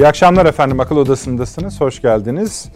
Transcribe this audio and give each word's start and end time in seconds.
İyi 0.00 0.06
akşamlar 0.06 0.46
efendim. 0.46 0.80
Akıl 0.80 0.96
Odası'ndasınız. 0.96 1.80
Hoş 1.80 2.02
geldiniz. 2.02 2.68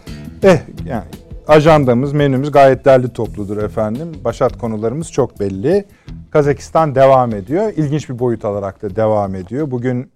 Eh 0.43 0.59
yani 0.85 1.03
ajandamız, 1.47 2.13
menümüz 2.13 2.51
gayet 2.51 2.85
derli 2.85 3.13
topludur 3.13 3.57
efendim. 3.57 4.11
Başat 4.23 4.57
konularımız 4.57 5.11
çok 5.11 5.39
belli. 5.39 5.85
Kazakistan 6.31 6.95
devam 6.95 7.33
ediyor. 7.33 7.73
İlginç 7.75 8.09
bir 8.09 8.19
boyut 8.19 8.45
alarak 8.45 8.81
da 8.81 8.95
devam 8.95 9.35
ediyor. 9.35 9.71
Bugün 9.71 10.11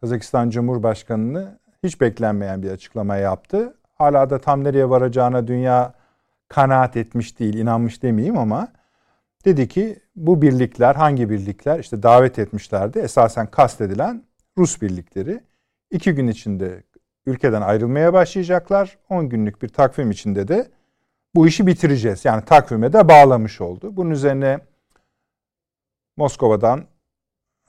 Kazakistan 0.00 0.50
Cumhurbaşkanı'nı 0.50 1.58
hiç 1.82 2.00
beklenmeyen 2.00 2.62
bir 2.62 2.70
açıklama 2.70 3.16
yaptı. 3.16 3.74
Hala 3.94 4.30
da 4.30 4.38
tam 4.38 4.64
nereye 4.64 4.90
varacağına 4.90 5.46
dünya 5.46 5.94
kanaat 6.48 6.96
etmiş 6.96 7.38
değil, 7.38 7.54
inanmış 7.54 8.02
demeyeyim 8.02 8.38
ama 8.38 8.68
dedi 9.44 9.68
ki 9.68 9.98
bu 10.16 10.42
birlikler 10.42 10.94
hangi 10.94 11.30
birlikler 11.30 11.78
işte 11.78 12.02
davet 12.02 12.38
etmişlerdi. 12.38 12.98
Esasen 12.98 13.46
kastedilen 13.46 14.22
Rus 14.58 14.82
birlikleri 14.82 15.40
iki 15.94 16.14
gün 16.14 16.28
içinde 16.28 16.82
ülkeden 17.26 17.62
ayrılmaya 17.62 18.12
başlayacaklar. 18.12 18.98
10 19.10 19.28
günlük 19.28 19.62
bir 19.62 19.68
takvim 19.68 20.10
içinde 20.10 20.48
de 20.48 20.68
bu 21.34 21.46
işi 21.46 21.66
bitireceğiz. 21.66 22.24
Yani 22.24 22.44
takvime 22.44 22.92
de 22.92 23.08
bağlamış 23.08 23.60
oldu. 23.60 23.96
Bunun 23.96 24.10
üzerine 24.10 24.58
Moskova'dan 26.16 26.84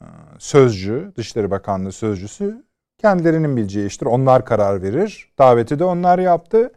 e, 0.02 0.06
sözcü, 0.40 1.12
Dışişleri 1.18 1.52
Bakanlığı 1.52 1.92
sözcüsü 1.92 2.64
kendilerinin 2.98 3.58
bileceği 3.58 3.88
iştir. 3.88 4.06
Onlar 4.06 4.46
karar 4.46 4.82
verir. 4.82 5.30
Daveti 5.38 5.80
de 5.80 5.84
onlar 5.84 6.20
yaptı. 6.20 6.72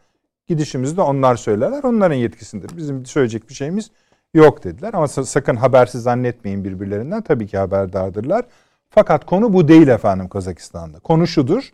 Gidişimizi 0.47 0.97
de 0.97 1.01
onlar 1.01 1.37
söylerler. 1.37 1.85
Onların 1.85 2.17
yetkisindir. 2.17 2.77
Bizim 2.77 3.07
söyleyecek 3.07 3.49
bir 3.49 3.55
şeyimiz 3.55 3.91
yok 4.35 4.65
dediler. 4.65 4.95
Ama 4.95 5.09
sakın 5.09 5.57
habersiz 5.57 6.03
zannetmeyin 6.03 6.65
birbirlerinden. 6.65 7.23
Tabii 7.23 7.47
ki 7.47 7.59
haberdardırlar. 7.59 8.45
Fakat 8.91 9.27
konu 9.27 9.53
bu 9.53 9.69
değil 9.69 9.89
efendim 9.89 10.29
Kazakistan'da. 10.29 11.01
Konu 11.01 11.27
şudur. 11.27 11.71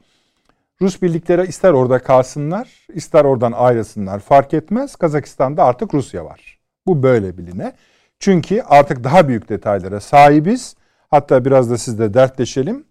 Rus 0.80 1.02
birlikleri 1.02 1.46
ister 1.46 1.72
orada 1.72 1.98
kalsınlar, 1.98 2.86
ister 2.94 3.24
oradan 3.24 3.52
ayrılsınlar 3.52 4.20
fark 4.20 4.54
etmez. 4.54 4.96
Kazakistan'da 4.96 5.64
artık 5.64 5.94
Rusya 5.94 6.24
var. 6.24 6.58
Bu 6.86 7.02
böyle 7.02 7.38
biline. 7.38 7.72
Çünkü 8.18 8.62
artık 8.62 9.04
daha 9.04 9.28
büyük 9.28 9.48
detaylara 9.48 10.00
sahibiz. 10.00 10.76
Hatta 11.10 11.44
biraz 11.44 11.70
da 11.70 11.78
sizle 11.78 12.14
dertleşelim. 12.14 12.84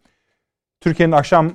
Türkiye'nin 0.82 1.14
akşam 1.14 1.52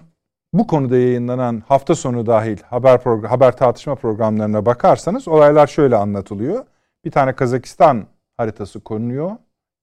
bu 0.52 0.66
konuda 0.66 0.96
yayınlanan 0.96 1.62
hafta 1.68 1.94
sonu 1.94 2.26
dahil 2.26 2.58
haber 2.62 3.02
program, 3.02 3.30
haber 3.30 3.56
tartışma 3.56 3.94
programlarına 3.94 4.66
bakarsanız 4.66 5.28
olaylar 5.28 5.66
şöyle 5.66 5.96
anlatılıyor. 5.96 6.64
Bir 7.04 7.10
tane 7.10 7.32
Kazakistan 7.32 8.06
haritası 8.36 8.80
konuyor. 8.80 9.30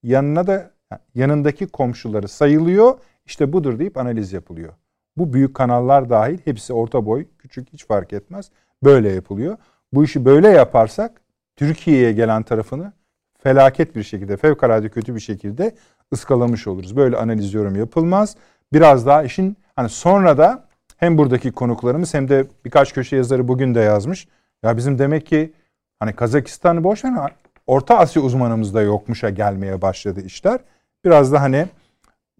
Yanına 0.02 0.46
da 0.46 0.70
yanındaki 1.14 1.66
komşuları 1.66 2.28
sayılıyor. 2.28 2.98
İşte 3.26 3.52
budur 3.52 3.78
deyip 3.78 3.96
analiz 3.96 4.32
yapılıyor. 4.32 4.72
Bu 5.16 5.32
büyük 5.32 5.54
kanallar 5.54 6.10
dahil 6.10 6.38
hepsi 6.44 6.72
orta 6.72 7.06
boy, 7.06 7.26
küçük 7.38 7.72
hiç 7.72 7.86
fark 7.86 8.12
etmez. 8.12 8.50
Böyle 8.84 9.12
yapılıyor. 9.12 9.56
Bu 9.92 10.04
işi 10.04 10.24
böyle 10.24 10.48
yaparsak 10.48 11.20
Türkiye'ye 11.56 12.12
gelen 12.12 12.42
tarafını 12.42 12.92
felaket 13.38 13.96
bir 13.96 14.02
şekilde, 14.02 14.36
fevkalade 14.36 14.88
kötü 14.88 15.14
bir 15.14 15.20
şekilde 15.20 15.74
ıskalamış 16.12 16.66
oluruz. 16.66 16.96
Böyle 16.96 17.16
analiz 17.16 17.54
yorum 17.54 17.76
yapılmaz. 17.76 18.36
Biraz 18.72 19.06
daha 19.06 19.22
işin 19.22 19.56
hani 19.76 19.88
sonra 19.88 20.38
da 20.38 20.64
hem 20.96 21.18
buradaki 21.18 21.52
konuklarımız 21.52 22.14
hem 22.14 22.28
de 22.28 22.46
birkaç 22.64 22.94
köşe 22.94 23.16
yazarı 23.16 23.48
bugün 23.48 23.74
de 23.74 23.80
yazmış. 23.80 24.28
Ya 24.62 24.76
bizim 24.76 24.98
demek 24.98 25.26
ki 25.26 25.52
hani 25.98 26.12
Kazakistan'ı 26.12 26.84
boş 26.84 27.04
ver 27.04 27.32
Orta 27.66 27.98
Asya 27.98 28.22
uzmanımız 28.22 28.74
da 28.74 28.82
yokmuşa 28.82 29.30
gelmeye 29.30 29.82
başladı 29.82 30.20
işler. 30.20 30.60
Biraz 31.06 31.32
da 31.32 31.42
hani 31.42 31.66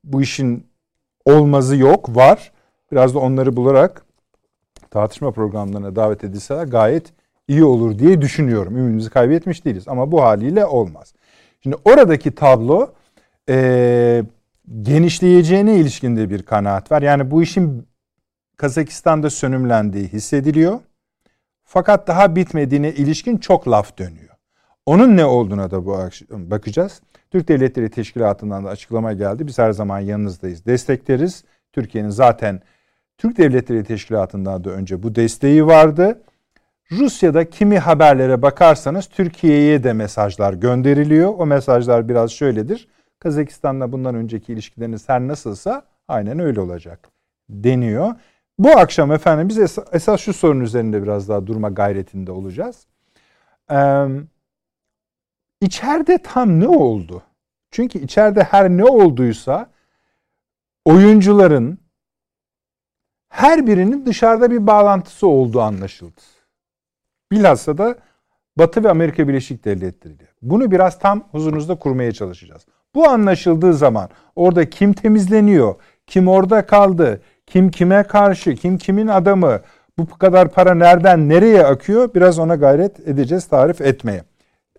bu 0.04 0.22
işin 0.22 0.66
olmazı 1.25 1.77
yok 1.77 2.16
var. 2.16 2.53
Biraz 2.93 3.15
da 3.15 3.19
onları 3.19 3.56
bularak 3.56 4.03
tartışma 4.91 5.31
programlarına 5.31 5.97
davet 5.97 6.25
edilseler 6.25 6.65
gayet 6.65 7.12
iyi 7.49 7.65
olur 7.65 7.99
diye 7.99 8.21
düşünüyorum. 8.21 8.77
Ümidimizi 8.77 9.10
kaybetmiş 9.10 9.65
değiliz 9.65 9.88
ama 9.88 10.12
bu 10.12 10.22
haliyle 10.22 10.66
olmaz. 10.66 11.15
Şimdi 11.62 11.77
oradaki 11.84 12.34
tablo 12.34 12.93
e, 13.49 14.22
genişleyeceğine 14.83 15.77
ilişkinde 15.77 16.31
bir 16.31 16.43
kanaat 16.43 16.93
var. 16.93 17.03
Yani 17.03 17.31
bu 17.31 17.43
işin 17.43 17.88
Kazakistan'da 18.56 19.31
sönümlendiği 19.31 20.09
hissediliyor. 20.09 20.81
Fakat 21.65 22.09
daha 22.09 22.37
bitmediğine 22.37 22.93
ilişkin 22.93 23.38
çok 23.38 23.69
laf 23.69 23.98
dönüyor. 23.98 24.34
Onun 24.87 25.16
ne 25.16 25.25
olduğuna 25.25 25.71
da 25.71 25.87
bu 25.87 25.98
bakacağız. 26.31 27.00
Türk 27.31 27.48
Devletleri 27.48 27.91
Teşkilatı'ndan 27.91 28.64
da 28.64 28.69
açıklama 28.69 29.12
geldi. 29.12 29.47
Biz 29.47 29.59
her 29.59 29.72
zaman 29.72 30.00
yanınızdayız, 30.00 30.66
destekleriz. 30.66 31.44
Türkiye'nin 31.72 32.10
zaten 32.10 32.60
Türk 33.19 33.38
Devletleri 33.38 33.84
Teşkilatı'ndan 33.84 34.64
da 34.64 34.70
önce 34.70 35.03
bu 35.03 35.14
desteği 35.14 35.66
vardı. 35.66 36.22
Rusya'da 36.92 37.50
kimi 37.50 37.78
haberlere 37.78 38.42
bakarsanız 38.42 39.06
Türkiye'ye 39.06 39.84
de 39.84 39.92
mesajlar 39.92 40.53
gönderiliyor. 40.53 41.34
O 41.38 41.47
mesajlar 41.47 42.09
biraz 42.09 42.31
şöyledir. 42.31 42.88
Kazakistan'la 43.19 43.92
bundan 43.92 44.15
önceki 44.15 44.53
ilişkileriniz 44.53 45.09
her 45.09 45.20
nasılsa 45.20 45.82
aynen 46.09 46.38
öyle 46.38 46.60
olacak 46.60 47.09
deniyor. 47.48 48.15
Bu 48.59 48.70
akşam 48.70 49.12
efendim 49.12 49.48
biz 49.48 49.59
esas, 49.92 50.20
şu 50.20 50.32
sorun 50.32 50.60
üzerinde 50.60 51.03
biraz 51.03 51.28
daha 51.28 51.47
durma 51.47 51.69
gayretinde 51.69 52.32
olacağız. 52.32 52.86
Ee, 53.70 54.06
içeride 55.61 56.19
tam 56.19 56.61
ne 56.61 56.69
oldu? 56.69 57.22
Çünkü 57.71 57.99
içeride 57.99 58.43
her 58.43 58.71
ne 58.71 58.84
olduysa 58.84 59.71
oyuncuların 60.84 61.78
her 63.28 63.66
birinin 63.66 64.06
dışarıda 64.06 64.50
bir 64.50 64.66
bağlantısı 64.66 65.27
olduğu 65.27 65.61
anlaşıldı. 65.61 66.21
Bilhassa 67.33 67.78
da 67.78 67.97
Batı 68.59 68.84
ve 68.84 68.91
Amerika 68.91 69.28
Birleşik 69.28 69.65
Devletleri 69.65 70.15
ile. 70.15 70.28
Bunu 70.43 70.71
biraz 70.71 70.99
tam 70.99 71.21
huzurunuzda 71.31 71.75
kurmaya 71.75 72.12
çalışacağız. 72.12 72.66
Bu 72.95 73.09
anlaşıldığı 73.09 73.75
zaman 73.75 74.09
orada 74.37 74.71
kim 74.71 74.93
temizleniyor, 74.93 75.75
kim 76.06 76.28
orada 76.28 76.66
kaldı, 76.66 77.22
kim 77.47 77.71
kime 77.71 78.03
karşı, 78.03 78.55
kim 78.55 78.78
kimin 78.78 79.06
adamı, 79.06 79.61
bu 79.99 80.19
kadar 80.19 80.49
para 80.49 80.75
nereden 80.75 81.28
nereye 81.28 81.66
akıyor 81.66 82.15
biraz 82.15 82.39
ona 82.39 82.55
gayret 82.55 83.09
edeceğiz 83.09 83.47
tarif 83.47 83.81
etmeye. 83.81 84.25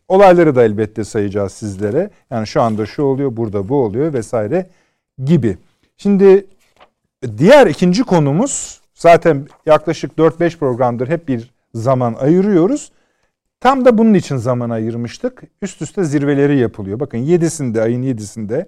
Olayları 0.08 0.56
da 0.56 0.64
elbette 0.64 1.04
sayacağız 1.04 1.52
sizlere. 1.52 2.10
Yani 2.32 2.48
şu 2.48 2.62
anda 2.62 2.86
şu 2.86 3.04
oluyor, 3.04 3.38
burada 3.38 3.70
bu 3.70 3.84
oluyor 3.84 4.14
vesaire 4.14 4.70
gibi. 5.26 5.58
Şimdi 5.98 6.46
diğer 7.38 7.68
ikinci 7.68 8.04
konumuz 8.04 8.82
zaten 8.94 9.48
yaklaşık 9.66 10.12
4-5 10.18 10.58
programdır 10.58 11.08
hep 11.08 11.28
bir 11.28 11.54
zaman 11.74 12.14
ayırıyoruz. 12.14 12.92
Tam 13.60 13.86
da 13.86 13.98
bunun 13.98 14.14
için 14.14 14.38
zaman 14.38 14.70
ayırmıştık. 14.70 15.44
Üst 15.62 15.82
üste 15.82 16.04
zirveleri 16.04 16.58
yapılıyor. 16.58 17.00
Bakın 17.00 17.18
7'sinde 17.18 17.82
ayın 17.82 18.04
7'sinde 18.04 18.66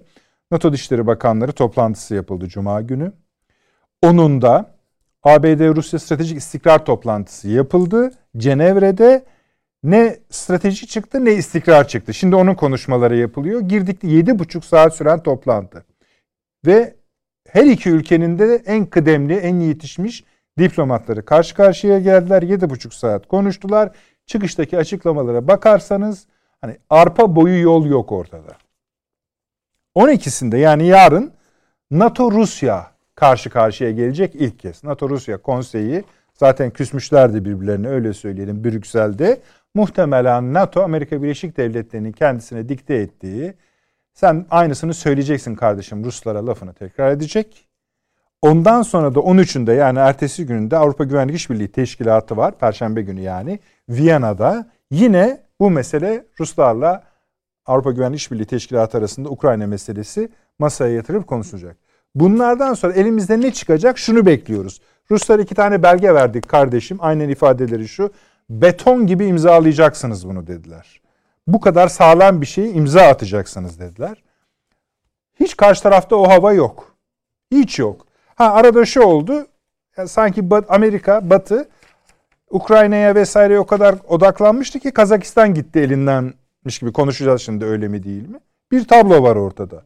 NATO 0.50 0.72
Dışişleri 0.72 1.06
Bakanları 1.06 1.52
toplantısı 1.52 2.14
yapıldı 2.14 2.48
Cuma 2.48 2.80
günü. 2.80 3.12
Onun 4.02 4.42
da 4.42 4.74
ABD-Rusya 5.22 5.98
Stratejik 5.98 6.38
İstikrar 6.38 6.84
Toplantısı 6.84 7.48
yapıldı. 7.48 8.10
Cenevre'de 8.36 9.24
ne 9.82 10.18
strateji 10.30 10.86
çıktı 10.86 11.24
ne 11.24 11.32
istikrar 11.32 11.88
çıktı. 11.88 12.14
Şimdi 12.14 12.36
onun 12.36 12.54
konuşmaları 12.54 13.16
yapılıyor. 13.16 13.60
Girdik 13.60 14.04
7,5 14.04 14.62
saat 14.62 14.96
süren 14.96 15.22
toplantı. 15.22 15.84
Ve 16.66 16.94
her 17.48 17.64
iki 17.64 17.90
ülkenin 17.90 18.38
de 18.38 18.62
en 18.66 18.86
kıdemli, 18.86 19.34
en 19.34 19.60
yetişmiş 19.60 20.24
diplomatları 20.58 21.24
karşı 21.24 21.54
karşıya 21.54 22.00
geldiler. 22.00 22.42
7,5 22.42 22.94
saat 22.94 23.28
konuştular. 23.28 23.90
Çıkıştaki 24.26 24.78
açıklamalara 24.78 25.48
bakarsanız 25.48 26.26
hani 26.60 26.76
arpa 26.90 27.36
boyu 27.36 27.62
yol 27.62 27.86
yok 27.86 28.12
ortada. 28.12 28.56
12'sinde 29.96 30.56
yani 30.56 30.86
yarın 30.86 31.32
NATO 31.90 32.32
Rusya 32.32 32.90
karşı 33.14 33.50
karşıya 33.50 33.90
gelecek 33.90 34.34
ilk 34.34 34.58
kez. 34.58 34.84
NATO 34.84 35.10
Rusya 35.10 35.38
konseyi 35.38 36.04
zaten 36.34 36.70
küsmüşlerdi 36.70 37.44
birbirlerine 37.44 37.88
öyle 37.88 38.12
söyleyelim 38.12 38.64
Brüksel'de. 38.64 39.40
Muhtemelen 39.74 40.54
NATO 40.54 40.82
Amerika 40.82 41.22
Birleşik 41.22 41.56
Devletleri'nin 41.56 42.12
kendisine 42.12 42.68
dikte 42.68 42.94
ettiği 42.94 43.54
sen 44.14 44.46
aynısını 44.50 44.94
söyleyeceksin 44.94 45.54
kardeşim 45.54 46.04
Ruslara 46.04 46.46
lafını 46.46 46.74
tekrar 46.74 47.10
edecek. 47.10 47.66
Ondan 48.42 48.82
sonra 48.82 49.14
da 49.14 49.18
13'ünde 49.18 49.74
yani 49.74 49.98
ertesi 49.98 50.46
gününde 50.46 50.76
Avrupa 50.76 51.04
Güvenlik 51.04 51.36
İşbirliği 51.36 51.68
Teşkilatı 51.68 52.36
var. 52.36 52.58
Perşembe 52.58 53.02
günü 53.02 53.20
yani 53.20 53.58
Viyana'da 53.88 54.70
yine 54.90 55.40
bu 55.60 55.70
mesele 55.70 56.24
Ruslarla 56.40 57.04
Avrupa 57.66 57.90
Güvenlik 57.90 58.20
İşbirliği 58.20 58.46
Teşkilatı 58.46 58.98
arasında 58.98 59.28
Ukrayna 59.28 59.66
meselesi 59.66 60.28
masaya 60.58 60.94
yatırıp 60.94 61.26
konuşulacak. 61.26 61.76
Bunlardan 62.14 62.74
sonra 62.74 62.92
elimizde 62.92 63.40
ne 63.40 63.52
çıkacak? 63.52 63.98
Şunu 63.98 64.26
bekliyoruz. 64.26 64.80
Ruslar 65.10 65.38
iki 65.38 65.54
tane 65.54 65.82
belge 65.82 66.14
verdik 66.14 66.48
kardeşim. 66.48 66.98
Aynen 67.00 67.28
ifadeleri 67.28 67.88
şu. 67.88 68.10
Beton 68.50 69.06
gibi 69.06 69.26
imzalayacaksınız 69.26 70.28
bunu 70.28 70.46
dediler. 70.46 71.00
Bu 71.46 71.60
kadar 71.60 71.88
sağlam 71.88 72.40
bir 72.40 72.46
şeyi 72.46 72.72
imza 72.72 73.02
atacaksınız 73.02 73.80
dediler. 73.80 74.22
Hiç 75.40 75.56
karşı 75.56 75.82
tarafta 75.82 76.16
o 76.16 76.28
hava 76.28 76.52
yok. 76.52 76.96
Hiç 77.50 77.78
yok. 77.78 78.06
Ha 78.34 78.52
arada 78.52 78.84
şu 78.84 79.02
oldu. 79.02 79.46
Yani 79.96 80.08
sanki 80.08 80.44
Amerika, 80.68 81.30
Batı 81.30 81.68
Ukrayna'ya 82.50 83.14
vesaire 83.14 83.58
o 83.58 83.66
kadar 83.66 83.94
odaklanmıştı 84.08 84.78
ki 84.78 84.90
Kazakistan 84.90 85.54
gitti 85.54 85.78
elindenmiş 85.80 86.78
gibi 86.80 86.92
konuşacağız 86.92 87.42
şimdi 87.42 87.64
öyle 87.64 87.88
mi 87.88 88.02
değil 88.02 88.28
mi? 88.28 88.38
Bir 88.72 88.84
tablo 88.84 89.22
var 89.22 89.36
ortada. 89.36 89.82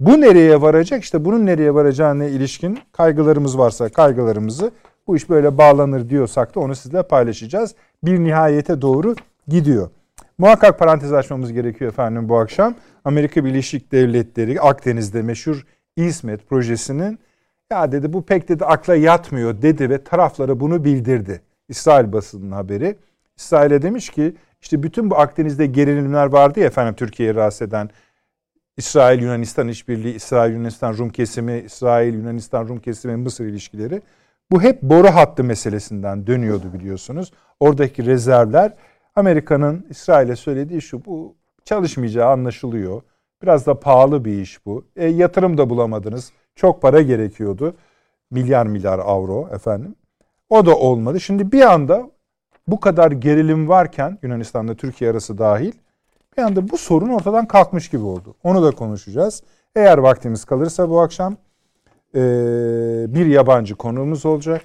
Bu 0.00 0.20
nereye 0.20 0.60
varacak? 0.60 1.02
İşte 1.02 1.24
bunun 1.24 1.46
nereye 1.46 1.74
varacağına 1.74 2.24
ilişkin 2.24 2.78
kaygılarımız 2.92 3.58
varsa 3.58 3.88
kaygılarımızı 3.88 4.70
bu 5.06 5.16
iş 5.16 5.30
böyle 5.30 5.58
bağlanır 5.58 6.08
diyorsak 6.08 6.54
da 6.54 6.60
onu 6.60 6.74
sizle 6.74 7.02
paylaşacağız. 7.02 7.74
Bir 8.04 8.18
nihayete 8.18 8.82
doğru 8.82 9.14
gidiyor. 9.48 9.90
Muhakkak 10.38 10.78
parantez 10.78 11.12
açmamız 11.12 11.52
gerekiyor 11.52 11.92
efendim 11.92 12.28
bu 12.28 12.38
akşam. 12.38 12.74
Amerika 13.04 13.44
Birleşik 13.44 13.92
Devletleri 13.92 14.60
Akdeniz'de 14.60 15.22
meşhur 15.22 15.66
İsmet 15.96 16.48
projesinin 16.48 17.18
ya 17.70 17.92
dedi 17.92 18.12
bu 18.12 18.22
pek 18.22 18.48
dedi 18.48 18.64
akla 18.64 18.94
yatmıyor 18.94 19.62
dedi 19.62 19.90
ve 19.90 20.04
taraflara 20.04 20.60
bunu 20.60 20.84
bildirdi. 20.84 21.42
İsrail 21.68 22.12
basının 22.12 22.52
haberi. 22.52 22.96
İsrail'e 23.36 23.82
demiş 23.82 24.10
ki 24.10 24.34
işte 24.60 24.82
bütün 24.82 25.10
bu 25.10 25.18
Akdeniz'de 25.18 25.66
gerilimler 25.66 26.26
vardı 26.26 26.60
ya 26.60 26.66
efendim 26.66 26.94
Türkiye'yi 26.94 27.34
rahatsız 27.34 27.62
eden 27.68 27.90
İsrail 28.76 29.22
Yunanistan 29.22 29.68
işbirliği, 29.68 30.14
İsrail 30.14 30.52
Yunanistan 30.52 30.98
Rum 30.98 31.10
kesimi, 31.10 31.58
İsrail 31.66 32.14
Yunanistan 32.14 32.68
Rum 32.68 32.78
kesimi 32.78 33.16
Mısır 33.16 33.44
ilişkileri. 33.44 34.02
Bu 34.50 34.62
hep 34.62 34.82
boru 34.82 35.08
hattı 35.08 35.44
meselesinden 35.44 36.26
dönüyordu 36.26 36.72
biliyorsunuz. 36.72 37.32
Oradaki 37.60 38.06
rezervler 38.06 38.74
Amerika'nın 39.14 39.86
İsrail'e 39.90 40.36
söylediği 40.36 40.82
şu 40.82 41.04
bu 41.04 41.36
çalışmayacağı 41.64 42.30
anlaşılıyor. 42.30 43.02
Biraz 43.42 43.66
da 43.66 43.80
pahalı 43.80 44.24
bir 44.24 44.40
iş 44.40 44.66
bu. 44.66 44.86
E, 44.96 45.06
yatırım 45.06 45.58
da 45.58 45.70
bulamadınız. 45.70 46.32
Çok 46.54 46.82
para 46.82 47.02
gerekiyordu. 47.02 47.76
Milyar 48.30 48.66
milyar 48.66 48.98
avro 48.98 49.48
efendim. 49.52 49.94
O 50.48 50.66
da 50.66 50.76
olmadı. 50.76 51.20
Şimdi 51.20 51.52
bir 51.52 51.62
anda 51.62 52.10
bu 52.66 52.80
kadar 52.80 53.12
gerilim 53.12 53.68
varken 53.68 54.18
Yunanistan'da 54.22 54.74
Türkiye 54.74 55.10
arası 55.10 55.38
dahil 55.38 55.72
bir 56.36 56.42
anda 56.42 56.68
bu 56.68 56.78
sorun 56.78 57.08
ortadan 57.08 57.46
kalkmış 57.46 57.88
gibi 57.88 58.04
oldu. 58.04 58.34
Onu 58.44 58.62
da 58.62 58.70
konuşacağız. 58.70 59.42
Eğer 59.76 59.98
vaktimiz 59.98 60.44
kalırsa 60.44 60.90
bu 60.90 61.00
akşam 61.00 61.36
e, 62.14 62.20
bir 63.08 63.26
yabancı 63.26 63.74
konuğumuz 63.74 64.26
olacak. 64.26 64.62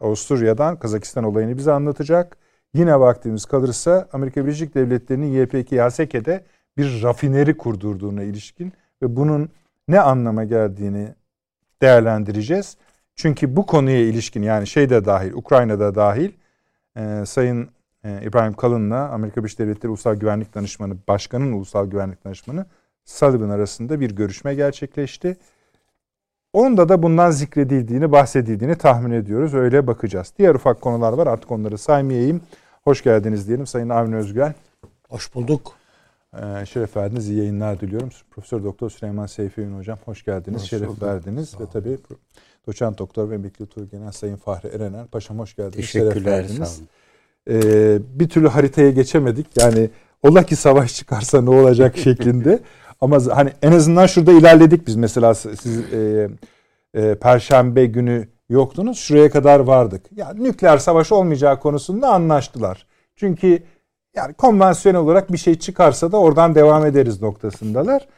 Avusturya'dan 0.00 0.78
Kazakistan 0.78 1.24
olayını 1.24 1.56
bize 1.56 1.72
anlatacak. 1.72 2.36
Yine 2.74 3.00
vaktimiz 3.00 3.44
kalırsa 3.44 4.08
Amerika 4.12 4.44
Birleşik 4.46 4.74
Devletleri'nin 4.74 5.42
YPG 5.42 5.72
Yaseke'de 5.72 6.44
bir 6.76 7.02
rafineri 7.02 7.56
kurdurduğuna 7.56 8.22
ilişkin 8.22 8.72
ve 9.02 9.16
bunun 9.16 9.48
ne 9.88 10.00
anlama 10.00 10.44
geldiğini 10.44 11.14
değerlendireceğiz. 11.82 12.76
Çünkü 13.14 13.56
bu 13.56 13.66
konuya 13.66 14.00
ilişkin 14.00 14.42
yani 14.42 14.66
şey 14.66 14.90
de 14.90 15.04
dahil, 15.04 15.32
Ukrayna'da 15.32 15.94
dahil 15.94 16.30
e, 16.96 17.26
Sayın 17.26 17.68
e, 18.04 18.22
İbrahim 18.22 18.52
Kalın'la 18.52 19.08
Amerika 19.08 19.40
Birleşik 19.40 19.58
Devletleri 19.58 19.88
Ulusal 19.88 20.14
Güvenlik 20.14 20.54
Danışmanı, 20.54 20.96
Başkan'ın 21.08 21.52
Ulusal 21.52 21.86
Güvenlik 21.86 22.24
Danışmanı 22.24 22.66
Sullivan 23.04 23.50
arasında 23.50 24.00
bir 24.00 24.10
görüşme 24.10 24.54
gerçekleşti. 24.54 25.36
Onda 26.52 26.88
da 26.88 27.02
bundan 27.02 27.30
zikredildiğini, 27.30 28.12
bahsedildiğini 28.12 28.74
tahmin 28.76 29.10
ediyoruz. 29.10 29.54
Öyle 29.54 29.86
bakacağız. 29.86 30.32
Diğer 30.38 30.54
ufak 30.54 30.80
konular 30.80 31.12
var. 31.12 31.26
Artık 31.26 31.50
onları 31.50 31.78
saymayayım. 31.78 32.40
Hoş 32.84 33.02
geldiniz 33.02 33.48
diyelim 33.48 33.66
Sayın 33.66 33.88
Avni 33.88 34.16
Özgür. 34.16 34.44
Hoş 35.08 35.34
bulduk. 35.34 35.72
Ee, 36.34 36.66
şeref 36.66 36.96
verdiniz. 36.96 37.28
İyi 37.28 37.38
yayınlar 37.38 37.80
diliyorum. 37.80 38.08
Profesör 38.30 38.64
Doktor 38.64 38.90
Süleyman 38.90 39.26
Seyfi 39.26 39.60
Ün 39.60 39.78
Hocam 39.78 39.98
hoş 40.04 40.24
geldiniz. 40.24 40.62
Hoş 40.62 40.68
şeref 40.68 40.88
bulduk. 40.88 41.02
verdiniz. 41.02 41.60
Ve 41.60 41.64
tabii 41.72 41.98
Doçent 42.66 42.98
Doktor 42.98 43.30
ve 43.30 43.34
Emekli 43.34 43.66
Tuğgenel 43.66 44.12
Sayın 44.12 44.36
Fahri 44.36 44.68
Erener. 44.68 45.06
Paşam 45.06 45.38
hoş 45.38 45.56
geldiniz. 45.56 45.76
Teşekkürler. 45.76 46.12
Şeref 46.12 46.26
verdiniz. 46.26 46.80
Ee, 47.50 47.98
bir 48.20 48.28
türlü 48.28 48.48
haritaya 48.48 48.90
geçemedik. 48.90 49.46
Yani 49.60 49.90
ola 50.22 50.42
ki 50.42 50.56
savaş 50.56 50.94
çıkarsa 50.94 51.42
ne 51.42 51.50
olacak 51.50 51.96
şeklinde. 52.04 52.60
Ama 53.00 53.18
hani 53.34 53.52
en 53.62 53.72
azından 53.72 54.06
şurada 54.06 54.32
ilerledik 54.32 54.86
biz. 54.86 54.96
Mesela 54.96 55.34
siz 55.34 55.92
e, 55.92 56.28
e, 56.94 57.14
Perşembe 57.14 57.86
günü 57.86 58.28
yoktunuz. 58.48 58.98
Şuraya 58.98 59.30
kadar 59.30 59.60
vardık. 59.60 60.06
Yani 60.16 60.44
nükleer 60.44 60.78
savaş 60.78 61.12
olmayacağı 61.12 61.60
konusunda 61.60 62.08
anlaştılar. 62.08 62.86
Çünkü 63.16 63.62
yani 64.16 64.34
konvansiyonel 64.34 65.00
olarak 65.00 65.32
bir 65.32 65.38
şey 65.38 65.58
çıkarsa 65.58 66.12
da 66.12 66.16
oradan 66.16 66.54
devam 66.54 66.86
ederiz 66.86 67.22
noktasındalar. 67.22 68.08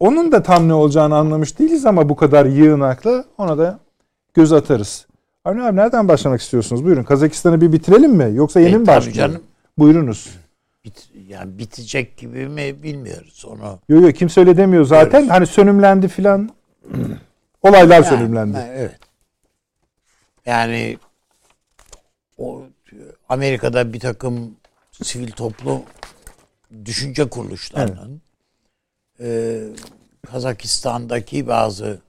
Onun 0.00 0.32
da 0.32 0.42
tam 0.42 0.68
ne 0.68 0.74
olacağını 0.74 1.16
anlamış 1.16 1.58
değiliz 1.58 1.86
ama 1.86 2.08
bu 2.08 2.16
kadar 2.16 2.46
yığınakla 2.46 3.24
ona 3.38 3.58
da 3.58 3.78
göz 4.34 4.52
atarız. 4.52 5.06
Avni 5.44 5.62
abi 5.62 5.76
nereden 5.76 6.08
başlamak 6.08 6.40
istiyorsunuz? 6.40 6.84
Buyurun. 6.84 7.02
Kazakistan'ı 7.02 7.60
bir 7.60 7.72
bitirelim 7.72 8.12
mi? 8.12 8.30
Yoksa 8.34 8.60
yeni 8.60 8.74
e, 8.74 8.78
mi 8.78 8.86
başlayalım? 8.86 9.42
Buyurunuz. 9.78 10.30
Yani 11.28 11.58
bitecek 11.58 12.16
gibi 12.16 12.48
mi 12.48 12.82
bilmiyoruz 12.82 13.44
onu. 13.44 13.78
Yok 13.88 14.02
yok 14.02 14.14
kimse 14.16 14.40
öyle 14.40 14.56
demiyor 14.56 14.84
zaten. 14.84 15.10
Diyoruz. 15.10 15.30
Hani 15.30 15.46
sönümlendi 15.46 16.08
filan. 16.08 16.50
Olaylar 17.62 17.94
yani, 17.94 18.06
sönümlendi. 18.06 18.58
Evet. 18.70 18.98
Yani 20.46 20.98
o 22.38 22.62
Amerika'da 23.28 23.92
bir 23.92 24.00
takım 24.00 24.56
sivil 25.02 25.30
toplum 25.30 25.82
düşünce 26.84 27.28
kuruluşlarının 27.28 28.22
evet. 29.20 29.78
e, 30.24 30.26
Kazakistan'daki 30.30 31.46
bazı 31.46 32.00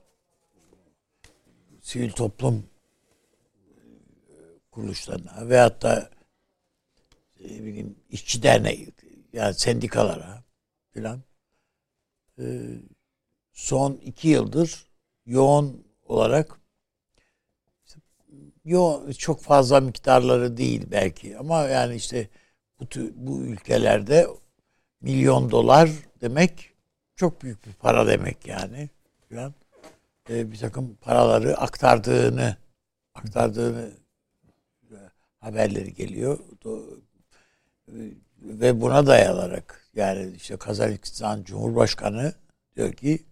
sivil 1.82 2.10
toplum 2.10 2.64
kuruluşlarına 4.70 5.48
veyahut 5.48 5.82
da 5.82 6.10
e, 7.44 7.44
bileyim, 7.44 7.96
işçi 8.10 8.42
derneği 8.42 8.86
yani 9.32 9.54
sendikalara 9.54 10.44
filan. 10.90 11.22
E, 12.38 12.44
son 13.52 13.92
iki 13.92 14.28
yıldır 14.28 14.86
yoğun 15.26 15.86
olarak 16.06 16.60
yo 18.64 19.12
çok 19.12 19.42
fazla 19.42 19.80
miktarları 19.80 20.56
değil 20.56 20.86
belki 20.90 21.38
ama 21.38 21.62
yani 21.62 21.94
işte 21.94 22.28
bu, 22.80 22.84
bu 23.14 23.42
ülkelerde 23.42 24.26
milyon 25.00 25.50
dolar 25.50 25.90
demek 26.20 26.72
çok 27.16 27.42
büyük 27.42 27.66
bir 27.66 27.72
para 27.72 28.06
demek 28.06 28.46
yani 28.46 28.88
falan 29.28 29.54
e, 30.30 30.52
bir 30.52 30.58
takım 30.58 30.94
paraları 30.94 31.56
aktardığını 31.56 32.56
aktardığını 33.14 33.90
e, 34.90 34.96
haberleri 35.40 35.94
geliyor 35.94 36.38
ve 38.42 38.80
buna 38.80 39.06
dayanarak 39.06 39.86
yani 39.96 40.32
işte 40.36 40.56
Kazakistan 40.56 41.42
Cumhurbaşkanı 41.42 42.32
diyor 42.76 42.92
ki 42.92 43.24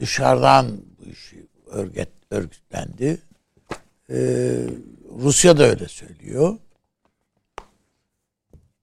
dışarıdan 0.00 0.80
bu 0.98 1.10
işi 1.10 1.46
örgüt, 1.66 2.08
örgütlendi. 2.30 3.18
Ee, 4.10 4.66
Rusya 5.18 5.58
da 5.58 5.64
öyle 5.64 5.88
söylüyor. 5.88 6.58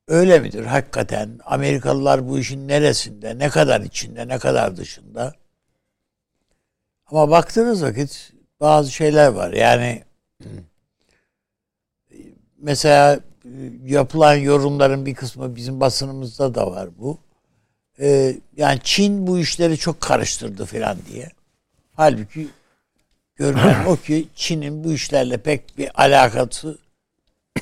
Öyle 0.08 0.40
midir 0.40 0.66
hakikaten? 0.66 1.40
Amerikalılar 1.46 2.28
bu 2.28 2.40
işin 2.40 2.68
neresinde, 2.68 3.38
ne 3.38 3.50
kadar 3.50 3.82
içinde, 3.82 4.28
ne 4.28 4.40
kadar 4.40 4.78
dışında? 4.78 5.34
Ama 7.06 7.30
baktığınız 7.30 7.84
vakit 7.84 8.34
bazı 8.60 8.92
şeyler 8.92 9.28
var. 9.28 9.54
Yani 9.54 10.04
mesela 12.58 13.20
yapılan 13.86 14.36
yorumların 14.36 15.06
bir 15.06 15.14
kısmı 15.16 15.56
bizim 15.56 15.80
basınımızda 15.80 16.56
da 16.56 16.72
var 16.72 16.90
bu. 17.00 17.18
Ee, 18.00 18.36
yani 18.58 18.80
Çin 18.84 19.28
bu 19.28 19.40
işleri 19.40 19.78
çok 19.78 20.02
karıştırdı 20.02 20.66
falan 20.66 20.98
diye. 21.12 21.30
Halbuki 21.96 22.48
görünen 23.36 23.86
o 23.86 23.96
ki 23.96 24.28
Çin'in 24.36 24.84
bu 24.84 24.94
işlerle 24.94 25.38
pek 25.38 25.78
bir 25.78 26.04
alakası 26.04 26.78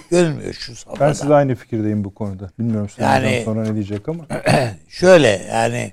görünmüyor 0.10 0.54
şu 0.54 0.76
safhada. 0.76 1.08
Ben 1.08 1.14
size 1.14 1.34
aynı 1.34 1.56
fikirdeyim 1.56 2.04
bu 2.04 2.14
konuda. 2.14 2.52
Bilmiyorum 2.60 2.90
yani, 2.98 3.42
sonra 3.46 3.64
ne 3.64 3.74
diyecek 3.74 4.10
ama. 4.10 4.26
şöyle 4.90 5.28
yani 5.28 5.92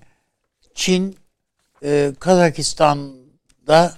Çin 0.74 1.16
e, 1.84 2.12
Kazakistan'da 2.20 3.94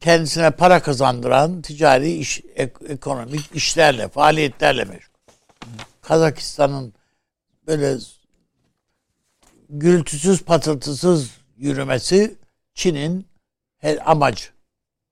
kendisine 0.00 0.50
para 0.50 0.82
kazandıran 0.82 1.62
ticari 1.62 2.12
iş, 2.12 2.42
ekonomik 2.88 3.50
işlerle, 3.54 4.08
faaliyetlerle 4.08 4.84
meşgul. 4.84 5.12
Kazakistan'ın 6.02 6.92
böyle 7.66 7.96
gürültüsüz 9.68 10.42
patırtısız 10.42 11.30
yürümesi 11.56 12.34
Çin'in 12.74 13.26
amacı. 14.04 14.44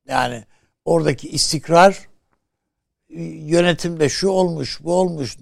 Yani 0.09 0.45
oradaki 0.85 1.29
istikrar 1.29 2.09
yönetimde 3.09 4.09
şu 4.09 4.29
olmuş, 4.29 4.79
bu 4.85 4.95
olmuş, 4.95 5.37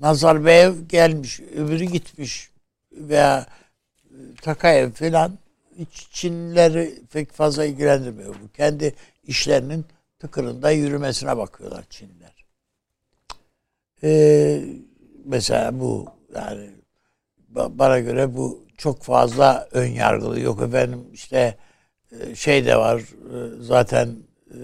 Nazarbayev 0.00 0.74
gelmiş, 0.88 1.40
öbürü 1.40 1.84
gitmiş 1.84 2.50
veya 2.92 3.46
Takayev 4.42 4.90
falan 4.90 5.38
hiç 5.80 6.08
Çinlileri 6.12 7.02
pek 7.12 7.32
fazla 7.32 7.64
ilgilendirmiyor. 7.64 8.34
Bu 8.34 8.52
kendi 8.56 8.94
işlerinin 9.26 9.84
tıkırında 10.18 10.70
yürümesine 10.70 11.36
bakıyorlar 11.36 11.84
Çinliler. 11.90 12.44
Ee, 14.02 14.64
mesela 15.24 15.80
bu 15.80 16.06
yani 16.34 16.70
bana 17.54 17.98
göre 17.98 18.36
bu 18.36 18.64
çok 18.78 19.02
fazla 19.02 19.68
ön 19.72 19.86
yargılı 19.86 20.40
yok 20.40 20.62
efendim 20.62 21.06
işte 21.12 21.56
e, 22.12 22.34
şey 22.34 22.66
de 22.66 22.76
var 22.76 22.98
e, 23.00 23.62
zaten 23.62 24.08
e, 24.50 24.58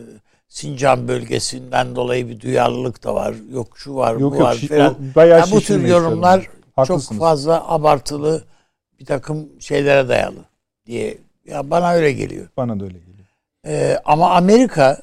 Sincan 0.49 1.09
bölgesinden 1.09 1.97
dolayı 1.97 2.29
bir 2.29 2.41
duyarlılık 2.41 3.05
da 3.05 3.15
var. 3.15 3.35
Yok 3.53 3.79
şu 3.79 3.95
var 3.95 4.13
yok, 4.13 4.33
bu 4.33 4.37
yok, 4.37 4.45
var 4.45 4.55
şi, 4.55 4.69
falan. 4.69 4.97
Bayağı 5.15 5.39
yani 5.39 5.53
bu 5.53 5.61
tür 5.61 5.85
yorumlar 5.85 6.49
çok 6.87 7.03
fazla 7.03 7.69
abartılı 7.69 8.45
bir 9.01 9.07
takım 9.07 9.61
şeylere 9.61 10.09
dayalı 10.09 10.45
diye. 10.87 11.19
Ya 11.45 11.71
bana 11.71 11.93
öyle 11.93 12.13
geliyor. 12.13 12.49
Bana 12.57 12.81
da 12.81 12.85
öyle 12.85 12.99
geliyor. 12.99 13.27
Ee, 13.67 14.01
ama 14.05 14.35
Amerika 14.35 15.03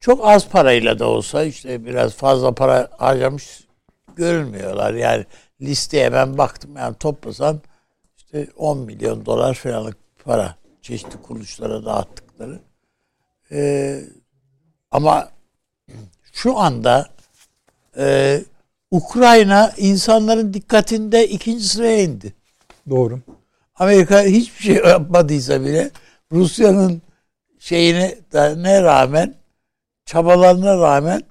çok 0.00 0.26
az 0.26 0.48
parayla 0.48 0.98
da 0.98 1.08
olsa 1.08 1.44
işte 1.44 1.84
biraz 1.84 2.14
fazla 2.14 2.54
para 2.54 2.88
harcamış 2.98 3.60
görünmüyorlar. 4.16 4.94
Yani 4.94 5.24
listeye 5.60 6.12
ben 6.12 6.38
baktım 6.38 6.76
yani 6.76 6.96
toplasan 6.96 7.60
işte 8.16 8.48
10 8.56 8.78
milyon 8.78 9.26
dolar 9.26 9.54
falanlık 9.54 9.96
para 10.24 10.56
çeşitli 10.82 11.22
kuruluşlara 11.22 11.84
dağıttıkları. 11.84 12.60
Ee, 13.52 14.00
ama 14.90 15.28
şu 16.32 16.58
anda 16.58 17.08
e, 17.96 18.40
Ukrayna 18.90 19.72
insanların 19.76 20.54
dikkatinde 20.54 21.28
ikinci 21.28 21.64
sıraya 21.64 22.02
indi. 22.02 22.34
Doğru. 22.90 23.20
Amerika 23.78 24.22
hiçbir 24.22 24.62
şey 24.62 24.74
yapmadıysa 24.74 25.60
bile 25.60 25.90
Rusya'nın 26.32 27.02
şeyine 27.58 28.14
ne 28.34 28.82
rağmen 28.82 29.34
çabalarına 30.04 30.78
rağmen 30.78 31.22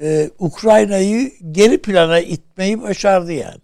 e, 0.00 0.30
Ukrayna'yı 0.38 1.32
geri 1.52 1.82
plana 1.82 2.20
itmeyi 2.20 2.82
başardı 2.82 3.32
yani. 3.32 3.60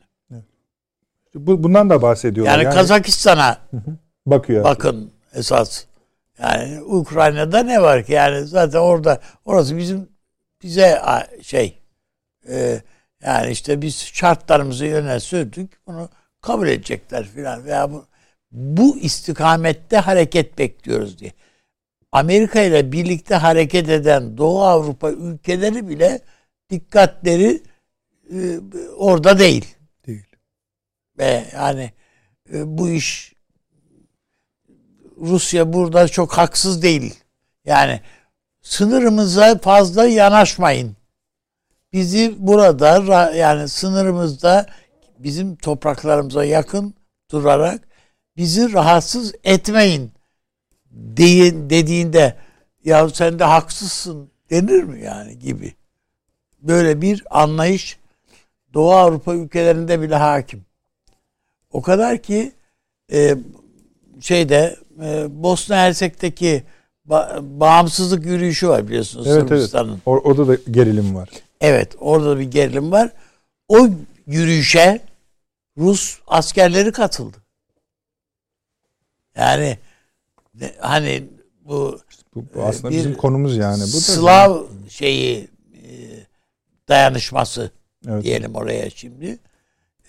Bu, 1.35 1.62
bundan 1.62 1.91
da 1.91 2.02
bahsediyorlar. 2.02 2.52
Yani, 2.52 2.64
yani 2.64 2.75
Kazakistan'a 2.75 3.59
bakıyor. 4.26 4.64
Bakın 4.64 5.11
esas. 5.35 5.85
Yani 6.38 6.83
Ukrayna'da 6.83 7.62
ne 7.62 7.83
var 7.83 8.05
ki? 8.05 8.12
Yani 8.12 8.47
zaten 8.47 8.79
orada 8.79 9.21
orası 9.45 9.76
bizim 9.76 10.09
bize 10.62 11.02
şey 11.43 11.79
e, 12.49 12.81
yani 13.25 13.50
işte 13.50 13.83
biz 13.83 13.99
şartlarımızı 13.99 14.87
yöne 14.87 15.21
sürdük. 15.21 15.87
Bunu 15.87 16.09
kabul 16.41 16.69
edecekler 16.69 17.25
filan 17.25 17.64
veya 17.64 17.93
bu, 17.93 18.05
bu 18.53 18.99
istikamette 18.99 19.97
hareket 19.97 20.59
bekliyoruz 20.59 21.19
diye. 21.19 21.33
Amerika 22.13 22.63
ile 22.63 22.93
birlikte 22.93 23.35
hareket 23.35 23.89
eden 23.89 24.39
Doğu 24.39 24.63
Avrupa 24.63 25.11
ülkeleri 25.11 25.89
bile 25.89 26.21
dikkatleri 26.71 27.63
e, 28.33 28.61
orada 28.97 29.39
değil. 29.39 29.75
Değil. 30.07 30.27
Ve 31.19 31.45
yani 31.55 31.93
e, 32.53 32.79
bu 32.79 32.91
iş 32.91 33.33
Rusya 35.21 35.73
burada 35.73 36.09
çok 36.09 36.33
haksız 36.33 36.83
değil. 36.83 37.15
Yani 37.65 38.01
sınırımıza 38.63 39.59
fazla 39.59 40.07
yanaşmayın. 40.07 40.97
Bizi 41.93 42.35
burada 42.39 43.33
yani 43.35 43.69
sınırımızda 43.69 44.67
bizim 45.19 45.57
topraklarımıza 45.57 46.45
yakın 46.45 46.95
durarak 47.31 47.92
bizi 48.37 48.73
rahatsız 48.73 49.35
etmeyin 49.45 50.12
deyin, 50.91 51.71
dediğinde 51.71 52.37
ya 52.85 53.09
sen 53.09 53.39
de 53.39 53.45
haksızsın 53.45 54.31
denir 54.51 54.83
mi 54.83 55.03
yani 55.05 55.39
gibi. 55.39 55.75
Böyle 56.62 57.01
bir 57.01 57.23
anlayış 57.31 57.99
Doğu 58.75 58.93
Avrupa 58.93 59.35
ülkelerinde 59.35 60.01
bile 60.01 60.17
hakim. 60.17 60.65
O 61.71 61.83
kadar 61.83 62.19
ki 62.19 62.53
e, 63.12 63.37
şeyde 64.21 64.77
e, 65.03 65.43
Bosna 65.43 65.77
Hersek'teki 65.77 66.62
ba- 67.09 67.61
bağımsızlık 67.61 68.27
yürüyüşü 68.27 68.69
var 68.69 68.89
biliyorsunuz 68.89 69.27
evet, 69.27 69.49
Sırbistan'ın. 69.49 69.93
Evet. 69.93 70.07
Or- 70.07 70.21
orada 70.21 70.49
da 70.49 70.55
gerilim 70.71 71.15
var. 71.15 71.29
Evet, 71.61 71.97
orada 72.01 72.39
bir 72.39 72.45
gerilim 72.45 72.93
var. 72.93 73.11
O 73.69 73.89
yürüyüşe 74.27 75.01
Rus 75.79 76.19
askerleri 76.27 76.93
katıldı. 76.93 77.42
Yani 79.37 79.79
hani 80.79 81.29
bu, 81.65 82.01
bu, 82.35 82.45
bu 82.55 82.62
aslında 82.62 82.91
bizim 82.91 83.15
konumuz 83.17 83.57
yani. 83.57 83.83
Bu 83.83 83.87
Slav 83.87 84.55
da 84.55 84.91
şeyi 84.91 85.49
e, 85.75 85.91
dayanışması 86.89 87.71
evet. 88.09 88.25
diyelim 88.25 88.55
oraya 88.55 88.91
şimdi. 88.91 89.39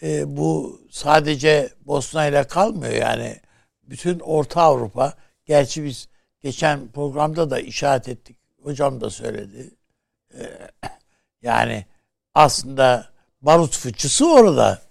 E, 0.02 0.38
bu 0.38 0.80
sadece 0.92 1.70
Bosna 1.86 2.26
ile 2.26 2.44
kalmıyor 2.44 2.94
yani 2.94 3.40
bütün 3.84 4.20
Orta 4.20 4.62
Avrupa 4.62 5.14
gerçi 5.46 5.84
biz 5.84 6.08
geçen 6.42 6.88
programda 6.88 7.50
da 7.50 7.60
işaret 7.60 8.10
ettik. 8.10 8.38
Hocam 8.64 9.02
da 9.02 9.10
söyledi. 9.10 9.72
E, 10.40 10.42
yani 11.42 11.86
aslında 12.34 13.10
barut 13.42 13.78
fıçısı 13.78 14.34
orada. 14.34 14.82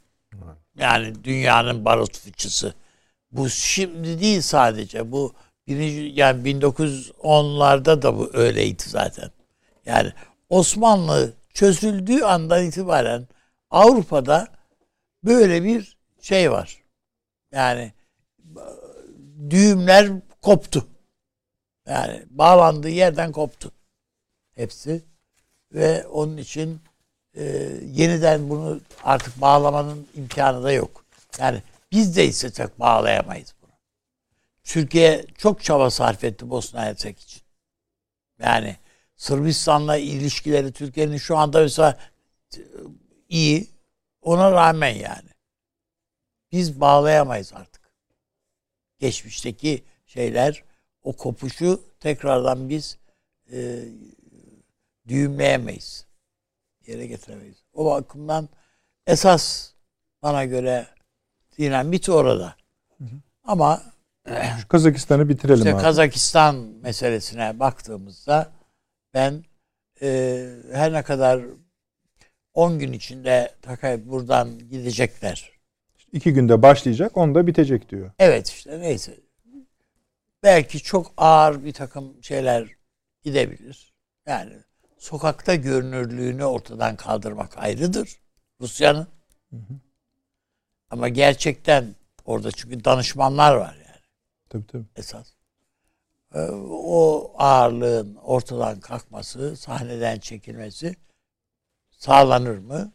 Yani 0.77 1.25
dünyanın 1.25 1.85
barut 1.85 2.19
fıçısı. 2.19 2.75
Bu 3.33 3.49
şimdi 3.51 4.21
değil 4.21 4.41
sadece. 4.41 5.13
Bu 5.13 5.35
birinci 5.67 6.21
yani 6.21 6.43
1910'larda 6.49 8.03
da 8.03 8.19
bu 8.19 8.31
öyleydi 8.35 8.83
zaten. 8.87 9.31
Yani 9.87 10.13
Osmanlı 10.49 11.33
çözüldüğü 11.55 12.23
andan 12.23 12.65
itibaren 12.65 13.27
Avrupa'da 13.71 14.49
böyle 15.25 15.65
bir 15.65 15.97
şey 16.21 16.51
var. 16.51 16.83
Yani 17.53 17.93
düğümler 19.51 20.11
koptu. 20.43 20.87
Yani 21.89 22.23
bağlandığı 22.31 22.89
yerden 22.89 23.33
koptu. 23.33 23.73
Hepsi. 24.55 25.03
Ve 25.73 26.07
onun 26.07 26.37
için 26.37 26.81
e, 27.37 27.43
yeniden 27.93 28.51
bunu 28.51 28.81
artık 29.05 29.41
bağlamanın 29.41 30.07
imkanı 30.15 30.63
da 30.63 30.73
yok. 30.73 31.05
Yani 31.39 31.63
biz 31.93 32.17
de 32.17 32.27
istesek 32.27 32.81
bağlayamayız 32.81 33.55
bunu. 33.63 33.71
Türkiye 34.65 35.27
çok 35.39 35.63
çaba 35.63 35.91
sarf 35.91 36.25
etti 36.25 36.51
Bosna 36.51 36.85
Hersek 36.85 37.21
için. 37.21 37.43
Yani 38.39 38.77
Sırbistan'la 39.17 39.97
ilişkileri 39.97 40.73
Türkiye'nin 40.73 41.17
şu 41.17 41.37
anda 41.37 41.61
mesela 41.61 41.99
iyi. 43.29 43.71
Ona 44.23 44.53
rağmen 44.53 44.95
yani. 44.95 45.31
Biz 46.53 46.81
bağlayamayız 46.81 47.53
artık. 47.53 47.93
Geçmişteki 48.99 49.85
şeyler 50.07 50.65
o 51.03 51.17
kopuşu 51.17 51.85
tekrardan 52.01 52.69
biz 52.69 52.99
e, 53.53 53.85
düğümleyemeyiz. 55.09 56.07
Yere 56.87 57.07
getiremeyiz. 57.07 57.65
O 57.73 57.85
bakımdan 57.85 58.49
esas 59.07 59.73
bana 60.23 60.45
göre 60.45 60.87
dinamit 61.63 62.09
orada. 62.09 62.57
Hı 62.99 63.05
hı. 63.05 63.17
Ama 63.45 63.83
Şu 64.61 64.69
Kazakistan'ı 64.69 65.29
bitirelim 65.29 65.59
işte 65.59 65.75
abi. 65.75 65.83
Kazakistan 65.83 66.57
meselesine 66.57 67.61
baktığımızda 67.61 68.53
ben 69.15 69.45
e, 70.03 70.49
her 70.73 70.93
ne 70.93 71.03
kadar 71.03 71.41
10 72.55 72.79
gün 72.79 72.93
içinde 72.93 73.55
Takay 73.63 74.09
buradan 74.09 74.59
gidecekler. 74.71 75.53
İki 76.13 76.33
günde 76.33 76.63
başlayacak, 76.63 77.17
onda 77.17 77.47
bitecek 77.47 77.89
diyor. 77.89 78.11
Evet 78.19 78.49
işte 78.49 78.81
neyse. 78.81 79.21
Belki 80.43 80.83
çok 80.83 81.13
ağır 81.17 81.65
bir 81.65 81.73
takım 81.73 82.25
şeyler 82.25 82.69
gidebilir. 83.23 83.93
Yani 84.27 84.53
sokakta 84.99 85.55
görünürlüğünü 85.55 86.45
ortadan 86.45 86.97
kaldırmak 86.97 87.59
ayrıdır 87.59 88.09
Rusya'nın. 88.61 89.07
Ama 90.93 91.09
gerçekten 91.09 91.95
orada 92.25 92.51
çünkü 92.51 92.85
danışmanlar 92.85 93.55
var 93.55 93.75
yani. 93.75 94.01
Tabii 94.49 94.67
tabii. 94.67 94.85
Esas. 94.97 95.33
Ee, 96.35 96.41
o 96.69 97.33
ağırlığın 97.39 98.15
ortadan 98.15 98.81
kalkması, 98.81 99.57
sahneden 99.57 100.19
çekilmesi 100.19 100.97
sağlanır 101.91 102.59
mı? 102.59 102.93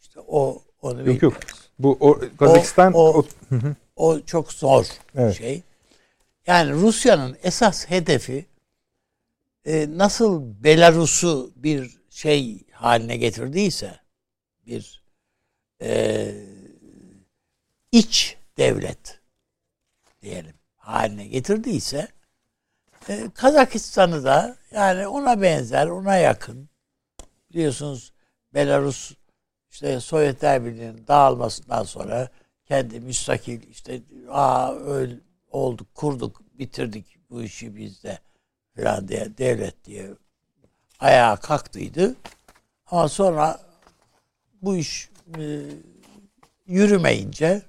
İşte 0.00 0.20
o 0.20 0.62
onu 0.82 1.08
Yok 1.08 1.22
yok. 1.22 1.36
Bu 1.78 1.96
o, 2.00 2.20
Kazakistan 2.38 2.92
o, 2.92 2.98
o, 2.98 3.18
o, 3.18 3.24
o 3.96 4.20
çok 4.20 4.52
zor 4.52 4.86
evet. 5.14 5.36
şey. 5.36 5.62
Yani 6.46 6.72
Rusya'nın 6.72 7.36
esas 7.42 7.90
hedefi 7.90 8.46
e, 9.64 9.98
nasıl 9.98 10.64
Belarus'u 10.64 11.52
bir 11.56 11.98
şey 12.10 12.66
haline 12.72 13.16
getirdiyse 13.16 14.00
bir 14.66 15.02
e, 15.82 16.34
iç 17.98 18.36
devlet 18.56 19.20
diyelim 20.22 20.54
haline 20.76 21.26
getirdiyse 21.26 22.08
e, 23.08 23.30
Kazakistan'ı 23.34 24.24
da 24.24 24.56
yani 24.70 25.06
ona 25.06 25.42
benzer, 25.42 25.86
ona 25.86 26.16
yakın. 26.16 26.68
Biliyorsunuz 27.50 28.12
Belarus 28.54 29.12
işte 29.70 30.00
Sovyetler 30.00 30.64
Birliği'nin 30.64 31.06
dağılmasından 31.06 31.82
sonra 31.82 32.28
kendi 32.64 33.00
müstakil 33.00 33.68
işte 33.70 34.02
aa 34.30 34.74
öyle 34.74 35.14
olduk, 35.50 35.94
kurduk, 35.94 36.42
bitirdik 36.58 37.30
bu 37.30 37.42
işi 37.42 37.76
bizde 37.76 38.18
falan 38.76 39.08
diye 39.08 39.38
devlet 39.38 39.84
diye 39.84 40.10
ayağa 41.00 41.36
kalktıydı. 41.36 42.14
Ama 42.86 43.08
sonra 43.08 43.60
bu 44.62 44.76
iş 44.76 45.10
e, 45.38 45.62
yürümeyince 46.66 47.62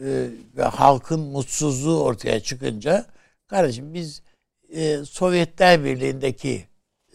e, 0.00 0.28
ve 0.56 0.62
halkın 0.62 1.20
mutsuzluğu 1.20 2.02
ortaya 2.02 2.40
çıkınca 2.40 3.06
kardeşim 3.46 3.94
biz 3.94 4.22
e, 4.68 5.04
Sovyetler 5.04 5.84
Birliği'ndeki 5.84 6.66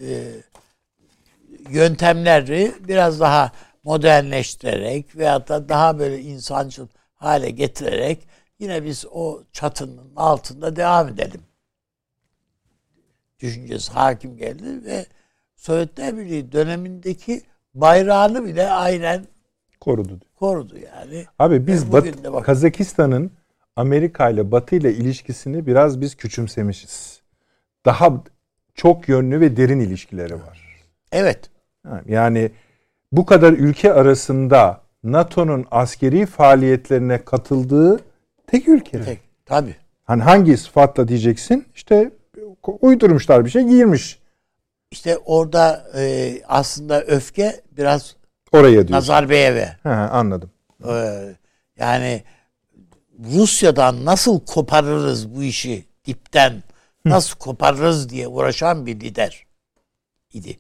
e, 0.02 0.32
yöntemleri 1.70 2.74
biraz 2.88 3.20
daha 3.20 3.52
modernleştirerek 3.84 5.16
veyahut 5.16 5.50
da 5.50 5.70
daha 5.70 6.00
böyle 6.00 6.22
insancıl 6.22 6.88
hale 7.14 7.50
getirerek 7.50 8.28
yine 8.60 8.84
biz 8.86 9.06
o 9.12 9.44
çatının 9.52 10.16
altında 10.16 10.76
devam 10.76 11.08
edelim. 11.08 11.42
Düşüncesi 13.40 13.92
hakim 13.92 14.38
geldi 14.38 14.86
ve 14.86 15.06
Sovyetler 15.56 16.18
Birliği 16.18 16.52
dönemindeki 16.52 17.42
bayrağını 17.74 18.46
bile 18.46 18.70
aynen 18.70 19.26
korudu. 19.80 20.20
Korudu 20.40 20.76
yani. 20.78 21.26
Abi 21.40 21.68
biz 21.68 21.92
Bat- 21.92 22.44
Kazakistan'ın 22.44 23.32
Amerika 23.76 24.30
ile 24.30 24.52
Batı 24.52 24.76
ile 24.76 24.94
ilişkisini 24.94 25.66
biraz 25.68 26.02
biz 26.02 26.16
küçümsemişiz. 26.16 27.22
Daha 27.86 28.24
çok 28.76 29.10
yönlü 29.10 29.40
ve 29.40 29.58
derin 29.58 29.80
ilişkileri 29.80 30.34
var. 30.34 30.84
Evet. 31.12 31.50
Yani 32.06 32.52
bu 33.12 33.26
kadar 33.26 33.54
ülke 33.54 33.94
arasında 33.94 34.82
NATO'nun 35.04 35.66
askeri 35.72 36.26
faaliyetlerine 36.26 37.26
katıldığı 37.26 38.00
tek 38.48 38.68
ülke. 38.68 39.02
Tek, 39.02 39.20
tabii. 39.46 39.76
Hani 40.04 40.24
hangi 40.24 40.58
sıfatla 40.58 41.08
diyeceksin? 41.08 41.66
İşte 41.76 42.12
uydurmuşlar 42.82 43.46
bir 43.46 43.50
şey 43.50 43.64
giyirmiş. 43.64 44.20
İşte 44.92 45.18
orada 45.18 45.92
e, 45.98 46.34
aslında 46.48 47.02
öfke 47.04 47.62
biraz 47.78 48.16
oraya 48.52 48.72
diyorsun. 48.72 48.94
Nazarbayev'e. 48.94 49.78
He, 49.84 49.90
anladım. 49.90 50.52
Ee, 50.88 51.36
yani 51.78 52.24
Rusya'dan 53.20 54.06
nasıl 54.06 54.40
koparırız 54.46 55.36
bu 55.36 55.44
işi 55.44 55.86
dipten 56.06 56.64
nasıl 57.06 57.38
koparırız 57.38 58.10
diye 58.10 58.28
uğraşan 58.28 58.86
bir 58.86 59.00
lider 59.00 59.46
idi. 60.34 60.60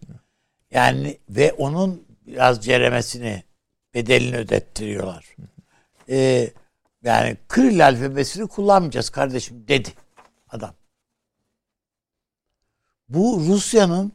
Yani 0.71 1.17
ve 1.29 1.53
onun 1.53 2.03
biraz 2.27 2.65
ceremesini 2.65 3.43
bedelini 3.93 4.37
ödettiriyorlar. 4.37 5.25
Ee, 6.09 6.49
yani 7.03 7.37
Kiril 7.55 7.85
alfabesini 7.85 8.47
kullanmayacağız 8.47 9.09
kardeşim 9.09 9.67
dedi 9.67 9.89
adam. 10.49 10.73
Bu 13.09 13.43
Rusya'nın 13.47 14.11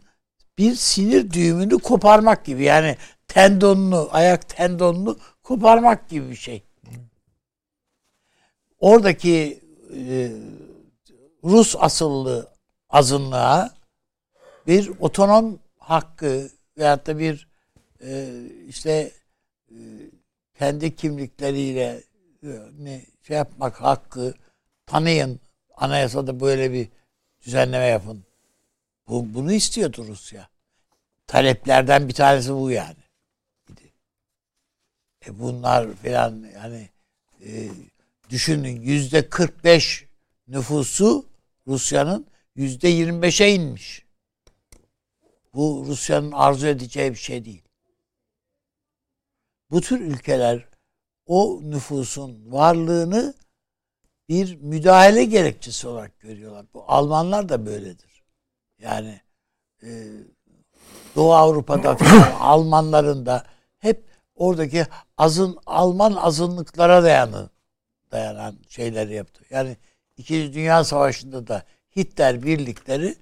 bir 0.59 0.75
sinir 0.75 1.31
düğümünü 1.31 1.79
koparmak 1.79 2.45
gibi. 2.45 2.65
Yani 2.65 2.97
tendonunu, 3.35 4.09
ayak 4.13 4.49
tendonunu 4.49 5.19
koparmak 5.43 6.09
gibi 6.09 6.31
bir 6.31 6.37
şey. 6.37 6.63
Oradaki 8.81 9.61
e, 9.97 10.33
Rus 11.45 11.77
asıllı 11.79 12.49
azınlığa 12.91 13.75
bir 14.67 14.93
otonom 15.01 15.59
hakkı 15.79 16.51
veyahut 16.79 17.07
da 17.07 17.19
bir 17.19 17.49
e, 18.05 18.29
işte 18.69 19.11
e, 19.71 19.77
kendi 20.59 20.97
kimlikleriyle 20.97 22.03
e, 22.43 22.49
ne 22.79 23.05
şey 23.23 23.37
yapmak 23.37 23.83
hakkı 23.83 24.35
tanıyın. 24.87 25.41
Anayasada 25.77 26.41
böyle 26.41 26.73
bir 26.73 26.89
düzenleme 27.47 27.87
yapın. 27.87 28.25
Bu, 29.09 29.35
bunu 29.35 29.53
istiyordu 29.53 30.05
Rusya. 30.09 30.49
Taleplerden 31.27 32.09
bir 32.09 32.15
tanesi 32.15 32.55
bu 32.55 32.71
yani. 32.71 33.04
E 35.27 35.39
bunlar 35.39 35.93
falan 35.93 36.47
yani 36.55 36.89
e, 37.47 37.69
düşünün 38.31 38.81
yüzde 38.81 39.29
45 39.29 40.07
nüfusu 40.49 41.25
Rusya'nın 41.67 42.27
yüzde 42.55 42.91
25'e 42.91 43.55
inmiş. 43.55 44.05
Bu 45.55 45.85
Rusya'nın 45.87 46.33
arzu 46.33 46.67
edeceği 46.67 47.11
bir 47.11 47.17
şey 47.17 47.45
değil. 47.45 47.63
Bu 49.71 49.81
tür 49.81 50.01
ülkeler 50.01 50.69
o 51.27 51.61
nüfusun 51.63 52.53
varlığını 52.53 53.35
bir 54.29 54.57
müdahale 54.57 55.25
gerekçesi 55.25 55.89
olarak 55.89 56.21
görüyorlar. 56.21 56.67
Bu 56.75 56.85
Almanlar 56.89 57.49
da 57.49 57.67
böyledir. 57.67 58.25
Yani 58.79 59.21
e, 59.83 60.07
Doğu 61.17 61.35
Avrupa'da 61.35 61.97
Almanların 62.41 63.27
da 63.27 63.47
oradaki 64.35 64.87
azın 65.19 65.59
Alman 65.67 66.13
azınlıklara 66.13 67.03
dayanı 67.03 67.51
dayanan 68.13 68.57
şeyleri 68.69 69.15
yaptı. 69.15 69.45
Yani 69.51 69.77
İkinci 70.17 70.53
Dünya 70.55 70.85
Savaşı'nda 70.85 71.47
da 71.47 71.63
Hitler 71.97 72.43
birlikleri 72.43 73.17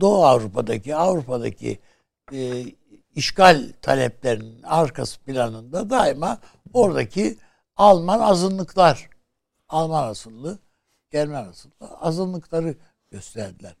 Doğu 0.00 0.24
Avrupa'daki 0.24 0.96
Avrupa'daki 0.96 1.78
e, 2.32 2.64
işgal 3.14 3.72
taleplerinin 3.82 4.62
arkası 4.62 5.20
planında 5.20 5.90
daima 5.90 6.38
oradaki 6.72 7.38
Alman 7.76 8.20
azınlıklar 8.20 9.08
Alman 9.68 10.08
asıllı 10.08 10.58
Germen 11.10 11.48
asıllı 11.48 11.72
azınlıkları 12.00 12.74
gösterdiler. 13.10 13.76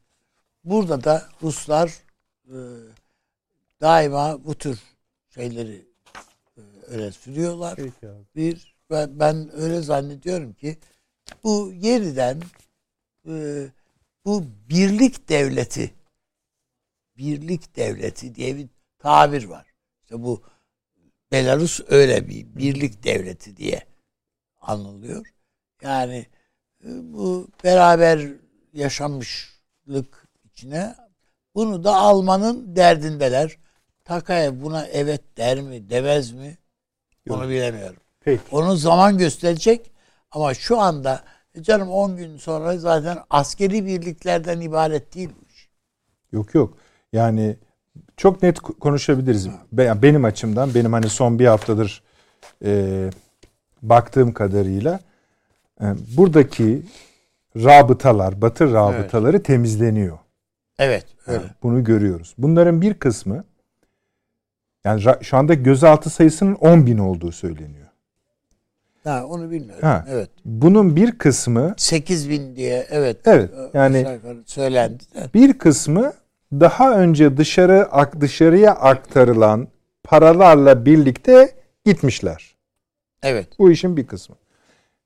Burada 0.64 1.04
da 1.04 1.28
Ruslar 1.42 2.02
e, 2.44 2.56
daima 3.80 4.44
bu 4.44 4.54
tür 4.54 4.82
şeyleri 5.34 5.88
öyle 6.88 7.12
sürüyorlar. 7.12 7.76
Peki 7.76 8.08
abi. 8.08 8.24
Bir 8.36 8.76
ben, 8.90 9.20
ben 9.20 9.50
öyle 9.56 9.80
zannediyorum 9.80 10.52
ki 10.52 10.78
bu 11.44 11.72
yeniden 11.74 12.42
e, 13.28 13.66
bu 14.24 14.44
birlik 14.68 15.28
devleti 15.28 15.94
birlik 17.18 17.76
devleti 17.76 18.34
diye 18.34 18.56
bir 18.56 18.68
tabir 18.98 19.44
var. 19.44 19.66
İşte 20.02 20.22
bu 20.22 20.42
Belarus 21.32 21.80
öyle 21.88 22.28
bir 22.28 22.46
birlik 22.56 23.04
devleti 23.04 23.56
diye 23.56 23.82
anılıyor. 24.60 25.26
Yani 25.82 26.26
e, 26.84 26.88
bu 27.12 27.48
beraber 27.64 28.28
yaşamışlık 28.72 30.28
içine 30.44 30.96
bunu 31.54 31.84
da 31.84 31.96
almanın 31.96 32.76
derdindeler. 32.76 33.58
Takaya 34.04 34.62
buna 34.62 34.86
evet 34.86 35.36
der 35.36 35.60
mi 35.60 35.90
demez 35.90 36.32
mi 36.32 36.58
Yok. 37.26 37.38
Onu 37.38 37.48
bilemiyorum. 37.48 37.96
Peki. 38.20 38.42
Onu 38.52 38.76
zaman 38.76 39.18
gösterecek 39.18 39.90
ama 40.30 40.54
şu 40.54 40.80
anda 40.80 41.22
e 41.54 41.62
canım 41.62 41.88
10 41.88 42.16
gün 42.16 42.36
sonra 42.36 42.78
zaten 42.78 43.18
askeri 43.30 43.86
birliklerden 43.86 44.60
ibaret 44.60 45.14
değil 45.14 45.30
bu 45.40 45.46
iş. 45.48 45.68
Yok 46.32 46.54
yok. 46.54 46.74
Yani 47.12 47.56
çok 48.16 48.42
net 48.42 48.60
konuşabiliriz. 48.60 49.48
Benim 49.72 50.24
açımdan 50.24 50.74
benim 50.74 50.92
hani 50.92 51.08
son 51.08 51.38
bir 51.38 51.46
haftadır 51.46 52.02
e, 52.64 53.10
baktığım 53.82 54.32
kadarıyla 54.32 55.00
e, 55.80 55.84
buradaki 56.16 56.82
rabıtalar, 57.56 58.42
batı 58.42 58.72
rabıtaları 58.72 59.36
evet. 59.36 59.46
temizleniyor. 59.46 60.18
Evet, 60.78 61.06
öyle. 61.26 61.38
Yani 61.38 61.50
bunu 61.62 61.84
görüyoruz. 61.84 62.34
Bunların 62.38 62.80
bir 62.80 62.94
kısmı 62.94 63.44
yani 64.86 65.02
şu 65.22 65.36
anda 65.36 65.54
gözaltı 65.54 66.10
sayısının 66.10 66.54
10 66.54 66.86
bin 66.86 66.98
olduğu 66.98 67.32
söyleniyor. 67.32 67.86
Ha, 69.04 69.24
onu 69.26 69.50
bilmiyorum. 69.50 69.82
Ha, 69.82 70.04
evet. 70.10 70.30
Bunun 70.44 70.96
bir 70.96 71.18
kısmı 71.18 71.74
8 71.76 72.30
bin 72.30 72.56
diye 72.56 72.86
evet. 72.90 73.16
Evet. 73.24 73.50
Yani 73.74 74.06
söylendi. 74.46 75.04
Bir 75.34 75.58
kısmı 75.58 76.12
daha 76.52 76.98
önce 76.98 77.36
dışarı 77.36 77.88
dışarıya 78.20 78.72
aktarılan 78.72 79.68
paralarla 80.04 80.86
birlikte 80.86 81.50
gitmişler. 81.84 82.56
Evet. 83.22 83.48
Bu 83.58 83.70
işin 83.70 83.96
bir 83.96 84.06
kısmı. 84.06 84.36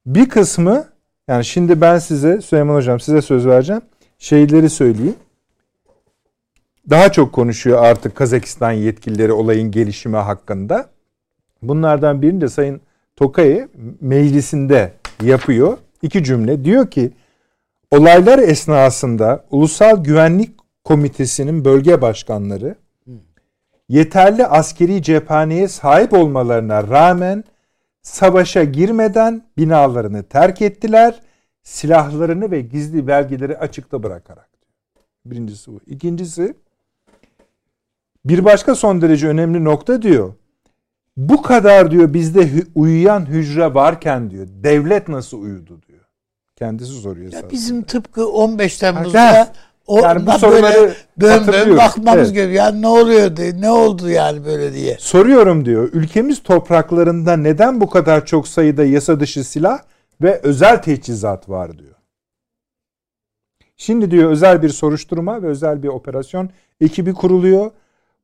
Bir 0.07 0.29
kısmı 0.29 0.85
yani 1.29 1.45
şimdi 1.45 1.81
ben 1.81 1.99
size 1.99 2.41
Süleyman 2.41 2.75
Hocam 2.75 3.01
size 3.01 3.23
söz 3.23 3.47
vereceğim. 3.47 3.83
Şeyleri 4.19 4.71
söyleyeyim 4.71 5.17
daha 6.91 7.13
çok 7.13 7.33
konuşuyor 7.33 7.85
artık 7.85 8.17
Kazakistan 8.17 8.73
yetkilileri 8.73 9.33
olayın 9.33 9.71
gelişimi 9.71 10.17
hakkında. 10.17 10.89
Bunlardan 11.63 12.23
birini 12.23 12.41
de 12.41 12.49
Sayın 12.49 12.81
Tokay'ı 13.17 13.69
meclisinde 14.01 14.93
yapıyor. 15.23 15.79
İki 16.03 16.25
cümle. 16.25 16.65
Diyor 16.65 16.91
ki 16.91 17.13
olaylar 17.91 18.39
esnasında 18.39 19.45
Ulusal 19.51 20.05
Güvenlik 20.05 20.51
Komitesi'nin 20.85 21.65
bölge 21.65 22.03
başkanları 22.03 22.75
yeterli 23.89 24.47
askeri 24.47 25.03
cephaneye 25.03 25.69
sahip 25.69 26.13
olmalarına 26.13 26.89
rağmen 26.89 27.45
savaşa 28.03 28.65
girmeden 28.65 29.43
binalarını 29.57 30.23
terk 30.23 30.63
ettiler. 30.63 31.21
Silahlarını 31.63 32.51
ve 32.51 32.61
gizli 32.61 33.07
belgeleri 33.07 33.59
açıkta 33.59 34.03
bırakarak. 34.03 34.49
Birincisi 35.25 35.73
bu. 35.73 35.81
İkincisi 35.87 36.55
bir 38.25 38.45
başka 38.45 38.75
son 38.75 39.03
derece 39.03 39.29
önemli 39.29 39.65
nokta 39.65 40.03
diyor. 40.03 40.33
Bu 41.17 41.43
kadar 41.43 41.91
diyor 41.91 42.15
bizde 42.15 42.49
uyuyan 42.75 43.27
hücre 43.27 43.75
varken 43.75 44.31
diyor 44.31 44.47
devlet 44.51 45.09
nasıl 45.09 45.43
uyudu 45.43 45.81
diyor. 45.89 46.01
Kendisi 46.57 46.93
soruyor. 46.93 47.33
Ya 47.33 47.51
bizim 47.51 47.83
tıpkı 47.83 48.29
15 48.29 48.77
Temmuz'da 48.77 49.53
o 49.87 50.01
yani 50.01 50.27
bu 50.27 50.33
soruları 50.33 50.95
böyle 51.21 51.47
böm 51.47 51.47
böm 51.47 51.77
bakmamız 51.77 52.17
evet. 52.17 52.35
gerekiyor. 52.35 52.65
Yani 52.65 52.83
ne 52.83 52.87
oluyor 52.87 53.37
diye, 53.37 53.61
ne 53.61 53.71
oldu 53.71 54.11
yani 54.11 54.45
böyle 54.45 54.73
diye. 54.73 54.97
Soruyorum 54.99 55.65
diyor. 55.65 55.91
Ülkemiz 55.93 56.43
topraklarında 56.43 57.37
neden 57.37 57.81
bu 57.81 57.91
kadar 57.91 58.27
çok 58.27 58.49
sayıda 58.49 58.85
yasa 58.85 59.21
dışı 59.21 59.45
silah 59.45 59.79
ve 60.23 60.41
özel 60.43 60.83
teçhizat 60.83 61.49
var 61.49 61.79
diyor. 61.79 61.95
Şimdi 63.77 64.11
diyor 64.11 64.31
özel 64.31 64.63
bir 64.63 64.69
soruşturma 64.69 65.43
ve 65.43 65.47
özel 65.47 65.83
bir 65.83 65.89
operasyon 65.89 66.51
ekibi 66.81 67.15
kuruluyor. 67.15 67.71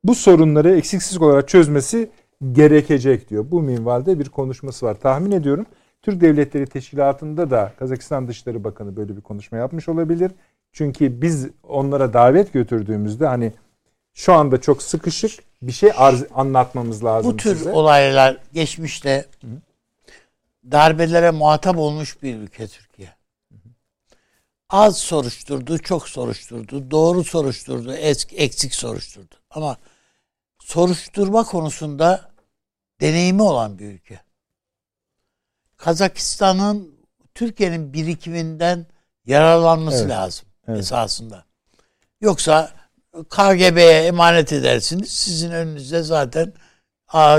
Bu 0.07 0.15
sorunları 0.15 0.77
eksiksiz 0.77 1.23
olarak 1.23 1.49
çözmesi 1.49 2.11
gerekecek 2.53 3.31
diyor. 3.31 3.51
Bu 3.51 3.63
minvalde 3.63 4.19
bir 4.19 4.29
konuşması 4.29 4.87
var. 4.87 4.95
Tahmin 5.01 5.31
ediyorum 5.31 5.67
Türk 6.03 6.21
Devletleri 6.21 6.67
Teşkilatı'nda 6.67 7.51
da 7.51 7.73
Kazakistan 7.79 8.29
Dışişleri 8.29 8.65
Bakanı 8.65 8.97
böyle 8.97 9.17
bir 9.17 9.21
konuşma 9.21 9.59
yapmış 9.59 9.89
olabilir. 9.89 10.33
Çünkü 10.73 11.23
biz 11.23 11.49
onlara 11.63 12.13
davet 12.13 12.53
götürdüğümüzde 12.53 13.27
hani 13.27 13.53
şu 14.15 14.33
anda 14.33 14.61
çok 14.61 14.83
sıkışık 14.83 15.45
bir 15.63 15.73
şey 15.73 15.91
arz, 15.97 16.25
anlatmamız 16.35 17.05
lazım 17.05 17.33
Bu 17.33 17.37
tür 17.37 17.57
size. 17.57 17.73
olaylar 17.73 18.39
geçmişte 18.53 19.25
darbelere 20.71 21.31
muhatap 21.31 21.79
olmuş 21.79 22.23
bir 22.23 22.37
ülke 22.37 22.67
Türkiye. 22.67 23.09
Az 24.71 24.99
soruşturdu, 24.99 25.79
çok 25.79 26.09
soruşturdu, 26.09 26.91
doğru 26.91 27.25
soruşturdu, 27.25 27.93
eksik 28.37 28.75
soruşturdu. 28.75 29.35
Ama 29.51 29.77
soruşturma 30.67 31.45
konusunda 31.45 32.21
deneyimi 33.01 33.43
olan 33.43 33.79
bir 33.79 33.87
ülke. 33.87 34.21
Kazakistan'ın 35.77 36.95
Türkiye'nin 37.35 37.93
birikiminden 37.93 38.87
yararlanması 39.27 40.01
evet. 40.01 40.11
lazım 40.11 40.49
evet. 40.69 40.81
esasında. 40.81 41.45
Yoksa 42.21 42.71
KGB'ye 43.31 44.07
emanet 44.07 44.53
edersiniz. 44.53 45.11
Sizin 45.11 45.51
önünüzde 45.51 46.03
zaten 46.03 46.53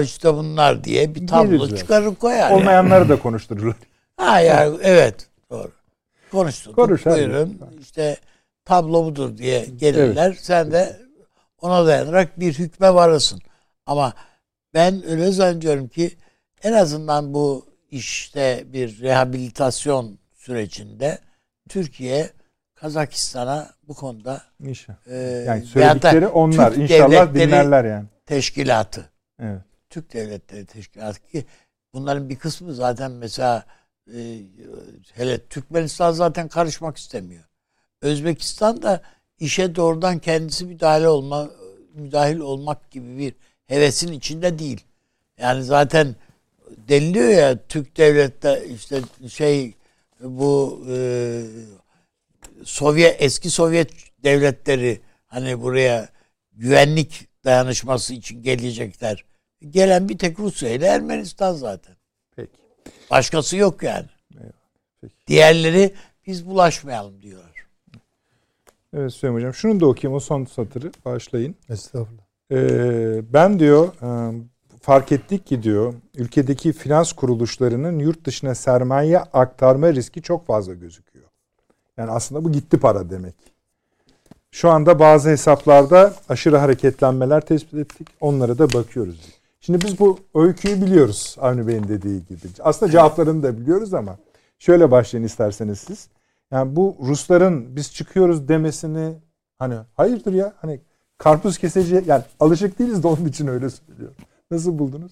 işte 0.04 0.34
bunlar 0.34 0.84
diye 0.84 1.16
bir 1.16 1.28
tablo 1.28 1.52
Geliriz 1.52 1.80
çıkarır 1.80 2.16
koyar. 2.16 2.52
Olmayanları 2.52 3.00
yani. 3.00 3.10
da 3.10 3.20
konuştururlar. 3.20 3.76
Ha 4.18 4.40
yani 4.40 4.78
evet 4.82 5.28
doğru. 5.50 5.72
Konuştuk. 6.32 6.76
Konuş, 6.76 7.06
buyurun. 7.06 7.62
Abi. 7.62 7.82
İşte 7.82 8.18
tablo 8.66 9.06
budur 9.06 9.38
diye 9.38 9.66
gelirler. 9.66 10.28
Evet. 10.28 10.40
Sen 10.46 10.72
de 10.72 11.07
ona 11.62 11.86
dayanarak 11.86 12.40
bir 12.40 12.54
hükme 12.54 12.94
varırsın. 12.94 13.42
Ama 13.86 14.14
ben 14.74 15.10
öyle 15.10 15.32
zannediyorum 15.32 15.88
ki 15.88 16.18
en 16.64 16.74
azından 16.74 17.34
bu 17.34 17.66
işte 17.92 18.64
bir 18.68 19.02
rehabilitasyon 19.02 20.20
sürecinde 20.34 21.20
Türkiye 21.70 22.30
Kazakistan'a 22.76 23.70
bu 23.88 23.94
konuda 23.94 24.42
İnşallah. 24.60 24.98
E, 25.08 25.16
yani 25.16 25.66
söyledikleri 25.66 26.28
onlar. 26.28 26.74
Türk 26.74 26.92
İnşallah 26.92 27.34
dinlerler 27.34 27.86
yani. 27.86 28.06
Teşkilatı. 28.26 29.10
Evet. 29.40 29.62
Türk 29.90 30.14
Devletleri 30.14 30.66
Teşkilatı 30.66 31.22
ki 31.22 31.46
bunların 31.94 32.30
bir 32.30 32.36
kısmı 32.36 32.74
zaten 32.74 33.12
mesela 33.12 33.66
e, 34.14 34.40
hele 35.14 35.46
Türkmenistan 35.46 36.12
zaten 36.12 36.48
karışmak 36.48 36.98
istemiyor. 36.98 37.44
Özbekistan 38.02 38.82
da 38.82 39.02
işe 39.40 39.76
doğrudan 39.76 40.20
kendisi 40.20 40.66
müdahale 40.66 41.08
olma 41.08 41.50
müdahil 41.94 42.40
olmak 42.40 42.92
gibi 42.92 43.18
bir 43.18 43.34
hevesin 43.66 44.12
içinde 44.12 44.60
değil. 44.60 44.84
Yani 45.38 45.64
zaten 45.64 46.16
deniliyor 46.90 47.30
ya 47.30 47.58
Türk 47.68 47.98
devlette 47.98 48.66
işte 48.76 49.02
şey 49.30 49.74
bu 50.22 50.84
e, 50.90 51.42
Sovyet 52.64 53.22
eski 53.22 53.50
Sovyet 53.50 53.92
devletleri 54.24 55.02
hani 55.28 55.62
buraya 55.62 56.10
güvenlik 56.54 57.28
dayanışması 57.46 58.14
için 58.14 58.44
gelecekler. 58.44 59.26
Gelen 59.70 60.10
bir 60.10 60.18
tek 60.18 60.40
Rusya 60.40 60.70
ile 60.70 60.86
Ermenistan 60.86 61.54
zaten. 61.54 61.96
Peki. 62.36 62.52
Başkası 63.12 63.58
yok 63.58 63.84
yani. 63.84 64.06
Peki. 65.02 65.14
Diğerleri 65.28 65.94
biz 66.28 66.46
bulaşmayalım 66.46 67.22
diyorlar. 67.22 67.47
Evet 68.98 69.14
Süleyman 69.14 69.38
Hocam. 69.38 69.54
Şunu 69.54 69.80
da 69.80 69.86
okuyayım 69.86 70.16
o 70.16 70.20
son 70.20 70.46
satırı. 70.46 70.92
Başlayın. 71.06 71.56
Estağfurullah. 71.70 72.24
Ee, 72.52 73.34
ben 73.34 73.60
diyor 73.60 73.88
e, 73.88 74.42
fark 74.82 75.12
ettik 75.12 75.48
ki 75.48 75.64
diyor 75.64 75.94
ülkedeki 76.16 76.74
finans 76.74 77.14
kuruluşlarının 77.14 78.00
yurt 78.00 78.26
dışına 78.26 78.56
sermaye 78.56 79.20
aktarma 79.20 79.94
riski 79.94 80.22
çok 80.22 80.46
fazla 80.46 80.74
gözüküyor. 80.74 81.26
Yani 81.98 82.12
aslında 82.12 82.44
bu 82.44 82.52
gitti 82.52 82.80
para 82.80 83.10
demek. 83.10 83.36
Şu 84.52 84.70
anda 84.70 85.00
bazı 85.00 85.30
hesaplarda 85.30 86.14
aşırı 86.30 86.58
hareketlenmeler 86.58 87.42
tespit 87.42 87.74
ettik. 87.74 88.08
Onlara 88.22 88.58
da 88.58 88.74
bakıyoruz. 88.74 89.20
Şimdi 89.60 89.86
biz 89.86 90.00
bu 90.00 90.20
öyküyü 90.36 90.82
biliyoruz 90.82 91.36
Avni 91.40 91.68
Bey'in 91.68 91.88
dediği 91.88 92.26
gibi. 92.26 92.40
Aslında 92.60 92.92
cevaplarını 92.92 93.44
da 93.44 93.58
biliyoruz 93.58 93.94
ama 93.94 94.18
şöyle 94.60 94.92
başlayın 94.92 95.26
isterseniz 95.26 95.80
siz. 95.80 96.08
Yani 96.52 96.76
bu 96.76 96.98
Rusların 97.00 97.76
biz 97.76 97.94
çıkıyoruz 97.94 98.48
demesini 98.48 99.16
hani 99.60 99.76
hayırdır 99.94 100.34
ya 100.34 100.54
hani 100.58 100.80
karpuz 101.18 101.58
keseci 101.58 102.04
yani 102.08 102.24
alışık 102.40 102.80
değiliz 102.80 103.04
de 103.04 103.08
onun 103.08 103.26
için 103.26 103.48
öyle 103.48 103.70
söylüyorum. 103.70 104.16
Nasıl 104.52 104.80
buldunuz? 104.80 105.12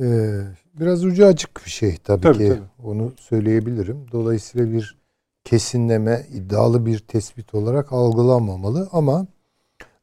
Ee, 0.00 0.40
biraz 0.74 1.04
ucu 1.04 1.26
açık 1.26 1.64
bir 1.64 1.70
şey 1.70 1.96
tabii, 1.96 2.22
tabii 2.22 2.38
ki. 2.38 2.48
Tabii. 2.48 2.88
Onu 2.88 3.12
söyleyebilirim. 3.20 4.06
Dolayısıyla 4.12 4.72
bir 4.72 4.98
kesinleme, 5.44 6.26
iddialı 6.32 6.86
bir 6.86 6.98
tespit 6.98 7.54
olarak 7.54 7.92
algılanmamalı 7.92 8.88
ama 8.92 9.26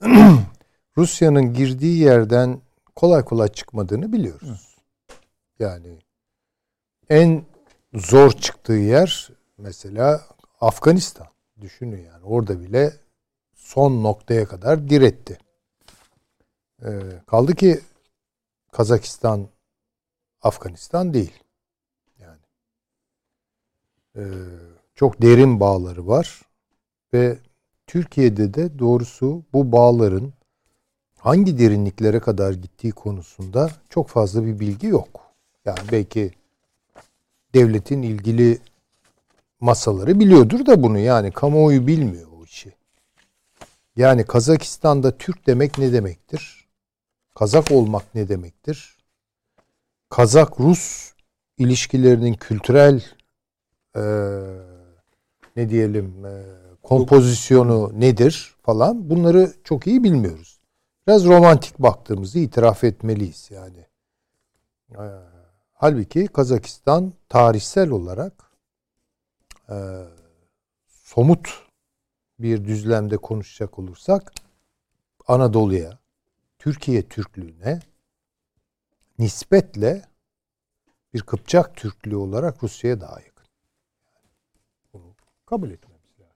Rusya'nın 0.98 1.54
girdiği 1.54 1.98
yerden 1.98 2.62
kolay 2.96 3.26
kolay 3.26 3.48
çıkmadığını 3.48 4.14
biliyoruz. 4.14 4.78
Yani 5.60 5.98
en 7.10 7.44
zor 7.94 8.32
çıktığı 8.32 8.74
yer 8.74 9.30
mesela 9.62 10.22
Afganistan. 10.62 11.28
Düşünün 11.62 12.04
yani 12.04 12.24
orada 12.24 12.62
bile 12.62 12.94
son 13.56 14.04
noktaya 14.04 14.46
kadar 14.46 14.90
diretti. 14.90 15.38
Ee, 16.86 16.90
kaldı 17.28 17.56
ki 17.56 17.82
Kazakistan 18.72 19.48
Afganistan 20.42 21.14
değil. 21.14 21.44
Yani 22.20 22.40
e, 24.16 24.24
çok 24.96 25.22
derin 25.22 25.60
bağları 25.60 26.08
var 26.08 26.42
ve 27.14 27.38
Türkiye'de 27.88 28.54
de 28.54 28.80
doğrusu 28.80 29.44
bu 29.54 29.72
bağların 29.72 30.34
hangi 31.18 31.60
derinliklere 31.60 32.20
kadar 32.20 32.54
gittiği 32.54 32.92
konusunda 32.92 33.72
çok 33.90 34.10
fazla 34.10 34.46
bir 34.46 34.60
bilgi 34.60 34.88
yok. 34.88 35.34
Yani 35.66 35.80
belki 35.92 36.32
devletin 37.54 38.02
ilgili 38.02 38.60
masaları 39.62 40.20
biliyordur 40.20 40.66
da 40.66 40.84
bunu 40.84 41.00
yani 41.00 41.32
kamuoyu 41.32 41.88
bilmiyor 41.88 42.32
o 42.32 42.44
işi. 42.44 42.74
Yani 43.96 44.24
Kazakistan'da 44.24 45.18
Türk 45.18 45.48
demek 45.48 45.78
ne 45.78 45.94
demektir? 45.94 46.68
Kazak 47.36 47.72
olmak 47.72 48.16
ne 48.16 48.30
demektir? 48.30 48.98
Kazak-Rus 50.10 51.12
ilişkilerinin 51.58 52.34
kültürel 52.34 53.04
e, 53.96 54.02
ne 55.56 55.70
diyelim 55.70 56.26
e, 56.26 56.44
kompozisyonu 56.84 57.92
nedir 57.94 58.56
falan 58.62 59.10
bunları 59.10 59.54
çok 59.64 59.88
iyi 59.88 60.04
bilmiyoruz. 60.04 60.60
Biraz 61.08 61.26
romantik 61.26 61.80
baktığımızı 61.80 62.40
itiraf 62.40 62.84
etmeliyiz 62.84 63.50
yani. 63.52 63.86
E, 64.92 65.04
halbuki 65.74 66.28
Kazakistan 66.28 67.14
tarihsel 67.30 67.90
olarak 67.90 68.51
e, 69.72 69.78
somut 70.88 71.68
bir 72.40 72.66
düzlemde 72.66 73.18
konuşacak 73.18 73.80
olursak 73.80 74.34
Anadolu'ya, 75.28 76.00
Türkiye 76.60 77.08
Türklüğüne 77.08 77.80
nispetle 79.20 80.06
bir 81.14 81.22
Kıpçak 81.22 81.76
Türklüğü 81.76 82.16
olarak 82.16 82.64
Rusya'ya 82.64 83.02
daha 83.02 83.20
yakın. 83.20 83.46
Kabul 85.46 85.72
etmemiz 85.72 86.20
lazım. 86.20 86.36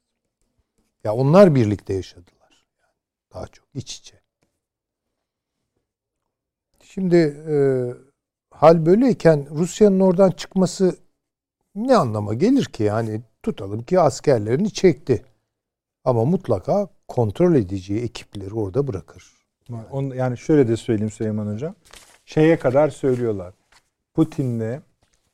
Ya 1.03 1.13
onlar 1.13 1.55
birlikte 1.55 1.93
yaşadılar. 1.93 2.65
Daha 3.33 3.47
çok 3.47 3.67
iç 3.73 3.97
içe. 3.97 4.21
Şimdi 6.83 7.15
e, 7.49 7.55
hal 8.51 8.85
böyleyken 8.85 9.47
Rusya'nın 9.49 9.99
oradan 9.99 10.31
çıkması 10.31 11.04
ne 11.75 11.95
anlama 11.97 12.33
gelir 12.33 12.65
ki? 12.65 12.83
Yani 12.83 13.21
tutalım 13.43 13.83
ki 13.83 13.99
askerlerini 13.99 14.71
çekti. 14.71 15.25
Ama 16.03 16.25
mutlaka 16.25 16.87
kontrol 17.07 17.55
edeceği 17.55 18.01
ekipleri 18.01 18.53
orada 18.53 18.87
bırakır. 18.87 19.31
Yani, 19.69 20.17
yani 20.17 20.37
şöyle 20.37 20.67
de 20.67 20.77
söyleyeyim 20.77 21.11
Süleyman 21.11 21.53
Hocam. 21.53 21.75
Şeye 22.25 22.59
kadar 22.59 22.89
söylüyorlar. 22.89 23.53
Putin'le 24.13 24.81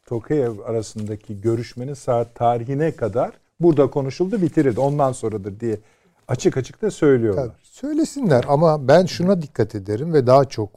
Tokayev 0.05 0.59
arasındaki 0.59 1.41
görüşmenin 1.41 1.93
saat 1.93 2.35
tarihine 2.35 2.95
kadar 2.95 3.31
burada 3.59 3.89
konuşuldu 3.89 4.41
bitirildi. 4.41 4.79
Ondan 4.79 5.11
sonradır 5.11 5.59
diye 5.59 5.79
açık 6.27 6.57
açık 6.57 6.81
da 6.81 6.91
söylüyorlar. 6.91 7.45
Tabii, 7.45 7.57
söylesinler 7.63 8.45
ama 8.47 8.87
ben 8.87 9.05
şuna 9.05 9.41
dikkat 9.41 9.75
ederim 9.75 10.13
ve 10.13 10.27
daha 10.27 10.45
çok 10.45 10.69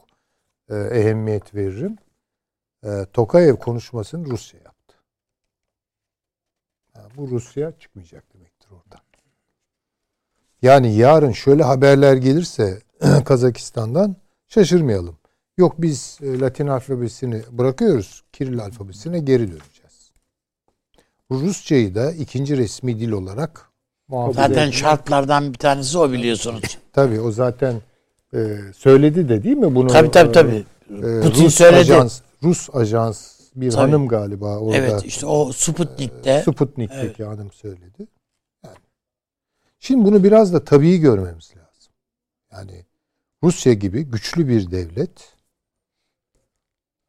e, 0.69 0.75
ehemmiyet 0.75 1.55
veririm. 1.55 1.97
E, 2.83 3.05
Tokayev 3.13 3.55
konuşmasını 3.55 4.25
Rusya 4.25 4.59
bu 7.17 7.29
Rusya 7.29 7.71
çıkmayacak 7.79 8.33
demektir 8.33 8.69
oradan. 8.71 8.99
Yani 10.61 10.95
yarın 10.95 11.31
şöyle 11.31 11.63
haberler 11.63 12.15
gelirse 12.15 12.81
Kazakistan'dan 13.25 14.15
şaşırmayalım. 14.47 15.17
Yok 15.57 15.75
biz 15.77 16.19
e, 16.21 16.39
Latin 16.39 16.67
alfabesini 16.67 17.41
bırakıyoruz. 17.51 18.23
Kiril 18.33 18.59
alfabesine 18.59 19.19
geri 19.19 19.41
döneceğiz. 19.41 20.11
Rusçayı 21.31 21.95
da 21.95 22.11
ikinci 22.11 22.57
resmi 22.57 22.99
dil 22.99 23.11
olarak 23.11 23.69
Zaten 24.31 24.71
şartlardan 24.71 25.53
bir 25.53 25.57
tanesi 25.57 25.97
o 25.97 26.11
biliyorsunuz. 26.11 26.77
Tabii 26.93 27.21
o 27.21 27.31
zaten 27.31 27.81
e, 28.33 28.57
söyledi 28.75 29.29
de 29.29 29.43
değil 29.43 29.57
mi 29.57 29.75
bunu? 29.75 29.87
Tabii 29.87 30.11
tabii 30.11 30.31
tabii. 30.31 30.65
E, 30.89 31.21
Putin 31.21 31.45
Rus 31.45 31.55
söyledi. 31.55 31.79
Ajans, 31.79 32.21
Rus 32.43 32.69
ajans 32.73 33.34
bir 33.55 33.71
tabii. 33.71 33.81
hanım 33.81 34.07
galiba 34.07 34.57
orada. 34.57 34.77
Evet 34.77 35.05
işte 35.05 35.25
o 35.25 35.51
Sputnik'te. 35.51 36.31
E, 36.31 36.41
Sputnik'teki 36.41 37.23
evet. 37.23 37.33
hanım 37.33 37.51
söyledi. 37.51 38.07
Yani. 38.65 38.75
Şimdi 39.79 40.05
bunu 40.05 40.23
biraz 40.23 40.53
da 40.53 40.65
tabii 40.65 40.97
görmemiz 40.97 41.53
lazım. 41.57 41.93
Yani 42.51 42.85
Rusya 43.43 43.73
gibi 43.73 44.03
güçlü 44.03 44.47
bir 44.47 44.71
devlet 44.71 45.33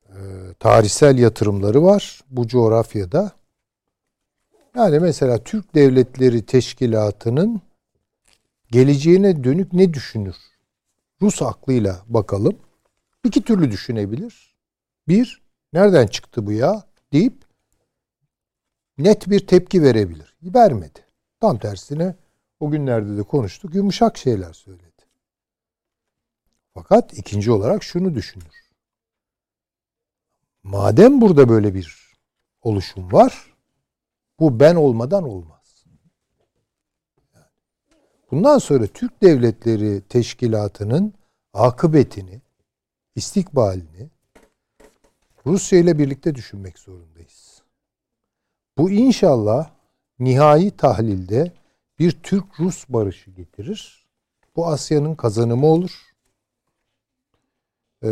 e, 0.08 0.18
tarihsel 0.58 1.18
yatırımları 1.18 1.82
var 1.82 2.20
bu 2.30 2.48
coğrafyada. 2.48 3.32
Yani 4.76 4.98
mesela 4.98 5.44
Türk 5.44 5.74
Devletleri 5.74 6.46
Teşkilatı'nın 6.46 7.60
geleceğine 8.70 9.44
dönük 9.44 9.72
ne 9.72 9.94
düşünür? 9.94 10.36
Rus 11.22 11.42
aklıyla 11.42 12.02
bakalım. 12.06 12.58
İki 13.24 13.42
türlü 13.42 13.70
düşünebilir. 13.70 14.54
Bir, 15.08 15.42
nereden 15.76 16.06
çıktı 16.06 16.46
bu 16.46 16.52
ya 16.52 16.84
deyip 17.12 17.44
net 18.98 19.30
bir 19.30 19.46
tepki 19.46 19.82
verebilir. 19.82 20.36
Vermedi. 20.42 21.06
Tam 21.40 21.58
tersine 21.58 22.16
o 22.60 22.70
günlerde 22.70 23.16
de 23.16 23.22
konuştuk. 23.22 23.74
Yumuşak 23.74 24.18
şeyler 24.18 24.52
söyledi. 24.52 25.02
Fakat 26.74 27.18
ikinci 27.18 27.50
olarak 27.50 27.82
şunu 27.82 28.14
düşünür. 28.14 28.70
Madem 30.62 31.20
burada 31.20 31.48
böyle 31.48 31.74
bir 31.74 32.14
oluşum 32.62 33.12
var, 33.12 33.54
bu 34.40 34.60
ben 34.60 34.74
olmadan 34.74 35.28
olmaz. 35.28 35.84
Bundan 38.30 38.58
sonra 38.58 38.86
Türk 38.86 39.22
Devletleri 39.22 40.02
Teşkilatı'nın 40.08 41.14
akıbetini, 41.52 42.40
istikbalini 43.14 44.10
Rusya 45.46 45.78
ile 45.78 45.98
birlikte 45.98 46.34
düşünmek 46.34 46.78
zorundayız. 46.78 47.62
Bu 48.78 48.90
inşallah 48.90 49.70
nihai 50.18 50.70
tahlilde 50.70 51.52
bir 51.98 52.12
Türk-Rus 52.22 52.84
barışı 52.88 53.30
getirir. 53.30 54.06
Bu 54.56 54.66
Asya'nın 54.66 55.14
kazanımı 55.14 55.66
olur 55.66 56.06
e, 58.04 58.10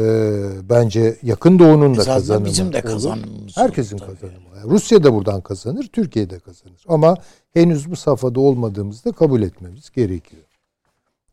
bence 0.68 1.18
yakın 1.22 1.58
doğunun 1.58 1.96
da 1.96 2.02
Zaten 2.02 2.14
kazanımı 2.14 2.46
bizim 2.46 2.72
de 2.72 2.80
kazanımımız. 2.80 3.56
Herkesin 3.56 3.98
olur, 3.98 4.06
kazanımı. 4.06 4.56
Yani. 4.56 4.70
Rusya 4.70 5.04
da 5.04 5.14
buradan 5.14 5.40
kazanır, 5.40 5.88
Türkiye 5.92 6.30
de 6.30 6.38
kazanır. 6.38 6.84
Ama 6.88 7.16
henüz 7.52 7.90
bu 7.90 7.96
safhada 7.96 8.40
olmadığımızda 8.40 9.12
kabul 9.12 9.42
etmemiz 9.42 9.90
gerekiyor. 9.90 10.42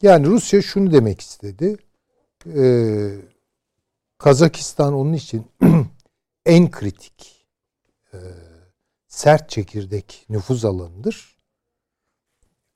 Yani 0.02 0.26
Rusya 0.26 0.62
şunu 0.62 0.92
demek 0.92 1.22
istedi. 1.22 1.78
Ee, 2.56 3.12
Kazakistan 4.22 4.94
onun 4.94 5.14
için 5.14 5.48
en 6.46 6.72
kritik 6.72 7.48
e, 8.14 8.18
sert 9.08 9.50
çekirdek 9.50 10.26
nüfuz 10.30 10.66
alanıdır. 10.66 11.38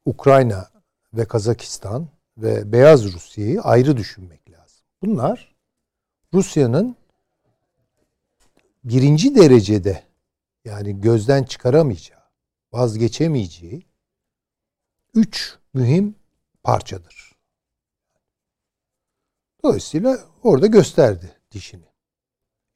Ukrayna 0.05 0.69
ve 1.13 1.25
Kazakistan 1.25 2.07
ve 2.37 2.71
Beyaz 2.71 3.13
Rusya'yı 3.13 3.61
ayrı 3.61 3.97
düşünmek 3.97 4.51
lazım. 4.51 4.85
Bunlar 5.01 5.55
Rusya'nın 6.33 6.95
birinci 8.83 9.35
derecede 9.35 10.03
yani 10.65 11.01
gözden 11.01 11.43
çıkaramayacağı, 11.43 12.23
vazgeçemeyeceği 12.73 13.85
üç 15.13 15.57
mühim 15.73 16.15
parçadır. 16.63 17.24
Dolayısıyla 19.65 20.19
orada 20.43 20.67
gösterdi 20.67 21.31
dişini. 21.51 21.85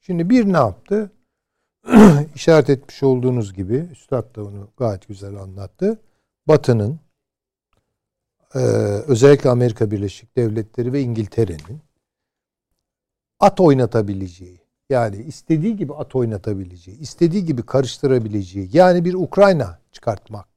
Şimdi 0.02 0.30
bir 0.30 0.54
ne 0.54 0.58
yaptı? 0.58 1.12
İşaret 2.36 2.70
etmiş 2.70 3.04
olduğunuz 3.04 3.54
gibi, 3.54 3.76
Üstad 3.92 4.36
da 4.36 4.46
onu 4.46 4.70
gayet 4.78 5.08
güzel 5.08 5.36
anlattı. 5.36 6.02
Batı'nın, 6.48 7.00
özellikle 9.08 9.50
Amerika 9.50 9.92
Birleşik 9.92 10.36
Devletleri 10.36 10.94
ve 10.94 11.02
İngiltere'nin 11.02 11.82
at 13.40 13.60
oynatabileceği, 13.60 14.62
yani 14.90 15.16
istediği 15.16 15.76
gibi 15.76 15.94
at 15.94 16.16
oynatabileceği, 16.16 16.98
istediği 17.00 17.46
gibi 17.46 17.66
karıştırabileceği, 17.66 18.70
yani 18.74 19.06
bir 19.06 19.14
Ukrayna 19.14 19.80
çıkartmak 19.92 20.48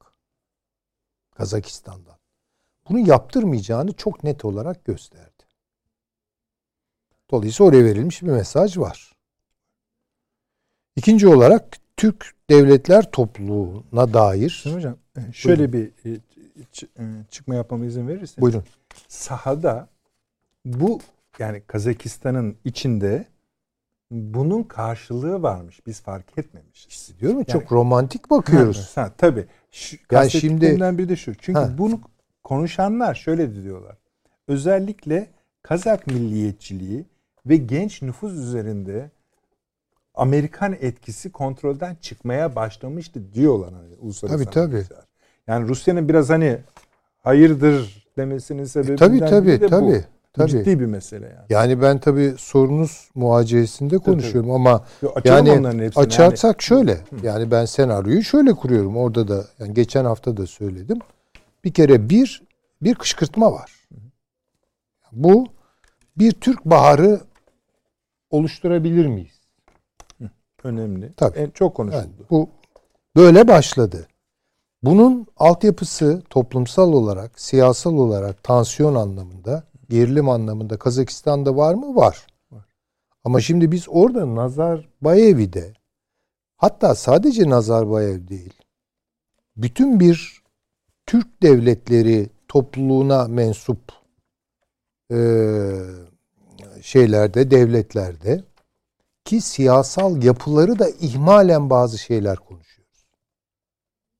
Kazakistan'dan. 1.34 2.16
Bunu 2.88 2.98
yaptırmayacağını 2.98 3.92
çok 3.92 4.24
net 4.24 4.44
olarak 4.44 4.84
gösterdi. 4.84 5.41
Dolayısıyla 7.32 7.70
oraya 7.70 7.84
verilmiş 7.84 8.22
bir 8.22 8.28
mesaj 8.28 8.78
var. 8.78 9.12
İkinci 10.96 11.28
olarak 11.28 11.78
Türk 11.96 12.32
devletler 12.50 13.10
topluluğuna 13.10 14.14
dair. 14.14 14.50
Şimdi 14.62 14.76
hocam 14.76 14.96
e, 15.16 15.32
şöyle 15.32 15.72
Buyurun. 15.72 15.92
bir 16.04 16.10
e, 16.10 16.18
e, 16.98 17.24
çıkma 17.30 17.54
yapmama 17.54 17.84
izin 17.84 18.08
verirseniz. 18.08 18.38
Buyurun. 18.38 18.64
Sahada 19.08 19.88
bu 20.64 21.00
yani 21.38 21.62
Kazakistan'ın 21.66 22.56
içinde 22.64 23.26
bunun 24.10 24.62
karşılığı 24.62 25.42
varmış. 25.42 25.86
Biz 25.86 26.00
fark 26.00 26.38
etmemişiz. 26.38 26.86
İşte 26.88 27.18
diyorum 27.18 27.38
ya 27.38 27.44
yani, 27.48 27.60
çok 27.60 27.72
romantik 27.72 28.30
bakıyoruz. 28.30 28.92
Ha, 28.94 29.02
ha 29.02 29.12
tabii. 29.18 29.46
Şu, 29.70 29.96
yani 30.12 30.30
şimdi 30.30 30.98
bir 30.98 31.08
de 31.08 31.16
şu. 31.16 31.34
Çünkü 31.34 31.60
ha. 31.60 31.78
bunu 31.78 32.00
konuşanlar 32.44 33.14
şöyle 33.14 33.62
diyorlar. 33.62 33.96
Özellikle 34.48 35.30
Kazak 35.62 36.06
milliyetçiliği 36.06 37.04
ve 37.46 37.57
genç 37.57 38.02
nüfus 38.02 38.33
üzerinde 38.33 39.11
Amerikan 40.14 40.76
etkisi 40.81 41.33
kontrolden 41.33 41.96
çıkmaya 42.00 42.57
başlamıştı 42.57 43.33
diyorlar 43.35 43.72
hani 43.74 43.94
uluslararası. 44.00 44.44
Tabii 44.44 44.55
tabii. 44.55 44.85
Yani 45.46 45.68
Rusya'nın 45.68 46.09
biraz 46.09 46.31
hani 46.31 46.59
hayırdır 47.22 48.07
demesinin 48.16 48.64
sebebi 48.64 48.92
e, 48.92 48.96
tabii, 48.96 49.20
tabii, 49.20 49.61
de 49.61 49.66
tabii. 49.66 49.87
bu. 49.87 50.12
Tabii. 50.33 50.50
Ciddi 50.50 50.81
bir 50.81 50.87
mesele 50.87 51.26
yani. 51.26 51.46
Yani 51.50 51.83
ben 51.83 51.98
tabii 51.98 52.35
sorunuz 52.38 53.11
muhacesinde 53.14 53.98
konuşuyorum 53.98 54.50
tabii. 54.50 54.55
ama 54.55 54.85
Yo, 55.02 55.11
yani 55.24 55.90
açarsak 55.96 56.42
yani. 56.44 56.62
şöyle. 56.62 56.94
Hı. 56.94 57.26
Yani 57.26 57.50
ben 57.50 57.64
senaryoyu 57.64 58.22
şöyle 58.22 58.52
kuruyorum. 58.52 58.96
Orada 58.96 59.28
da 59.28 59.44
yani 59.59 59.74
geçen 59.74 60.05
hafta 60.05 60.37
da 60.37 60.46
söyledim. 60.46 60.98
Bir 61.64 61.72
kere 61.72 62.09
bir 62.09 62.42
bir 62.83 62.94
kışkırtma 62.94 63.52
var. 63.52 63.72
Bu 65.12 65.46
bir 66.18 66.33
Türk 66.33 66.64
baharı 66.64 67.20
oluşturabilir 68.32 69.06
miyiz? 69.06 69.40
Önemli. 70.64 71.12
Tabii. 71.16 71.38
En 71.38 71.50
çok 71.50 71.74
konuşuldu. 71.74 72.02
Yani 72.02 72.12
bu 72.30 72.48
böyle 73.16 73.48
başladı. 73.48 74.08
Bunun 74.82 75.26
altyapısı 75.36 76.22
toplumsal 76.30 76.92
olarak, 76.92 77.40
siyasal 77.40 77.98
olarak 77.98 78.42
tansiyon 78.42 78.94
anlamında 78.94 79.64
gerilim 79.88 80.28
anlamında 80.28 80.78
Kazakistan'da 80.78 81.56
var 81.56 81.74
mı? 81.74 81.96
Var. 81.96 82.26
var. 82.52 82.64
Ama 83.24 83.40
şimdi 83.40 83.72
biz 83.72 83.86
orada 83.88 84.34
Nazarbayev'i 84.34 85.52
de 85.52 85.72
hatta 86.56 86.94
sadece 86.94 87.50
Nazarbayev 87.50 88.28
değil 88.28 88.62
bütün 89.56 90.00
bir 90.00 90.42
Türk 91.06 91.42
devletleri 91.42 92.28
topluluğuna 92.48 93.28
mensup 93.28 93.92
e, 95.12 95.18
şeylerde, 96.82 97.50
devletlerde 97.50 98.44
ki 99.24 99.40
siyasal 99.40 100.22
yapıları 100.22 100.78
da 100.78 100.88
ihmalen 100.88 101.70
bazı 101.70 101.98
şeyler 101.98 102.36
konuşuyoruz. 102.36 103.04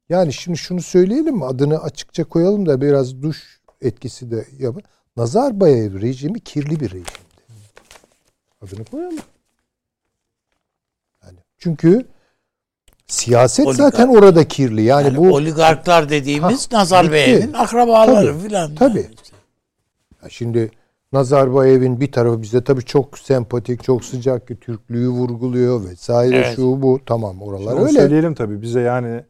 Yani 0.09 0.33
şimdi 0.33 0.59
şunu 0.59 0.83
söyleyelim? 0.83 1.43
Adını 1.43 1.79
açıkça 1.83 2.25
koyalım 2.25 2.67
da 2.67 2.81
biraz 2.81 3.23
duş 3.23 3.61
etkisi 3.81 4.31
de 4.31 4.47
yapın. 4.59 4.83
Nazarbayev 5.17 6.01
rejimi 6.01 6.41
kirli 6.41 6.81
bir 6.81 6.87
rejimdi. 6.91 7.09
Adını 8.63 8.85
koyalım. 8.85 9.19
Yani 11.25 11.39
çünkü 11.59 12.07
siyaset 13.07 13.67
Oligark. 13.67 13.93
zaten 13.95 14.09
orada 14.09 14.49
kirli. 14.49 14.83
Yani, 14.83 15.07
Yani, 15.07 15.17
bu 15.17 15.35
oligarklar 15.35 16.09
dediğimiz 16.09 16.73
Ha, 16.73 16.79
Nazarbayev'in 16.79 17.53
akrabaları 17.53 18.27
Tabii, 18.33 18.43
filan. 18.49 18.75
tabii. 18.75 18.99
Yani. 18.99 19.15
Ya 20.23 20.29
Şimdi 20.29 20.71
Nazarbayev'in 21.13 22.01
bir 22.01 22.13
tarafı 22.13 22.43
bize 22.43 22.65
tabii 22.65 22.85
çok 22.85 23.19
sempatik, 23.19 23.85
çok 23.85 24.05
sıcak 24.05 24.49
ki 24.49 24.61
Türklüğü 24.61 25.09
vurguluyor 25.09 25.85
vesaire 25.85 26.37
Evet. 26.37 26.57
şu 26.57 26.83
bu 26.83 27.01
tamam 27.07 27.43
oralar 27.43 27.73
Onu 27.73 27.81
öyle. 27.87 28.01
söyleyelim 28.01 28.35
tabii 28.35 28.63
bize 28.63 28.81
yani, 28.81 29.25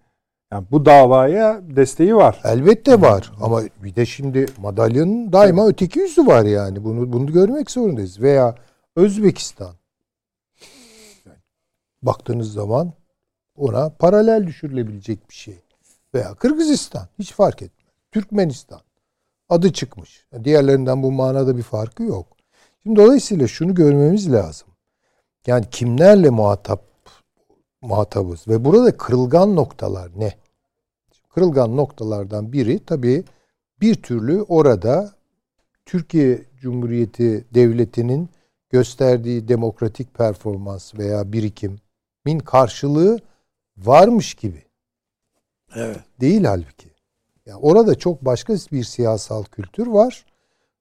yani 0.53 0.67
bu 0.71 0.87
davaya 0.87 1.61
desteği 1.77 2.17
var. 2.17 2.41
Elbette 2.45 3.01
var 3.01 3.33
ama 3.41 3.63
bir 3.85 3.95
de 3.95 4.07
şimdi 4.07 4.47
madalyanın 4.59 5.33
daima 5.33 5.69
öteki 5.69 5.99
yüzü 5.99 6.27
var 6.27 6.45
yani. 6.45 6.85
Bunu 6.85 7.13
bunu 7.13 7.33
görmek 7.33 7.71
zorundayız. 7.71 8.21
Veya 8.21 8.55
Özbekistan. 8.97 9.75
Baktığınız 12.03 12.53
zaman 12.53 12.93
ona 13.57 13.89
paralel 13.89 14.47
düşürülebilecek 14.47 15.31
bir 15.31 15.35
şey. 15.35 15.59
Veya 16.15 16.35
Kırgızistan 16.35 17.09
hiç 17.19 17.33
fark 17.33 17.63
etmez. 17.63 17.87
Türkmenistan 18.13 18.81
adı 19.53 19.73
çıkmış. 19.73 20.27
Diğerlerinden 20.45 21.03
bu 21.03 21.13
manada 21.13 21.57
bir 21.57 21.63
farkı 21.63 22.03
yok. 22.03 22.27
Şimdi 22.83 23.01
dolayısıyla 23.01 23.47
şunu 23.47 23.75
görmemiz 23.75 24.33
lazım. 24.33 24.69
Yani 25.47 25.65
kimlerle 25.71 26.31
muhatap 26.31 26.83
muhatabız 27.81 28.49
ve 28.49 28.65
burada 28.65 28.97
kırılgan 28.97 29.57
noktalar 29.57 30.11
ne? 30.17 30.33
Kırılgan 31.35 31.77
noktalardan 31.77 32.53
biri 32.53 32.85
tabii 32.85 33.25
bir 33.81 33.95
türlü 33.95 34.43
orada 34.43 35.13
Türkiye 35.87 36.45
Cumhuriyeti 36.61 37.45
Devleti'nin 37.55 38.29
gösterdiği 38.71 39.49
demokratik 39.49 40.15
performans 40.15 40.95
veya 40.95 41.33
birikimin 41.33 42.39
karşılığı 42.45 43.21
varmış 43.77 44.35
gibi. 44.35 44.65
Evet. 45.75 46.01
Değil 46.21 46.45
halbuki. 46.45 46.92
Yani 47.47 47.59
orada 47.63 47.95
çok 47.95 48.25
başka 48.25 48.55
bir 48.73 48.85
siyasal 48.85 49.45
kültür 49.45 49.87
var 49.87 50.27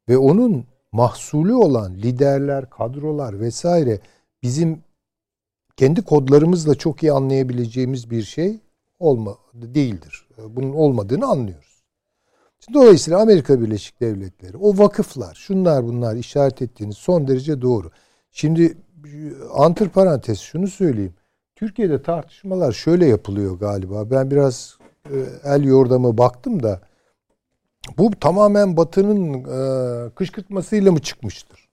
ve 0.09 0.17
onun 0.17 0.65
mahsulü 0.91 1.53
olan 1.53 1.95
liderler, 1.95 2.69
kadrolar 2.69 3.39
vesaire 3.39 3.99
bizim 4.43 4.83
kendi 5.77 6.01
kodlarımızla 6.01 6.75
çok 6.75 7.03
iyi 7.03 7.11
anlayabileceğimiz 7.11 8.09
bir 8.09 8.23
şey 8.23 8.59
olma 8.99 9.37
değildir. 9.53 10.27
Bunun 10.49 10.73
olmadığını 10.73 11.27
anlıyoruz. 11.27 11.83
Şimdi 12.59 12.77
Dolayısıyla 12.79 13.21
Amerika 13.21 13.61
Birleşik 13.61 14.01
Devletleri, 14.01 14.57
o 14.57 14.77
vakıflar, 14.77 15.35
şunlar 15.35 15.83
bunlar 15.83 16.15
işaret 16.15 16.61
ettiğiniz 16.61 16.97
son 16.97 17.27
derece 17.27 17.61
doğru. 17.61 17.91
Şimdi 18.31 18.77
antır 19.53 19.89
parantez 19.89 20.39
şunu 20.39 20.67
söyleyeyim. 20.67 21.13
Türkiye'de 21.55 22.01
tartışmalar 22.01 22.71
şöyle 22.71 23.05
yapılıyor 23.05 23.59
galiba. 23.59 24.11
Ben 24.11 24.31
biraz 24.31 24.77
el 25.43 25.63
yordamı 25.63 26.17
baktım 26.17 26.63
da 26.63 26.81
bu 27.97 28.11
tamamen 28.19 28.77
Batı'nın 28.77 29.33
e, 29.33 30.09
kışkırtmasıyla 30.09 30.91
mı 30.91 30.99
çıkmıştır? 30.99 31.69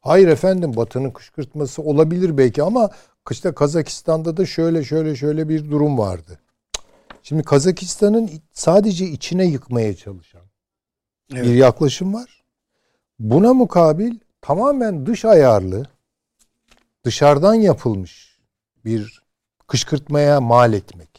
Hayır 0.00 0.28
efendim 0.28 0.76
Batı'nın 0.76 1.10
kışkırtması 1.10 1.82
olabilir 1.82 2.38
belki 2.38 2.62
ama 2.62 2.90
işte 3.30 3.54
Kazakistan'da 3.54 4.36
da 4.36 4.46
şöyle 4.46 4.84
şöyle 4.84 5.16
şöyle 5.16 5.48
bir 5.48 5.70
durum 5.70 5.98
vardı. 5.98 6.38
Şimdi 7.22 7.42
Kazakistan'ın 7.42 8.30
sadece 8.52 9.04
içine 9.04 9.46
yıkmaya 9.46 9.96
çalışan 9.96 10.42
Evet. 11.32 11.44
bir 11.44 11.54
yaklaşım 11.54 12.14
var. 12.14 12.44
Buna 13.18 13.54
mukabil 13.54 14.18
tamamen 14.40 15.06
dış 15.06 15.24
ayarlı, 15.24 15.86
dışarıdan 17.04 17.54
yapılmış 17.54 18.38
bir 18.84 19.22
kışkırtmaya 19.66 20.40
mal 20.40 20.72
etmek. 20.72 21.13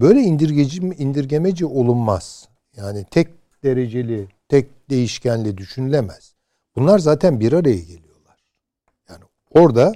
Böyle 0.00 0.20
indirgeci, 0.20 0.78
indirgemeci 0.80 1.66
olunmaz. 1.66 2.48
Yani 2.76 3.04
tek 3.10 3.28
dereceli, 3.62 4.28
tek 4.48 4.90
değişkenli 4.90 5.58
düşünülemez. 5.58 6.34
Bunlar 6.76 6.98
zaten 6.98 7.40
bir 7.40 7.52
araya 7.52 7.78
geliyorlar. 7.78 8.36
Yani 9.08 9.24
orada 9.50 9.92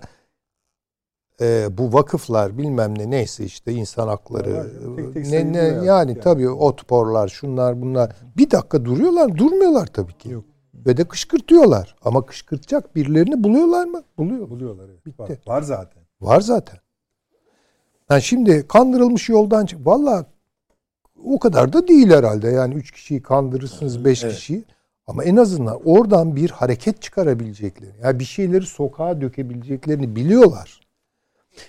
e, 1.40 1.78
bu 1.78 1.92
vakıflar 1.92 2.58
bilmem 2.58 2.98
ne 2.98 3.10
neyse 3.10 3.44
işte 3.44 3.72
insan 3.72 4.08
hakları 4.08 4.54
Var 4.54 4.64
ya, 4.64 4.96
tek 4.96 5.14
tek 5.14 5.26
ne, 5.26 5.52
ne, 5.52 5.58
ya. 5.58 5.64
yani, 5.64 5.84
Yani. 5.84 6.20
tabii 6.20 6.50
otporlar 6.50 7.28
şunlar 7.28 7.82
bunlar 7.82 8.16
bir 8.36 8.50
dakika 8.50 8.84
duruyorlar 8.84 9.36
durmuyorlar 9.36 9.86
tabii 9.86 10.18
ki. 10.18 10.30
Yok. 10.30 10.44
Ve 10.74 10.96
de 10.96 11.04
kışkırtıyorlar. 11.04 11.96
Ama 12.02 12.26
kışkırtacak 12.26 12.96
birilerini 12.96 13.44
buluyorlar 13.44 13.84
mı? 13.84 14.02
Buluyor. 14.18 14.50
Buluyorlar. 14.50 14.88
Evet. 14.88 15.06
Bitti. 15.06 15.22
Var, 15.46 15.54
var 15.54 15.62
zaten. 15.62 16.02
Var 16.20 16.40
zaten. 16.40 16.78
Yani 18.12 18.22
şimdi 18.22 18.66
kandırılmış 18.68 19.28
yoldan 19.28 19.66
çık. 19.66 19.86
Valla 19.86 20.24
o 21.24 21.38
kadar 21.38 21.72
da 21.72 21.88
değil 21.88 22.10
herhalde. 22.10 22.48
Yani 22.48 22.74
üç 22.74 22.90
kişiyi 22.90 23.22
kandırırsınız, 23.22 24.04
beş 24.04 24.24
Evet. 24.24 24.34
kişiyi. 24.34 24.64
Ama 25.06 25.24
en 25.24 25.36
azından 25.36 25.80
oradan 25.84 26.36
bir 26.36 26.50
hareket 26.50 27.02
çıkarabileceklerini, 27.02 27.94
yani 28.02 28.18
bir 28.18 28.24
şeyleri 28.24 28.66
sokağa 28.66 29.20
dökebileceklerini 29.20 30.16
biliyorlar. 30.16 30.80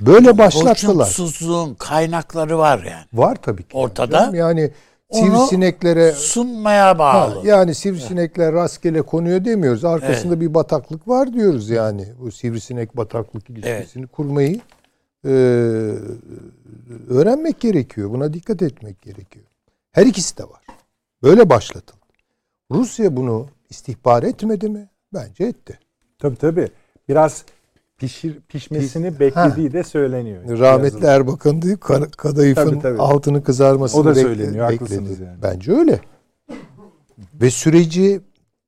Böyle 0.01 0.38
başlattılar. 0.38 1.08
Hoşnutsuzluğun 1.08 1.73
kaynakları 1.73 2.58
var 2.58 2.77
yani. 2.77 3.06
Var 3.13 3.38
tabii 3.41 3.63
ki. 3.63 3.77
Ortada. 3.77 4.32
Yani 4.34 4.71
Onu 5.10 5.25
sivrisineklere 5.25 6.12
Sunmaya 6.12 6.88
Ha, 6.88 6.99
bağlı. 6.99 7.47
yani 7.47 7.75
sivrisinekler 7.75 8.53
rastgele 8.53 9.01
konuyor 9.01 9.45
demiyoruz. 9.45 9.86
Arkasında 9.86 10.41
bir 10.41 10.53
bataklık 10.53 11.08
var 11.08 11.34
diyoruz 11.34 11.69
yani. 11.69 12.06
Bu 12.19 12.32
sivrisinek 12.32 12.97
bataklık 12.97 13.49
ilişkisini 13.49 14.08
kurmayı 14.08 14.60
e, 15.25 15.29
öğrenmek 17.09 17.59
gerekiyor. 17.59 18.09
Buna 18.12 18.33
dikkat 18.33 18.62
etmek 18.62 19.01
gerekiyor. 19.01 19.45
Her 19.91 20.05
ikisi 20.05 20.38
de 20.38 20.43
var. 20.43 20.62
Böyle 21.23 21.49
başlatıldı. 21.49 21.99
Rusya 22.71 23.15
bunu 23.17 23.47
istihbar 23.69 24.23
etmedi 24.23 24.69
mi? 24.69 24.89
Bence 25.13 25.43
etti. 25.43 25.79
Tabii 26.19 26.36
tabii. 26.36 26.67
Biraz 27.09 27.45
pişir, 27.97 28.39
pişmesini 28.47 29.19
beklediği 29.19 29.73
de 29.73 29.83
söyleniyor. 29.83 30.59
Rahmetli. 30.59 31.05
Erbakan 31.05 31.62
diyor 31.62 31.77
Ka- 31.77 32.12
kadayıfın 32.12 32.69
Tabii, 32.69 32.79
tabii. 32.81 32.99
altını 33.01 33.43
kızarmasını 33.43 34.01
O 34.01 34.05
da 34.05 34.09
bekle- 34.09 34.21
söyleniyor, 34.21 34.69
bekledi. 34.69 34.79
haklısınız 34.83 35.19
yani. 35.19 35.41
Bence 35.41 35.71
öyle. 35.71 35.99
Ve 37.33 37.49
süreci 37.51 38.21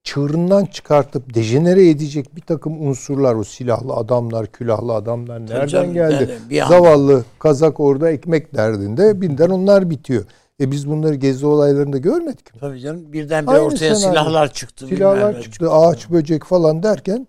çığırından 0.06 0.66
çıkartıp 0.66 1.34
dejenere 1.34 1.90
edecek 1.90 2.36
bir 2.36 2.42
takım 2.42 2.88
unsurlar 2.88 3.36
o 3.36 3.44
silahlı 3.44 3.94
adamlar, 3.94 4.48
külahlı 4.48 4.94
adamlar 4.94 5.42
nereden 5.42 5.68
canım, 5.68 5.94
geldi? 5.94 6.14
yani 6.14 6.50
bir 6.50 6.62
an- 6.62 6.68
Zavallı 6.70 7.24
Kazak 7.40 7.80
orada 7.80 8.12
ekmek 8.12 8.56
derdinde 8.56 9.22
birden 9.22 9.50
onlar 9.50 9.90
bitiyor. 9.90 10.26
E 10.60 10.72
biz 10.72 10.90
bunları 10.90 11.16
gezi 11.16 11.46
olaylarında 11.46 11.98
görmedik 11.98 12.54
mi? 12.54 12.60
Tabii 12.60 12.80
canım 12.80 13.14
birdenbire 13.14 13.56
Aynı 13.56 13.66
ortaya 13.66 13.96
senaryo. 13.96 13.96
silahlar 14.24 14.54
çıktı. 14.54 14.88
Silahlar 14.88 15.36
ne 15.36 15.42
çıktı, 15.42 15.72
ağaç 15.72 16.10
böcek 16.10 16.44
falan 16.44 16.84
derken 16.84 17.28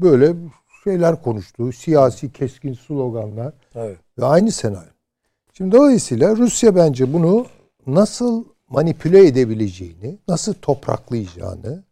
böyle 0.00 0.34
şeyler 0.84 1.22
konuştu. 1.22 1.72
Siyasi 1.72 2.32
keskin 2.32 2.74
sloganlar. 2.74 3.52
Tabii. 3.72 3.96
Ve 4.18 4.24
aynı 4.24 4.52
senaryo. 4.52 4.90
Şimdi 5.52 5.76
dolayısıyla 5.76 6.36
Rusya 6.36 6.76
bence 6.76 7.12
bunu 7.12 7.46
nasıl 7.86 8.44
manipüle 8.68 9.26
edebileceğini, 9.26 10.18
nasıl 10.28 10.54
topraklayacağını 10.54 11.84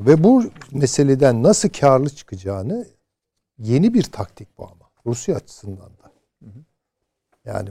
ve 0.00 0.24
bu 0.24 0.44
meseleden 0.72 1.42
nasıl 1.42 1.68
karlı 1.68 2.10
çıkacağını 2.10 2.86
yeni 3.58 3.94
bir 3.94 4.02
taktik 4.02 4.58
bu 4.58 4.64
ama. 4.64 4.90
Rusya 5.06 5.36
açısından 5.36 5.90
da. 5.90 6.12
Yani 7.44 7.68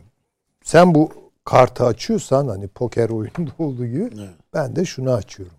sen 0.64 0.96
bu 0.96 1.12
kartı 1.46 1.86
açıyorsan 1.86 2.48
hani 2.48 2.68
poker 2.68 3.10
oyununda 3.10 3.52
olduğu 3.60 3.86
gibi 3.86 4.10
Evet. 4.18 4.30
ben 4.54 4.76
de 4.76 4.86
şunu 4.86 5.12
açıyorum 5.12 5.56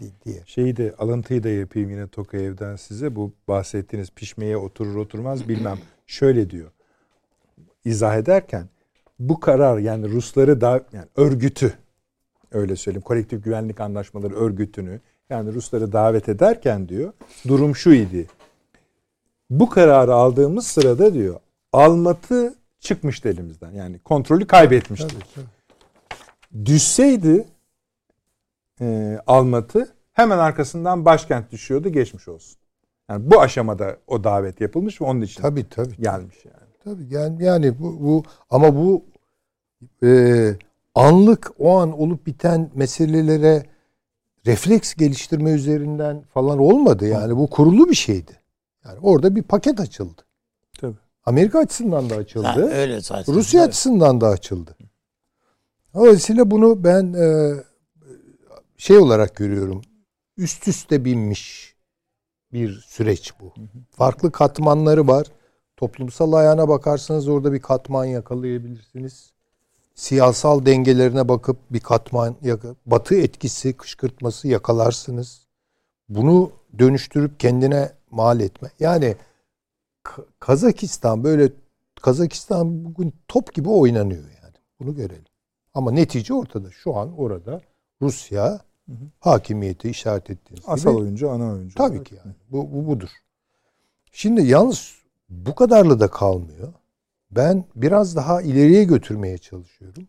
di- 0.00 0.12
diye. 0.24 0.42
Şeyi 0.46 0.76
de 0.76 0.94
alıntıyı 0.98 1.42
da 1.42 1.48
yapayım 1.48 1.90
yine 1.90 2.08
Tokayev'den 2.08 2.76
size. 2.76 3.16
Bu 3.16 3.32
bahsettiğiniz 3.48 4.10
pişmeye 4.10 4.56
oturur 4.56 4.96
oturmaz 4.96 5.48
bilmem. 5.48 5.78
Şöyle 6.06 6.50
diyor. 6.50 6.70
İzah 7.84 8.16
ederken 8.16 8.68
bu 9.18 9.40
karar 9.40 9.78
yani 9.78 10.08
Rusları 10.08 10.60
da 10.60 10.84
yani 10.92 11.06
örgütü 11.16 11.72
öyle 12.50 12.76
söyleyeyim 12.76 13.02
kolektif 13.02 13.44
güvenlik 13.44 13.80
anlaşmaları 13.80 14.34
örgütünü 14.34 15.00
yani 15.30 15.54
Rusları 15.54 15.92
davet 15.92 16.28
ederken 16.28 16.88
diyor 16.88 17.12
durum 17.48 17.76
şu 17.76 17.92
idi. 17.92 18.26
Bu 19.50 19.68
kararı 19.68 20.14
aldığımız 20.14 20.66
sırada 20.66 21.14
diyor 21.14 21.40
Almatı 21.72 22.54
çıkmıştı 22.80 23.28
elimizden. 23.28 23.70
Yani 23.70 23.98
kontrolü 23.98 24.46
kaybetmiştik. 24.46 25.36
Düşseydi 26.64 27.46
e, 28.80 29.18
Almatı 29.26 29.94
hemen 30.12 30.38
arkasından 30.38 31.04
başkent 31.04 31.52
düşüyordu 31.52 31.88
geçmiş 31.88 32.28
olsun. 32.28 32.58
Yani 33.10 33.30
bu 33.30 33.40
aşamada 33.40 33.96
o 34.06 34.24
davet 34.24 34.60
yapılmış 34.60 35.00
ve 35.00 35.04
onun 35.04 35.20
için 35.20 35.42
Tabii 35.42 35.68
tabii. 35.68 35.96
gelmiş 35.96 36.36
yani. 36.44 36.68
Tabii 36.84 37.14
yani, 37.14 37.44
yani 37.44 37.78
bu, 37.78 38.00
bu 38.00 38.22
ama 38.50 38.76
bu 38.76 39.04
e, 40.02 40.52
anlık 40.94 41.50
o 41.58 41.78
an 41.78 42.00
olup 42.00 42.26
biten 42.26 42.70
meselelere 42.74 43.62
refleks 44.46 44.94
geliştirme 44.94 45.50
üzerinden 45.50 46.22
falan 46.34 46.58
olmadı. 46.58 47.06
Yani 47.08 47.36
bu 47.36 47.50
kurulu 47.50 47.88
bir 47.88 47.94
şeydi. 47.94 48.32
Yani 48.84 48.98
orada 49.02 49.36
bir 49.36 49.42
paket 49.42 49.80
açıldı. 49.80 50.22
Tabii. 50.80 50.96
Amerika 51.24 51.58
açısından 51.58 52.10
da 52.10 52.14
açıldı. 52.14 52.46
Ha, 52.46 52.60
öyle 52.60 53.00
zaten. 53.00 53.34
Rusya 53.34 53.60
Evet. 53.60 53.68
açısından 53.68 54.20
da 54.20 54.28
açıldı. 54.28 54.76
Dolayısıyla 55.94 56.50
bunu 56.50 56.84
ben 56.84 57.12
e, 57.12 57.54
şey 58.76 58.98
olarak 58.98 59.36
görüyorum. 59.36 59.82
Üst 60.36 60.68
üste 60.68 61.04
binmiş 61.04 61.74
bir 62.52 62.84
süreç 62.86 63.32
bu. 63.40 63.54
Farklı 63.90 64.32
katmanları 64.32 65.06
var. 65.06 65.26
Toplumsal 65.76 66.32
ayağına 66.32 66.68
bakarsanız 66.68 67.28
orada 67.28 67.52
bir 67.52 67.60
katman 67.60 68.04
yakalayabilirsiniz. 68.04 69.32
Siyasal 69.98 70.66
dengelerine 70.66 71.28
bakıp 71.28 71.56
bir 71.70 71.80
katman, 71.80 72.36
batı 72.86 73.14
etkisi, 73.14 73.72
kışkırtması 73.72 74.48
yakalarsınız. 74.48 75.46
Bunu 76.08 76.52
dönüştürüp 76.78 77.40
kendine 77.40 77.92
mal 78.10 78.40
etme. 78.40 78.70
Yani 78.80 79.16
Ka- 80.04 80.24
Kazakistan 80.38 81.24
böyle 81.24 81.52
Kazakistan 82.00 82.84
bugün 82.84 83.14
top 83.28 83.54
gibi 83.54 83.68
oynanıyor 83.68 84.24
yani. 84.42 84.54
Bunu 84.80 84.94
görelim. 84.94 85.24
Ama 85.74 85.90
netice 85.90 86.34
ortada. 86.34 86.70
Şu 86.70 86.96
an 86.96 87.18
orada 87.18 87.60
Rusya 88.02 88.60
hakimiyeti 89.20 89.90
işaret 89.90 90.30
ettiğiniz 90.30 90.64
Asal 90.66 90.90
gibi. 90.90 91.00
oyuncu, 91.00 91.30
ana 91.30 91.52
oyuncu. 91.52 91.74
Tabii 91.74 92.04
ki 92.04 92.14
yani. 92.14 92.34
Bu, 92.50 92.72
bu 92.72 92.86
budur. 92.86 93.10
Şimdi 94.12 94.42
yalnız 94.42 94.94
bu 95.28 95.54
kadarla 95.54 96.00
da 96.00 96.08
kalmıyor. 96.08 96.72
Ben 97.30 97.64
biraz 97.76 98.16
daha 98.16 98.42
ileriye 98.42 98.84
götürmeye 98.84 99.38
çalışıyorum. 99.38 100.08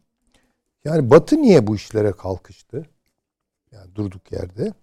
Yani 0.85 1.09
Batı 1.09 1.41
niye 1.41 1.67
bu 1.67 1.75
işlere 1.75 2.11
kalkıştı? 2.11 2.85
Yani 3.71 3.95
durduk 3.95 4.31
yerde. 4.31 4.73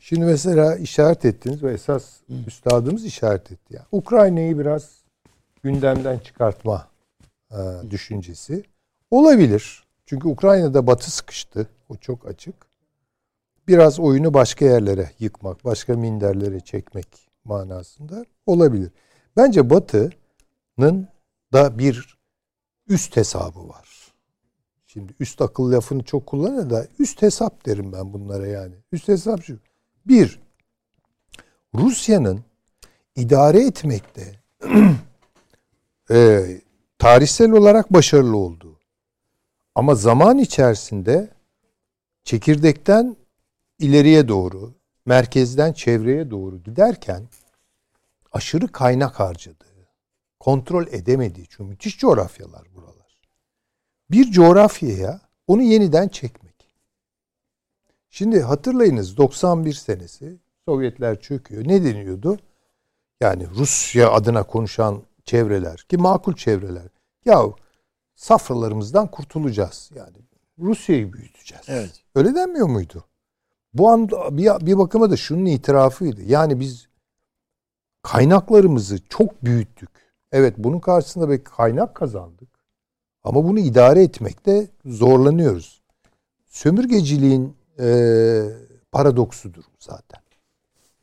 Şimdi 0.00 0.24
mesela 0.24 0.76
işaret 0.76 1.24
ettiniz 1.24 1.62
ve 1.62 1.72
esas 1.72 2.20
üstadımız 2.46 3.04
işaret 3.04 3.52
etti. 3.52 3.74
Yani 3.74 3.86
Ukrayna'yı 3.92 4.58
biraz 4.58 5.04
gündemden 5.62 6.18
çıkartma 6.18 6.88
e, 7.50 7.58
düşüncesi 7.90 8.64
olabilir. 9.10 9.84
Çünkü 10.06 10.28
Ukrayna'da 10.28 10.86
Batı 10.86 11.10
sıkıştı. 11.10 11.66
O 11.88 11.96
çok 11.96 12.26
açık. 12.26 12.54
Biraz 13.68 14.00
oyunu 14.00 14.34
başka 14.34 14.64
yerlere 14.64 15.10
yıkmak, 15.18 15.64
başka 15.64 15.96
minderlere 15.96 16.60
çekmek 16.60 17.06
manasında 17.44 18.24
olabilir. 18.46 18.90
Bence 19.36 19.70
Batı'nın 19.70 21.08
da 21.52 21.78
bir 21.78 22.18
üst 22.88 23.16
hesabı 23.16 23.68
var. 23.68 23.88
Şimdi 24.86 25.14
üst 25.20 25.40
akıl 25.42 25.72
lafını 25.72 26.02
çok 26.02 26.26
kullanıyor 26.26 26.70
da 26.70 26.86
üst 26.98 27.22
hesap 27.22 27.66
derim 27.66 27.92
ben 27.92 28.12
bunlara 28.12 28.46
yani. 28.46 28.74
Üst 28.92 29.08
hesap 29.08 29.44
şu. 29.44 29.58
Bir, 30.06 30.40
Rusya'nın 31.74 32.44
idare 33.16 33.66
etmekte 33.66 34.40
e, 36.10 36.46
tarihsel 36.98 37.50
olarak 37.50 37.92
başarılı 37.92 38.36
olduğu 38.36 38.78
ama 39.74 39.94
zaman 39.94 40.38
içerisinde 40.38 41.28
çekirdekten 42.24 43.16
ileriye 43.78 44.28
doğru, 44.28 44.74
merkezden 45.06 45.72
çevreye 45.72 46.30
doğru 46.30 46.62
giderken 46.62 47.28
aşırı 48.32 48.68
kaynak 48.68 49.20
harcadığı, 49.20 49.69
kontrol 50.40 50.86
edemediği 50.86 51.46
çünkü 51.50 51.64
müthiş 51.64 51.98
coğrafyalar 51.98 52.74
buralar. 52.74 53.18
Bir 54.10 54.30
coğrafyaya 54.30 55.20
onu 55.46 55.62
yeniden 55.62 56.08
çekmek. 56.08 56.50
Şimdi 58.10 58.40
hatırlayınız 58.40 59.16
91 59.16 59.72
senesi 59.72 60.38
Sovyetler 60.64 61.20
çöküyor. 61.20 61.68
Ne 61.68 61.84
deniyordu? 61.84 62.38
Yani 63.20 63.46
Rusya 63.48 64.12
adına 64.12 64.42
konuşan 64.42 65.02
çevreler 65.24 65.76
ki 65.76 65.96
makul 65.96 66.34
çevreler. 66.34 66.88
Ya 67.24 67.42
safralarımızdan 68.14 69.10
kurtulacağız. 69.10 69.90
Yani 69.94 70.16
Rusya'yı 70.58 71.12
büyüteceğiz. 71.12 71.64
Evet. 71.68 72.02
Öyle 72.14 72.34
denmiyor 72.34 72.66
muydu? 72.66 73.04
Bu 73.74 73.90
anda 73.90 74.36
bir, 74.36 74.66
bir 74.66 74.78
bakıma 74.78 75.10
da 75.10 75.16
şunun 75.16 75.44
itirafıydı. 75.44 76.22
Yani 76.22 76.60
biz 76.60 76.88
kaynaklarımızı 78.02 79.08
çok 79.08 79.44
büyüttük. 79.44 80.09
Evet 80.32 80.54
bunun 80.58 80.78
karşısında 80.78 81.30
bir 81.30 81.44
kaynak 81.44 81.94
kazandık. 81.94 82.48
Ama 83.24 83.44
bunu 83.44 83.58
idare 83.58 84.02
etmekte 84.02 84.68
zorlanıyoruz. 84.84 85.82
Sömürgeciliğin 86.46 87.56
e, 87.80 87.88
paradoksudur 88.92 89.64
zaten. 89.78 90.20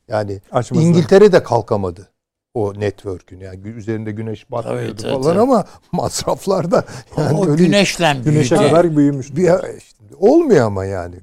Yani 0.07 0.41
Açması 0.51 0.83
İngiltere 0.85 1.31
de 1.31 1.43
kalkamadı 1.43 2.09
o 2.53 2.79
network'ün. 2.79 3.39
Yani 3.39 3.67
üzerinde 3.67 4.11
güneş 4.11 4.51
batmıyordu 4.51 4.87
Tabii, 4.87 5.01
tabii, 5.01 5.11
falan 5.11 5.23
tabii. 5.23 5.39
ama 5.39 5.65
masraflarda 5.91 6.85
yani 7.17 7.37
o 7.37 7.47
öyle- 7.49 7.63
güneşle 7.63 8.13
büyüdü. 8.13 8.29
Güneşe 8.29 8.55
kadar 8.55 8.97
büyümüş. 8.97 9.35
bir, 9.35 9.77
işte 9.77 10.03
olmuyor 10.17 10.65
ama 10.65 10.85
yani. 10.85 11.15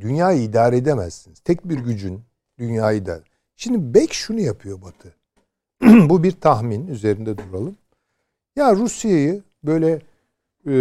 Dünyayı 0.00 0.42
idare 0.42 0.76
edemezsiniz. 0.76 1.40
Tek 1.40 1.68
bir 1.68 1.78
gücün 1.78 2.24
dünyayı 2.58 2.98
idare. 2.98 3.22
Şimdi 3.56 3.94
Beck 3.94 4.12
şunu 4.12 4.40
yapıyor 4.40 4.82
Batı. 4.82 5.14
Bu 6.08 6.22
bir 6.22 6.32
tahmin. 6.32 6.86
Üzerinde 6.86 7.38
duralım. 7.38 7.76
Ya 8.56 8.74
Rusya'yı 8.76 9.42
böyle 9.64 9.92
e, 10.66 10.72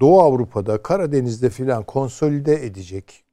Doğu 0.00 0.20
Avrupa'da, 0.20 0.82
Karadeniz'de 0.82 1.50
filan 1.50 1.84
konsolide 1.84 2.66
edecek. 2.66 3.24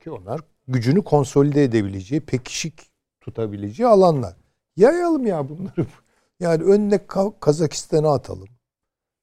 Ki 0.00 0.10
onlar 0.10 0.40
gücünü 0.68 1.04
konsolide 1.04 1.64
edebileceği, 1.64 2.20
pekişik 2.20 2.90
tutabileceği 3.20 3.86
alanlar. 3.88 4.36
Yayalım 4.76 5.26
ya 5.26 5.48
bunları. 5.48 5.86
Yani 6.40 6.62
önüne 6.62 6.94
Ka- 6.96 7.32
Kazakistan'a 7.40 8.12
atalım. 8.14 8.48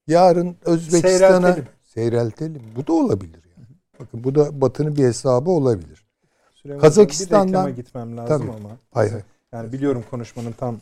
Yarın 0.08 0.56
Özbekistan'a 0.66 1.42
Seyreltelim. 1.42 1.68
seyreltelim. 1.84 2.62
Bu 2.76 2.88
da 2.88 2.94
olabilir 2.94 3.44
yani. 3.58 3.68
Bakın 4.00 4.24
bu 4.24 4.36
da 4.36 4.62
Batı'nın 4.62 4.96
bir 4.96 5.04
hesabı 5.04 5.50
olabilir. 5.52 6.06
Süleyman 6.54 6.82
Kazakistan'dan- 6.82 7.68
bir 7.68 7.76
gitmem 7.76 8.18
lazım 8.18 8.38
Tabii. 8.48 8.52
ama. 8.58 8.70
Hayır. 8.92 9.12
hayır. 9.12 9.26
Yani 9.54 9.74
biliyorum 9.74 10.04
konuşmanın 10.12 10.52
tam 10.52 10.78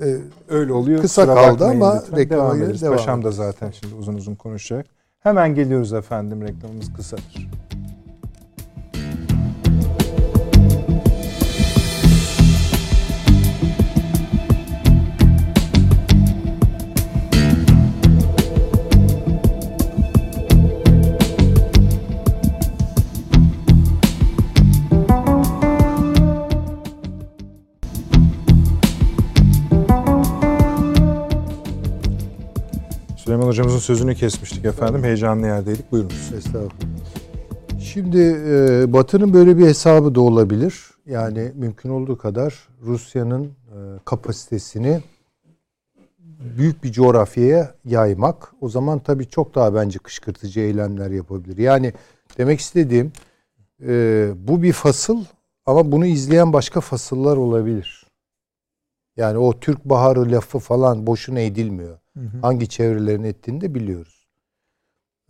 Ee, 0.00 0.16
öyle 0.48 0.72
oluyor. 0.72 1.00
Kısa 1.00 1.22
Kusura 1.26 1.42
kaldı 1.44 1.64
ama 1.64 1.94
lütfen. 1.94 2.16
reklama 2.18 2.42
devam 2.44 2.62
ederiz. 2.62 2.82
devam 2.82 2.96
Paşam 2.96 3.24
da 3.24 3.30
zaten 3.30 3.70
şimdi 3.70 3.94
uzun 3.94 4.14
uzun 4.14 4.34
konuşacak. 4.34 4.86
Hemen 5.20 5.54
geliyoruz 5.54 5.92
efendim. 5.92 6.42
Reklamımız 6.42 6.92
kısadır. 6.92 7.48
Hocamızın 33.48 33.78
sözünü 33.78 34.14
kesmiştik 34.14 34.64
efendim. 34.64 35.04
Heyecanlı 35.04 35.46
yerdeydik. 35.46 35.92
Buyurunuz. 35.92 36.32
Estağfurullah. 36.36 36.70
Şimdi 37.80 38.18
e, 38.48 38.92
Batı'nın 38.92 39.32
böyle 39.32 39.58
bir 39.58 39.66
hesabı 39.66 40.14
da 40.14 40.20
olabilir. 40.20 40.74
Yani 41.06 41.52
mümkün 41.54 41.90
olduğu 41.90 42.18
kadar 42.18 42.68
Rusya'nın 42.82 43.44
e, 43.44 43.78
kapasitesini 44.04 45.00
büyük 46.58 46.84
bir 46.84 46.92
coğrafyaya 46.92 47.74
yaymak. 47.84 48.52
O 48.60 48.68
zaman 48.68 48.98
tabii 48.98 49.26
çok 49.26 49.54
daha 49.54 49.74
bence 49.74 49.98
kışkırtıcı 49.98 50.60
eylemler 50.60 51.10
yapabilir. 51.10 51.58
Yani 51.58 51.92
demek 52.38 52.60
istediğim 52.60 53.12
e, 53.86 54.28
bu 54.36 54.62
bir 54.62 54.72
fasıl 54.72 55.24
ama 55.66 55.92
bunu 55.92 56.06
izleyen 56.06 56.52
başka 56.52 56.80
fasıllar 56.80 57.36
olabilir. 57.36 58.06
Yani 59.16 59.38
o 59.38 59.60
Türk 59.60 59.84
Baharı 59.84 60.32
lafı 60.32 60.58
falan 60.58 61.06
boşuna 61.06 61.40
edilmiyor. 61.40 61.98
Hangi 62.42 62.68
çevrelerin 62.68 63.24
ettiğini 63.24 63.60
de 63.60 63.74
biliyoruz. 63.74 64.28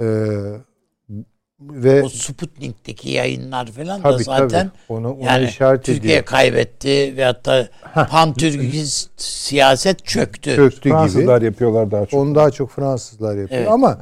Ee, 0.00 0.06
ve 1.60 2.02
o 2.02 2.08
Sputnik'teki 2.08 3.10
yayınlar 3.10 3.66
falan 3.66 4.04
da 4.04 4.10
tabii 4.10 4.24
zaten 4.24 4.48
tabii 4.48 4.70
onu, 4.88 5.12
ona 5.12 5.30
yani 5.30 5.44
işaret 5.44 5.84
Türkiye 5.84 6.12
ediyor. 6.12 6.24
kaybetti 6.24 7.16
ve 7.16 7.24
hatta 7.24 7.68
pan-Türkist 7.94 9.10
siyaset 9.16 10.04
çöktü. 10.04 10.56
Çöktü 10.56 10.80
gibi. 10.80 10.90
Fransızlar 10.90 11.42
yapıyorlar 11.42 11.90
daha 11.90 12.06
çok. 12.06 12.20
Onu 12.20 12.34
daha 12.34 12.50
çok 12.50 12.70
Fransızlar 12.70 13.36
yapıyor. 13.36 13.60
Evet. 13.60 13.70
Ama 13.70 13.98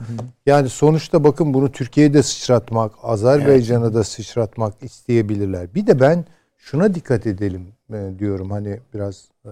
yani 0.46 0.68
sonuçta 0.68 1.24
bakın 1.24 1.54
bunu 1.54 1.72
Türkiye'de 1.72 2.22
sıçratmak, 2.22 2.92
Azerbaycan'a 3.02 3.94
da 3.94 4.04
sıçratmak 4.04 4.74
isteyebilirler. 4.82 5.74
Bir 5.74 5.86
de 5.86 6.00
ben 6.00 6.24
şuna 6.56 6.94
dikkat 6.94 7.26
edelim 7.26 7.68
e, 7.92 8.18
diyorum. 8.18 8.50
Hani 8.50 8.80
biraz 8.94 9.24
e, 9.44 9.50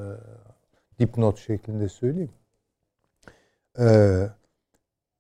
dipnot 0.99 1.39
şeklinde 1.39 1.89
söyleyeyim. 1.89 2.31
E, 3.81 3.87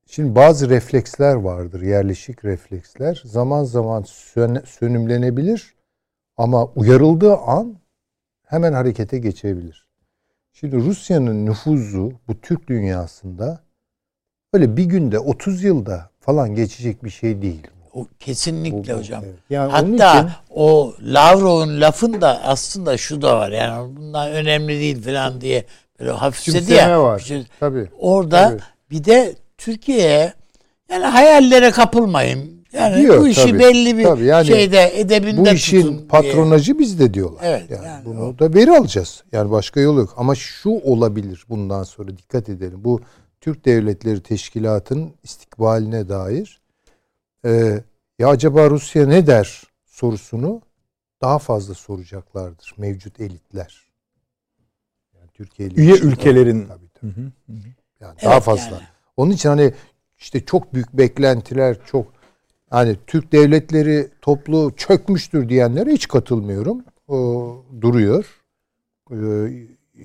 şimdi 0.07 0.35
bazı 0.35 0.71
refleksler 0.71 1.35
vardır, 1.35 1.83
yerleşik 1.83 2.45
refleksler. 2.45 3.23
Zaman 3.25 3.65
zaman 3.65 4.03
sön- 4.03 4.65
sönümlenebilir 4.67 5.75
ama 6.37 6.65
uyarıldığı 6.67 7.37
an 7.37 7.77
hemen 8.47 8.73
harekete 8.73 9.19
geçebilir. 9.19 9.87
Şimdi 10.53 10.77
Rusya'nın 10.77 11.47
nüfuzu 11.47 12.13
bu 12.29 12.41
Türk 12.41 12.69
dünyasında 12.69 13.61
öyle 14.53 14.77
bir 14.77 14.85
günde 14.85 15.19
30 15.19 15.63
yılda 15.65 16.11
falan 16.21 16.55
geçecek 16.55 17.05
bir 17.05 17.11
şey 17.11 17.43
değil. 17.43 17.67
O 17.95 18.07
kesinlikle 18.19 18.95
bu- 18.95 18.99
hocam. 18.99 19.25
evet. 19.25 19.35
Yani 19.51 19.73
Hatta 19.73 20.19
için- 20.21 20.31
o 20.51 20.95
Lavrov'un 21.01 21.81
lafında 21.81 22.43
aslında 22.45 22.97
şu 22.97 23.23
da 23.23 23.39
var 23.39 23.51
yani 23.51 23.97
bunlar 23.97 24.31
önemli 24.33 24.69
değil 24.81 25.03
falan 25.03 25.41
diye 25.41 25.65
böyle 26.01 26.11
hafifledi 26.11 26.73
ya. 26.73 27.03
var. 27.03 27.21
İşte 27.21 27.43
Tabii. 27.61 27.89
orada 27.99 28.49
Tabii. 28.49 28.63
bir 28.91 29.05
de 29.05 29.35
Türkiye'ye 29.59 30.33
yani 30.91 31.05
hayallere 31.05 31.71
kapılmayın. 31.71 32.55
Yani 32.73 32.97
Diyor, 33.03 33.21
bu 33.21 33.29
işi 33.29 33.43
tabii. 33.49 33.59
belli 33.59 33.99
bir 33.99 34.05
Tabii, 34.05 34.25
yani 34.25 34.47
şeyde 34.47 35.01
edebinde 35.01 35.51
Bu 35.51 35.55
işin 35.55 35.81
tutun 35.83 35.99
diye. 35.99 36.07
patronajı 36.09 36.79
bizde 36.79 37.15
diyorlar. 37.15 37.41
Evet, 37.45 37.71
Yani, 37.71 37.87
yani 37.87 38.05
bunu 38.05 38.29
o- 38.29 38.39
da 38.39 38.55
veri 38.55 38.71
alacağız. 38.71 39.25
Yani 39.33 39.51
başka 39.51 39.81
yolu 39.81 39.99
yok. 40.01 40.15
Ama 40.17 40.35
şu 40.35 40.71
olabilir 40.71 41.45
bundan 41.49 41.83
sonra 41.83 42.17
dikkat 42.17 42.49
edelim. 42.49 42.85
Bu 42.85 43.01
Türk 43.41 43.65
Devletleri 43.65 44.23
Teşkilatı'nın 44.23 45.13
istikbaline 45.23 46.09
dair 46.09 46.61
e, 47.47 47.81
ya 48.19 48.29
acaba 48.29 48.71
Rusya 48.71 49.07
ne 49.07 49.27
der 49.27 49.63
sorusunu 49.87 50.61
daha 51.23 51.39
fazla 51.39 51.75
soracaklardır 51.75 52.75
mevcut 52.79 53.21
elitler. 53.21 53.84
Türkiye 55.35 55.69
ile 55.69 55.81
Üye 55.81 55.95
ülkelerin. 55.95 56.67
Tabii, 56.67 56.89
tabii. 57.01 57.11
Hı 57.13 57.21
hı. 57.21 57.25
Yani 58.01 58.13
Evet, 58.13 58.25
daha 58.25 58.41
fazla. 58.41 58.75
yani. 58.75 58.83
Onun 59.17 59.31
için 59.31 59.49
hani 59.49 59.73
işte 60.19 60.45
çok 60.45 60.75
büyük 60.75 60.93
beklentiler, 60.93 61.77
çok 61.87 62.07
hani 62.71 62.97
Türk 63.07 63.33
devletleri 63.33 64.09
toplu 64.23 64.73
çökmüştür 64.77 65.49
diyenlere 65.49 65.93
hiç 65.93 66.09
katılmıyorum. 66.09 66.85
O 67.09 67.57
duruyor. 67.81 68.41
Ee, 69.13 69.17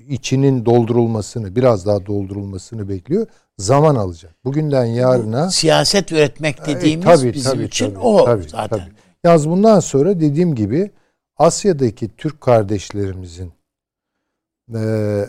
içinin 0.08 0.64
doldurulmasını, 0.66 1.56
biraz 1.56 1.86
daha 1.86 2.06
doldurulmasını 2.06 2.88
bekliyor. 2.88 3.26
Zaman 3.58 3.94
alacak. 3.94 4.34
Bugünden 4.44 4.84
yarına 4.84 5.50
siyaset 5.50 6.12
üretmek 6.12 6.66
dediğimiz 6.66 7.06
E, 7.06 7.08
tabii, 7.16 7.32
bizim 7.32 7.52
tabii, 7.52 7.64
için 7.64 7.86
tabii, 7.90 7.98
o 7.98 8.24
tabii, 8.24 8.42
zaten. 8.48 8.78
tabii. 8.78 8.90
Yalnız 9.24 9.48
bundan 9.48 9.80
sonra 9.80 10.20
dediğim 10.20 10.54
gibi 10.54 10.90
Asya'daki 11.36 12.08
Türk 12.16 12.40
kardeşlerimizin 12.40 13.52
e, 14.74 14.78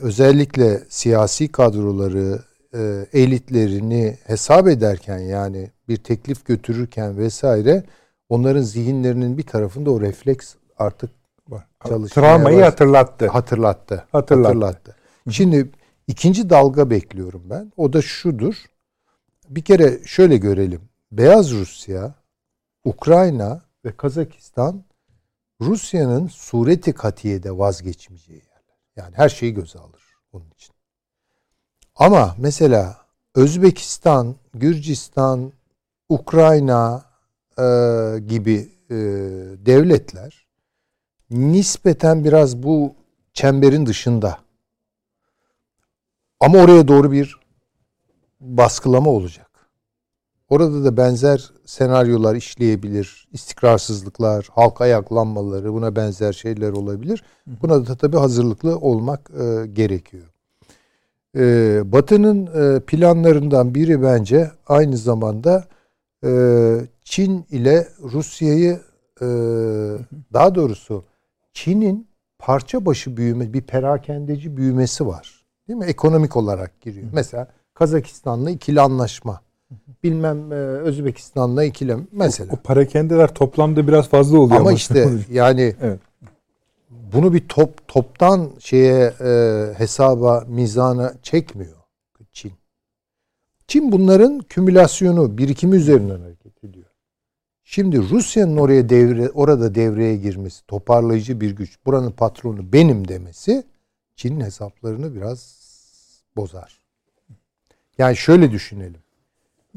özellikle 0.02 0.82
siyasi 0.90 1.48
kadroları, 1.52 2.40
e, 2.74 3.06
elitlerini 3.14 4.18
hesap 4.24 4.68
ederken 4.68 5.20
yani 5.20 5.72
bir 5.88 5.98
teklif 5.98 6.46
götürürken 6.46 7.18
vesaire 7.18 7.84
onların 8.30 8.62
zihinlerinin 8.62 9.38
bir 9.38 9.44
tarafında 9.44 9.92
o 9.92 10.02
refleks 10.02 10.56
artık 10.78 11.10
Var. 11.50 11.68
Travmayı 12.10 12.58
baş- 12.58 12.66
hatırlattı. 12.66 13.28
hatırlattı. 13.28 14.06
Hatırlattı. 14.12 14.96
Şimdi 15.30 15.70
ikinci 16.08 16.50
dalga 16.50 16.90
bekliyorum 16.90 17.44
ben. 17.50 17.72
O 17.78 17.94
da 17.94 18.02
şudur. 18.02 18.56
Bir 19.50 19.62
kere 19.62 20.00
şöyle 20.06 20.38
görelim. 20.38 20.82
Beyaz 21.12 21.52
Rusya, 21.52 22.14
Ukrayna 22.86 23.62
ve 23.86 23.92
Kazakistan 23.98 24.84
Rusya'nın 25.62 26.28
sureti 26.28 26.94
katiyede 26.94 27.58
vazgeçmeyeceği. 27.58 28.51
Yani 29.02 29.18
her 29.18 29.30
şeyi 29.30 29.54
göze 29.54 29.80
alır 29.80 30.04
onun 30.34 30.50
için. 30.52 30.76
Ama 31.96 32.36
mesela 32.38 32.98
Özbekistan, 33.36 34.36
Gürcistan, 34.54 35.54
Ukrayna 36.10 37.06
e, 37.58 37.64
gibi 38.28 38.70
e, 38.90 38.96
devletler 39.66 40.46
nispeten 41.32 42.24
biraz 42.24 42.64
bu 42.64 42.96
çemberin 43.34 43.86
dışında. 43.86 44.40
Ama 46.40 46.58
oraya 46.58 46.88
doğru 46.88 47.12
bir 47.12 47.40
baskılama 48.40 49.10
olacak. 49.10 49.51
Orada 50.52 50.84
da 50.84 50.98
benzer 50.98 51.52
senaryolar 51.66 52.36
işleyebilir. 52.36 53.28
İstikrarsızlıklar, 53.34 54.48
halk 54.52 54.82
ayaklanmaları 54.82 55.74
buna 55.74 55.96
benzer 55.96 56.34
şeyler 56.34 56.72
olabilir. 56.72 57.24
Buna 57.48 57.88
da 57.88 57.96
tabii 57.96 58.18
hazırlıklı 58.18 58.78
olmak 58.78 59.32
e, 59.32 59.68
gerekiyor. 59.68 60.34
E, 61.38 61.42
Batı'nın 61.92 62.46
e, 62.46 62.80
planlarından 62.80 63.76
biri 63.76 64.02
bence 64.02 64.52
aynı 64.68 64.98
zamanda 64.98 65.66
e, 66.26 66.32
Çin 67.04 67.46
ile 67.50 67.88
Rusya'yı 68.02 68.80
e, 69.22 69.28
daha 70.34 70.56
doğrusu 70.56 71.06
Çin'in 71.54 72.08
parça 72.40 72.86
başı 72.86 73.18
büyüme, 73.18 73.54
bir 73.54 73.62
perakendeci 73.62 74.58
büyümesi 74.58 75.08
var. 75.08 75.46
Değil 75.68 75.80
mi? 75.80 75.86
Ekonomik 75.86 76.38
olarak 76.38 76.82
giriyor. 76.82 77.08
Mesela 77.14 77.48
Kazakistan'la 77.74 78.50
ikili 78.50 78.82
anlaşma. 78.82 79.42
Bilmem 80.04 80.52
e, 80.52 80.56
Özbekistan'la 80.56 81.64
ikili 81.64 81.98
mesela. 82.12 82.54
O 82.54 82.56
parakendeler 82.56 83.34
toplamda 83.34 83.88
biraz 83.88 84.10
fazla 84.10 84.40
oluyor. 84.40 84.60
Ama 84.60 84.74
işte 84.74 85.10
yani 85.32 85.76
Evet. 85.82 86.00
bunu 86.90 87.34
bir 87.34 87.48
top 87.48 87.88
toptan 87.88 88.50
şeye 88.60 89.14
e, 89.22 89.74
hesaba 89.78 90.44
mizana 90.48 91.14
çekmiyor 91.24 91.78
Çin. 92.32 92.54
Çin 93.68 93.92
bunların 93.92 94.40
kümülasyonu, 94.40 95.38
birikimi 95.38 95.76
üzerinden 95.76 96.20
hareket 96.20 96.64
ediyor. 96.64 96.86
Şimdi 97.64 98.10
Rusya'nın 98.10 98.58
oraya 98.58 98.90
devre 98.90 99.30
orada 99.30 99.76
devreye 99.76 100.18
girmesi, 100.18 100.66
toparlayıcı 100.66 101.42
bir 101.42 101.52
güç, 101.52 101.78
buranın 101.86 102.12
patronu 102.12 102.74
benim 102.74 103.08
demesi 103.08 103.64
Çin'in 104.16 104.42
hesaplarını 104.42 105.16
biraz 105.16 105.62
bozar. 106.36 106.82
Yani 107.98 108.18
şöyle 108.18 108.52
düşünelim. 108.52 109.01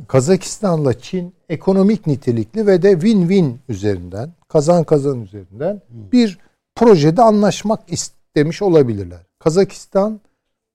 Kazakistan'la 0.09 0.99
Çin 0.99 1.34
ekonomik 1.49 2.07
nitelikli 2.07 2.66
ve 2.66 2.82
de 2.82 2.92
win-win 2.92 3.57
üzerinden, 3.68 4.32
kazan 4.49 4.84
kazan 4.84 5.20
üzerinden 5.20 5.82
bir 5.90 6.38
projede 6.74 7.22
anlaşmak 7.22 7.92
istemiş 7.92 8.62
olabilirler. 8.62 9.20
Kazakistan 9.38 10.20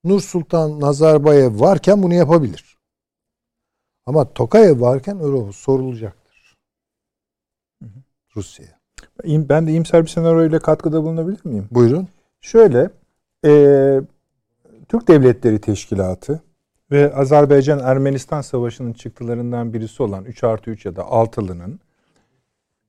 Nur 0.03 0.22
Sultan 0.22 0.80
Nazarbayev 0.80 1.59
varken 1.59 2.03
bunu 2.03 2.13
yapabilir. 2.13 2.78
Ama 4.05 4.34
Tokayev 4.34 4.82
varken 4.82 5.24
öyle 5.24 5.51
sorulacaktır. 5.51 6.57
Rusya'ya. 8.36 8.80
Ben 9.26 9.67
de 9.67 9.72
iyimser 9.72 10.03
bir 10.03 10.09
senaryoyla 10.09 10.59
katkıda 10.59 11.03
bulunabilir 11.03 11.45
miyim? 11.45 11.67
Buyurun. 11.72 12.07
Şöyle, 12.41 12.89
e, 13.45 13.51
Türk 14.88 15.07
Devletleri 15.07 15.61
Teşkilatı 15.61 16.41
ve 16.92 17.14
Azerbaycan-Ermenistan 17.14 18.42
Savaşı'nın 18.42 18.94
çıktılarından 18.94 19.74
birisi 19.74 20.04
olan 20.04 20.26
3 20.26 20.44
artı 20.44 20.72
3 20.72 20.86
ya 20.86 20.96
da 20.96 21.04
altılının 21.04 21.80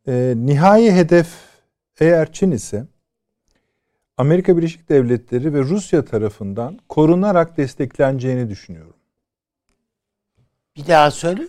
e, 0.09 0.35
nihai 0.37 0.93
hedef 0.93 1.29
eğer 2.01 2.33
Çin 2.33 2.51
ise 2.51 2.87
Amerika 4.17 4.57
Birleşik 4.57 4.89
Devletleri 4.89 5.55
ve 5.55 5.61
Rusya 5.61 6.05
tarafından 6.05 6.79
korunarak 6.89 7.57
destekleneceğini 7.57 8.49
düşünüyorum. 8.49 8.95
Bir 10.77 10.87
daha 10.87 11.11
söyle. 11.11 11.43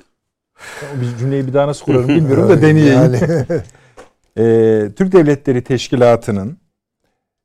Biz 1.02 1.20
cümleyi 1.20 1.48
bir 1.48 1.54
daha 1.54 1.68
nasıl 1.68 1.86
kurarım 1.86 2.08
bilmiyorum 2.08 2.50
da 2.50 2.62
deneyeyim. 2.62 2.94
Yani, 2.94 3.20
E, 4.38 4.44
Türk 4.96 5.12
Devletleri 5.12 5.64
Teşkilatı'nın 5.64 6.58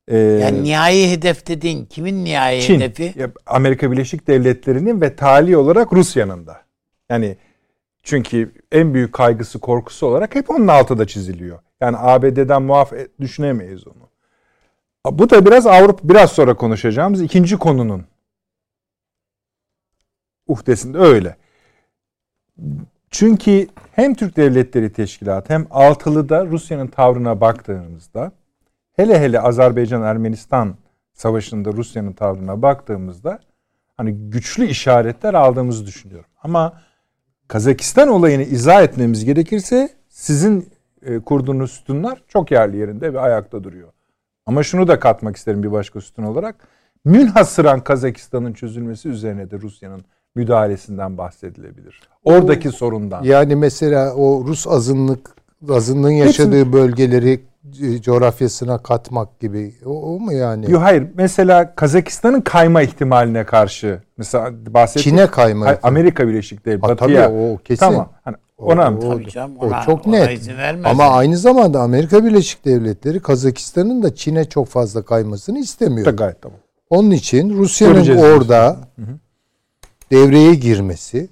e, 0.08 0.18
Yani 0.18 0.62
nihai 0.62 1.10
hedef 1.10 1.46
dediğin 1.46 1.84
kimin 1.84 2.24
nihai 2.24 2.62
Çin, 2.62 2.80
hedefi? 2.80 3.14
Amerika 3.46 3.92
Birleşik 3.92 4.26
Devletleri'nin 4.26 5.00
ve 5.00 5.16
tali 5.16 5.56
olarak 5.56 5.92
Rusya'nın 5.92 6.46
da. 6.46 6.62
Yani 7.10 7.36
çünkü 8.02 8.52
en 8.72 8.94
büyük 8.94 9.12
kaygısı, 9.12 9.58
korkusu 9.58 10.06
olarak 10.06 10.34
hep 10.34 10.50
onun 10.50 10.68
altında 10.68 11.06
çiziliyor. 11.06 11.58
Yani 11.80 11.96
ABD'den 11.98 12.62
muaf 12.62 12.92
e- 12.92 13.08
düşünemeyiz 13.20 13.86
onu. 13.86 14.08
Bu 15.18 15.30
da 15.30 15.46
biraz 15.46 15.66
Avrupa, 15.66 16.08
biraz 16.08 16.32
sonra 16.32 16.54
konuşacağımız 16.54 17.22
ikinci 17.22 17.56
konunun 17.56 18.04
uhdesinde 20.46 20.98
öyle. 20.98 21.36
Çünkü 23.10 23.68
hem 23.92 24.14
Türk 24.14 24.36
Devletleri 24.36 24.92
Teşkilatı 24.92 25.54
hem 25.54 25.66
Altılı'da 25.70 26.46
Rusya'nın 26.46 26.86
tavrına 26.86 27.40
baktığımızda 27.40 28.32
hele 28.96 29.20
hele 29.20 29.40
Azerbaycan-Ermenistan 29.40 30.74
savaşında 31.12 31.72
Rusya'nın 31.72 32.12
tavrına 32.12 32.62
baktığımızda 32.62 33.38
hani 33.96 34.12
güçlü 34.30 34.66
işaretler 34.66 35.34
aldığımızı 35.34 35.86
düşünüyorum. 35.86 36.30
Ama 36.42 36.72
Kazakistan 37.48 38.08
olayını 38.08 38.42
izah 38.42 38.82
etmemiz 38.82 39.24
gerekirse 39.24 39.88
sizin 40.08 40.68
e, 41.02 41.18
kurduğunuz 41.18 41.70
sütunlar 41.70 42.22
çok 42.28 42.50
yerli 42.50 42.76
yerinde 42.76 43.14
ve 43.14 43.20
ayakta 43.20 43.64
duruyor. 43.64 43.88
Ama 44.46 44.62
şunu 44.62 44.88
da 44.88 44.98
katmak 45.00 45.36
isterim 45.36 45.62
bir 45.62 45.72
başka 45.72 46.00
sütun 46.00 46.22
olarak. 46.22 46.56
Münhasıran 47.04 47.80
Kazakistan'ın 47.80 48.52
çözülmesi 48.52 49.08
üzerine 49.08 49.50
de 49.50 49.60
Rusya'nın 49.60 50.04
müdahalesinden 50.34 51.18
bahsedilebilir. 51.18 52.00
Oradaki 52.24 52.68
o, 52.68 52.72
sorundan. 52.72 53.22
Yani 53.22 53.56
mesela 53.56 54.14
o 54.14 54.44
Rus 54.46 54.66
azınlık 54.66 55.30
azınlığın 55.68 56.10
yaşadığı 56.10 56.58
Hepsini, 56.58 56.72
bölgeleri 56.72 57.40
coğrafyasına 58.00 58.78
katmak 58.78 59.40
gibi. 59.40 59.74
O, 59.86 60.14
o 60.14 60.20
mu 60.20 60.32
yani? 60.32 60.70
Yok 60.70 60.82
hayır. 60.82 61.06
Mesela 61.14 61.74
Kazakistan'ın 61.74 62.40
kayma 62.40 62.82
ihtimaline 62.82 63.46
karşı 63.46 64.02
mesela 64.16 64.52
bahsettiğim 64.74 65.16
Çin'e 65.16 65.26
kayma. 65.26 65.66
Hayır, 65.66 65.78
Amerika 65.82 66.28
Birleşik 66.28 66.66
Devletleri. 66.66 67.00
Batıya. 67.00 67.26
Tabii 67.26 67.36
o 67.36 67.58
kesin. 67.58 67.80
Tamam. 67.80 68.08
Hani 68.24 68.36
ona 68.58 68.90
o, 68.90 69.06
o, 69.06 69.22
canım, 69.22 69.56
ona, 69.58 69.80
o 69.80 69.84
çok 69.84 70.06
ona 70.06 70.16
net. 70.16 70.50
Ama 70.84 71.04
aynı 71.04 71.36
zamanda 71.36 71.80
Amerika 71.80 72.24
Birleşik 72.24 72.64
Devletleri 72.64 73.20
Kazakistan'ın 73.20 74.02
da 74.02 74.14
Çin'e 74.14 74.44
çok 74.44 74.68
fazla 74.68 75.02
kaymasını 75.02 75.58
istemiyor. 75.58 76.06
Da 76.06 76.10
gayet 76.10 76.42
tamam. 76.42 76.58
Onun 76.90 77.10
için 77.10 77.58
Rusya'nın 77.58 78.16
orada 78.16 78.76
hı 78.96 79.02
hı. 79.02 79.18
devreye 80.10 80.54
girmesi 80.54 81.28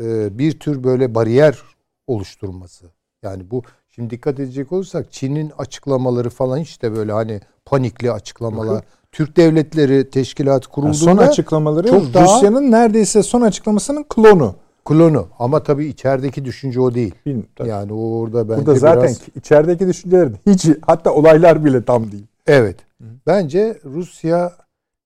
e, 0.00 0.38
bir 0.38 0.58
tür 0.58 0.84
böyle 0.84 1.14
bariyer 1.14 1.58
oluşturması. 2.06 2.86
Yani 3.22 3.50
bu 3.50 3.62
Şimdi 4.00 4.10
dikkat 4.10 4.40
edecek 4.40 4.72
olursak 4.72 5.12
Çin'in 5.12 5.52
açıklamaları 5.58 6.30
falan 6.30 6.58
hiç 6.58 6.82
de 6.82 6.92
böyle 6.92 7.12
hani 7.12 7.40
panikli 7.64 8.12
açıklamalar. 8.12 8.76
Hı 8.76 8.86
Türk 9.12 9.36
Devletleri 9.36 10.10
Teşkilatı 10.10 10.68
kurulduğunda 10.68 10.96
son 10.96 11.16
açıklamaları 11.16 11.88
çok 11.88 12.02
Rusya'nın 12.02 12.70
neredeyse 12.70 13.22
son 13.22 13.40
açıklamasının 13.40 14.04
klonu. 14.08 14.54
Klonu 14.84 15.28
ama 15.38 15.62
tabii 15.62 15.86
içerideki 15.86 16.44
düşünce 16.44 16.80
o 16.80 16.94
değil. 16.94 17.14
Bilmiyorum, 17.26 17.50
tabii. 17.56 17.68
Yani 17.68 17.92
o 17.92 17.96
orada 17.96 18.48
bence 18.48 18.66
Burada 18.66 18.78
zaten 18.78 19.02
biraz... 19.02 19.36
içerideki 19.36 19.88
düşünceler 19.88 20.28
hiç 20.46 20.66
hatta 20.86 21.14
olaylar 21.14 21.64
bile 21.64 21.84
tam 21.84 22.12
değil. 22.12 22.26
Evet. 22.46 22.76
Hı. 23.00 23.04
Bence 23.26 23.78
Rusya 23.84 24.52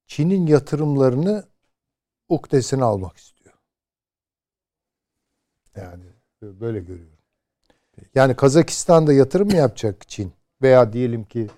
Çin'in 0.07 0.47
yatırımlarını 0.47 1.45
ukdesine 2.29 2.85
almak 2.85 3.17
istiyor. 3.17 3.55
Yani 5.77 6.05
böyle 6.43 6.81
görüyorum. 6.81 7.14
Yani 8.15 8.35
Kazakistan'da 8.35 9.13
yatırım 9.13 9.49
mı 9.49 9.57
yapacak 9.57 10.09
Çin? 10.09 10.33
Veya 10.63 10.93
diyelim 10.93 11.25
ki 11.25 11.49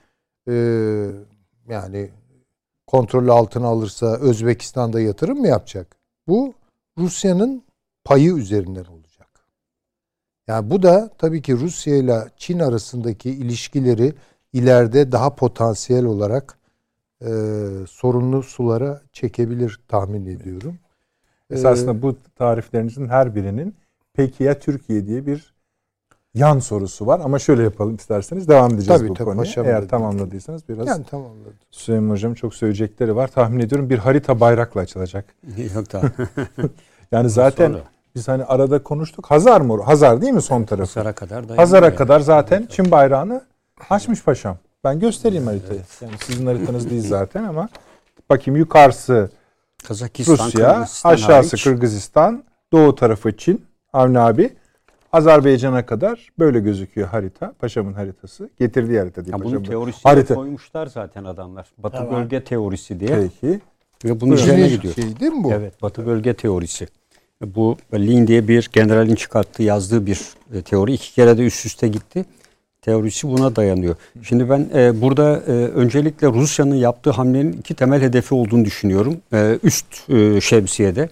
e, 0.48 0.54
yani 1.68 2.10
kontrolü 2.86 3.32
altına 3.32 3.66
alırsa 3.66 4.16
Özbekistan'da 4.16 5.00
yatırım 5.00 5.38
mı 5.38 5.48
yapacak? 5.48 5.96
Bu 6.28 6.54
Rusya'nın 6.98 7.62
payı 8.04 8.34
üzerinden 8.34 8.84
olacak. 8.84 9.28
Yani 10.46 10.70
bu 10.70 10.82
da 10.82 11.10
tabii 11.18 11.42
ki 11.42 11.56
Rusya 11.56 11.96
ile 11.96 12.24
Çin 12.36 12.58
arasındaki 12.58 13.30
ilişkileri 13.30 14.14
ileride 14.52 15.12
daha 15.12 15.34
potansiyel 15.34 16.04
olarak 16.04 16.58
e, 17.20 17.28
sorunlu 17.88 18.42
sulara 18.42 19.02
çekebilir 19.12 19.80
tahmin 19.88 20.26
ediyorum. 20.26 20.78
Esasında 21.50 21.92
ee, 21.92 22.02
bu 22.02 22.16
tariflerinizin 22.34 23.08
her 23.08 23.34
birinin 23.34 23.74
peki 24.14 24.44
ya 24.44 24.58
Türkiye 24.58 25.06
diye 25.06 25.26
bir 25.26 25.54
yan 26.36 26.58
sorusu 26.58 27.06
var 27.06 27.20
ama 27.24 27.38
şöyle 27.38 27.62
yapalım 27.62 27.96
isterseniz 27.96 28.48
devam 28.48 28.74
edeceğiz 28.74 29.00
tabii, 29.00 29.10
bu 29.10 29.14
tabii, 29.14 29.24
konuya. 29.24 29.64
Eğer 29.64 29.88
tamamladıysanız 29.88 30.68
biraz. 30.68 30.86
Yani 30.86 31.04
tamamladım. 31.04 31.52
Süleyman 31.70 32.10
Hocam 32.10 32.34
çok 32.34 32.54
söyleyecekleri 32.54 33.16
var. 33.16 33.28
Tahmin 33.28 33.60
ediyorum 33.60 33.90
bir 33.90 33.98
harita 33.98 34.40
bayrakla 34.40 34.80
açılacak. 34.80 35.24
Yok 35.74 35.92
da. 35.92 36.02
yani 37.12 37.30
zaten 37.30 37.68
Sonra. 37.68 37.82
biz 38.14 38.28
hani 38.28 38.44
arada 38.44 38.82
konuştuk. 38.82 39.26
Hazar 39.26 39.60
mı? 39.60 39.82
Hazar 39.82 40.22
değil 40.22 40.32
mi 40.32 40.42
son 40.42 40.64
tarafı? 40.64 41.00
Hazar'a 41.00 41.14
kadar 41.14 41.48
da. 41.48 41.56
Hazar'a 41.56 41.94
kadar 41.94 42.20
zaten 42.20 42.60
evet. 42.60 42.70
Çin 42.70 42.90
bayrağını 42.90 43.42
açmış 43.90 44.24
paşam. 44.24 44.56
Ben 44.84 45.00
göstereyim 45.00 45.46
haritayı. 45.46 45.80
Evet. 45.80 45.98
Yani 46.02 46.12
sizin 46.26 46.46
haritanız 46.46 46.90
değil 46.90 47.08
zaten 47.08 47.44
ama 47.44 47.68
bakayım 48.30 48.58
yukarısı 48.58 49.30
Kazakistan, 49.88 50.46
Rusya, 50.46 50.72
Kırgızistan 50.72 51.10
aşağısı 51.10 51.50
hariç. 51.50 51.64
Kırgızistan, 51.64 52.44
doğu 52.72 52.94
tarafı 52.94 53.36
Çin. 53.36 53.66
Avni 53.92 54.18
abi. 54.18 54.56
Azerbaycan'a 55.16 55.86
kadar 55.86 56.28
böyle 56.38 56.60
gözüküyor 56.60 57.08
harita. 57.08 57.52
Paşamın 57.58 57.92
haritası. 57.92 58.50
Getirdiği 58.58 58.98
harita 58.98 59.24
değil. 59.24 59.32
Ya 59.32 59.44
bunun 59.44 59.62
teorisini 59.62 60.02
harita. 60.02 60.34
koymuşlar 60.34 60.86
zaten 60.86 61.24
adamlar. 61.24 61.66
Batı 61.78 61.96
tamam. 61.96 62.14
bölge 62.14 62.44
teorisi 62.44 63.00
diye. 63.00 63.30
Peki. 63.40 63.60
Ve 64.04 64.20
bunun 64.20 64.32
üzerine 64.32 64.68
gidiyor. 64.68 64.94
Şey 64.94 65.20
değil 65.20 65.32
mi 65.32 65.44
bu? 65.44 65.52
Evet. 65.52 65.82
Batı 65.82 66.06
bölge 66.06 66.34
teorisi. 66.34 66.88
Bu 67.46 67.76
Lin 67.94 68.26
diye 68.26 68.48
bir 68.48 68.70
generalin 68.72 69.14
çıkarttığı 69.14 69.62
yazdığı 69.62 70.06
bir 70.06 70.20
e, 70.54 70.62
teori. 70.62 70.92
iki 70.92 71.14
kere 71.14 71.38
de 71.38 71.46
üst 71.46 71.66
üste 71.66 71.88
gitti. 71.88 72.24
Teorisi 72.82 73.28
buna 73.28 73.56
dayanıyor. 73.56 73.96
Şimdi 74.22 74.50
ben 74.50 74.68
e, 74.74 75.00
burada 75.00 75.42
e, 75.46 75.50
öncelikle 75.52 76.28
Rusya'nın 76.28 76.74
yaptığı 76.74 77.10
hamlenin 77.10 77.52
iki 77.52 77.74
temel 77.74 78.02
hedefi 78.02 78.34
olduğunu 78.34 78.64
düşünüyorum. 78.64 79.16
E, 79.32 79.58
üst 79.62 80.10
e, 80.10 80.40
şemsiyede. 80.40 81.08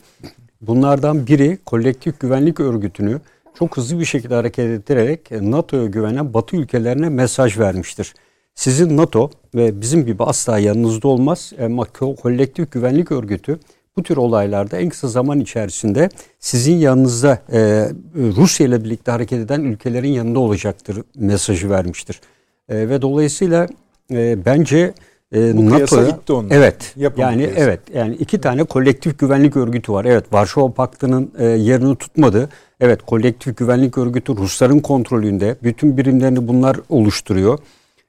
Bunlardan 0.61 1.27
biri 1.27 1.59
kolektif 1.67 2.21
güvenlik 2.21 2.61
örgütünü 2.61 3.21
çok 3.59 3.77
hızlı 3.77 4.01
bir 4.01 4.05
şekilde 4.05 4.35
hareket 4.35 4.71
ettirerek 4.71 5.31
NATO'ya 5.31 5.87
güvenen 5.87 6.35
Batı 6.35 6.57
ülkelerine 6.57 7.09
mesaj 7.09 7.59
vermiştir. 7.59 8.15
Sizin 8.55 8.97
NATO 8.97 9.31
ve 9.55 9.81
bizim 9.81 10.07
gibi 10.07 10.25
asla 10.25 10.59
yanınızda 10.59 11.09
olmaz 11.09 11.53
ama 11.65 11.85
kolektif 12.23 12.73
güvenlik 12.73 13.13
örgütü 13.13 13.59
bu 13.97 14.03
tür 14.03 14.17
olaylarda 14.17 14.79
en 14.79 14.89
kısa 14.89 15.09
zaman 15.09 15.41
içerisinde 15.41 16.09
sizin 16.41 16.77
yanınızda 16.77 17.39
e, 17.53 17.89
Rusya 18.15 18.67
ile 18.67 18.85
birlikte 18.85 19.11
hareket 19.11 19.39
eden 19.39 19.61
ülkelerin 19.61 20.09
yanında 20.09 20.39
olacaktır 20.39 21.03
mesajı 21.15 21.71
vermiştir. 21.71 22.21
E, 22.69 22.89
ve 22.89 23.03
dolayısıyla 23.03 23.69
e, 24.11 24.45
bence 24.45 24.95
e, 25.35 25.57
Bu 25.57 25.71
NATO'ya 25.71 26.09
gitti 26.09 26.33
onun. 26.33 26.51
Evet. 26.51 26.93
Yapın 26.97 27.23
yani 27.23 27.45
kıyasa. 27.45 27.61
evet 27.61 27.81
yani 27.95 28.15
iki 28.15 28.41
tane 28.41 28.65
kolektif 28.65 29.19
güvenlik 29.19 29.57
örgütü 29.57 29.93
var. 29.93 30.05
Evet 30.05 30.33
Varşova 30.33 30.73
Paktı'nın 30.73 31.33
e, 31.39 31.45
yerini 31.45 31.97
tutmadı. 31.97 32.49
Evet 32.81 33.03
kolektif 33.07 33.57
güvenlik 33.57 33.99
örgütü 33.99 34.37
Rusların 34.37 34.79
kontrolünde. 34.79 35.57
Bütün 35.63 35.97
birimlerini 35.97 36.49
bunlar 36.49 36.77
oluşturuyor. 36.89 37.59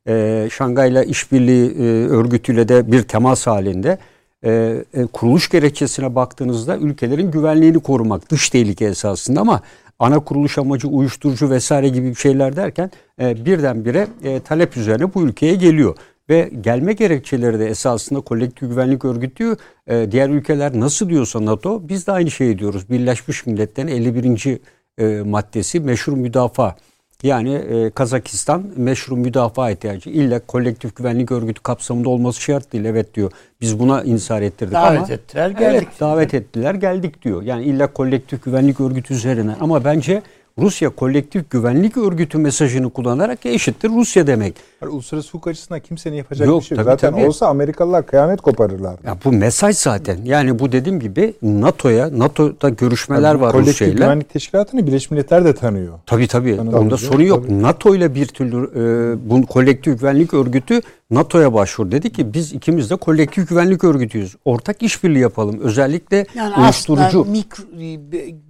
E, 0.07 0.47
Şangay'la 0.51 1.03
işbirliği 1.03 1.71
e, 1.71 2.07
örgütüyle 2.07 2.67
de 2.67 2.91
bir 2.91 3.03
temas 3.03 3.47
halinde. 3.47 3.97
E, 4.45 4.83
e, 4.93 5.05
kuruluş 5.05 5.49
gerekçesine 5.49 6.15
baktığınızda 6.15 6.77
ülkelerin 6.77 7.31
güvenliğini 7.31 7.79
korumak 7.79 8.29
dış 8.31 8.49
tehlike 8.49 8.85
esasında 8.85 9.41
ama 9.41 9.61
ana 9.99 10.19
kuruluş 10.19 10.57
amacı 10.57 10.87
uyuşturucu 10.87 11.49
vesaire 11.49 11.89
gibi 11.89 12.15
şeyler 12.15 12.55
derken 12.55 12.91
e, 13.21 13.45
birdenbire 13.45 14.07
e, 14.23 14.39
talep 14.39 14.77
üzerine 14.77 15.13
bu 15.13 15.23
ülkeye 15.23 15.55
geliyor. 15.55 15.95
Ve 16.29 16.51
gelme 16.61 16.93
gerekçeleri 16.93 17.59
de 17.59 17.65
esasında 17.65 18.21
kolektif 18.21 18.69
güvenlik 18.69 19.05
örgütü 19.05 19.55
e, 19.87 20.11
diğer 20.11 20.29
ülkeler 20.29 20.79
nasıl 20.79 21.09
diyorsa 21.09 21.45
NATO 21.45 21.89
biz 21.89 22.07
de 22.07 22.11
aynı 22.11 22.31
şeyi 22.31 22.59
diyoruz. 22.59 22.89
Birleşmiş 22.89 23.45
Milletler'in 23.45 23.87
51. 23.87 24.59
E, 24.97 25.21
maddesi 25.21 25.79
meşhur 25.79 26.13
müdafaa. 26.13 26.75
Yani 27.23 27.53
e, 27.53 27.89
Kazakistan 27.89 28.63
meşru 28.75 29.17
müdafaa 29.17 29.71
ihtiyacı. 29.71 30.09
İlla 30.09 30.39
kolektif 30.39 30.95
güvenlik 30.95 31.31
örgütü 31.31 31.61
kapsamında 31.61 32.09
olması 32.09 32.41
şart 32.41 32.73
değil. 32.73 32.85
Evet 32.85 33.15
diyor. 33.15 33.31
Biz 33.61 33.79
buna 33.79 34.03
insar 34.03 34.41
ettirdik 34.41 34.73
davet 34.73 34.99
ama. 34.99 35.13
ettiler 35.13 35.49
geldik. 35.49 35.87
Evet, 35.87 35.99
davet 35.99 36.33
ettiler 36.33 36.73
geldik 36.73 37.21
diyor. 37.21 37.41
Yani 37.41 37.63
illa 37.63 37.93
kolektif 37.93 38.43
güvenlik 38.43 38.79
örgütü 38.79 39.13
üzerine. 39.13 39.55
Ama 39.59 39.85
bence 39.85 40.21
Rusya 40.59 40.89
kolektif 40.89 41.49
güvenlik 41.49 41.97
örgütü 41.97 42.37
mesajını 42.37 42.89
kullanarak 42.89 43.45
eşittir 43.45 43.89
Rusya 43.89 44.27
demek. 44.27 44.55
Yani 44.81 44.91
uluslararası 44.91 45.29
hukuk 45.31 45.47
açısından 45.47 45.79
kimsenin 45.79 46.15
yapacak 46.15 46.47
yok, 46.47 46.61
bir 46.61 46.65
şey 46.65 46.77
yok. 46.77 46.85
Zaten 46.85 47.11
tabii. 47.11 47.25
olsa 47.25 47.47
Amerikalılar 47.47 48.05
kıyamet 48.05 48.41
koparırlar. 48.41 48.95
Ya 49.05 49.17
bu 49.25 49.31
mesaj 49.31 49.75
zaten. 49.75 50.17
Yani 50.23 50.59
bu 50.59 50.71
dediğim 50.71 50.99
gibi 50.99 51.33
NATO'ya, 51.41 52.19
NATO'da 52.19 52.69
görüşmeler 52.69 53.27
yani 53.27 53.41
var 53.41 53.53
Rusya'yla. 53.53 53.73
Kolektif 53.73 53.97
güvenlik 53.97 54.29
teşkilatını 54.29 54.87
Birleşmiş 54.87 55.11
Milletler 55.11 55.45
de 55.45 55.55
tanıyor. 55.55 55.99
Tabii 56.05 56.27
tabii. 56.27 56.55
Tanıyor. 56.57 56.79
Onda 56.79 56.97
sorun 56.97 57.23
yok. 57.23 57.43
Tabii. 57.43 57.61
NATO 57.61 57.95
ile 57.95 58.15
bir 58.15 58.25
türlü 58.25 58.57
e, 58.57 59.29
bu 59.29 59.45
kolektif 59.45 59.99
güvenlik 59.99 60.33
örgütü 60.33 60.81
NATO'ya 61.11 61.53
başvur. 61.53 61.91
Dedi 61.91 62.11
ki 62.11 62.33
biz 62.33 62.53
ikimiz 62.53 62.89
de 62.89 62.95
kolektif 62.95 63.49
güvenlik 63.49 63.83
örgütüyüz. 63.83 64.35
Ortak 64.45 64.83
işbirliği 64.83 65.19
yapalım. 65.19 65.59
Özellikle 65.59 66.25
yani 66.35 66.55
uyuşturucu. 66.63 67.25
Mikro, 67.25 67.63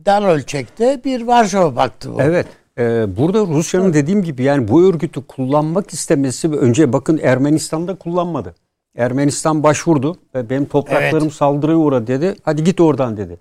dar 0.06 0.34
ölçekte 0.36 1.02
bir 1.06 1.22
Varşova 1.22 1.74
Paktı 1.74 2.14
bu. 2.14 2.22
Evet. 2.22 2.48
Ee, 2.78 3.18
burada 3.18 3.40
Rusya'nın 3.40 3.94
dediğim 3.94 4.24
gibi 4.24 4.44
yani 4.44 4.68
bu 4.68 4.84
örgütü 4.84 5.22
kullanmak 5.28 5.94
istemesi 5.94 6.48
önce 6.48 6.94
bakın 6.94 7.20
Ermenistan'da 7.24 7.96
kullanmadı. 7.96 8.56
Ermenistan 8.96 9.64
başvurdu. 9.64 10.18
Benim 10.36 10.66
topraklarım 10.66 11.24
evet. 11.24 11.34
saldırıya 11.34 11.78
uğradı 11.78 12.08
dedi. 12.08 12.36
Hadi 12.44 12.64
git 12.64 12.82
oradan 12.82 13.18
dedi. 13.18 13.38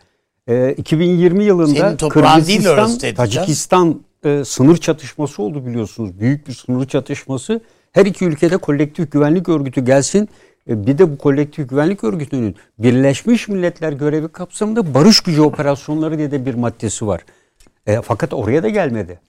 E, 0.49 0.73
2020 0.73 1.45
yılında 1.45 1.97
Kırgızistan, 2.09 2.99
Tacikistan 3.15 4.01
e, 4.25 4.45
sınır 4.45 4.77
çatışması 4.77 5.43
oldu 5.43 5.67
biliyorsunuz. 5.67 6.21
Büyük 6.21 6.49
bir 6.49 6.53
sınır 6.53 6.87
çatışması. 6.87 7.61
Her 7.95 8.07
iki 8.07 8.25
ülkede 8.25 8.57
kolektif 8.57 9.13
güvenlik 9.13 9.49
örgütü 9.49 9.85
gelsin. 9.85 10.29
E, 10.69 10.87
bir 10.87 10.99
de 10.99 11.13
bu 11.13 11.19
kolektif 11.19 11.71
güvenlik 11.71 12.05
örgütünün 12.05 12.57
Birleşmiş 12.79 13.49
Milletler 13.49 13.93
görevi 13.93 14.29
kapsamında 14.29 14.95
barış 14.95 15.21
gücü 15.21 15.41
operasyonları 15.41 16.19
diye 16.19 16.31
de 16.31 16.47
bir 16.47 16.55
maddesi 16.55 17.07
var. 17.07 17.25
E, 17.87 18.01
fakat 18.01 18.35
oraya 18.35 18.63
da 18.63 18.69
gelmedi. 18.69 19.21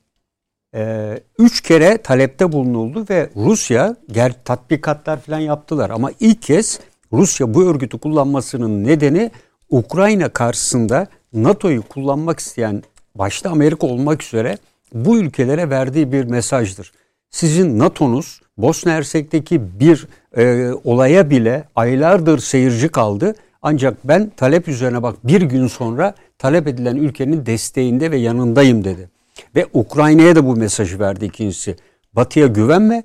E, 0.75 1.19
üç 1.39 1.61
kere 1.61 1.97
talepte 1.97 2.51
bulunuldu 2.51 3.05
ve 3.09 3.29
Rusya 3.35 3.95
ger 4.11 4.33
tatbikatlar 4.45 5.21
falan 5.21 5.39
yaptılar. 5.39 5.89
Ama 5.89 6.11
ilk 6.19 6.41
kez 6.41 6.79
Rusya 7.13 7.53
bu 7.53 7.65
örgütü 7.65 7.97
kullanmasının 7.97 8.83
nedeni 8.83 9.31
Ukrayna 9.69 10.29
karşısında 10.29 11.07
NATO'yu 11.33 11.81
kullanmak 11.81 12.39
isteyen 12.39 12.83
başta 13.15 13.49
Amerika 13.49 13.87
olmak 13.87 14.23
üzere 14.23 14.57
bu 14.93 15.17
ülkelere 15.17 15.69
verdiği 15.69 16.11
bir 16.11 16.23
mesajdır. 16.23 16.91
Sizin 17.29 17.79
NATO'nuz 17.79 18.41
Bosna 18.57 18.91
Hersek'teki 18.91 19.79
bir 19.79 20.07
e, 20.37 20.71
olaya 20.83 21.29
bile 21.29 21.63
aylardır 21.75 22.39
seyirci 22.39 22.89
kaldı. 22.89 23.35
Ancak 23.61 23.97
ben 24.03 24.31
talep 24.37 24.67
üzerine 24.67 25.03
bak 25.03 25.15
bir 25.23 25.41
gün 25.41 25.67
sonra 25.67 26.13
talep 26.37 26.67
edilen 26.67 26.95
ülkenin 26.95 27.45
desteğinde 27.45 28.11
ve 28.11 28.17
yanındayım 28.17 28.83
dedi. 28.83 29.09
Ve 29.55 29.65
Ukrayna'ya 29.73 30.35
da 30.35 30.45
bu 30.45 30.55
mesajı 30.55 30.99
verdi 30.99 31.25
ikincisi. 31.25 31.75
Batı'ya 32.13 32.47
güvenme. 32.47 33.03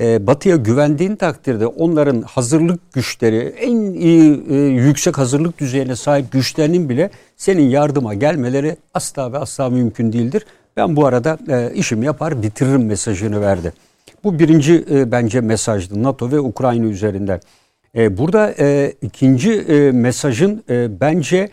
E, 0.00 0.26
batı'ya 0.26 0.56
güvendiğin 0.56 1.16
takdirde 1.16 1.66
onların 1.66 2.22
hazırlık 2.22 2.92
güçleri 2.92 3.38
en 3.38 3.76
iyi 3.76 4.44
e, 4.50 4.54
yüksek 4.56 5.18
hazırlık 5.18 5.58
düzeyine 5.58 5.96
sahip 5.96 6.32
güçlerinin 6.32 6.88
bile 6.88 7.10
senin 7.36 7.68
yardıma 7.68 8.14
gelmeleri 8.14 8.76
asla 8.94 9.32
ve 9.32 9.38
asla 9.38 9.70
mümkün 9.70 10.12
değildir. 10.12 10.46
Ben 10.76 10.96
bu 10.96 11.06
arada 11.06 11.38
e, 11.48 11.74
işimi 11.74 12.06
yapar 12.06 12.42
bitiririm 12.42 12.86
mesajını 12.86 13.40
verdi. 13.40 13.72
Bu 14.24 14.38
birinci 14.38 14.84
e, 14.90 15.12
bence 15.12 15.40
mesajdı 15.40 16.02
NATO 16.02 16.30
ve 16.30 16.40
Ukrayna 16.40 16.86
üzerinden. 16.86 17.40
E, 17.96 18.18
burada 18.18 18.54
e, 18.58 18.92
ikinci 19.02 19.52
e, 19.52 19.92
mesajın 19.92 20.64
e, 20.70 21.00
bence 21.00 21.50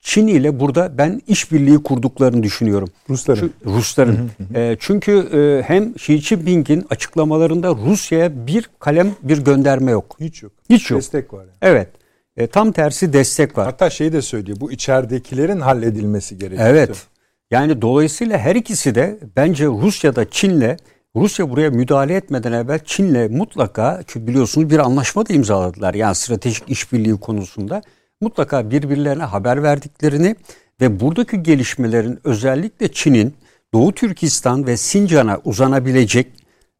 Çin 0.00 0.26
ile 0.26 0.60
burada 0.60 0.98
ben 0.98 1.20
işbirliği 1.26 1.82
kurduklarını 1.82 2.42
düşünüyorum. 2.42 2.88
Rusların. 3.10 3.40
Çünkü, 3.40 3.76
Rusların. 3.76 4.30
e, 4.54 4.76
çünkü 4.80 5.12
e, 5.12 5.62
hem 5.62 5.90
Xi 5.90 6.18
Jinping'in 6.18 6.86
açıklamalarında 6.90 7.74
Rusya'ya 7.86 8.46
bir 8.46 8.70
kalem 8.78 9.14
bir 9.22 9.38
gönderme 9.44 9.90
yok. 9.90 10.16
Hiç 10.20 10.42
yok. 10.42 10.52
Hiç 10.70 10.90
yok. 10.90 11.00
Destek 11.00 11.32
var. 11.32 11.40
Yani. 11.44 11.56
Evet. 11.62 11.88
E, 12.36 12.46
tam 12.46 12.72
tersi 12.72 13.12
destek 13.12 13.58
var. 13.58 13.66
Hatta 13.66 13.90
şeyi 13.90 14.12
de 14.12 14.22
söylüyor. 14.22 14.60
Bu 14.60 14.72
içeridekilerin 14.72 15.60
halledilmesi 15.60 16.38
gerekiyor. 16.38 16.68
Evet. 16.68 17.06
Yani 17.50 17.82
dolayısıyla 17.82 18.38
her 18.38 18.56
ikisi 18.56 18.94
de 18.94 19.18
bence 19.36 19.66
Rusya'da 19.66 20.30
Çin'le 20.30 20.76
Rusya 21.16 21.50
buraya 21.50 21.70
müdahale 21.70 22.14
etmeden 22.14 22.52
evvel 22.52 22.78
Çin'le 22.84 23.28
mutlaka 23.30 24.02
ki 24.02 24.26
biliyorsunuz 24.26 24.70
bir 24.70 24.78
anlaşma 24.78 25.28
da 25.28 25.32
imzaladılar. 25.32 25.94
Yani 25.94 26.14
stratejik 26.14 26.64
işbirliği 26.68 27.16
konusunda 27.16 27.82
mutlaka 28.20 28.70
birbirlerine 28.70 29.22
haber 29.22 29.62
verdiklerini 29.62 30.36
ve 30.80 31.00
buradaki 31.00 31.42
gelişmelerin 31.42 32.18
özellikle 32.24 32.92
Çin'in 32.92 33.34
Doğu 33.72 33.92
Türkistan 33.92 34.66
ve 34.66 34.76
Sincan'a 34.76 35.40
uzanabilecek 35.44 36.26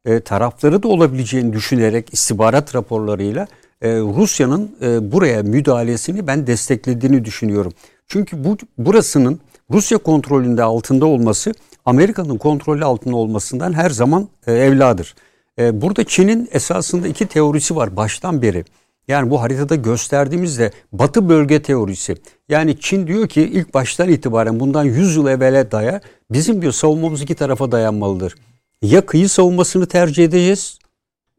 e, 0.05 0.20
tarafları 0.20 0.82
da 0.82 0.89
olabileceğini 0.89 1.53
düşünerek 1.53 2.14
istihbarat 2.14 2.74
raporlarıyla 2.74 3.47
e, 3.82 3.89
Rusya'nın 3.91 4.76
e, 4.82 5.12
buraya 5.12 5.43
müdahalesini 5.43 6.26
ben 6.26 6.47
desteklediğini 6.47 7.24
düşünüyorum. 7.24 7.72
Çünkü 8.09 8.45
bu 8.45 8.57
burasının 8.78 9.41
Rusya 9.70 9.99
kontrolünde 9.99 10.62
altında 10.62 11.07
olması 11.07 11.53
Amerika'nın 11.85 12.39
kontrolü 12.39 12.85
altında 12.85 13.16
olmasından 13.16 13.72
her 13.72 13.91
zaman 13.91 14.28
e, 14.47 14.53
evladır. 14.53 15.14
E, 15.59 15.82
burada 15.82 16.05
Çin'in 16.05 16.49
esasında 16.53 17.09
iki 17.09 17.26
teorisi 17.26 17.76
var 17.76 17.97
baştan 17.97 18.43
beri. 18.43 18.64
Yani 19.09 19.30
bu 19.30 19.43
haritada 19.43 19.74
gösterdiğimizde 19.74 20.70
Batı 20.93 21.28
bölge 21.28 21.62
teorisi. 21.62 22.16
Yani 22.49 22.80
Çin 22.80 23.07
diyor 23.07 23.28
ki 23.28 23.43
ilk 23.43 23.74
baştan 23.74 24.09
itibaren 24.09 24.61
bundan 24.61 24.85
100 24.85 25.16
yıl 25.16 25.26
evvele 25.26 25.70
daya 25.70 26.01
bizim 26.30 26.62
diyor 26.62 26.72
savunmamız 26.72 27.22
iki 27.22 27.35
tarafa 27.35 27.72
dayanmalıdır. 27.72 28.35
Ya 28.82 29.07
kıyı 29.07 29.28
savunmasını 29.28 29.87
tercih 29.87 30.24
edeceğiz 30.24 30.78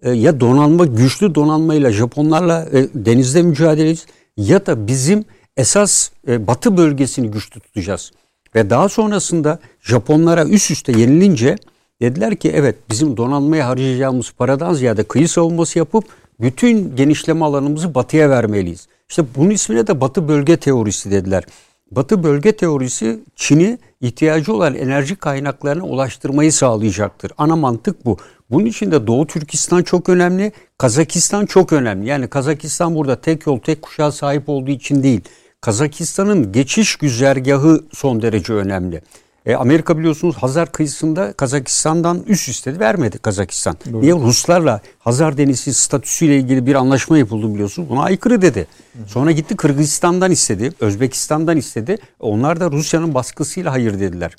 e, 0.02 0.12
ya 0.12 0.40
donanma 0.40 0.86
güçlü 0.86 1.36
donanmayla 1.36 1.92
Japonlarla 1.92 2.68
e, 2.74 2.88
denizde 2.94 3.42
mücadele 3.42 3.90
edeceğiz 3.90 4.06
ya 4.38 4.66
da 4.66 4.88
bizim 4.88 5.26
esas 5.58 6.10
e, 6.28 6.48
batı 6.48 6.78
bölgesini 6.78 7.32
güçlü 7.32 7.60
tutacağız. 7.60 8.12
Ve 8.56 8.70
daha 8.70 8.90
sonrasında 8.90 9.60
Japonlara 9.82 10.46
üst 10.46 10.72
üste 10.72 11.00
yenilince 11.00 11.56
dediler 12.02 12.36
ki 12.36 12.52
evet 12.56 12.76
bizim 12.90 13.18
donanmaya 13.18 13.68
harcayacağımız 13.68 14.32
paradan 14.32 14.74
ziyade 14.74 15.04
kıyı 15.04 15.30
savunması 15.30 15.80
yapıp 15.80 16.06
bütün 16.40 16.96
genişleme 16.96 17.46
alanımızı 17.46 17.96
batıya 17.96 18.30
vermeliyiz. 18.30 18.88
İşte 19.10 19.24
bunun 19.36 19.50
ismine 19.50 19.88
de 19.88 20.02
batı 20.02 20.28
bölge 20.28 20.58
teorisi 20.58 21.12
dediler. 21.12 21.44
Batı 21.92 22.24
bölge 22.24 22.56
teorisi 22.56 23.20
Çin'i 23.36 23.78
ihtiyacı 24.02 24.54
olan 24.54 24.76
enerji 24.76 25.16
kaynaklarına 25.16 25.84
ulaştırmayı 25.84 26.54
sağlayacaktır. 26.54 27.32
Ana 27.38 27.56
mantık 27.56 28.06
bu. 28.06 28.18
Bunun 28.50 28.66
için 28.66 28.92
de 28.92 29.08
Doğu 29.08 29.28
Türkistan 29.28 29.84
çok 29.84 30.10
önemli, 30.10 30.52
Kazakistan 30.78 31.46
çok 31.46 31.74
önemli. 31.74 32.08
Yani 32.08 32.28
Kazakistan 32.28 32.96
burada 32.96 33.22
tek 33.22 33.48
yol, 33.48 33.60
tek 33.60 33.82
kuşağa 33.82 34.12
sahip 34.12 34.50
olduğu 34.50 34.72
için 34.72 35.04
değil. 35.04 35.22
Kazakistan'ın 35.62 36.52
geçiş 36.52 36.96
güzergahı 36.96 37.84
son 37.94 38.22
derece 38.22 38.54
önemli. 38.54 39.02
E, 39.46 39.56
Amerika 39.56 39.98
biliyorsunuz 39.98 40.36
Hazar 40.36 40.72
kıyısında 40.72 41.34
Kazakistan'dan 41.34 42.24
üst 42.28 42.50
istedi 42.50 42.80
vermedi 42.80 43.18
Kazakistan. 43.18 43.78
Doğru. 43.92 44.02
Niye 44.02 44.14
Ruslarla 44.14 44.82
Hazar 45.00 45.38
Denizi 45.38 45.74
statüsüyle 45.74 46.38
ilgili 46.38 46.66
bir 46.66 46.76
anlaşma 46.76 47.18
yapıldı 47.18 47.54
biliyorsunuz. 47.54 47.90
Buna 47.90 48.04
aykırı 48.04 48.42
dedi. 48.42 48.68
Sonra 49.08 49.32
gitti 49.32 49.56
Kırgızistan'dan 49.56 50.32
istedi, 50.32 50.72
Özbekistan'dan 50.80 51.58
istedi. 51.58 51.98
Onlar 52.20 52.60
da 52.60 52.72
Rusya'nın 52.72 53.14
baskısıyla 53.14 53.72
hayır 53.72 54.00
dediler. 54.00 54.36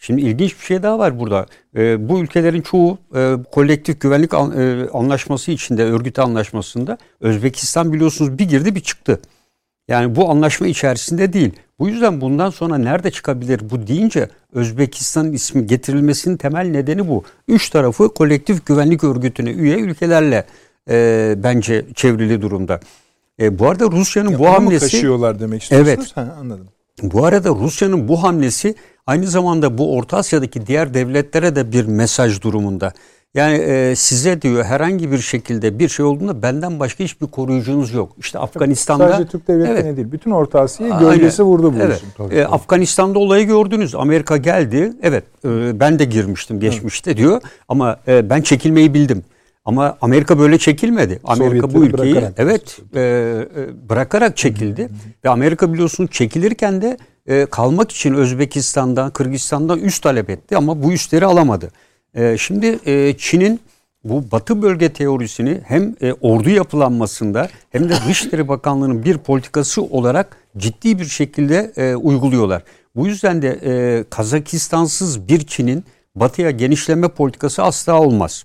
Şimdi 0.00 0.22
ilginç 0.22 0.60
bir 0.60 0.64
şey 0.64 0.82
daha 0.82 0.98
var 0.98 1.20
burada. 1.20 1.46
E, 1.76 2.08
bu 2.08 2.20
ülkelerin 2.20 2.62
çoğu 2.62 2.98
e, 3.14 3.34
kolektif 3.52 4.00
güvenlik 4.00 4.34
an, 4.34 4.60
e, 4.60 4.88
anlaşması 4.92 5.50
içinde, 5.50 5.84
örgüt 5.84 6.18
anlaşmasında 6.18 6.98
Özbekistan 7.20 7.92
biliyorsunuz 7.92 8.38
bir 8.38 8.48
girdi 8.48 8.74
bir 8.74 8.80
çıktı. 8.80 9.20
Yani 9.88 10.16
bu 10.16 10.30
anlaşma 10.30 10.66
içerisinde 10.66 11.32
değil. 11.32 11.52
Bu 11.78 11.88
yüzden 11.88 12.20
bundan 12.20 12.50
sonra 12.50 12.78
nerede 12.78 13.10
çıkabilir 13.10 13.60
bu 13.70 13.86
deyince 13.86 14.28
Özbekistan'ın 14.52 15.32
ismi 15.32 15.66
getirilmesinin 15.66 16.36
temel 16.36 16.66
nedeni 16.66 17.08
bu. 17.08 17.24
Üç 17.48 17.70
tarafı 17.70 18.14
kolektif 18.14 18.66
güvenlik 18.66 19.04
örgütüne 19.04 19.50
üye 19.50 19.78
ülkelerle 19.78 20.46
e, 20.90 21.34
bence 21.38 21.86
çevrili 21.94 22.42
durumda. 22.42 22.80
E, 23.40 23.58
bu 23.58 23.68
arada 23.68 23.90
Rusya'nın 23.90 24.30
ya 24.30 24.38
bu 24.38 24.46
hamlesi... 24.46 24.80
kaşıyorlar 24.80 25.40
demek 25.40 25.62
istiyorsunuz? 25.62 25.98
Evet. 25.98 26.16
Ha, 26.16 26.36
anladım. 26.40 26.68
Bu 27.02 27.24
arada 27.24 27.50
Rusya'nın 27.50 28.08
bu 28.08 28.22
hamlesi 28.22 28.74
aynı 29.06 29.26
zamanda 29.26 29.78
bu 29.78 29.96
Orta 29.96 30.16
Asya'daki 30.16 30.66
diğer 30.66 30.94
devletlere 30.94 31.56
de 31.56 31.72
bir 31.72 31.84
mesaj 31.84 32.42
durumunda. 32.42 32.92
Yani 33.36 33.54
e, 33.56 33.96
size 33.96 34.42
diyor 34.42 34.64
herhangi 34.64 35.12
bir 35.12 35.18
şekilde 35.18 35.78
bir 35.78 35.88
şey 35.88 36.04
olduğunda 36.04 36.42
benden 36.42 36.80
başka 36.80 37.04
hiçbir 37.04 37.26
koruyucunuz 37.26 37.94
yok. 37.94 38.12
İşte 38.18 38.38
Afganistan'da 38.38 39.08
sadece 39.08 39.30
Türk 39.30 39.48
devletlerine 39.48 39.80
evet, 39.80 39.96
değil 39.96 40.12
bütün 40.12 40.30
Orta 40.30 40.60
Asya'yı 40.60 40.98
gölgesi 40.98 41.42
vurdu 41.42 41.74
bu 41.74 41.78
evet. 41.78 42.02
Tabii, 42.16 42.34
e, 42.34 42.44
Afganistan'da 42.44 43.18
olayı 43.18 43.46
gördünüz. 43.46 43.94
Amerika 43.94 44.36
geldi. 44.36 44.92
Evet 45.02 45.24
e, 45.44 45.80
ben 45.80 45.98
de 45.98 46.04
girmiştim 46.04 46.60
geçmişte 46.60 47.10
evet. 47.10 47.18
diyor 47.18 47.40
ama 47.68 47.96
e, 48.08 48.30
ben 48.30 48.42
çekilmeyi 48.42 48.94
bildim. 48.94 49.24
Ama 49.64 49.96
Amerika 50.00 50.38
böyle 50.38 50.58
çekilmedi. 50.58 51.20
Amerika 51.24 51.74
bu 51.74 51.84
ülkeyi 51.84 52.22
evet 52.36 52.78
e, 52.94 53.00
e, 53.00 53.88
bırakarak 53.88 54.36
çekildi 54.36 54.82
hı 54.82 54.86
hı. 54.86 54.92
ve 55.24 55.28
Amerika 55.28 55.72
biliyorsunuz 55.72 56.10
çekilirken 56.10 56.82
de 56.82 56.96
e, 57.26 57.46
kalmak 57.46 57.90
için 57.90 58.14
Özbekistan'dan, 58.14 59.10
Kırgızistan'dan 59.10 59.78
üst 59.78 60.02
talep 60.02 60.30
etti 60.30 60.56
ama 60.56 60.82
bu 60.82 60.92
üstleri 60.92 61.26
alamadı. 61.26 61.70
Ee, 62.16 62.36
şimdi 62.38 62.78
e, 62.86 63.14
Çin'in 63.18 63.60
bu 64.04 64.30
Batı 64.32 64.62
bölge 64.62 64.92
teorisini 64.92 65.60
hem 65.64 65.94
e, 66.00 66.12
ordu 66.12 66.50
yapılanmasında 66.50 67.48
hem 67.70 67.88
de 67.88 67.94
Dışişleri 68.08 68.48
Bakanlığı'nın 68.48 69.04
bir 69.04 69.18
politikası 69.18 69.82
olarak 69.82 70.36
ciddi 70.56 70.98
bir 70.98 71.04
şekilde 71.04 71.72
e, 71.76 71.94
uyguluyorlar. 71.94 72.62
Bu 72.96 73.06
yüzden 73.06 73.42
de 73.42 74.04
Kazakistansız 74.10 75.28
bir 75.28 75.46
Çin'in 75.46 75.84
batıya 76.14 76.50
genişleme 76.50 77.08
politikası 77.08 77.62
asla 77.62 78.00
olmaz. 78.00 78.44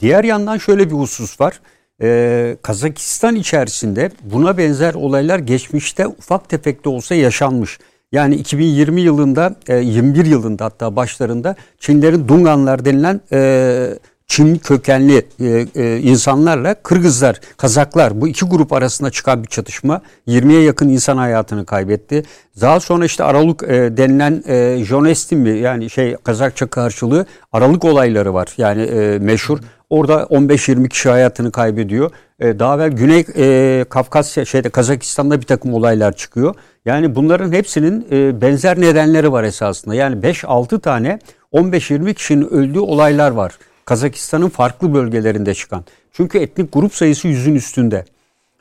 Diğer 0.00 0.24
yandan 0.24 0.58
şöyle 0.58 0.90
bir 0.90 0.94
husus 0.94 1.40
var. 1.40 1.60
Ee, 2.02 2.56
Kazakistan 2.62 3.36
içerisinde 3.36 4.10
buna 4.22 4.58
benzer 4.58 4.94
olaylar 4.94 5.38
geçmişte 5.38 6.06
ufak 6.06 6.48
tefek 6.48 6.84
de 6.84 6.88
olsa 6.88 7.14
yaşanmış. 7.14 7.78
Yani 8.14 8.34
2020 8.34 9.00
yılında, 9.00 9.54
21 9.68 10.24
e, 10.24 10.28
yılında 10.28 10.64
hatta 10.64 10.96
başlarında 10.96 11.56
Çinlerin 11.78 12.28
Dunganlar 12.28 12.84
denilen 12.84 13.20
e, 13.32 13.98
Çin 14.34 14.58
kökenli 14.58 15.26
e, 15.40 15.66
e, 15.74 15.98
insanlarla 15.98 16.74
Kırgızlar, 16.74 17.40
Kazaklar 17.56 18.20
bu 18.20 18.28
iki 18.28 18.44
grup 18.44 18.72
arasında 18.72 19.10
çıkan 19.10 19.42
bir 19.42 19.48
çatışma 19.48 20.00
20'ye 20.28 20.62
yakın 20.62 20.88
insan 20.88 21.16
hayatını 21.16 21.66
kaybetti. 21.66 22.22
Daha 22.60 22.80
sonra 22.80 23.04
işte 23.04 23.24
Aralık 23.24 23.62
e, 23.62 23.96
denilen 23.96 24.42
Jonestin 24.84 25.38
mi 25.38 25.58
yani 25.58 25.90
şey 25.90 26.16
Kazakça 26.16 26.66
karşılığı 26.66 27.26
Aralık 27.52 27.84
olayları 27.84 28.34
var. 28.34 28.48
Yani 28.56 28.80
meşhur. 29.18 29.58
Orada 29.90 30.14
15-20 30.14 30.88
kişi 30.88 31.08
hayatını 31.08 31.52
kaybediyor. 31.52 32.10
Daha 32.40 32.74
evvel 32.74 32.90
Güney 32.90 33.24
e, 33.36 33.84
Kafkasya 33.84 34.44
şeyde 34.44 34.68
Kazakistan'da 34.68 35.40
bir 35.40 35.46
takım 35.46 35.74
olaylar 35.74 36.12
çıkıyor. 36.12 36.54
Yani 36.84 37.14
bunların 37.14 37.52
hepsinin 37.52 38.06
benzer 38.40 38.80
nedenleri 38.80 39.32
var 39.32 39.44
esasında. 39.44 39.94
Yani 39.94 40.16
5-6 40.16 40.80
tane 40.80 41.18
15-20 41.52 42.14
kişinin 42.14 42.48
öldüğü 42.48 42.80
olaylar 42.80 43.30
var. 43.30 43.52
Kazakistan'ın 43.84 44.48
farklı 44.48 44.94
bölgelerinde 44.94 45.54
çıkan. 45.54 45.84
Çünkü 46.12 46.38
etnik 46.38 46.72
grup 46.72 46.94
sayısı 46.94 47.28
yüzün 47.28 47.54
üstünde. 47.54 48.04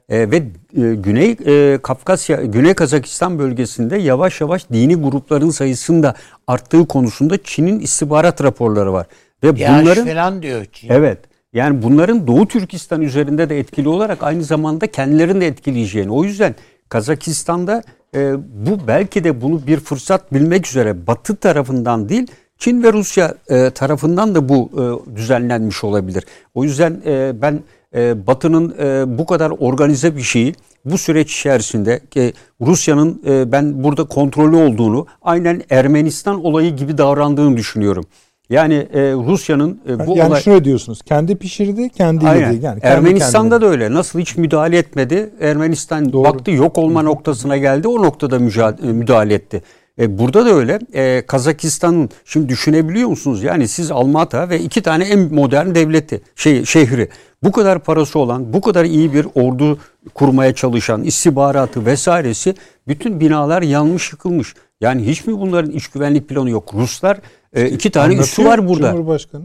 E, 0.09 0.31
ve 0.31 0.35
e, 0.37 0.95
Güney 0.95 1.37
e, 1.45 1.77
Kafkasya, 1.83 2.41
Güney 2.41 2.73
Kazakistan 2.73 3.39
bölgesinde 3.39 3.97
yavaş 3.97 4.41
yavaş 4.41 4.69
dini 4.69 4.95
grupların 4.95 5.49
sayısının 5.49 6.03
da 6.03 6.15
arttığı 6.47 6.85
konusunda 6.85 7.43
Çin'in 7.43 7.79
istihbarat 7.79 8.43
raporları 8.43 8.93
var. 8.93 9.07
Ve 9.43 9.55
bunların 9.55 10.07
falan 10.07 10.41
diyor 10.41 10.65
Çin. 10.73 10.89
Evet. 10.89 11.19
Yani 11.53 11.83
bunların 11.83 12.27
Doğu 12.27 12.47
Türkistan 12.47 13.01
üzerinde 13.01 13.49
de 13.49 13.59
etkili 13.59 13.89
olarak 13.89 14.23
aynı 14.23 14.43
zamanda 14.43 14.87
kendilerini 14.87 15.41
de 15.41 15.47
etkileyeceğini. 15.47 16.11
O 16.11 16.23
yüzden 16.23 16.55
Kazakistan'da 16.89 17.83
e, 18.15 18.33
bu 18.67 18.87
belki 18.87 19.23
de 19.23 19.41
bunu 19.41 19.67
bir 19.67 19.79
fırsat 19.79 20.33
bilmek 20.33 20.67
üzere 20.67 21.07
Batı 21.07 21.35
tarafından 21.35 22.09
değil 22.09 22.27
Çin 22.63 22.83
ve 22.83 22.93
Rusya 22.93 23.33
e, 23.49 23.69
tarafından 23.69 24.35
da 24.35 24.49
bu 24.49 24.69
e, 24.73 25.15
düzenlenmiş 25.15 25.83
olabilir. 25.83 26.23
O 26.53 26.63
yüzden 26.63 27.01
e, 27.05 27.41
ben 27.41 27.59
e, 27.95 28.27
Batı'nın 28.27 28.75
e, 28.79 29.17
bu 29.17 29.25
kadar 29.25 29.51
organize 29.59 30.15
bir 30.15 30.21
şeyi 30.21 30.53
bu 30.85 30.97
süreç 30.97 31.39
içerisinde 31.39 31.99
e, 32.17 32.33
Rusya'nın 32.61 33.21
e, 33.27 33.51
ben 33.51 33.83
burada 33.83 34.03
kontrolü 34.03 34.55
olduğunu 34.55 35.05
aynen 35.21 35.61
Ermenistan 35.69 36.45
olayı 36.45 36.75
gibi 36.75 36.97
davrandığını 36.97 37.57
düşünüyorum. 37.57 38.05
Yani 38.49 38.87
e, 38.93 39.01
Rusya'nın 39.01 39.79
e, 39.89 40.07
bu 40.07 40.17
yani 40.17 40.29
olay... 40.29 40.41
şunu 40.41 40.63
diyorsunuz. 40.63 41.01
Kendi 41.01 41.35
pişirdi, 41.35 41.89
kendi 41.89 42.27
Aynen. 42.27 42.51
yedi. 42.51 42.65
Yani 42.65 42.79
kendi 42.81 42.93
Ermenistan'da 42.95 43.55
kendine. 43.55 43.61
da 43.61 43.71
öyle. 43.71 43.93
Nasıl 43.93 44.19
hiç 44.19 44.37
müdahale 44.37 44.77
etmedi. 44.77 45.29
Ermenistan 45.41 46.13
Doğru. 46.13 46.23
baktı 46.23 46.51
yok 46.51 46.77
olma 46.77 47.01
noktasına 47.01 47.57
geldi. 47.57 47.87
O 47.87 48.03
noktada 48.03 48.39
müdahale 48.81 49.33
etti. 49.33 49.61
E, 49.99 50.17
burada 50.17 50.45
da 50.45 50.49
öyle. 50.49 50.79
E, 50.93 51.25
Kazakistan'ın 51.27 52.09
şimdi 52.25 52.49
düşünebiliyor 52.49 53.09
musunuz? 53.09 53.43
Yani 53.43 53.67
siz 53.67 53.91
Almata 53.91 54.49
ve 54.49 54.59
iki 54.59 54.81
tane 54.81 55.03
en 55.03 55.33
modern 55.33 55.75
devleti, 55.75 56.21
şey 56.35 56.65
şehri 56.65 57.09
bu 57.43 57.51
kadar 57.51 57.79
parası 57.79 58.19
olan, 58.19 58.53
bu 58.53 58.61
kadar 58.61 58.85
iyi 58.85 59.13
bir 59.13 59.27
ordu 59.35 59.79
kurmaya 60.13 60.55
çalışan, 60.55 61.03
istihbaratı 61.03 61.85
vesairesi 61.85 62.55
bütün 62.87 63.19
binalar 63.19 63.61
yanmış 63.61 64.11
yıkılmış. 64.11 64.53
Yani 64.81 65.07
hiç 65.07 65.27
mi 65.27 65.39
bunların 65.39 65.71
iç 65.71 65.87
güvenlik 65.87 66.29
planı 66.29 66.49
yok? 66.49 66.73
Ruslar 66.73 67.19
e, 67.53 67.69
iki 67.69 67.91
tane 67.91 68.15
üssü 68.15 68.45
var 68.45 68.67
burada. 68.67 68.95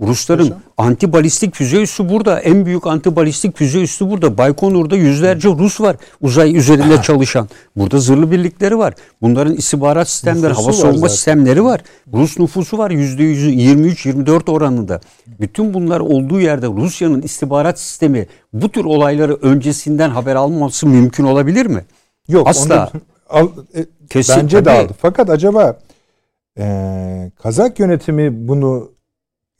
Rusların 0.06 0.48
Paşa. 0.48 0.60
anti 0.76 1.12
balistik 1.12 1.54
füze 1.54 1.82
üssü 1.82 2.08
burada. 2.08 2.40
En 2.40 2.66
büyük 2.66 2.86
anti 2.86 3.16
balistik 3.16 3.56
füze 3.56 3.80
üssü 3.80 4.10
burada. 4.10 4.38
Baykonur'da 4.38 4.96
yüzlerce 4.96 5.48
Rus 5.48 5.80
var 5.80 5.96
uzay 6.20 6.56
üzerinde 6.56 7.02
çalışan. 7.02 7.48
Burada 7.76 7.98
zırhlı 7.98 8.30
birlikleri 8.30 8.78
var. 8.78 8.94
Bunların 9.22 9.54
istihbarat 9.54 10.08
sistemleri, 10.08 10.50
nüfusu 10.50 10.66
hava 10.66 10.72
savunma 10.72 11.08
sistemleri 11.08 11.64
var. 11.64 11.80
Rus 12.12 12.38
nüfusu 12.38 12.78
var 12.78 12.90
%23-24 12.90 14.50
oranında. 14.50 15.00
Bütün 15.40 15.74
bunlar 15.74 16.00
olduğu 16.00 16.40
yerde 16.40 16.66
Rusya'nın 16.66 17.22
istihbarat 17.22 17.80
sistemi 17.80 18.26
bu 18.52 18.68
tür 18.68 18.84
olayları 18.84 19.34
öncesinden 19.34 20.10
haber 20.10 20.36
almaması 20.36 20.86
mümkün 20.86 21.24
olabilir 21.24 21.66
mi? 21.66 21.84
Yok. 22.28 22.48
Asla. 22.48 22.90
Onu, 22.92 23.00
al, 23.28 23.48
e, 23.74 23.86
Kesin, 24.10 24.36
bence 24.36 24.64
de 24.64 24.70
aldı. 24.70 24.92
Fakat 25.02 25.30
acaba 25.30 25.78
ee, 26.58 27.30
Kazak 27.42 27.78
yönetimi 27.78 28.48
bunu 28.48 28.90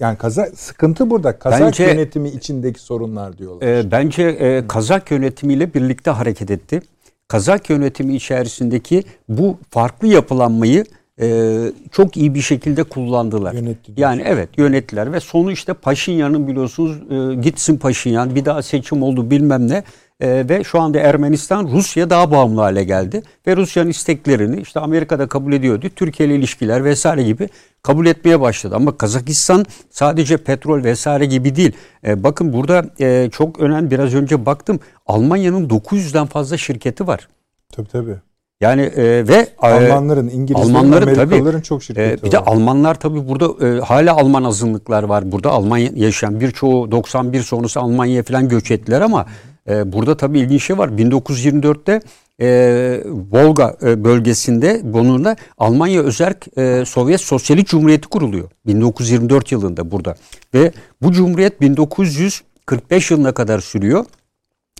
yani 0.00 0.18
Kazak 0.18 0.58
sıkıntı 0.58 1.10
burada. 1.10 1.38
Kazak 1.38 1.60
bence, 1.60 1.84
yönetimi 1.84 2.28
içindeki 2.28 2.80
sorunlar 2.80 3.38
diyorlar. 3.38 3.66
E, 3.66 3.90
bence 3.90 4.22
e, 4.22 4.66
Kazak 4.68 5.10
yönetimiyle 5.10 5.74
birlikte 5.74 6.10
hareket 6.10 6.50
etti. 6.50 6.82
Kazak 7.28 7.70
yönetimi 7.70 8.16
içerisindeki 8.16 9.04
bu 9.28 9.58
farklı 9.70 10.08
yapılanmayı 10.08 10.84
e, 11.20 11.58
çok 11.92 12.16
iyi 12.16 12.34
bir 12.34 12.40
şekilde 12.40 12.82
kullandılar. 12.82 13.52
Yönetti 13.52 13.92
yani 13.96 14.22
evet 14.26 14.48
yönettiler 14.56 15.12
ve 15.12 15.20
sonu 15.20 15.52
işte 15.52 15.74
Paşinyan'ın 15.74 16.48
biliyorsunuz 16.48 16.96
e, 17.10 17.34
gitsin 17.40 17.76
Paşinyan 17.76 18.34
bir 18.34 18.44
daha 18.44 18.62
seçim 18.62 19.02
oldu 19.02 19.30
bilmem 19.30 19.68
ne 19.68 19.82
e, 20.20 20.48
ve 20.48 20.64
şu 20.64 20.80
anda 20.80 20.98
Ermenistan 20.98 21.68
Rusya 21.72 22.10
daha 22.10 22.30
bağımlı 22.30 22.60
hale 22.60 22.84
geldi 22.84 23.22
ve 23.46 23.56
Rusya'nın 23.56 23.90
isteklerini 23.90 24.60
işte 24.60 24.80
Amerika'da 24.80 25.28
kabul 25.28 25.52
ediyordu. 25.52 25.86
Türkiye 25.96 26.28
ile 26.28 26.36
ilişkiler 26.36 26.84
vesaire 26.84 27.22
gibi 27.22 27.48
kabul 27.82 28.06
etmeye 28.06 28.40
başladı. 28.40 28.74
Ama 28.76 28.96
Kazakistan 28.96 29.64
sadece 29.90 30.36
petrol 30.36 30.84
vesaire 30.84 31.26
gibi 31.26 31.56
değil. 31.56 31.72
E, 32.06 32.22
bakın 32.22 32.52
burada 32.52 32.84
e, 33.00 33.28
çok 33.32 33.60
önemli 33.60 33.90
biraz 33.90 34.14
önce 34.14 34.46
baktım 34.46 34.80
Almanya'nın 35.06 35.68
900'den 35.68 36.26
fazla 36.26 36.56
şirketi 36.56 37.06
var. 37.06 37.28
Tabii 37.72 37.88
tabii. 37.88 38.16
Yani 38.60 38.82
e, 38.82 39.28
ve 39.28 39.34
e, 39.34 39.48
Almanların, 39.58 40.28
İngilizlerin, 40.28 40.74
Almanların, 40.74 41.02
Amerikalıların 41.02 41.52
tabii, 41.52 41.62
çok 41.62 41.82
şirketi 41.82 42.08
e, 42.08 42.16
Bir 42.16 42.22
var. 42.22 42.32
de 42.32 42.38
Almanlar 42.38 42.94
tabii 42.94 43.28
burada 43.28 43.66
e, 43.66 43.80
hala 43.80 44.16
Alman 44.16 44.44
azınlıklar 44.44 45.02
var. 45.02 45.32
Burada 45.32 45.50
Almanya 45.50 45.90
yaşayan 45.94 46.40
birçoğu 46.40 46.90
91 46.90 47.42
sonrası 47.42 47.80
Almanya'ya 47.80 48.22
falan 48.22 48.48
göç 48.48 48.70
ettiler 48.70 49.00
ama 49.00 49.26
e, 49.68 49.92
burada 49.92 50.16
tabii 50.16 50.40
ilginç 50.40 50.64
şey 50.64 50.78
var. 50.78 50.88
1924'te 50.88 52.00
e, 52.40 53.00
Volga 53.30 53.76
e, 53.82 54.04
bölgesinde 54.04 54.80
bununla 54.84 55.36
Almanya 55.58 56.02
Özerk 56.02 56.58
e, 56.58 56.84
Sovyet 56.86 57.20
Sosyalist 57.20 57.68
Cumhuriyeti 57.68 58.08
kuruluyor. 58.08 58.50
1924 58.66 59.52
yılında 59.52 59.90
burada. 59.90 60.14
Ve 60.54 60.72
bu 61.02 61.12
cumhuriyet 61.12 61.60
1945 61.60 63.10
yılına 63.10 63.34
kadar 63.34 63.60
sürüyor. 63.60 64.04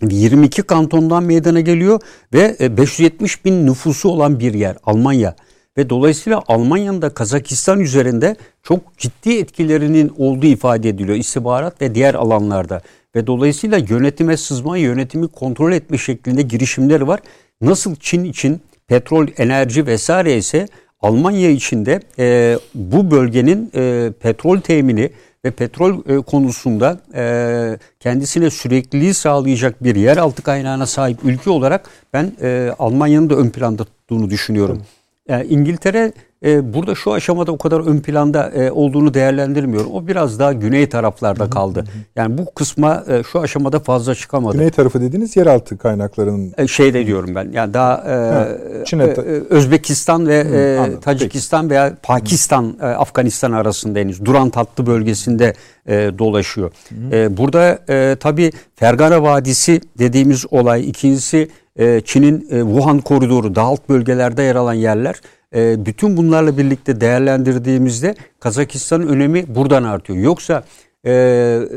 22 0.01 0.63
kantondan 0.63 1.23
meydana 1.23 1.59
geliyor 1.59 2.01
ve 2.33 2.77
570 2.77 3.35
e, 3.35 3.43
bin 3.45 3.65
nüfusu 3.65 4.09
olan 4.09 4.39
bir 4.39 4.53
yer 4.53 4.77
Almanya. 4.83 5.35
Ve 5.77 5.89
dolayısıyla 5.89 6.41
Almanya'nın 6.47 7.01
da 7.01 7.09
Kazakistan 7.09 7.79
üzerinde 7.79 8.35
çok 8.63 8.97
ciddi 8.97 9.37
etkilerinin 9.37 10.13
olduğu 10.17 10.45
ifade 10.45 10.89
ediliyor 10.89 11.17
istihbarat 11.17 11.81
ve 11.81 11.95
diğer 11.95 12.13
alanlarda. 12.13 12.81
Ve 13.15 13.27
dolayısıyla 13.27 13.77
yönetime 13.77 14.37
sızma, 14.37 14.77
yönetimi 14.77 15.27
kontrol 15.27 15.71
etme 15.71 15.97
şeklinde 15.97 16.41
girişimleri 16.41 17.07
var. 17.07 17.19
Nasıl 17.61 17.95
Çin 17.95 18.23
için 18.23 18.61
petrol, 18.87 19.27
enerji 19.37 19.87
vesaire 19.87 20.37
ise 20.37 20.67
Almanya 21.01 21.49
için 21.49 21.85
de 21.85 21.99
e, 22.19 22.57
bu 22.73 23.11
bölgenin 23.11 23.71
e, 23.75 24.11
petrol 24.19 24.59
temini 24.59 25.09
ve 25.45 25.51
petrol 25.51 26.09
e, 26.09 26.21
konusunda 26.21 26.99
e, 27.15 27.77
kendisine 27.99 28.49
sürekliliği 28.49 29.13
sağlayacak 29.13 29.83
bir 29.83 29.95
yeraltı 29.95 30.41
kaynağına 30.41 30.85
sahip 30.85 31.17
ülke 31.23 31.49
olarak 31.49 31.89
ben 32.13 32.31
e, 32.41 32.71
Almanya'nın 32.79 33.29
da 33.29 33.35
ön 33.35 33.49
planda 33.49 33.83
tuttuğunu 33.83 34.29
düşünüyorum. 34.29 34.81
Yani 35.27 35.47
İngiltere 35.47 36.13
e, 36.45 36.73
burada 36.73 36.95
şu 36.95 37.13
aşamada 37.13 37.51
o 37.51 37.57
kadar 37.57 37.79
ön 37.79 37.99
planda 37.99 38.49
e, 38.49 38.71
olduğunu 38.71 39.13
değerlendirmiyorum. 39.13 39.91
O 39.91 40.07
biraz 40.07 40.39
daha 40.39 40.53
güney 40.53 40.89
taraflarda 40.89 41.49
kaldı. 41.49 41.83
Yani 42.15 42.37
bu 42.37 42.53
kısma 42.55 43.03
e, 43.07 43.23
şu 43.23 43.39
aşamada 43.39 43.79
fazla 43.79 44.15
çıkamadı. 44.15 44.57
Güney 44.57 44.69
tarafı 44.69 45.01
dediğiniz 45.01 45.37
yeraltı 45.37 45.77
kaynaklarının 45.77 46.53
e, 46.57 46.67
şey 46.67 46.93
de 46.93 47.05
diyorum 47.05 47.35
ben. 47.35 47.51
Yani 47.51 47.73
daha 47.73 48.03
e, 48.07 48.13
ha, 48.13 48.47
Çin 48.85 48.99
e, 48.99 49.03
Özbekistan 49.49 50.27
ve 50.27 50.35
e, 50.35 50.99
Tacikistan 50.99 51.61
Peki. 51.61 51.71
veya 51.71 51.95
Pakistan 52.03 52.77
e, 52.81 52.85
Afganistan 52.85 53.51
arasında 53.51 53.99
henüz 53.99 54.25
Duran 54.25 54.49
tatlı 54.49 54.85
bölgesinde 54.85 55.53
e, 55.87 56.11
dolaşıyor. 56.19 56.71
E, 57.11 57.37
burada 57.37 57.79
e, 57.89 58.15
tabii 58.19 58.51
Fergana 58.75 59.23
Vadisi 59.23 59.81
dediğimiz 59.99 60.45
olay 60.51 60.89
ikincisi 60.89 61.49
e, 61.75 62.01
Çin'in 62.05 62.47
e, 62.51 62.59
Wuhan 62.59 62.99
koridoru 62.99 63.55
daha 63.55 63.67
alt 63.67 63.89
bölgelerde 63.89 64.43
yer 64.43 64.55
alan 64.55 64.73
yerler 64.73 65.15
e, 65.55 65.85
bütün 65.85 66.17
bunlarla 66.17 66.57
birlikte 66.57 67.01
değerlendirdiğimizde 67.01 68.15
Kazakistan'ın 68.39 69.07
önemi 69.07 69.55
buradan 69.55 69.83
artıyor. 69.83 70.19
Yoksa 70.19 70.63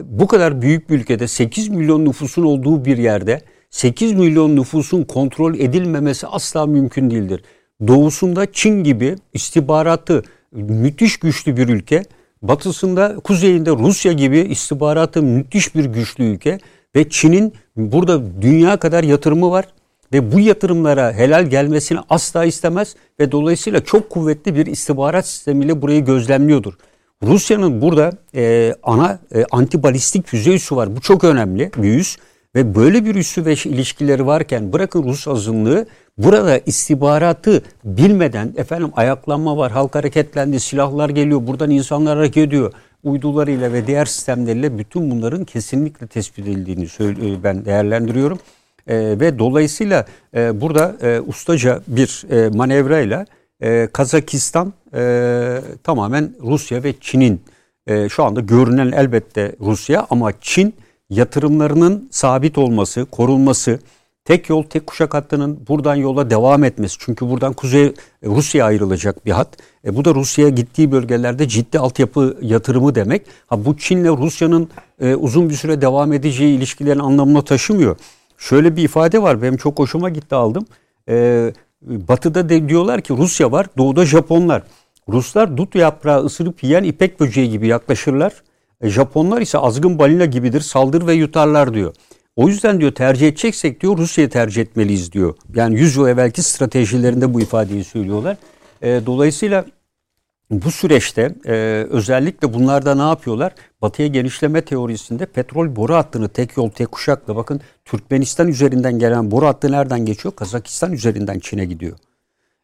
bu 0.05 0.27
kadar 0.27 0.63
büyük 0.63 0.91
bir 0.91 0.99
ülkede 0.99 1.29
8 1.29 1.69
milyon 1.69 2.05
nüfusun 2.05 2.43
olduğu 2.43 2.85
bir 2.85 2.99
yerde 2.99 3.41
8 3.71 4.13
milyon 4.13 4.57
nüfusun 4.57 5.05
kontrol 5.05 5.55
edilmemesi 5.55 6.27
asla 6.27 6.67
mümkün 6.67 7.11
değildir. 7.11 7.43
Doğusunda 7.87 8.53
Çin 8.53 8.85
gibi 8.85 9.17
istihbaratı 9.33 10.23
müthiş 10.53 11.17
güçlü 11.17 11.57
bir 11.57 11.69
ülke, 11.69 12.03
batısında 12.43 13.17
kuzeyinde 13.25 13.71
Rusya 13.71 14.13
gibi 14.13 14.39
istihbaratı 14.39 15.23
müthiş 15.23 15.75
bir 15.75 15.85
güçlü 15.85 16.25
ülke 16.25 16.59
ve 16.97 17.09
Çin'in 17.09 17.55
burada 17.77 18.43
dünya 18.43 18.77
kadar 18.77 19.05
yatırımı 19.05 19.51
var 19.51 19.65
ve 20.13 20.33
bu 20.33 20.41
yatırımlara 20.41 21.13
helal 21.13 21.47
gelmesini 21.47 21.99
asla 22.09 22.45
istemez 22.45 22.97
ve 23.21 23.33
dolayısıyla 23.33 23.85
çok 23.85 24.11
kuvvetli 24.11 24.55
bir 24.55 24.67
istihbarat 24.67 25.27
sistemiyle 25.27 25.83
burayı 25.83 26.05
gözlemliyordur. 26.05 26.75
Rusya'nın 27.23 27.83
burada 27.83 28.11
e, 28.35 28.75
ana 28.83 29.19
e, 29.35 29.45
antibalistik 29.51 30.27
füze 30.27 30.55
üssü 30.55 30.77
var. 30.77 30.97
Bu 30.97 31.01
çok 31.01 31.25
önemli 31.25 31.71
bir 31.77 31.99
üs. 31.99 32.17
Ve 32.55 32.75
böyle 32.75 33.05
bir 33.05 33.15
üssü 33.15 33.45
ve 33.45 33.53
ilişkileri 33.53 34.27
varken 34.27 34.73
bırakın 34.73 35.03
Rus 35.03 35.29
azınlığı 35.29 35.87
burada 36.19 36.59
istihbaratı 36.59 37.63
bilmeden 37.85 38.55
efendim 38.57 38.91
ayaklanma 38.97 39.57
var, 39.57 39.73
halk 39.73 39.95
hareketlendi, 39.95 40.61
silahlar 40.61 41.09
geliyor, 41.09 41.47
buradan 41.47 41.71
insanlar 41.71 42.17
hareket 42.17 42.49
ediyor. 42.49 42.73
Uydularıyla 43.03 43.73
ve 43.73 43.87
diğer 43.87 44.05
sistemleriyle 44.05 44.79
bütün 44.79 45.11
bunların 45.11 45.45
kesinlikle 45.45 46.07
tespit 46.07 46.49
edildiğini 46.49 47.43
ben 47.45 47.65
değerlendiriyorum. 47.65 48.39
E, 48.87 48.97
ve 48.97 49.39
dolayısıyla 49.39 50.07
e, 50.35 50.61
burada 50.61 50.97
e, 51.03 51.21
ustaca 51.21 51.81
bir 51.89 52.25
e, 52.31 52.49
manevrayla 52.49 53.27
e, 53.63 53.89
Kazakistan 53.93 54.73
e, 54.95 55.61
tamamen 55.85 56.33
Rusya 56.43 56.85
ve 56.85 56.95
Çin'in 57.01 57.41
e, 57.87 58.09
şu 58.09 58.25
anda 58.25 58.41
görünen 58.41 58.93
elbette 58.93 59.57
Rusya 59.61 60.07
ama 60.11 60.33
Çin 60.41 60.75
yatırımlarının 61.11 62.09
sabit 62.11 62.59
olması, 62.59 63.05
korunması, 63.05 63.79
tek 64.25 64.49
yol 64.49 64.63
tek 64.63 64.87
kuşak 64.87 65.15
hattının 65.15 65.61
buradan 65.69 65.95
yola 65.95 66.31
devam 66.31 66.65
etmesi. 66.65 66.97
Çünkü 66.99 67.31
buradan 67.31 67.53
Kuzey 67.53 67.95
Rusya 68.25 68.65
ayrılacak 68.65 69.27
bir 69.27 69.31
hat. 69.31 69.49
E, 69.85 69.97
bu 69.97 70.05
da 70.05 70.15
Rusya'ya 70.15 70.51
gittiği 70.51 70.93
bölgelerde 70.93 71.49
ciddi 71.49 71.79
altyapı 71.79 72.39
yatırımı 72.43 72.95
demek. 72.95 73.23
Ha 73.47 73.65
bu 73.65 73.77
Çin'le 73.77 74.17
Rusya'nın 74.17 74.69
e, 75.01 75.15
uzun 75.15 75.51
bir 75.51 75.55
süre 75.55 75.81
devam 75.81 76.13
edeceği 76.13 76.57
ilişkilerin 76.57 76.99
anlamına 76.99 77.43
taşımıyor. 77.43 77.97
Şöyle 78.43 78.77
bir 78.77 78.83
ifade 78.83 79.23
var 79.23 79.43
benim 79.43 79.57
çok 79.57 79.79
hoşuma 79.79 80.09
gitti 80.09 80.35
aldım. 80.35 80.67
E, 81.09 81.53
batı'da 81.83 82.49
de 82.49 82.69
diyorlar 82.69 83.01
ki 83.01 83.15
Rusya 83.17 83.53
var, 83.53 83.67
doğuda 83.79 84.07
Japonlar. 84.07 84.63
Ruslar 85.09 85.57
dut 85.57 85.75
yaprağı 85.75 86.25
ısırıp 86.25 86.63
yiyen 86.63 86.85
ipek 86.85 87.21
böceği 87.21 87.51
gibi 87.51 87.67
yaklaşırlar. 87.67 88.43
E, 88.81 88.89
Japonlar 88.89 89.41
ise 89.41 89.59
azgın 89.59 89.99
balina 89.99 90.25
gibidir, 90.25 90.61
saldır 90.61 91.07
ve 91.07 91.15
yutarlar 91.15 91.75
diyor. 91.75 91.95
O 92.37 92.49
yüzden 92.49 92.81
diyor 92.81 92.93
tercih 92.93 93.29
edeceksek 93.29 93.81
diyor 93.81 93.99
Rusya'yı 93.99 94.31
tercih 94.31 94.63
etmeliyiz 94.63 95.13
diyor. 95.13 95.35
Yani 95.55 95.81
100 95.81 95.97
yıl 95.97 96.09
evvelki 96.09 96.43
stratejilerinde 96.43 97.35
bu 97.35 97.41
ifadeyi 97.41 97.85
söylüyorlar. 97.85 98.37
E, 98.83 99.07
dolayısıyla 99.07 99.65
bu 100.53 100.71
süreçte 100.71 101.35
e, 101.47 101.53
özellikle 101.91 102.55
bunlarda 102.55 102.95
ne 102.95 103.03
yapıyorlar? 103.03 103.55
Batıya 103.83 104.09
genişleme 104.09 104.61
teorisinde 104.63 105.27
petrol 105.27 105.77
boru 105.77 105.95
hattını 105.95 106.29
tek 106.29 106.57
yol 106.57 106.71
tek 106.71 106.93
kuşakla 106.93 107.37
bakın 107.37 107.61
Türkmenistan 107.85 108.49
üzerinden 108.49 108.99
gelen 108.99 109.31
boru 109.31 109.47
hattı 109.47 109.73
nereden 109.73 110.07
geçiyor? 110.07 110.35
Kazakistan 110.37 110.93
üzerinden 110.93 111.39
Çin'e 111.39 111.65
gidiyor. 111.65 111.97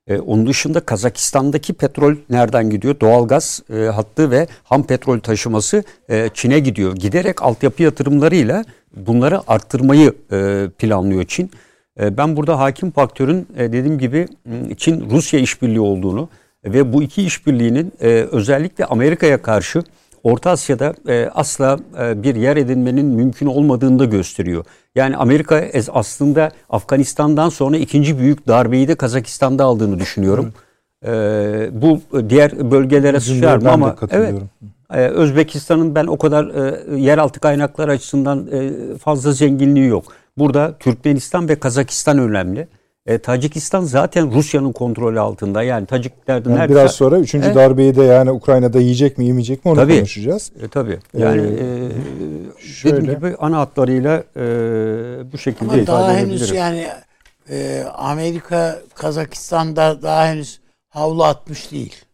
E, 0.06 0.18
onun 0.18 0.46
dışında 0.46 0.80
Kazakistan'daki 0.80 1.72
petrol 1.72 2.16
nereden 2.30 2.70
gidiyor? 2.70 3.00
Doğalgaz 3.00 3.62
e, 3.70 3.76
hattı 3.76 4.30
ve 4.30 4.46
ham 4.64 4.82
petrol 4.82 5.20
taşıması 5.20 5.84
e, 6.08 6.30
Çin'e 6.34 6.58
gidiyor. 6.58 6.96
Giderek 6.96 7.42
altyapı 7.42 7.82
yatırımlarıyla 7.82 8.64
bunları 8.96 9.40
arttırmayı 9.46 10.14
e, 10.32 10.68
planlıyor 10.78 11.24
Çin. 11.24 11.50
E, 12.00 12.16
ben 12.16 12.36
burada 12.36 12.58
hakim 12.58 12.90
faktörün 12.90 13.46
e, 13.56 13.72
dediğim 13.72 13.98
gibi 13.98 14.28
Çin-Rusya 14.76 15.40
işbirliği 15.40 15.80
olduğunu 15.80 16.28
ve 16.72 16.92
bu 16.92 17.02
iki 17.02 17.22
işbirliğinin 17.22 17.92
e, 18.00 18.06
özellikle 18.32 18.84
Amerika'ya 18.84 19.42
karşı 19.42 19.82
Orta 20.24 20.50
Asya'da 20.50 20.94
e, 21.08 21.30
asla 21.34 21.78
e, 22.00 22.22
bir 22.22 22.34
yer 22.34 22.56
edinmenin 22.56 23.06
mümkün 23.06 23.46
olmadığını 23.46 23.98
da 23.98 24.04
gösteriyor. 24.04 24.64
Yani 24.94 25.16
Amerika 25.16 25.64
aslında 25.92 26.50
Afganistan'dan 26.70 27.48
sonra 27.48 27.76
ikinci 27.76 28.18
büyük 28.18 28.48
darbeyi 28.48 28.88
de 28.88 28.94
Kazakistan'da 28.94 29.64
aldığını 29.64 29.98
düşünüyorum. 29.98 30.52
E, 31.06 31.10
bu 31.72 32.00
diğer 32.28 32.70
bölgelere 32.70 33.20
sıçrar 33.20 33.56
mı 33.56 33.70
ama 33.70 33.96
evet. 34.10 34.34
E, 34.92 35.00
Özbekistan'ın 35.00 35.94
ben 35.94 36.06
o 36.06 36.18
kadar 36.18 36.44
e, 36.44 37.00
yeraltı 37.00 37.40
kaynakları 37.40 37.90
açısından 37.90 38.46
e, 38.52 38.70
fazla 38.98 39.32
zenginliği 39.32 39.86
yok. 39.86 40.04
Burada 40.38 40.74
Türkmenistan 40.80 41.48
ve 41.48 41.58
Kazakistan 41.60 42.18
önemli. 42.18 42.68
E, 43.08 43.18
Tacikistan 43.18 43.84
zaten 43.84 44.32
Rusya'nın 44.32 44.72
kontrolü 44.72 45.20
altında. 45.20 45.62
Yani 45.62 45.86
Taciklerden 45.86 46.50
yani 46.50 46.70
biraz 46.70 46.92
sonra 46.92 47.18
3. 47.18 47.34
Evet. 47.34 47.54
darbeyi 47.54 47.96
de 47.96 48.02
yani 48.02 48.30
Ukrayna'da 48.30 48.80
yiyecek 48.80 49.18
mi 49.18 49.24
yemeyecek 49.24 49.64
mi 49.64 49.70
onu 49.70 49.76
tabii, 49.76 49.96
konuşacağız. 49.96 50.52
E, 50.62 50.68
tabii. 50.68 50.98
Yani 51.18 51.42
ee, 51.42 51.88
e, 52.58 52.62
şöyle. 52.62 52.96
dediğim 52.96 53.14
gibi 53.14 53.36
ana 53.38 53.58
hatlarıyla 53.58 54.24
e, 54.36 54.42
bu 55.32 55.38
şekilde 55.38 55.72
Ama 55.72 55.86
daha 55.86 56.12
henüz 56.12 56.50
yani 56.50 56.88
e, 57.50 57.84
Amerika 57.94 58.78
Kazakistan'da 58.94 60.02
daha 60.02 60.26
henüz 60.26 60.60
havlu 60.88 61.24
atmış 61.24 61.72
değil. 61.72 62.04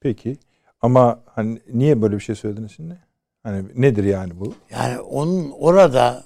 Peki. 0.00 0.36
Ama 0.82 1.20
hani 1.26 1.60
niye 1.72 2.02
böyle 2.02 2.14
bir 2.14 2.22
şey 2.22 2.34
söylediniz 2.34 2.72
şimdi? 2.76 2.98
Hani 3.42 3.64
nedir 3.74 4.04
yani 4.04 4.32
bu? 4.40 4.54
Yani 4.70 5.00
onun 5.00 5.50
orada 5.50 6.24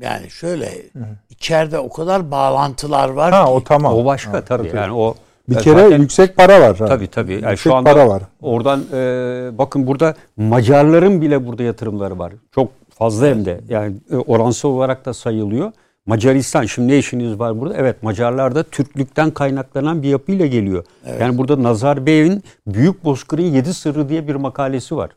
yani 0.00 0.30
şöyle 0.30 0.66
Hı. 0.92 1.06
İçeride 1.42 1.78
o 1.78 1.88
kadar 1.88 2.30
bağlantılar 2.30 3.08
var 3.08 3.32
ha, 3.32 3.44
ki. 3.44 3.50
o 3.50 3.64
tamam. 3.64 3.94
O 3.94 4.04
başka 4.04 4.32
ha, 4.32 4.40
tabii. 4.44 4.70
Yani 4.74 4.92
o 4.92 5.14
bir 5.48 5.58
kere 5.58 5.82
zaten, 5.82 6.00
yüksek 6.00 6.36
para 6.36 6.60
var. 6.60 6.78
Ha. 6.78 6.86
Tabii 6.86 7.06
tabii. 7.06 7.32
Yani 7.32 7.40
yüksek 7.40 7.58
şu 7.58 7.74
anda 7.74 7.92
para 7.92 8.08
var. 8.08 8.22
Oradan 8.42 8.84
e, 8.92 9.58
bakın 9.58 9.86
burada 9.86 10.14
Macarların 10.36 11.20
bile 11.20 11.46
burada 11.46 11.62
yatırımları 11.62 12.18
var. 12.18 12.32
Çok 12.54 12.68
fazla 12.90 13.26
hem 13.26 13.44
de. 13.44 13.60
Yani 13.68 13.96
e, 14.10 14.16
oransal 14.16 14.68
olarak 14.68 15.04
da 15.04 15.14
sayılıyor. 15.14 15.72
Macaristan 16.06 16.64
şimdi 16.64 16.88
ne 16.88 16.98
işiniz 16.98 17.38
var 17.38 17.60
burada? 17.60 17.74
Evet 17.76 18.02
Macarlar 18.02 18.54
da 18.54 18.62
Türklükten 18.62 19.30
kaynaklanan 19.30 20.02
bir 20.02 20.08
yapıyla 20.08 20.46
geliyor. 20.46 20.84
Evet. 21.06 21.20
Yani 21.20 21.38
burada 21.38 21.62
Nazarbayev'in 21.62 22.42
Büyük 22.66 23.04
Bozkır'ın 23.04 23.42
Yedi 23.42 23.74
Sırrı 23.74 24.08
diye 24.08 24.28
bir 24.28 24.34
makalesi 24.34 24.96
var. 24.96 25.10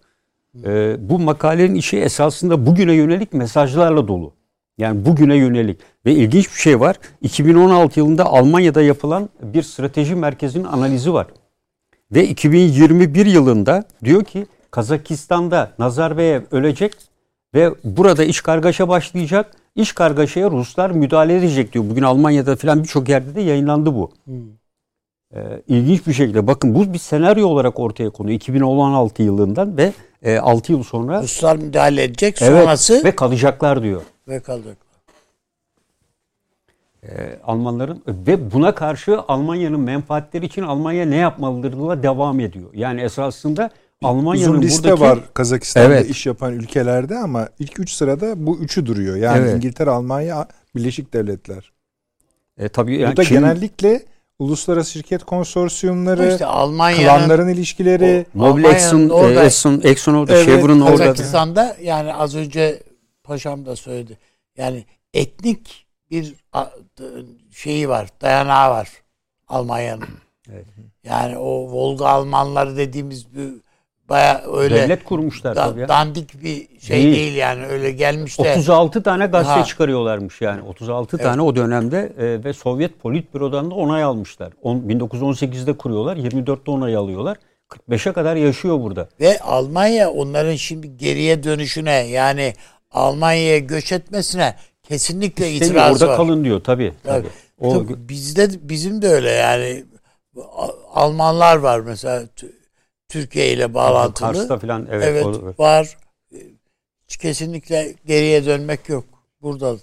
Ee, 0.66 0.96
bu 1.00 1.20
makalenin 1.20 1.76
işi 1.76 1.98
esasında 1.98 2.66
bugüne 2.66 2.94
yönelik 2.94 3.34
mesajlarla 3.34 4.08
dolu. 4.08 4.34
Yani 4.78 5.06
bugüne 5.06 5.36
yönelik. 5.36 5.80
Ve 6.06 6.14
ilginç 6.14 6.46
bir 6.56 6.60
şey 6.60 6.80
var. 6.80 6.96
2016 7.22 8.00
yılında 8.00 8.26
Almanya'da 8.26 8.82
yapılan 8.82 9.30
bir 9.42 9.64
strateji 9.64 10.16
merkezinin 10.16 10.64
analizi 10.64 11.14
var. 11.14 11.28
Ve 12.12 12.28
2021 12.28 13.26
yılında 13.26 13.84
diyor 14.04 14.24
ki 14.24 14.48
Kazakistan'da 14.72 15.72
Nazarbayev 15.80 16.42
ölecek 16.52 16.94
ve 17.54 17.74
burada 17.84 18.24
iş 18.24 18.42
kargaşa 18.42 18.90
başlayacak. 18.90 19.52
İş 19.76 19.92
kargaşaya 19.92 20.52
Ruslar 20.52 20.92
müdahale 20.92 21.38
edecek 21.38 21.74
diyor. 21.74 21.86
Bugün 21.90 22.04
Almanya'da 22.04 22.56
falan 22.56 22.84
birçok 22.84 23.10
yerde 23.10 23.36
de 23.36 23.42
yayınlandı 23.42 23.96
bu. 23.96 24.12
Hmm. 24.26 24.36
Ee, 25.36 25.62
ilginç 25.68 26.08
bir 26.08 26.14
şekilde 26.14 26.48
bakın 26.48 26.76
bu 26.76 26.94
bir 26.94 26.98
senaryo 26.98 27.48
olarak 27.48 27.80
ortaya 27.80 28.10
konuyor 28.10 28.36
2016 28.36 29.24
yılından 29.24 29.78
ve 29.78 29.94
e, 30.26 30.38
6 30.38 30.72
yıl 30.72 30.84
sonra 30.84 31.22
Ruslar 31.22 31.56
müdahale 31.56 32.04
edecek 32.04 32.38
sonrası 32.38 32.94
evet, 32.94 33.06
ve 33.06 33.16
kalacaklar 33.16 33.84
diyor. 33.84 34.02
Ve 34.28 34.40
kalacaklar. 34.40 34.86
Ee, 37.04 37.40
Almanların 37.44 38.04
ve 38.08 38.52
buna 38.52 38.76
karşı 38.76 39.20
Almanya'nın 39.28 39.80
menfaatleri 39.80 40.46
için 40.46 40.62
Almanya 40.62 41.06
ne 41.06 41.16
yapmalıdırla 41.16 42.04
devam 42.04 42.40
ediyor. 42.40 42.70
Yani 42.74 43.02
esasında 43.02 43.70
Almanya'nın 44.04 44.54
Uzun 44.54 44.62
liste 44.62 44.84
buradaki... 44.84 45.02
var 45.02 45.20
Kazakistan'da 45.34 45.86
evet. 45.88 46.10
iş 46.10 46.26
yapan 46.26 46.54
ülkelerde 46.54 47.18
ama 47.18 47.50
ilk 47.60 47.80
üç 47.80 47.92
sırada 47.92 48.46
bu 48.46 48.58
üçü 48.58 48.86
duruyor. 48.86 49.16
Yani 49.16 49.38
evet. 49.38 49.56
İngiltere, 49.56 49.90
Almanya, 49.90 50.48
Birleşik 50.76 51.14
Devletler. 51.14 51.72
E, 52.58 52.70
tabii 52.70 52.98
yani 52.98 53.14
bu 53.14 53.18
da 53.18 53.24
Çin... 53.24 53.36
genellikle 53.36 54.06
uluslararası 54.40 54.92
şirket 54.92 55.24
konsorsiyumları, 55.24 56.32
işte 56.32 56.46
klanların 57.04 57.48
ilişkileri, 57.48 58.26
Mobil 58.34 58.64
Exxon, 58.64 59.10
orada, 59.10 59.44
Exxon, 59.44 59.82
Exxon 59.84 60.14
orada, 60.14 60.34
evet, 60.34 60.46
Chevron 60.46 60.80
orada. 60.80 60.98
Kazakistan'da 60.98 61.78
yani 61.82 62.14
az 62.14 62.36
önce 62.36 62.84
paşam 63.24 63.66
da 63.66 63.76
söyledi. 63.76 64.18
Yani 64.58 64.86
etnik 65.14 65.86
bir 66.12 66.36
şeyi 67.52 67.90
var, 67.90 68.10
dayanağı 68.22 68.70
var 68.70 68.90
Almanya'nın. 69.48 70.08
Evet. 70.52 70.66
Yani 71.04 71.38
o 71.38 71.72
Volga 71.72 72.08
Almanları 72.08 72.78
dediğimiz 72.78 73.36
bir 73.36 73.65
baya 74.10 74.44
öyle 74.54 74.76
devlet 74.76 75.04
kurmuşlar 75.04 75.56
da, 75.56 75.70
tabii 75.70 75.82
ya. 75.82 75.88
Dandik 75.88 76.44
bir 76.44 76.80
şey 76.80 77.04
değil, 77.04 77.16
değil 77.16 77.36
yani 77.36 77.66
öyle 77.66 77.92
gelmiş 77.92 78.40
de 78.40 78.52
36 78.52 79.04
tane 79.04 79.26
gazete 79.26 79.54
ha. 79.54 79.64
çıkarıyorlarmış 79.64 80.42
yani. 80.42 80.62
36 80.62 81.16
evet. 81.16 81.26
tane 81.26 81.42
o 81.42 81.56
dönemde 81.56 82.14
e, 82.18 82.44
ve 82.44 82.54
Sovyet 82.54 83.00
Politbüro'dan 83.00 83.72
da 83.72 83.76
onay 83.76 84.04
almışlar. 84.04 84.54
On, 84.62 84.78
1918'de 84.78 85.74
kuruyorlar. 85.74 86.18
24'te 86.18 86.72
onay 86.72 86.96
alıyorlar. 86.96 87.38
45'e 87.70 88.14
kadar 88.14 88.36
yaşıyor 88.36 88.82
burada. 88.82 89.10
Ve 89.20 89.40
Almanya 89.40 90.12
onların 90.12 90.56
şimdi 90.56 90.98
geriye 90.98 91.44
dönüşüne 91.44 91.92
yani 91.92 92.54
Almanya'ya 92.92 93.60
göç 93.60 93.92
etmesine 93.92 94.56
kesinlikle 94.84 95.52
İstemiyor, 95.52 95.86
itiraz 95.86 96.02
orada 96.02 96.12
var. 96.12 96.18
kalın 96.18 96.44
diyor 96.44 96.64
tabii. 96.64 96.94
tabii. 97.04 97.28
O... 97.60 97.74
tabii 97.74 98.10
bizde 98.10 98.50
bizim 98.62 99.02
de 99.02 99.08
öyle 99.08 99.30
yani 99.32 99.84
Almanlar 100.94 101.56
var 101.58 101.80
mesela 101.80 102.24
Türkiye 103.10 103.54
ile 103.54 103.74
bağlantılı. 103.74 104.28
Kars'ta 104.34 104.60
falan 104.60 104.88
evet, 104.92 105.08
evet 105.08 105.26
olur. 105.26 105.54
var. 105.58 105.98
Kesinlikle 107.08 107.96
geriye 108.06 108.46
dönmek 108.46 108.90
yok. 108.90 109.06
Burada 109.42 109.76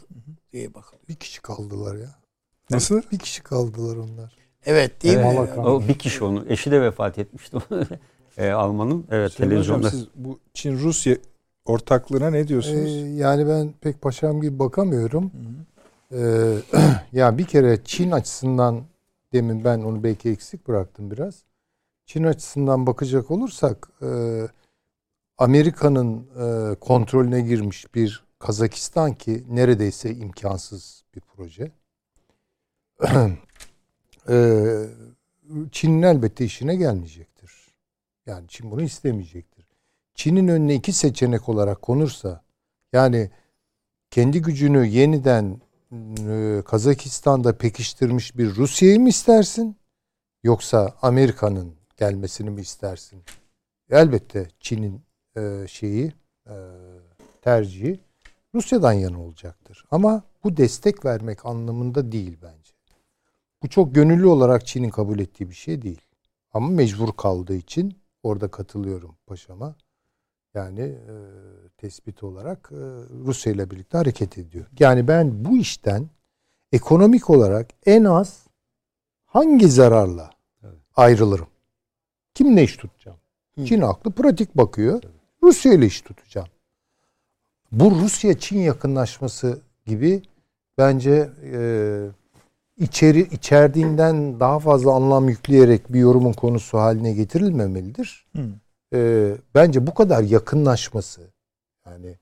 diye 0.53 0.75
bakalım. 0.75 1.03
Bir 1.09 1.15
kişi 1.15 1.43
kaldılar 1.43 1.97
ya. 1.97 2.15
Nasıl? 2.71 3.03
Bir 3.13 3.19
kişi 3.19 3.43
kaldılar 3.43 3.97
onlar. 3.97 4.37
Evet 4.67 5.03
değil 5.03 5.19
evet. 5.19 5.57
mi? 5.57 5.63
O 5.63 5.89
bir 5.89 5.95
kişi 5.95 6.25
onu. 6.25 6.45
Eşi 6.49 6.71
de 6.71 6.83
vefat 6.83 7.19
etmişti. 7.19 7.57
e, 8.39 8.51
almanın 8.51 9.07
evet 9.11 9.33
Hocam, 9.33 9.49
televizyonda. 9.49 9.91
siz 9.91 10.07
bu 10.15 10.39
Çin-Rusya 10.55 11.17
ortaklığına 11.65 12.31
ne 12.31 12.39
Ee, 12.39 12.49
diyorsunuz? 12.49 13.19
yani 13.19 13.49
ben 13.49 13.75
pek 13.81 14.03
paşam 14.03 14.41
gibi 14.41 14.59
bakamıyorum. 14.59 15.33
Ee, 16.13 16.55
ya 17.13 17.39
bir 17.39 17.45
kere 17.45 17.79
Çin 17.85 18.11
açısından 18.11 18.83
demin 19.33 19.65
ben 19.65 19.79
onu 19.79 20.03
belki 20.03 20.31
eksik 20.31 20.69
bıraktım 20.69 21.11
biraz. 21.11 21.35
Çin 22.13 22.25
açısından 22.25 22.87
bakacak 22.87 23.31
olursak 23.31 23.89
e, 24.03 24.09
Amerika'nın 25.39 26.27
e, 26.41 26.75
kontrolüne 26.75 27.41
girmiş 27.41 27.95
bir 27.95 28.25
Kazakistan 28.39 29.15
ki 29.15 29.45
neredeyse 29.51 30.15
imkansız 30.15 31.05
bir 31.15 31.21
proje. 31.21 31.73
e, 34.29 34.37
Çin'in 35.71 36.03
elbette 36.03 36.45
işine 36.45 36.77
gelmeyecektir. 36.77 37.53
Yani 38.27 38.49
Çin 38.49 38.71
bunu 38.71 38.83
istemeyecektir. 38.83 39.67
Çin'in 40.15 40.49
önüne 40.49 40.75
iki 40.75 40.93
seçenek 40.93 41.49
olarak 41.49 41.83
konursa 41.83 42.43
yani 42.93 43.31
kendi 44.11 44.43
gücünü 44.43 44.87
yeniden 44.87 45.61
e, 46.29 46.63
Kazakistan'da 46.67 47.59
pekiştirmiş 47.59 48.37
bir 48.37 48.57
Rusya'yı 48.57 49.01
mı 49.01 49.09
istersin? 49.09 49.77
Yoksa 50.43 50.95
Amerika'nın 51.03 51.82
gelmesini 51.97 52.51
mi 52.51 52.61
istersin? 52.61 53.23
Elbette 53.91 54.49
Çin'in 54.61 55.03
e, 55.37 55.67
şeyi 55.69 56.13
e, 56.47 56.55
tercihi 57.43 58.01
Rusya'dan 58.55 58.93
yana 58.93 59.23
olacaktır. 59.23 59.85
Ama 59.91 60.23
bu 60.45 60.57
destek 60.57 61.05
vermek 61.05 61.47
anlamında 61.47 62.13
değil 62.13 62.39
bence. 62.43 62.73
Bu 63.63 63.69
çok 63.69 63.95
gönüllü 63.95 64.27
olarak 64.27 64.67
Çin'in 64.67 64.91
kabul 64.91 65.19
ettiği 65.19 65.51
bir 65.51 65.55
şey 65.55 65.83
değil. 65.83 66.01
Ama 66.53 66.69
mecbur 66.69 67.13
kaldığı 67.13 67.57
için 67.57 67.95
orada 68.23 68.49
katılıyorum 68.49 69.17
paşama. 69.27 69.75
Yani 70.55 70.81
e, 70.81 71.15
tespit 71.77 72.23
olarak 72.23 72.71
e, 72.73 72.81
Rusya 73.25 73.53
ile 73.53 73.71
birlikte 73.71 73.99
hareket 73.99 74.39
ediyor. 74.39 74.67
Yani 74.79 75.09
ben 75.09 75.45
bu 75.45 75.57
işten 75.57 76.11
ekonomik 76.73 77.31
olarak 77.31 77.71
en 77.87 78.05
az 78.05 78.47
hangi 79.25 79.69
zararla 79.69 80.31
ayrılırım? 80.97 81.52
Kimle 82.35 82.63
iş 82.63 82.77
tutacağım? 82.77 83.19
Çin 83.65 83.81
aklı 83.81 84.11
pratik 84.11 84.57
bakıyor. 84.57 85.03
Rusya 85.43 85.73
ile 85.73 85.87
iş 85.87 86.01
tutacağım. 86.01 86.49
Bu 87.73 87.91
Rusya-Çin 87.91 88.59
yakınlaşması 88.59 89.61
gibi 89.87 90.23
bence 90.79 91.31
e, 91.53 91.61
içeri 92.77 93.21
içerdiğinden 93.21 94.41
daha 94.41 94.59
fazla 94.59 94.93
anlam 94.93 95.29
yükleyerek 95.29 95.93
bir 95.93 96.01
yorumun 96.01 96.33
konusu 96.33 96.79
haline 96.79 97.13
getirilmemelidir. 97.13 98.27
Hı. 98.37 98.49
E, 98.95 99.33
bence 99.55 99.87
bu 99.87 99.95
kadar 99.95 100.23
yakınlaşması 100.23 101.21
yani 101.87 102.17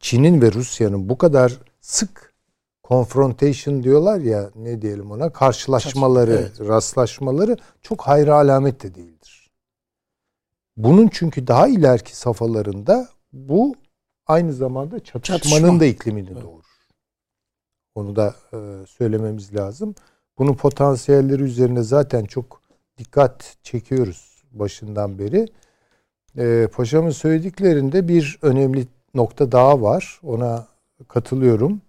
Çin'in 0.00 0.42
ve 0.42 0.52
Rusya'nın 0.52 1.08
bu 1.08 1.18
kadar 1.18 1.58
sık 1.80 2.31
confrontation 2.92 3.82
diyorlar 3.82 4.18
ya 4.20 4.50
ne 4.56 4.82
diyelim 4.82 5.10
ona 5.10 5.30
karşılaşmaları, 5.32 6.32
Evet. 6.32 6.60
rastlaşmaları 6.60 7.56
çok 7.82 8.02
hayra 8.02 8.34
alamet 8.34 8.82
de 8.82 8.94
değildir. 8.94 9.50
Bunun 10.76 11.08
çünkü 11.12 11.46
daha 11.46 11.68
ileriki 11.68 12.16
safhalarında 12.16 13.08
bu 13.32 13.74
aynı 14.26 14.52
zamanda 14.52 15.00
çatışmanın 15.00 15.38
Çatışma. 15.38 15.80
da 15.80 15.84
iklimini 15.84 16.34
doğurur. 16.42 16.62
Onu 17.94 18.16
da 18.16 18.34
e, 18.52 18.86
söylememiz 18.86 19.54
lazım. 19.54 19.94
Bunun 20.38 20.54
potansiyelleri 20.54 21.42
üzerine 21.42 21.82
zaten 21.82 22.24
çok 22.24 22.62
dikkat 22.98 23.56
çekiyoruz 23.62 24.42
başından 24.52 25.18
beri. 25.18 25.48
E, 26.38 26.68
paşamın 26.72 27.10
söylediklerinde 27.10 28.08
bir 28.08 28.38
önemli 28.42 28.86
nokta 29.14 29.52
daha 29.52 29.82
var. 29.82 30.20
Ona 30.22 30.66
katılıyorum. 31.08 31.80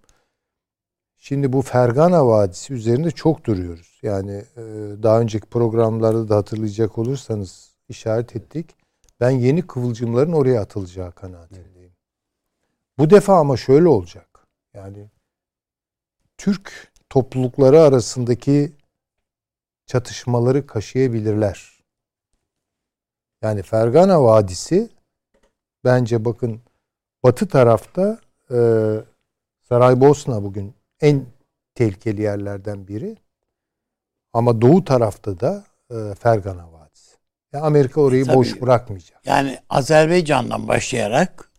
Şimdi 1.26 1.52
bu 1.52 1.62
Fergana 1.62 2.26
Vadisi 2.26 2.74
üzerinde 2.74 3.10
çok 3.10 3.44
duruyoruz. 3.44 3.98
Yani 4.02 4.32
e, 4.56 4.62
daha 5.02 5.20
önceki 5.20 5.46
programlarda 5.46 6.28
da 6.28 6.36
hatırlayacak 6.36 6.98
olursanız 6.98 7.70
işaret 7.88 8.36
ettik. 8.36 8.76
Ben 9.20 9.30
yeni 9.30 9.66
kıvılcımların 9.66 10.32
oraya 10.32 10.60
atılacağı 10.60 11.12
kanaatindeyim. 11.12 11.92
Bu 12.98 13.10
defa 13.10 13.38
ama 13.38 13.56
şöyle 13.56 13.88
olacak. 13.88 14.46
Yani 14.74 15.10
Türk 16.38 16.92
toplulukları 17.10 17.80
arasındaki 17.80 18.72
çatışmaları 19.86 20.66
kaşıyabilirler. 20.66 21.84
Yani 23.42 23.62
Fergana 23.62 24.22
Vadisi 24.22 24.90
bence 25.84 26.24
bakın 26.24 26.60
batı 27.22 27.48
tarafta 27.48 28.18
e, 28.50 28.58
Saraybosna 29.62 30.42
bugün 30.42 30.74
en 31.04 31.26
tehlikeli 31.74 32.22
yerlerden 32.22 32.88
biri. 32.88 33.16
Ama 34.32 34.60
doğu 34.60 34.84
tarafta 34.84 35.40
da 35.40 35.64
e, 35.90 36.14
Fergana 36.14 36.72
Vadisi. 36.72 37.16
Yani 37.52 37.64
Amerika 37.64 38.00
orayı 38.00 38.24
Tabii. 38.24 38.36
boş 38.36 38.60
bırakmayacak. 38.60 39.26
Yani 39.26 39.58
Azerbaycan'dan 39.68 40.68
başlayarak 40.68 41.50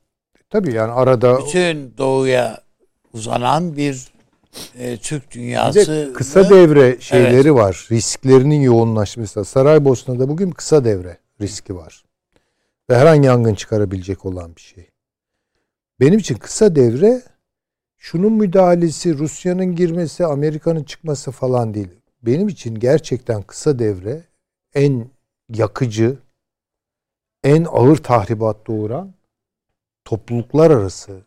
Tabii 0.49 0.73
yani 0.73 0.91
arada 0.91 1.39
bütün 1.39 1.93
doğuya 1.97 2.61
uzanan 3.13 3.77
bir 3.77 4.07
e, 4.79 4.97
Türk 4.97 5.31
dünyası 5.31 6.13
kısa 6.15 6.49
devre 6.49 7.01
şeyleri 7.01 7.55
var. 7.55 7.87
Risklerinin 7.91 8.61
yoğunlaşması. 8.61 9.45
Saraybosna'da 9.45 10.29
bugün 10.29 10.51
kısa 10.51 10.85
devre 10.85 11.17
riski 11.41 11.75
var. 11.75 12.03
Ve 12.89 12.97
her 12.97 13.05
an 13.05 13.21
yangın 13.23 13.53
çıkarabilecek 13.53 14.25
olan 14.25 14.55
bir 14.55 14.61
şey. 14.61 14.89
Benim 15.99 16.19
için 16.19 16.35
kısa 16.35 16.75
devre 16.75 17.21
şunun 18.05 18.33
müdahalesi, 18.33 19.17
Rusya'nın 19.17 19.75
girmesi, 19.75 20.25
Amerika'nın 20.25 20.83
çıkması 20.83 21.31
falan 21.31 21.73
değil. 21.73 21.89
Benim 22.21 22.47
için 22.47 22.75
gerçekten 22.75 23.41
kısa 23.41 23.79
devre 23.79 24.23
en 24.73 25.09
yakıcı, 25.49 26.17
en 27.43 27.65
ağır 27.69 27.97
tahribat 27.97 28.67
doğuran 28.67 29.13
topluluklar 30.05 30.71
arası 30.71 31.21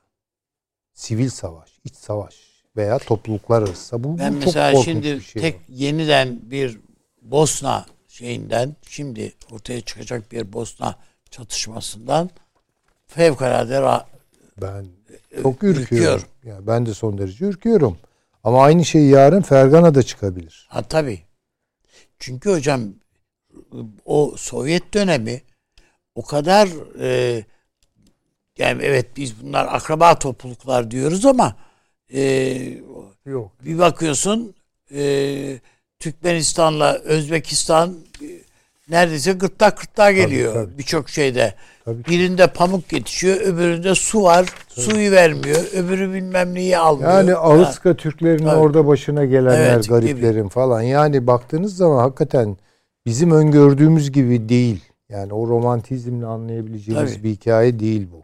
sivil 0.94 1.28
savaş, 1.28 1.78
iç 1.84 1.94
savaş 1.94 2.34
veya 2.76 2.98
topluluklar 2.98 3.62
arası. 3.62 4.04
Bu, 4.04 4.12
bu 4.12 4.18
Ben 4.18 4.32
çok 4.32 4.44
mesela 4.44 4.72
korkunç 4.72 4.84
şimdi 4.84 5.16
bir 5.16 5.20
şey. 5.20 5.42
tek 5.42 5.60
yeniden 5.68 6.38
bir 6.42 6.80
Bosna 7.22 7.86
şeyinden 8.08 8.76
şimdi 8.88 9.32
ortaya 9.52 9.80
çıkacak 9.80 10.32
bir 10.32 10.52
Bosna 10.52 10.98
çatışmasından 11.30 12.30
fevkalade 13.06 13.74
ra- 13.74 14.04
Ben 14.60 14.97
çok 15.43 15.55
ürküyorum. 15.62 15.82
ürküyorum. 15.82 16.24
Ya 16.44 16.66
ben 16.66 16.86
de 16.86 16.94
son 16.94 17.18
derece 17.18 17.44
ürküyorum. 17.44 17.98
Ama 18.44 18.62
aynı 18.62 18.85
şey 18.85 19.06
yarın 19.06 19.43
Fergana'da 19.43 20.02
çıkabilir. 20.02 20.66
Ha 20.70 20.82
tabii. 20.82 21.20
Çünkü 22.18 22.51
hocam 22.51 22.80
o 24.05 24.35
Sovyet 24.36 24.94
dönemi 24.94 25.43
o 26.14 26.22
kadar 26.22 26.68
e, 27.01 27.44
yani 28.59 28.82
evet 28.82 29.06
biz 29.16 29.43
bunlar 29.43 29.66
akraba 29.66 30.18
topluluklar 30.18 30.90
diyoruz 30.90 31.26
ama 31.26 31.56
e, 32.12 32.22
Yok. 33.26 33.52
bir 33.64 33.78
bakıyorsun 33.78 34.55
e, 34.94 35.60
Türkmenistan'la 35.98 36.94
Özbekistan 36.94 37.98
e, 38.22 38.26
neredeyse 38.89 39.32
gırtlak 39.32 39.80
gırtlağa 39.80 40.12
geliyor 40.12 40.68
birçok 40.78 41.10
şeyde. 41.10 41.55
Tabii 41.89 42.02
ki. 42.02 42.10
Birinde 42.10 42.47
pamuk 42.47 42.93
yetişiyor, 42.93 43.36
öbüründe 43.40 43.94
su 43.94 44.23
var, 44.23 44.47
suyu 44.69 45.10
vermiyor, 45.10 45.59
öbürü 45.74 46.12
bilmem 46.15 46.55
neyi 46.55 46.78
almıyor. 46.78 47.10
Yani 47.10 47.35
Ağızka 47.35 47.94
Türklerinin 47.97 48.44
Tabii. 48.47 48.56
orada 48.56 48.86
başına 48.86 49.24
gelenler 49.24 49.74
Evet, 49.74 49.89
gariplerin 49.89 50.48
falan. 50.48 50.82
Yani 50.82 51.27
baktığınız 51.27 51.77
zaman 51.77 51.98
hakikaten 51.98 52.56
bizim 53.06 53.31
öngördüğümüz 53.31 54.12
gibi 54.12 54.48
değil. 54.48 54.85
Yani 55.09 55.32
o 55.35 55.48
romantizmle 55.48 56.27
anlayabileceğimiz 56.27 57.15
Tabii. 57.15 57.24
bir 57.24 57.31
hikaye 57.31 57.78
değil 57.78 58.09
bu. 58.12 58.23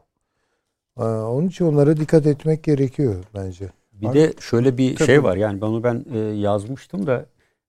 Ee, 1.03 1.05
Onun 1.05 1.49
için 1.49 1.65
onlara 1.65 1.97
dikkat 1.97 2.27
etmek 2.27 2.63
gerekiyor 2.63 3.15
bence. 3.35 3.69
Bir 3.93 4.13
de 4.13 4.33
şöyle 4.41 4.79
bir 4.79 4.97
Tabii. 4.97 5.07
şey 5.07 5.23
var 5.23 5.37
yani 5.37 5.61
bunu 5.61 5.85
ben 5.85 6.05
e, 6.15 6.19
yazmıştım 6.19 7.07
da 7.07 7.27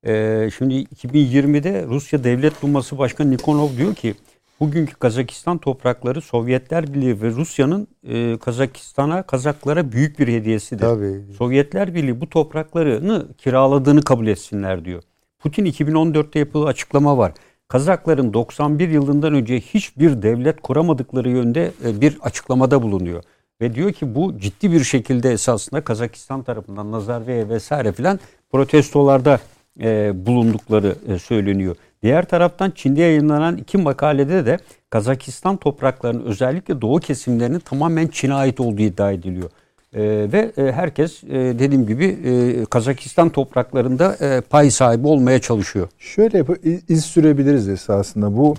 e, 0.08 0.50
şimdi 0.58 0.74
2020'de 0.74 1.86
Rusya 1.88 2.24
Devlet 2.24 2.62
Duması 2.62 2.98
Başkanı 2.98 3.32
Nikonov 3.32 3.70
diyor 3.78 3.96
ki 3.96 4.16
bugünkü 4.60 4.95
Kazakistan 4.95 5.57
toprakları 5.57 6.22
Sovyetler 6.22 6.94
Birliği 6.94 7.22
ve 7.22 7.30
Rusya'nın 7.30 7.88
e, 8.07 8.38
Kazakistan'a 8.38 9.23
Kazaklara 9.23 9.91
büyük 9.91 10.19
bir 10.19 10.27
hediyesidir. 10.27 10.82
Tabii. 10.82 11.22
Sovyetler 11.38 11.95
Birliği 11.95 12.22
bu 12.22 12.30
topraklarını 12.30 13.27
kiraladığını 13.38 14.02
kabul 14.02 14.27
etsinler 14.27 14.86
diyor. 14.86 15.03
Putin 15.40 15.65
2014'te 15.65 16.40
yapılan 16.40 16.68
açıklama 16.68 17.18
var. 17.18 17.32
Kazakların 17.68 18.34
91 18.34 18.90
yılından 18.90 19.34
önce 19.34 19.60
hiçbir 19.60 20.22
devlet 20.22 20.61
kuramadıkları 20.61 21.30
yönde 21.30 21.72
e, 21.86 22.02
bir 22.02 22.18
açıklamada 22.22 22.84
bulunuyor. 22.84 23.23
Ve 23.61 23.76
diyor 23.76 23.91
ki 23.91 24.15
bu 24.15 24.40
ciddi 24.40 24.72
bir 24.72 24.84
şekilde 24.84 25.32
esasında 25.32 25.82
Kazakistan 25.82 26.44
tarafından 26.44 26.91
Nazarbayev 26.91 27.49
vesaire 27.49 27.91
filan 27.91 28.19
protestolarda 28.52 29.40
e, 29.82 30.11
bulundukları 30.26 30.95
e, 31.07 31.19
söyleniyor. 31.19 31.76
Diğer 32.06 32.26
taraftan 32.26 32.72
Çin'de 32.72 33.02
yayınlanan 33.02 33.57
iki 33.57 33.77
makalede 33.77 34.45
de 34.45 34.57
Kazakistan 34.90 35.57
topraklarının 35.57 36.26
özellikle 36.26 36.82
doğu 36.82 36.99
kesimlerinin 36.99 37.60
tamamen 37.60 38.07
Çin'e 38.07 38.34
ait 38.34 38.60
olduğu 38.60 38.82
iddia 38.82 39.11
ediliyor. 39.11 39.49
Ee, 39.94 40.02
ve 40.34 40.52
e, 40.57 40.72
herkes 40.72 41.23
e, 41.23 41.30
dediğim 41.30 41.88
gibi 41.88 42.06
e, 42.06 42.65
Kazakistan 42.65 43.30
topraklarında 43.30 44.15
e, 44.22 44.41
pay 44.41 44.72
sahibi 44.72 45.07
olmaya 45.07 45.41
çalışıyor. 45.41 45.88
Şöyle 45.98 46.45
iz 46.88 47.06
sürebiliriz 47.06 47.69
esasında. 47.69 48.38
Bu 48.38 48.56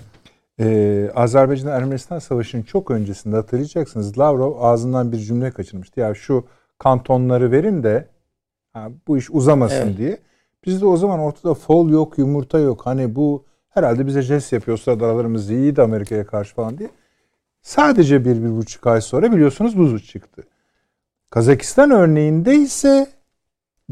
e, 0.59 1.09
Azerbaycan-Ermenistan 1.15 2.19
Savaşı'nın 2.19 2.63
çok 2.63 2.91
öncesinde 2.91 3.35
hatırlayacaksınız. 3.35 4.19
Lavrov 4.19 4.61
ağzından 4.61 5.11
bir 5.11 5.17
cümle 5.17 5.51
kaçırmıştı. 5.51 5.99
Ya 5.99 6.13
şu 6.13 6.45
kantonları 6.79 7.51
verin 7.51 7.83
de 7.83 8.07
ha, 8.73 8.89
bu 9.07 9.17
iş 9.17 9.29
uzamasın 9.31 9.87
evet. 9.87 9.97
diye. 9.97 10.17
Bizde 10.67 10.85
o 10.85 10.97
zaman 10.97 11.19
ortada 11.19 11.53
fol 11.53 11.89
yok, 11.89 12.17
yumurta 12.17 12.59
yok. 12.59 12.85
Hani 12.85 13.15
bu 13.15 13.43
herhalde 13.69 14.07
bize 14.07 14.21
jest 14.21 14.53
yapıyor. 14.53 14.77
Sırada 14.77 15.05
aralarımız 15.05 15.49
iyiydi 15.49 15.81
Amerika'ya 15.81 16.25
karşı 16.25 16.55
falan 16.55 16.77
diye. 16.77 16.89
Sadece 17.61 18.25
bir, 18.25 18.43
bir 18.43 18.57
buçuk 18.57 18.87
ay 18.87 19.01
sonra 19.01 19.31
biliyorsunuz 19.31 19.77
buzu 19.77 19.99
çıktı. 19.99 20.43
Kazakistan 21.29 21.91
örneğinde 21.91 22.55
ise 22.55 23.07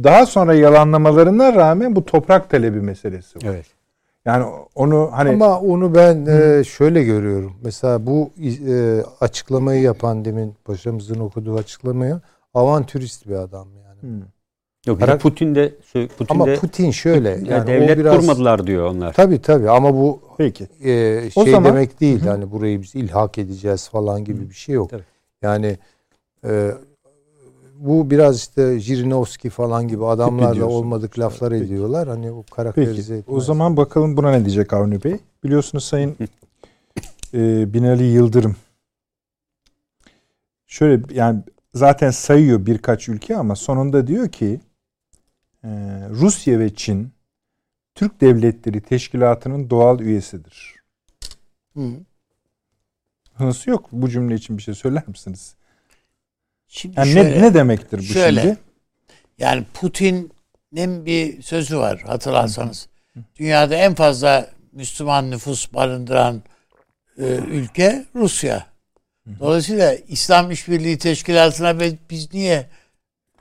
daha 0.03 0.25
sonra 0.25 0.53
yalanlamalarına 0.53 1.53
rağmen 1.53 1.95
bu 1.95 2.05
toprak 2.05 2.49
talebi 2.49 2.81
meselesi 2.81 3.35
var. 3.37 3.43
Evet. 3.45 3.65
Yani 4.25 4.45
onu 4.75 5.09
hani 5.11 5.29
ama 5.29 5.59
onu 5.59 5.95
ben 5.95 6.25
e, 6.25 6.63
şöyle 6.63 7.03
görüyorum. 7.03 7.53
Mesela 7.63 8.05
bu 8.05 8.29
e, 8.67 9.03
açıklamayı 9.21 9.81
yapan 9.81 10.25
demin 10.25 10.55
paşamızın 10.65 11.19
okuduğu 11.19 11.55
açıklamaya 11.55 12.21
avantürist 12.53 13.27
bir 13.27 13.35
adam 13.35 13.67
yani. 13.75 14.01
Hı. 14.01 14.25
Yok 14.85 14.99
Karak- 14.99 15.21
Putin 15.21 15.55
de 15.55 15.73
Putin 15.93 16.25
ama 16.29 16.47
de, 16.47 16.55
Putin 16.55 16.91
şöyle 16.91 17.29
yani 17.29 17.49
yani 17.49 17.67
devlet 17.67 17.97
biraz, 17.97 18.17
kurmadılar 18.17 18.67
diyor 18.67 18.91
onlar. 18.91 19.13
Tabii 19.13 19.41
tabii 19.41 19.69
ama 19.69 19.93
bu 19.93 20.19
peki 20.37 20.67
e, 20.83 20.89
şey 21.31 21.43
o 21.43 21.45
zaman, 21.45 21.65
demek 21.73 22.01
değil. 22.01 22.21
Hı. 22.21 22.27
Yani 22.27 22.51
burayı 22.51 22.81
biz 22.81 22.95
ilhak 22.95 23.37
edeceğiz 23.37 23.89
falan 23.89 24.23
gibi 24.25 24.45
hı. 24.45 24.49
bir 24.49 24.55
şey 24.55 24.75
yok. 24.75 24.89
Tabii. 24.89 25.03
Yani 25.41 25.77
e, 26.47 26.71
bu 27.79 28.11
biraz 28.11 28.37
işte 28.37 28.79
Jirinovski 28.79 29.49
falan 29.49 29.87
gibi 29.87 30.05
adamlarla 30.05 30.65
olmadık 30.65 31.19
laflar 31.19 31.51
Peki. 31.51 31.65
ediyorlar. 31.65 32.07
Hani 32.07 32.31
o 32.31 32.43
karakterize 32.51 33.15
Peki. 33.15 33.31
O 33.31 33.39
zaman 33.41 33.77
bakalım 33.77 34.17
buna 34.17 34.31
ne 34.31 34.45
diyecek 34.45 34.73
Avni 34.73 35.03
Bey? 35.03 35.17
Biliyorsunuz 35.43 35.83
Sayın 35.83 36.15
e, 37.33 37.73
Binali 37.73 38.03
Yıldırım 38.03 38.55
şöyle 40.67 41.01
yani 41.13 41.39
zaten 41.73 42.11
sayıyor 42.11 42.65
birkaç 42.65 43.09
ülke 43.09 43.37
ama 43.37 43.55
sonunda 43.55 44.07
diyor 44.07 44.29
ki 44.29 44.59
Rusya 46.09 46.59
ve 46.59 46.75
Çin 46.75 47.13
Türk 47.95 48.21
Devletleri 48.21 48.81
Teşkilatı'nın 48.81 49.69
doğal 49.69 49.99
üyesidir. 49.99 50.75
Hı. 51.73 51.91
Nasıl 53.39 53.71
yok? 53.71 53.89
Bu 53.91 54.09
cümle 54.09 54.35
için 54.35 54.57
bir 54.57 54.63
şey 54.63 54.73
söyler 54.73 55.03
misiniz? 55.07 55.55
Şimdi 56.67 56.99
yani 56.99 57.11
şöyle, 57.11 57.39
ne, 57.39 57.41
ne 57.41 57.53
demektir 57.53 57.97
bu 57.97 58.03
şöyle, 58.03 58.41
şimdi? 58.41 58.57
Yani 59.37 59.65
Putin'in 59.73 61.05
bir 61.05 61.41
sözü 61.41 61.77
var 61.77 62.01
hatırlarsanız. 62.01 62.87
Hı. 63.13 63.19
Dünyada 63.35 63.75
en 63.75 63.95
fazla 63.95 64.49
Müslüman 64.71 65.31
nüfus 65.31 65.73
barındıran 65.73 66.43
e, 67.17 67.25
ülke 67.35 68.05
Rusya. 68.15 68.67
Dolayısıyla 69.39 69.95
İslam 69.95 70.51
İşbirliği 70.51 70.97
Teşkilatı'na 70.97 71.79
biz 72.09 72.33
niye 72.33 72.69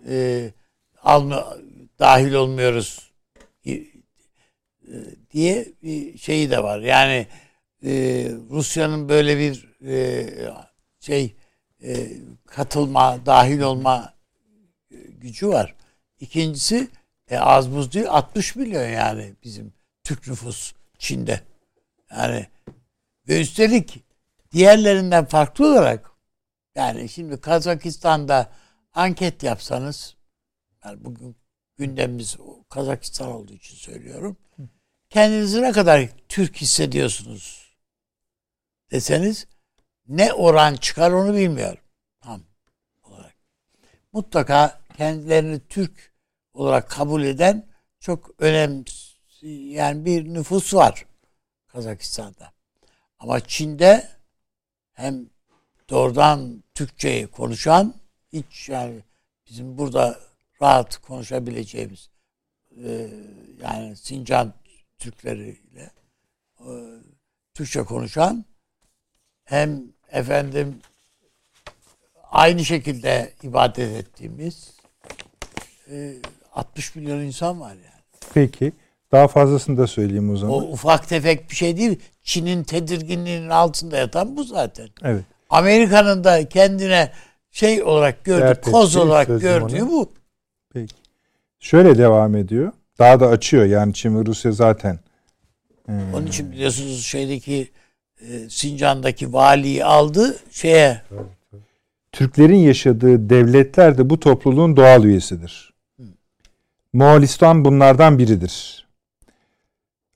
e, 0.09 0.51
alma, 1.03 1.57
dahil 1.99 2.33
olmuyoruz 2.33 3.13
e, 3.67 3.85
diye 5.33 5.69
bir 5.83 6.19
şeyi 6.19 6.51
de 6.51 6.63
var. 6.63 6.81
Yani 6.81 7.27
e, 7.85 7.93
Rusya'nın 8.51 9.09
böyle 9.09 9.39
bir 9.39 9.69
e, 9.87 10.27
şey 11.01 11.37
katılma, 12.47 13.27
dahil 13.27 13.61
olma 13.61 14.15
gücü 15.21 15.49
var. 15.49 15.75
İkincisi 16.21 16.89
e, 17.31 17.39
az 17.39 17.73
buz 17.73 17.93
değil 17.93 18.07
60 18.09 18.57
milyon 18.57 18.89
yani 18.89 19.35
bizim 19.45 19.73
Türk 20.05 20.29
nüfus 20.29 20.73
Çin'de. 20.99 21.41
Yani 22.11 22.47
ve 23.29 23.41
üstelik 23.41 24.05
diğerlerinden 24.53 25.25
farklı 25.25 25.67
olarak 25.67 26.11
yani 26.75 27.09
şimdi 27.09 27.41
Kazakistan'da 27.41 28.53
anket 28.95 29.43
yapsanız 29.43 30.17
yani 30.85 31.05
bugün 31.05 31.37
gündemimiz 31.77 32.37
Kazakistan 32.69 33.33
olduğu 33.33 33.53
için 33.53 33.77
söylüyorum. 33.77 34.37
Kendinizi 35.11 35.63
ne 35.63 35.73
kadar 35.73 36.09
Türk 36.29 36.57
hissediyorsunuz 36.57 37.75
deseniz 38.91 39.47
ne 40.09 40.33
oran 40.33 40.75
çıkar 40.75 41.11
onu 41.11 41.35
bilmiyorum. 41.35 41.85
Tam 42.21 42.43
olarak. 43.05 43.35
Mutlaka 44.13 44.81
kendilerini 44.97 45.61
Türk 45.69 46.13
olarak 46.55 46.91
kabul 46.91 47.23
eden 47.23 47.67
çok 48.01 48.31
önemli 48.39 48.85
yani 49.75 50.05
bir 50.05 50.35
nüfus 50.35 50.75
var 50.75 51.07
Kazakistan'da. 51.67 52.53
Ama 53.19 53.41
Çin'de 53.41 54.09
hem 54.93 55.27
doğrudan 55.91 56.65
Türkçeyi 56.75 57.27
konuşan 57.27 57.95
hiç 58.33 58.69
yani 58.69 59.03
bizim 59.47 59.79
burada 59.79 60.21
rahat 60.65 60.97
konuşabileceğimiz 60.97 62.11
e, 62.85 63.11
yani 63.63 63.97
Sincan 63.97 64.53
Türkleriyle 64.99 65.91
e, 66.61 66.71
Türkçe 67.55 67.83
konuşan 67.83 68.45
hem 69.45 69.83
efendim 70.13 70.79
aynı 72.31 72.65
şekilde 72.65 73.33
ibadet 73.43 74.07
ettiğimiz 74.07 74.73
e, 75.91 76.15
60 76.53 76.95
milyon 76.95 77.21
insan 77.21 77.61
var 77.61 77.75
yani. 77.75 78.25
Peki. 78.35 78.73
Daha 79.13 79.29
fazlasını 79.29 79.79
da 79.79 79.87
söyleyeyim 79.87 80.31
o 80.31 80.37
zaman. 80.37 80.55
O 80.55 80.63
ufak 80.63 81.09
tefek 81.09 81.51
bir 81.51 81.57
şey 81.57 81.77
değil. 81.77 82.01
Çin'in 82.23 82.65
tedirginliğinin 82.65 83.49
altında 83.49 83.97
yatan 83.97 84.37
bu 84.37 84.45
zaten. 84.45 84.89
Evet. 85.03 85.25
Amerika'nın 85.51 86.25
da 86.25 86.49
kendine 86.49 87.13
şey 87.51 87.83
olarak 87.83 88.25
gördüğü, 88.25 88.61
koz 88.61 88.97
olarak 88.97 89.27
gördüğü 89.27 89.83
ona. 89.83 89.91
bu. 89.91 90.13
Şöyle 91.65 91.99
devam 91.99 92.37
ediyor. 92.37 92.73
Daha 92.99 93.21
da 93.21 93.29
açıyor. 93.29 93.65
Yani 93.65 93.95
Çin 93.95 94.19
ve 94.19 94.27
Rusya 94.27 94.53
zaten. 94.53 94.99
Hmm. 95.87 96.15
Onun 96.15 96.27
için 96.27 96.53
biliyorsunuz 96.53 97.05
şeydeki 97.05 97.71
e, 98.21 98.49
Sincan'daki 98.49 99.33
valiyi 99.33 99.85
aldı 99.85 100.37
şeye. 100.51 101.03
Türklerin 102.13 102.57
yaşadığı 102.57 103.31
devletler 103.31 103.99
de 103.99 104.11
bu 104.11 104.21
topluluğun 104.21 104.77
doğal 104.77 105.05
üyesidir. 105.05 105.75
Hmm. 105.97 106.07
Moğolistan 106.93 107.65
bunlardan 107.65 108.19
biridir. 108.19 108.87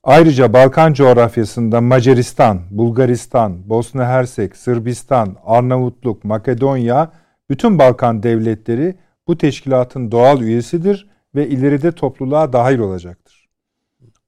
Ayrıca 0.02 0.52
Balkan 0.52 0.92
coğrafyasında 0.92 1.80
Macaristan, 1.80 2.62
Bulgaristan, 2.70 3.68
Bosna 3.68 4.06
Hersek, 4.06 4.56
Sırbistan, 4.56 5.36
Arnavutluk, 5.44 6.24
Makedonya, 6.24 7.12
bütün 7.50 7.78
Balkan 7.78 8.22
devletleri 8.22 8.96
bu 9.26 9.38
teşkilatın 9.38 10.10
doğal 10.10 10.40
üyesidir 10.40 11.08
ve 11.38 11.48
ileride 11.48 11.92
topluluğa 11.92 12.52
dahil 12.52 12.78
olacaktır. 12.78 13.48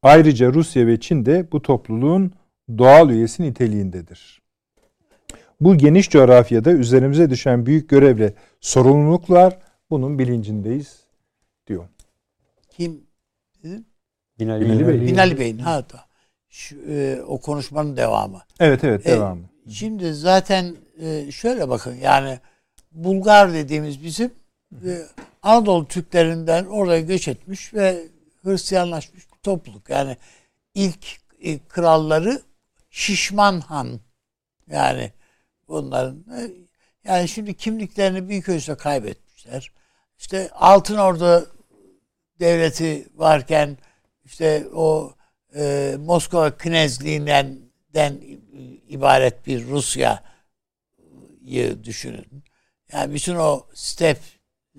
Ayrıca 0.03 0.53
Rusya 0.53 0.87
ve 0.87 1.01
Çin 1.01 1.27
de 1.27 1.53
bu 1.53 1.63
topluluğun 1.63 2.33
doğal 2.79 3.11
üyesi 3.11 3.43
niteliğindedir. 3.43 4.43
Bu 5.61 5.79
geniş 5.79 6.11
coğrafyada 6.11 6.73
üzerimize 6.73 7.31
düşen 7.31 7.67
büyük 7.67 7.89
görevle 7.89 8.35
sorumluluklar 8.61 9.59
bunun 9.91 10.19
bilincindeyiz 10.19 11.01
diyor. 11.67 11.89
Kim? 12.71 13.03
Binali, 14.41 14.65
Binali 14.65 14.89
Bey. 14.89 15.01
Binali 15.01 15.39
Bey'in. 15.39 15.59
Ha, 15.59 15.85
Şu, 16.49 16.77
e, 16.89 17.23
o 17.27 17.41
konuşmanın 17.41 17.97
devamı. 17.97 18.43
Evet 18.61 18.85
evet 18.85 19.07
e, 19.07 19.11
devamı. 19.11 19.43
Şimdi 19.69 20.15
zaten 20.15 20.77
e, 21.01 21.31
şöyle 21.31 21.69
bakın 21.69 21.95
yani 21.95 22.39
Bulgar 22.93 23.53
dediğimiz 23.53 24.05
bizim 24.05 24.31
e, 24.73 24.91
Anadolu 25.43 25.89
Türklerinden 25.89 26.65
oraya 26.65 27.01
göç 27.01 27.29
etmiş 27.29 27.75
ve 27.75 28.09
Hristiyanlaşmış 28.43 29.27
bir 29.33 29.39
topluluk. 29.43 29.91
Yani 29.91 30.17
ilk 30.75 31.07
e, 31.41 31.59
kralları 31.59 32.43
Şişman 32.91 33.61
Han. 33.61 34.01
Yani 34.67 35.13
bunların 35.69 36.25
e, 36.39 36.51
yani 37.05 37.29
şimdi 37.29 37.55
kimliklerini 37.55 38.29
büyük 38.29 38.49
ölçüde 38.49 38.77
kaybetmişler. 38.77 39.73
İşte 40.19 40.51
Altın 40.53 40.97
Ordu 40.97 41.51
devleti 42.41 43.09
varken 43.15 43.79
işte 44.25 44.67
o 44.75 45.15
e, 45.57 45.97
Moskova 45.99 46.57
Knezliğinden 46.57 47.59
den 47.95 48.21
ibaret 48.89 49.47
bir 49.47 49.67
Rusya'yı 49.67 50.25
düşünün. 51.85 52.45
Yani 52.93 53.15
bütün 53.15 53.35
o 53.35 53.67
step 53.75 54.19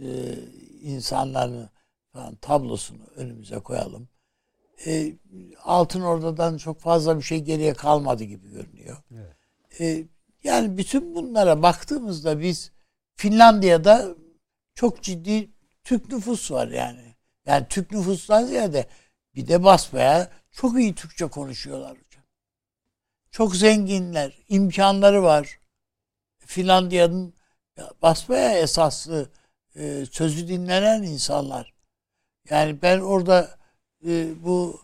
e, 0.02 0.36
insanların 0.82 1.70
falan 2.14 2.36
tablosunu 2.36 3.04
önümüze 3.16 3.60
koyalım. 3.60 4.10
e, 4.86 5.14
Altın 5.64 6.02
Ordu'dan 6.02 6.58
çok 6.58 6.80
fazla 6.80 7.18
bir 7.18 7.24
şey 7.24 7.40
geriye 7.40 7.74
kalmadı 7.74 8.24
gibi 8.24 8.50
görünüyor. 8.50 8.98
Evet. 9.16 9.36
E, 9.82 10.08
yani 10.44 10.78
bütün 10.78 11.16
bunlara 11.16 11.62
baktığımızda 11.62 12.40
biz 12.40 12.72
Finlandiya'da 13.16 14.16
çok 14.76 15.04
ciddi 15.04 15.50
Türk 15.84 16.10
nüfus 16.12 16.52
var 16.52 16.68
yani. 16.68 17.16
Yani 17.46 17.66
Türk 17.70 17.92
nüfustan 17.92 18.46
ziyade 18.46 18.88
bir 19.36 19.48
de 19.48 19.64
basmaya 19.64 20.32
çok 20.52 20.80
iyi 20.80 20.96
Türkçe 20.96 21.28
konuşuyorlar 21.28 21.92
hocam. 21.92 22.24
Çok 23.32 23.56
zenginler, 23.56 24.38
imkanları 24.50 25.24
var. 25.24 25.60
Finlandiya'nın 26.38 27.34
basmaya 28.02 28.58
esaslı 28.58 29.30
e, 29.76 30.06
sözü 30.12 30.48
dinlenen 30.48 31.04
insanlar. 31.04 31.74
Yani 32.50 32.82
ben 32.82 33.00
orada 33.00 33.58
e, 34.08 34.44
bu 34.44 34.82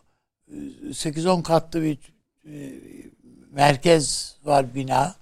8-10 0.84 1.44
katlı 1.44 1.82
bir 1.84 1.98
e, 2.46 2.74
merkez 3.52 4.36
var 4.44 4.76
bina. 4.76 5.16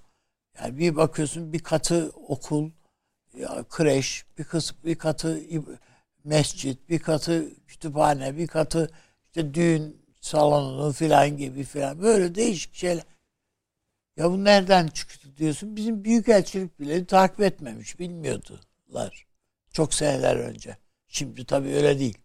Yani 0.59 0.77
bir 0.77 0.95
bakıyorsun 0.95 1.53
bir 1.53 1.59
katı 1.59 2.11
okul, 2.27 2.71
kreş, 3.69 4.25
bir 4.37 4.43
kısmı 4.43 4.77
bir 4.85 4.95
katı 4.95 5.41
mescit, 6.23 6.89
bir 6.89 6.99
katı 6.99 7.65
kütüphane, 7.67 8.37
bir 8.37 8.47
katı 8.47 8.91
işte 9.27 9.53
düğün 9.53 10.05
salonu 10.21 10.93
filan 10.93 11.37
gibi 11.37 11.63
filan 11.63 12.01
böyle 12.01 12.35
değişik 12.35 12.75
şeyler. 12.75 13.03
Ya 14.17 14.31
bu 14.31 14.43
nereden 14.43 14.87
çıktı 14.87 15.37
diyorsun. 15.37 15.75
Bizim 15.75 16.05
büyükelçilik 16.05 16.79
bile 16.79 17.05
takip 17.05 17.41
etmemiş, 17.41 17.99
bilmiyordular. 17.99 19.24
Çok 19.76 19.93
seneler 19.93 20.35
önce. 20.35 20.77
Şimdi 21.07 21.45
tabii 21.45 21.76
öyle 21.76 21.99
değil. 21.99 22.18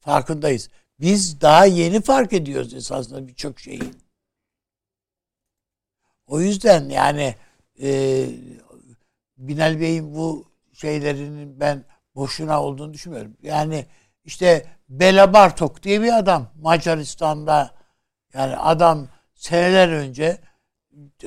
Farkındayız. 0.00 0.70
Biz 1.00 1.40
daha 1.40 1.66
yeni 1.66 2.00
fark 2.00 2.32
ediyoruz 2.32 2.74
esasında 2.74 3.28
birçok 3.28 3.60
şeyi. 3.60 3.82
O 6.26 6.40
yüzden 6.40 6.88
yani 6.88 7.34
e, 7.82 8.26
Binal 9.36 9.80
Bey'in 9.80 10.14
bu 10.14 10.44
şeylerinin 10.72 11.60
ben 11.60 11.84
boşuna 12.14 12.62
olduğunu 12.62 12.94
düşünmüyorum. 12.94 13.36
Yani 13.42 13.86
işte 14.24 14.66
Bela 14.88 15.32
Bartok 15.32 15.82
diye 15.82 16.02
bir 16.02 16.18
adam 16.18 16.52
Macaristan'da 16.54 17.74
yani 18.34 18.56
adam 18.56 19.08
seneler 19.34 19.88
önce 19.88 20.38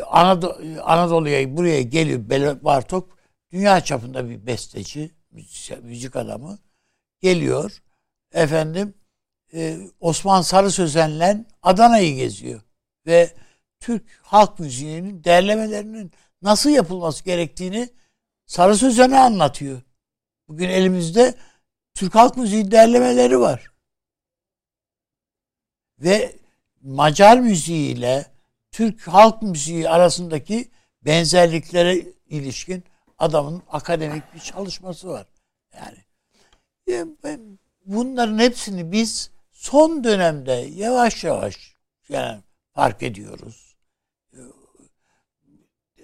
Anadolu, 0.08 0.82
Anadolu'ya 0.84 1.58
buraya 1.58 1.82
geliyor 1.82 2.30
Bela 2.30 2.64
Bartok 2.64 3.18
dünya 3.52 3.82
çapında 3.82 4.30
bir 4.30 4.46
besteci 4.48 5.19
müzik 5.82 6.16
adamı 6.16 6.60
geliyor 7.22 7.84
efendim 8.32 8.94
e, 9.54 9.78
Osman 10.00 10.42
Sarı 10.42 10.72
Sözen'le 10.72 11.46
Adana'yı 11.64 12.16
geziyor 12.16 12.62
ve 13.06 13.34
Türk 13.80 14.04
halk 14.22 14.60
müziğinin 14.60 15.24
derlemelerinin 15.24 16.12
nasıl 16.42 16.70
yapılması 16.70 17.24
gerektiğini 17.24 17.90
Sarı 18.46 18.78
Sözen'e 18.78 19.20
anlatıyor. 19.20 19.82
Bugün 20.48 20.70
elimizde 20.70 21.36
Türk 21.94 22.16
halk 22.16 22.38
müziği 22.38 22.72
derlemeleri 22.72 23.40
var. 23.40 23.72
Ve 26.00 26.36
Macar 26.82 27.40
müziği 27.40 27.96
ile 27.96 28.26
Türk 28.72 29.08
halk 29.08 29.42
müziği 29.42 29.90
arasındaki 29.90 30.72
benzerliklere 31.02 32.06
ilişkin 32.30 32.84
adamın 33.20 33.64
akademik 33.72 34.34
bir 34.34 34.40
çalışması 34.40 35.08
var. 35.08 35.28
Yani 35.76 35.98
bunların 37.86 38.40
hepsini 38.40 38.92
biz 38.92 39.32
son 39.52 40.04
dönemde 40.04 40.52
yavaş 40.52 41.24
yavaş 41.24 41.76
yani 42.10 42.42
fark 42.74 43.04
ediyoruz. 43.04 43.76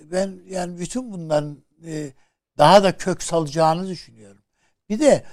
Ben 0.01 0.39
yani 0.47 0.79
bütün 0.79 1.11
bunların 1.11 1.63
e, 1.85 2.11
daha 2.57 2.83
da 2.83 2.97
kök 2.97 3.23
salacağını 3.23 3.87
düşünüyorum. 3.87 4.43
Bir 4.89 4.99
de 4.99 5.25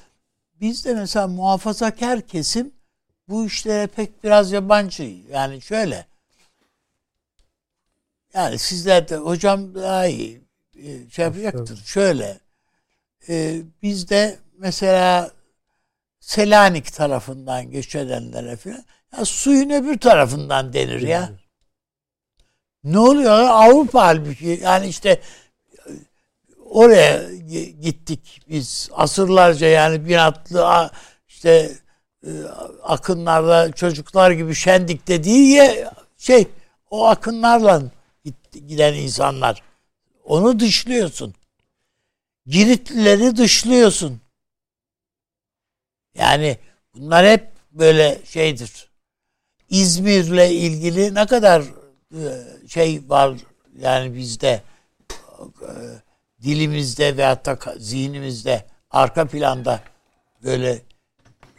bizde 0.60 0.94
mesela 0.94 1.26
muhafazakar 1.26 2.20
kesim 2.20 2.72
bu 3.28 3.46
işlere 3.46 3.86
pek 3.86 4.24
biraz 4.24 4.52
yabancı. 4.52 5.02
Yani 5.30 5.60
şöyle 5.60 6.06
yani 8.34 8.58
sizler 8.58 9.08
de 9.08 9.16
hocam 9.16 9.74
daha 9.74 10.06
iyi 10.06 10.41
e, 10.82 11.10
şey 11.10 11.24
yapacaktır. 11.24 11.84
Şöyle 11.84 12.38
e, 13.28 13.60
bizde 13.82 14.38
mesela 14.58 15.30
Selanik 16.20 16.92
tarafından 16.92 17.70
göç 17.70 17.94
edenlere 17.94 18.56
falan 18.56 18.84
ya 19.18 19.24
suyun 19.24 19.70
öbür 19.70 19.98
tarafından 19.98 20.72
denir 20.72 21.00
ya. 21.00 21.30
Ne 22.84 22.98
oluyor? 22.98 23.32
Avrupa 23.32 24.06
halbuki 24.06 24.60
yani 24.62 24.86
işte 24.86 25.20
oraya 26.64 27.34
gittik 27.80 28.40
biz 28.48 28.90
asırlarca 28.92 29.66
yani 29.66 30.08
bir 30.08 30.26
atlı 30.26 30.90
işte 31.28 31.72
e, 32.26 32.30
akınlarda 32.82 33.72
çocuklar 33.72 34.30
gibi 34.30 34.54
şendik 34.54 35.08
dediği 35.08 35.84
şey 36.18 36.46
o 36.90 37.06
akınlarla 37.06 37.82
giden 38.52 38.94
insanlar 38.94 39.62
onu 40.24 40.60
dışlıyorsun. 40.60 41.34
Giritlileri 42.46 43.36
dışlıyorsun. 43.36 44.20
Yani 46.14 46.58
bunlar 46.94 47.26
hep 47.26 47.52
böyle 47.72 48.18
şeydir. 48.24 48.88
İzmir'le 49.70 50.50
ilgili 50.50 51.14
ne 51.14 51.26
kadar 51.26 51.62
e, 52.14 52.22
şey 52.68 53.02
var 53.08 53.36
yani 53.78 54.16
bizde 54.16 54.62
e, 55.40 55.70
dilimizde 56.42 57.16
ve 57.16 57.24
hatta 57.24 57.74
zihnimizde 57.78 58.64
arka 58.90 59.26
planda 59.26 59.80
böyle 60.42 60.82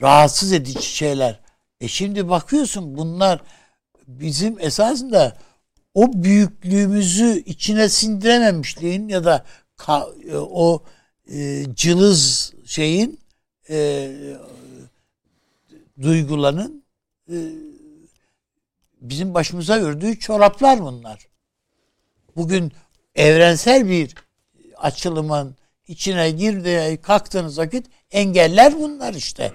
rahatsız 0.02 0.52
edici 0.52 0.96
şeyler. 0.96 1.40
E 1.82 1.88
şimdi 1.88 2.30
bakıyorsun 2.30 2.98
bunlar 2.98 3.42
bizim 4.08 4.60
esasında 4.60 5.38
o 5.94 6.24
büyüklüğümüzü 6.24 7.44
içine 7.46 7.90
sindirememişliğin 7.90 9.08
ya 9.08 9.24
da 9.24 9.46
e, 10.28 10.38
o 10.38 10.84
e, 11.32 11.66
cılız 11.76 12.54
şeyin 12.66 13.20
e, 13.70 14.12
duygulanın 16.02 16.84
e, 17.30 17.38
bizim 19.02 19.34
başımıza 19.34 19.74
ördüğü 19.74 20.20
çoraplar 20.20 20.82
bunlar. 20.82 21.28
Bugün 22.36 22.72
evrensel 23.16 23.90
bir 23.90 24.16
açılımın 24.78 25.56
içine 25.88 26.32
girdiği 26.32 26.98
kalktığınız 26.98 27.58
vakit 27.58 27.88
engeller 28.12 28.74
bunlar 28.80 29.14
işte. 29.14 29.52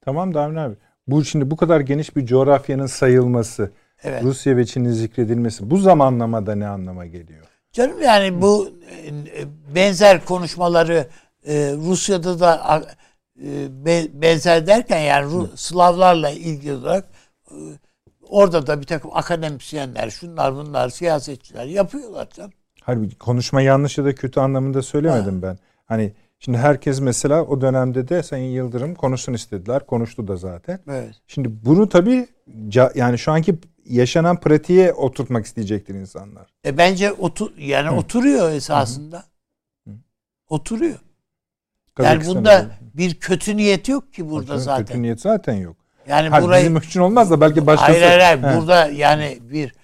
Tamam 0.00 0.34
da 0.34 0.42
abi. 0.42 0.76
Bu 1.06 1.24
şimdi 1.24 1.50
bu 1.50 1.56
kadar 1.56 1.80
geniş 1.80 2.16
bir 2.16 2.26
coğrafyanın 2.26 2.86
sayılması, 2.86 3.70
evet. 4.04 4.22
Rusya 4.22 4.56
ve 4.56 4.66
Çin'in 4.66 4.92
zikredilmesi 4.92 5.70
bu 5.70 5.76
zamanlamada 5.76 6.54
ne 6.54 6.66
anlama 6.66 7.06
geliyor? 7.06 7.44
Canım 7.72 8.02
yani 8.02 8.42
bu 8.42 8.70
e, 9.06 9.44
benzer 9.74 10.24
konuşmaları 10.24 11.06
e, 11.46 11.72
Rusya'da 11.76 12.40
da 12.40 12.82
e, 13.44 14.12
benzer 14.22 14.66
derken 14.66 14.98
yani 14.98 15.46
Slavlarla 15.54 16.30
ilgili 16.30 16.72
olarak 16.72 17.04
orada 18.28 18.66
da 18.66 18.80
bir 18.80 18.86
takım 18.86 19.10
akademisyenler, 19.14 20.10
şunlar 20.10 20.54
bunlar, 20.54 20.88
siyasetçiler 20.88 21.66
yapıyorlar 21.66 22.28
canım. 22.30 22.52
Halbuki 22.82 23.18
konuşma 23.18 23.62
yanlış 23.62 23.98
ya 23.98 24.04
da 24.04 24.14
kötü 24.14 24.40
anlamında 24.40 24.82
söylemedim 24.82 25.34
ha. 25.34 25.42
ben. 25.42 25.58
Hani 25.86 26.12
şimdi 26.38 26.58
herkes 26.58 27.00
mesela 27.00 27.44
o 27.44 27.60
dönemde 27.60 28.08
de 28.08 28.22
Sayın 28.22 28.52
Yıldırım 28.52 28.94
konuşsun 28.94 29.32
istediler. 29.32 29.86
Konuştu 29.86 30.28
da 30.28 30.36
zaten. 30.36 30.78
Evet. 30.88 31.14
Şimdi 31.26 31.50
bunu 31.64 31.88
tabii 31.88 32.26
yani 32.94 33.18
şu 33.18 33.32
anki 33.32 33.54
yaşanan 33.86 34.40
pratiğe 34.40 34.92
oturtmak 34.92 35.46
isteyecektir 35.46 35.94
insanlar. 35.94 36.46
E 36.66 36.78
bence 36.78 37.12
otur 37.12 37.56
yani 37.58 37.88
Hı. 37.88 37.94
oturuyor 37.94 38.52
esasında. 38.52 39.24
Hı. 39.88 39.90
Oturuyor. 40.48 40.98
Yani 41.98 42.26
bunda 42.26 42.66
bir 42.94 43.14
kötü 43.14 43.56
niyet 43.56 43.88
yok 43.88 44.12
ki 44.12 44.30
burada 44.30 44.44
Hocam, 44.44 44.58
zaten. 44.58 44.86
Kötü 44.86 45.02
niyet 45.02 45.20
zaten 45.20 45.54
yok. 45.54 45.76
Yani 46.08 46.28
Hadi 46.28 46.44
burayı 46.44 46.64
bizim 46.64 46.76
için 46.76 47.00
olmaz 47.00 47.30
da 47.30 47.40
belki 47.40 47.66
başkası. 47.66 47.92
Hayır 47.92 48.20
hayır, 48.20 48.42
hayır. 48.42 48.56
burada 48.56 48.86
yani 48.86 49.38
bir 49.40 49.74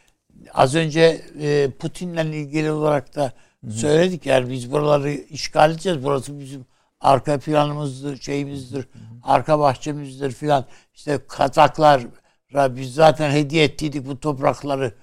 az 0.55 0.74
önce 0.74 1.20
e, 1.40 1.70
Putin'le 1.78 2.32
ilgili 2.32 2.70
olarak 2.70 3.16
da 3.16 3.32
Hı-hı. 3.64 3.72
söyledik 3.72 4.27
yani 4.27 4.51
biz 4.51 4.72
buraları 4.72 5.10
işgal 5.10 5.70
edeceğiz. 5.70 6.05
Burası 6.05 6.40
bizim 6.40 6.66
arka 7.01 7.39
planımızdır, 7.39 8.20
şeyimizdir, 8.20 8.78
Hı-hı. 8.78 9.02
arka 9.22 9.59
bahçemizdir 9.59 10.32
filan. 10.32 10.64
İşte 10.94 11.18
Kazaklar 11.28 12.06
biz 12.55 12.94
zaten 12.94 13.31
hediye 13.31 13.64
ettiydik 13.64 14.06
bu 14.06 14.20
toprakları 14.20 14.94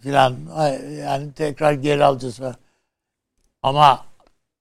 filan. 0.00 0.36
Yani 1.00 1.32
tekrar 1.32 1.72
geri 1.72 2.04
alacağız. 2.04 2.40
Ama 3.62 4.04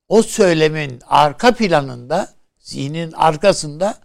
o 0.08 0.24
söylemin 0.24 1.00
arka 1.08 1.54
planında, 1.54 2.30
zihnin 2.60 3.12
arkasında 3.12 3.98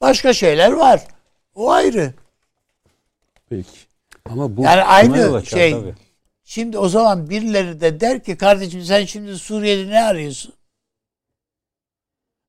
başka 0.00 0.32
şeyler 0.32 0.72
var. 0.72 1.06
O 1.54 1.70
ayrı. 1.70 2.14
Peki. 3.48 3.68
Ama 4.30 4.56
bu 4.56 4.62
Yani 4.62 4.82
aynı 4.82 5.34
açar 5.34 5.58
şey. 5.58 5.72
tabii. 5.72 5.94
Şimdi 6.44 6.78
o 6.78 6.88
zaman 6.88 7.30
birileri 7.30 7.80
de 7.80 8.00
der 8.00 8.24
ki 8.24 8.36
kardeşim 8.36 8.82
sen 8.82 9.04
şimdi 9.04 9.38
Suriye'de 9.38 9.90
ne 9.90 10.02
arıyorsun? 10.02 10.52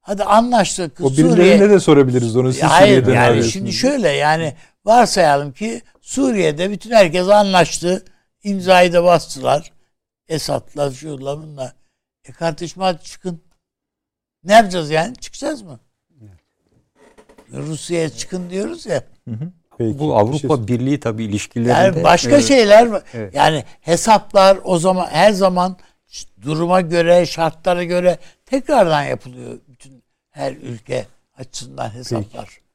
Hadi 0.01 0.23
anlaştık. 0.23 1.01
O 1.01 1.09
Suriye... 1.09 1.27
birilerine 1.27 1.69
de 1.69 1.79
sorabiliriz 1.79 2.37
onu. 2.37 2.53
Siz 2.53 2.63
Hayır 2.63 2.95
Suriye'den 2.95 3.13
yani 3.13 3.27
arıyorsunuz. 3.27 3.53
şimdi 3.53 3.73
şöyle 3.73 4.09
yani 4.09 4.55
varsayalım 4.87 5.51
ki 5.53 5.81
Suriye'de 6.01 6.71
bütün 6.71 6.91
herkes 6.91 7.27
anlaştı. 7.27 8.05
imzayı 8.43 8.93
da 8.93 9.03
bastılar. 9.03 9.71
Esad'la 10.27 10.91
şunla 10.91 11.37
bunla. 11.43 11.73
E 12.25 12.31
kardeşim 12.31 12.81
hadi 12.81 13.03
çıkın. 13.03 13.41
Ne 14.43 14.53
yapacağız 14.53 14.89
yani? 14.91 15.15
Çıkacağız 15.15 15.61
mı? 15.61 15.79
Rusya'ya 17.53 18.09
çıkın 18.09 18.49
diyoruz 18.49 18.85
ya. 18.85 19.03
Peki. 19.77 19.99
Bu 19.99 20.09
Bir 20.09 20.19
Avrupa 20.19 20.55
şey- 20.57 20.67
Birliği 20.67 20.99
tabii 20.99 21.23
ilişkilerinde 21.23 21.71
Yani 21.73 22.03
başka 22.03 22.37
e, 22.37 22.41
şeyler 22.41 22.87
var. 22.87 23.03
evet. 23.13 23.35
Yani 23.35 23.63
hesaplar 23.81 24.57
o 24.63 24.79
zaman 24.79 25.07
her 25.07 25.31
zaman 25.31 25.77
duruma 26.41 26.81
göre, 26.81 27.25
şartlara 27.25 27.83
göre 27.83 28.17
tekrardan 28.45 29.03
yapılıyor 29.03 29.59
bütün 29.67 30.03
her 30.29 30.51
ülke 30.53 31.05
açısından 31.37 31.89
hesaplar. 31.93 32.43
E, 32.45 32.66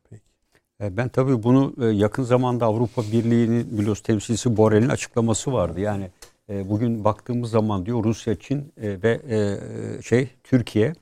Ben 0.90 1.08
tabii 1.08 1.42
bunu 1.42 1.74
e, 1.82 1.86
yakın 1.86 2.22
zamanda 2.22 2.66
Avrupa 2.66 3.02
Birliği'nin 3.02 3.78
biliyoruz 3.78 4.02
temsilcisi 4.02 4.56
Borrell'in 4.56 4.88
açıklaması 4.88 5.52
vardı. 5.52 5.80
Yani 5.80 6.10
e, 6.50 6.68
bugün 6.68 7.04
baktığımız 7.04 7.50
zaman 7.50 7.86
diyor 7.86 8.04
Rusya, 8.04 8.34
Çin 8.34 8.58
e, 8.58 9.02
ve 9.02 9.20
e, 9.30 10.02
şey 10.02 10.28
Türkiye 10.44 10.92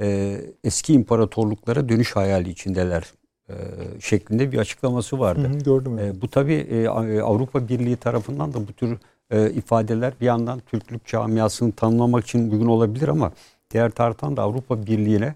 e, 0.00 0.38
eski 0.64 0.92
imparatorluklara 0.92 1.88
dönüş 1.88 2.16
hayali 2.16 2.50
içindeler 2.50 3.12
e, 3.48 3.54
şeklinde 4.00 4.52
bir 4.52 4.58
açıklaması 4.58 5.18
vardı. 5.18 5.48
Hı 5.48 5.54
hı, 5.54 5.58
gördüm. 5.58 5.98
E, 5.98 6.20
bu 6.20 6.28
tabii 6.28 6.54
e, 6.54 6.88
Avrupa 7.20 7.68
Birliği 7.68 7.96
tarafından 7.96 8.54
da 8.54 8.68
bu 8.68 8.72
tür 8.72 8.98
e, 9.30 9.50
ifadeler 9.50 10.12
bir 10.20 10.26
yandan 10.26 10.60
Türklük 10.60 11.06
camiasını 11.06 11.72
tanımlamak 11.72 12.24
için 12.24 12.50
uygun 12.50 12.66
olabilir 12.66 13.08
ama 13.08 13.32
diğer 13.70 13.90
taraftan 13.90 14.36
da 14.36 14.42
Avrupa 14.42 14.86
Birliği'ne 14.86 15.26
e, 15.26 15.34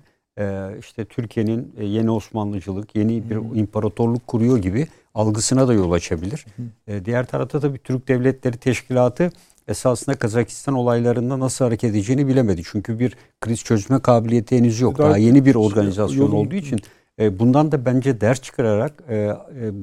işte 0.81 1.05
Türkiye'nin 1.05 1.73
e, 1.79 1.85
yeni 1.85 2.11
Osmanlıcılık, 2.11 2.97
yeni 2.97 3.31
bir 3.31 3.37
imparatorluk 3.61 4.27
kuruyor 4.27 4.59
gibi 4.59 4.87
algısına 5.15 5.69
da 5.69 5.73
yol 5.73 5.93
açabilir. 5.93 6.47
E, 6.87 7.05
diğer 7.05 7.27
tarafta 7.27 7.61
tabii 7.61 7.79
Türk 7.79 8.09
Devletleri 8.09 8.57
Teşkilatı 8.57 9.31
esasında 9.69 10.17
Kazakistan 10.19 10.75
olaylarında 10.75 11.41
nasıl 11.41 11.65
hareket 11.65 11.91
edeceğini 11.91 12.29
bilemedi. 12.29 12.63
Çünkü 12.65 12.99
bir 12.99 13.17
kriz 13.41 13.65
çözme 13.65 14.01
kabiliyeti 14.01 14.57
henüz 14.57 14.81
yok. 14.81 14.99
Daha 14.99 15.09
Daha 15.09 15.19
yeni 15.19 15.47
bir 15.47 15.55
organizasyon 15.55 16.19
yolun- 16.27 16.37
olduğu 16.37 16.55
için 16.55 16.79
e, 17.21 17.39
bundan 17.39 17.73
da 17.73 17.85
bence 17.85 18.21
ders 18.21 18.43
çıkararak 18.43 18.93
e, 19.09 19.15
e, 19.17 19.35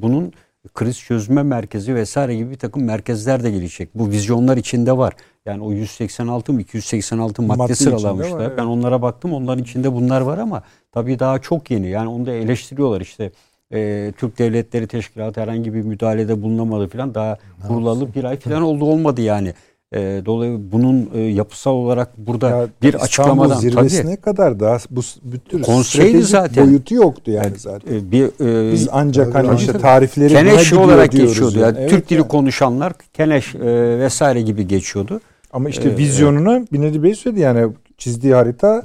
bunun 0.02 0.34
kriz 0.74 1.00
çözme 1.00 1.44
merkezi 1.44 1.96
vesaire 1.96 2.36
gibi 2.36 2.52
bir 2.52 2.58
takım 2.58 2.84
merkezler 2.84 3.44
de 3.44 3.52
gelecek. 3.52 3.90
Bu 3.96 4.10
vizyonlar 4.10 4.58
içinde 4.58 4.98
var. 4.98 5.14
Yani 5.46 5.64
o 5.64 5.72
186 5.72 6.54
mı 6.54 6.62
286 6.62 7.42
madde, 7.42 7.58
Madde 7.58 7.76
sıralamışlar. 7.76 8.38
var, 8.38 8.46
evet. 8.46 8.58
Ben 8.58 8.66
onlara 8.66 9.02
baktım. 9.02 9.34
Onların 9.34 9.64
içinde 9.64 9.94
bunlar 9.94 10.22
var 10.22 10.38
ama 10.38 10.64
tabii 10.92 11.20
daha 11.20 11.40
çok 11.40 11.72
yeni. 11.72 11.90
Yani 11.90 12.10
onu 12.10 12.26
da 12.26 12.32
eleştiriyorlar 12.32 13.02
işte. 13.02 13.32
e, 13.74 14.12
Türk 14.18 14.40
Devletleri 14.40 14.88
Teşkilatı 14.88 15.42
herhangi 15.42 15.74
bir 15.74 15.82
müdahalede 15.82 16.42
bulunamadı 16.42 16.88
falan. 16.88 17.16
Daha 17.16 17.38
kurulalı 17.68 18.14
bir 18.14 18.24
ay 18.24 18.40
falan 18.40 18.62
oldu 18.62 18.86
olmadı 18.86 19.22
yani. 19.22 19.54
E, 19.94 20.22
dolayısıyla 20.26 20.72
bunun 20.72 21.10
e, 21.16 21.20
yapısal 21.22 21.72
olarak 21.72 22.18
burada 22.18 22.50
Ya 22.50 22.68
bir 22.82 22.88
İstanbul 22.88 23.04
açıklamadan 23.06 23.60
zirvesine 23.60 24.04
tabii 24.04 24.22
kadar 24.22 24.60
daha 24.60 24.78
bu 24.92 25.02
tür 25.50 25.62
Konseydi 25.62 26.22
zaten. 26.24 26.68
boyutu 26.68 26.96
yoktu 26.96 27.32
yani 27.32 27.54
zaten. 27.58 27.94
e, 27.96 28.12
bir 28.12 28.24
e, 28.70 28.74
Biz 28.74 28.88
ancak 28.92 29.34
Tabii, 29.34 29.48
hani 29.48 29.60
işte 29.60 29.72
tabii. 29.72 29.82
tarifleri 29.82 30.34
Keneş 30.34 30.74
olarak 30.74 31.12
geçiyordu. 31.12 31.60
yani. 31.60 31.66
Yani. 31.66 31.78
Evet 31.80 31.90
Türk 31.90 32.10
dili 32.10 32.18
yani. 32.20 32.28
konuşanlar 32.28 32.94
Keneş 33.14 33.56
e, 33.56 33.60
vesaire 34.00 34.42
gibi 34.42 34.68
geçiyordu. 34.68 35.22
Ama 35.54 35.70
işte 35.70 35.90
Ee, 35.90 35.98
vizyonunu 35.98 36.66
Binali 36.74 37.04
Bey 37.04 37.16
söyledi 37.16 37.40
yani 37.40 37.72
çizdiği 37.98 38.34
harita 38.34 38.84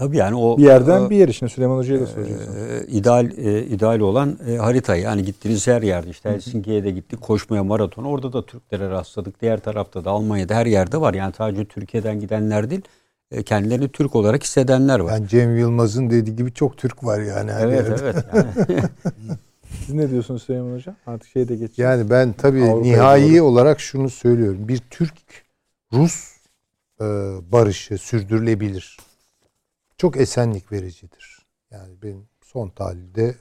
Tabii 0.00 0.16
yani 0.16 0.36
o 0.36 0.58
bir 0.58 0.62
yerden 0.62 1.04
e, 1.06 1.10
bir 1.10 1.16
yer. 1.16 1.28
Şimdi 1.28 1.52
Süleyman 1.52 1.76
Hoca'ya 1.76 2.00
da 2.00 2.06
soracağız. 2.06 2.48
e, 2.56 2.86
ideal 2.86 3.30
e, 3.38 3.64
ideal 3.64 4.00
olan 4.00 4.38
e, 4.48 4.56
harita 4.56 4.96
yani 4.96 5.24
gittiğiniz 5.24 5.66
her 5.66 5.82
yerde 5.82 6.10
işte 6.10 6.30
Helsinki'ye 6.30 6.84
de 6.84 6.90
gittik 6.90 7.20
koşmaya 7.20 7.64
maratona 7.64 8.08
orada 8.08 8.32
da 8.32 8.46
Türklere 8.46 8.90
rastladık 8.90 9.40
diğer 9.40 9.60
tarafta 9.60 10.04
da 10.04 10.10
Almanya'da 10.10 10.54
her 10.54 10.66
yerde 10.66 11.00
var 11.00 11.14
yani 11.14 11.32
sadece 11.38 11.64
Türkiye'den 11.64 12.20
gidenler 12.20 12.70
değil 12.70 12.82
e, 13.30 13.42
kendilerini 13.42 13.88
Türk 13.88 14.16
olarak 14.16 14.44
hissedenler 14.44 15.00
var. 15.00 15.12
Yani 15.12 15.28
Cem 15.28 15.58
Yılmaz'ın 15.58 16.10
dediği 16.10 16.36
gibi 16.36 16.52
çok 16.52 16.76
Türk 16.76 17.04
var 17.04 17.20
yani. 17.20 17.52
her 17.52 17.68
evet 17.68 17.88
yerde. 17.88 18.02
evet 18.02 18.24
yani. 18.34 18.82
Siz 19.86 19.94
ne 19.94 20.10
diyorsunuz 20.10 20.42
Süleyman 20.42 20.74
Hoca? 20.74 20.94
Artık 21.06 21.30
şeye 21.30 21.48
de 21.48 21.56
geçeceğiz. 21.56 21.78
Yani 21.90 22.10
ben 22.10 22.32
tabii 22.32 22.62
Avrupa'ya 22.62 22.92
nihai 22.92 23.38
doğru. 23.38 23.44
olarak 23.44 23.80
şunu 23.80 24.10
söylüyorum. 24.10 24.68
Bir 24.68 24.78
Türk-Rus 24.90 26.30
e, 27.00 27.04
barışı 27.52 27.98
sürdürülebilir. 27.98 28.96
Çok 30.00 30.16
esenlik 30.16 30.72
vericidir. 30.72 31.46
Yani 31.70 32.02
benim 32.02 32.28
son 32.42 32.68
tahlilde 32.68 33.34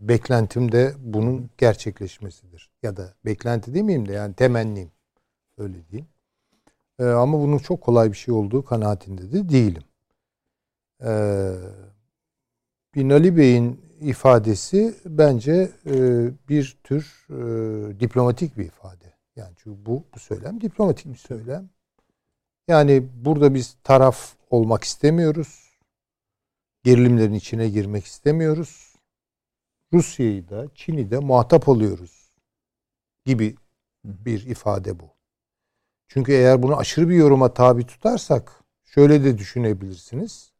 beklentim 0.00 0.72
de 0.72 0.94
bunun 0.98 1.50
gerçekleşmesidir. 1.58 2.70
Ya 2.82 2.96
da 2.96 3.14
beklenti 3.24 3.74
demeyeyim 3.74 4.08
de 4.08 4.12
yani 4.12 4.34
temennim. 4.34 4.90
Öyle 5.58 5.88
diyeyim. 5.88 6.08
E, 6.98 7.04
ama 7.04 7.40
bunun 7.40 7.58
çok 7.58 7.80
kolay 7.80 8.12
bir 8.12 8.16
şey 8.16 8.34
olduğu 8.34 8.64
kanaatinde 8.64 9.32
de 9.32 9.48
değilim. 9.48 9.82
E, 11.02 11.12
Binali 12.94 13.36
Bey'in 13.36 13.80
ifadesi 14.00 14.94
bence 15.04 15.70
e, 15.86 15.94
bir 16.48 16.78
tür 16.84 17.26
e, 17.30 18.00
diplomatik 18.00 18.58
bir 18.58 18.64
ifade. 18.64 19.14
Yani 19.36 19.54
çünkü 19.56 19.86
bu, 19.86 20.04
bu 20.14 20.18
söylem 20.18 20.60
diplomatik 20.60 21.12
bir 21.12 21.18
söylem. 21.18 21.70
Yani 22.68 23.06
burada 23.14 23.54
biz 23.54 23.76
taraf 23.84 24.39
olmak 24.50 24.84
istemiyoruz. 24.84 25.70
Gerilimlerin 26.84 27.32
içine 27.32 27.68
girmek 27.68 28.04
istemiyoruz. 28.04 28.94
Rusya'yı 29.92 30.48
da 30.48 30.66
Çin'i 30.74 31.10
de 31.10 31.18
muhatap 31.18 31.68
alıyoruz 31.68 32.32
gibi 33.24 33.56
bir 34.04 34.46
ifade 34.46 35.00
bu. 35.00 35.10
Çünkü 36.08 36.32
eğer 36.32 36.62
bunu 36.62 36.76
aşırı 36.76 37.08
bir 37.08 37.14
yoruma 37.14 37.54
tabi 37.54 37.86
tutarsak 37.86 38.52
şöyle 38.84 39.24
de 39.24 39.38
düşünebilirsiniz. 39.38 40.52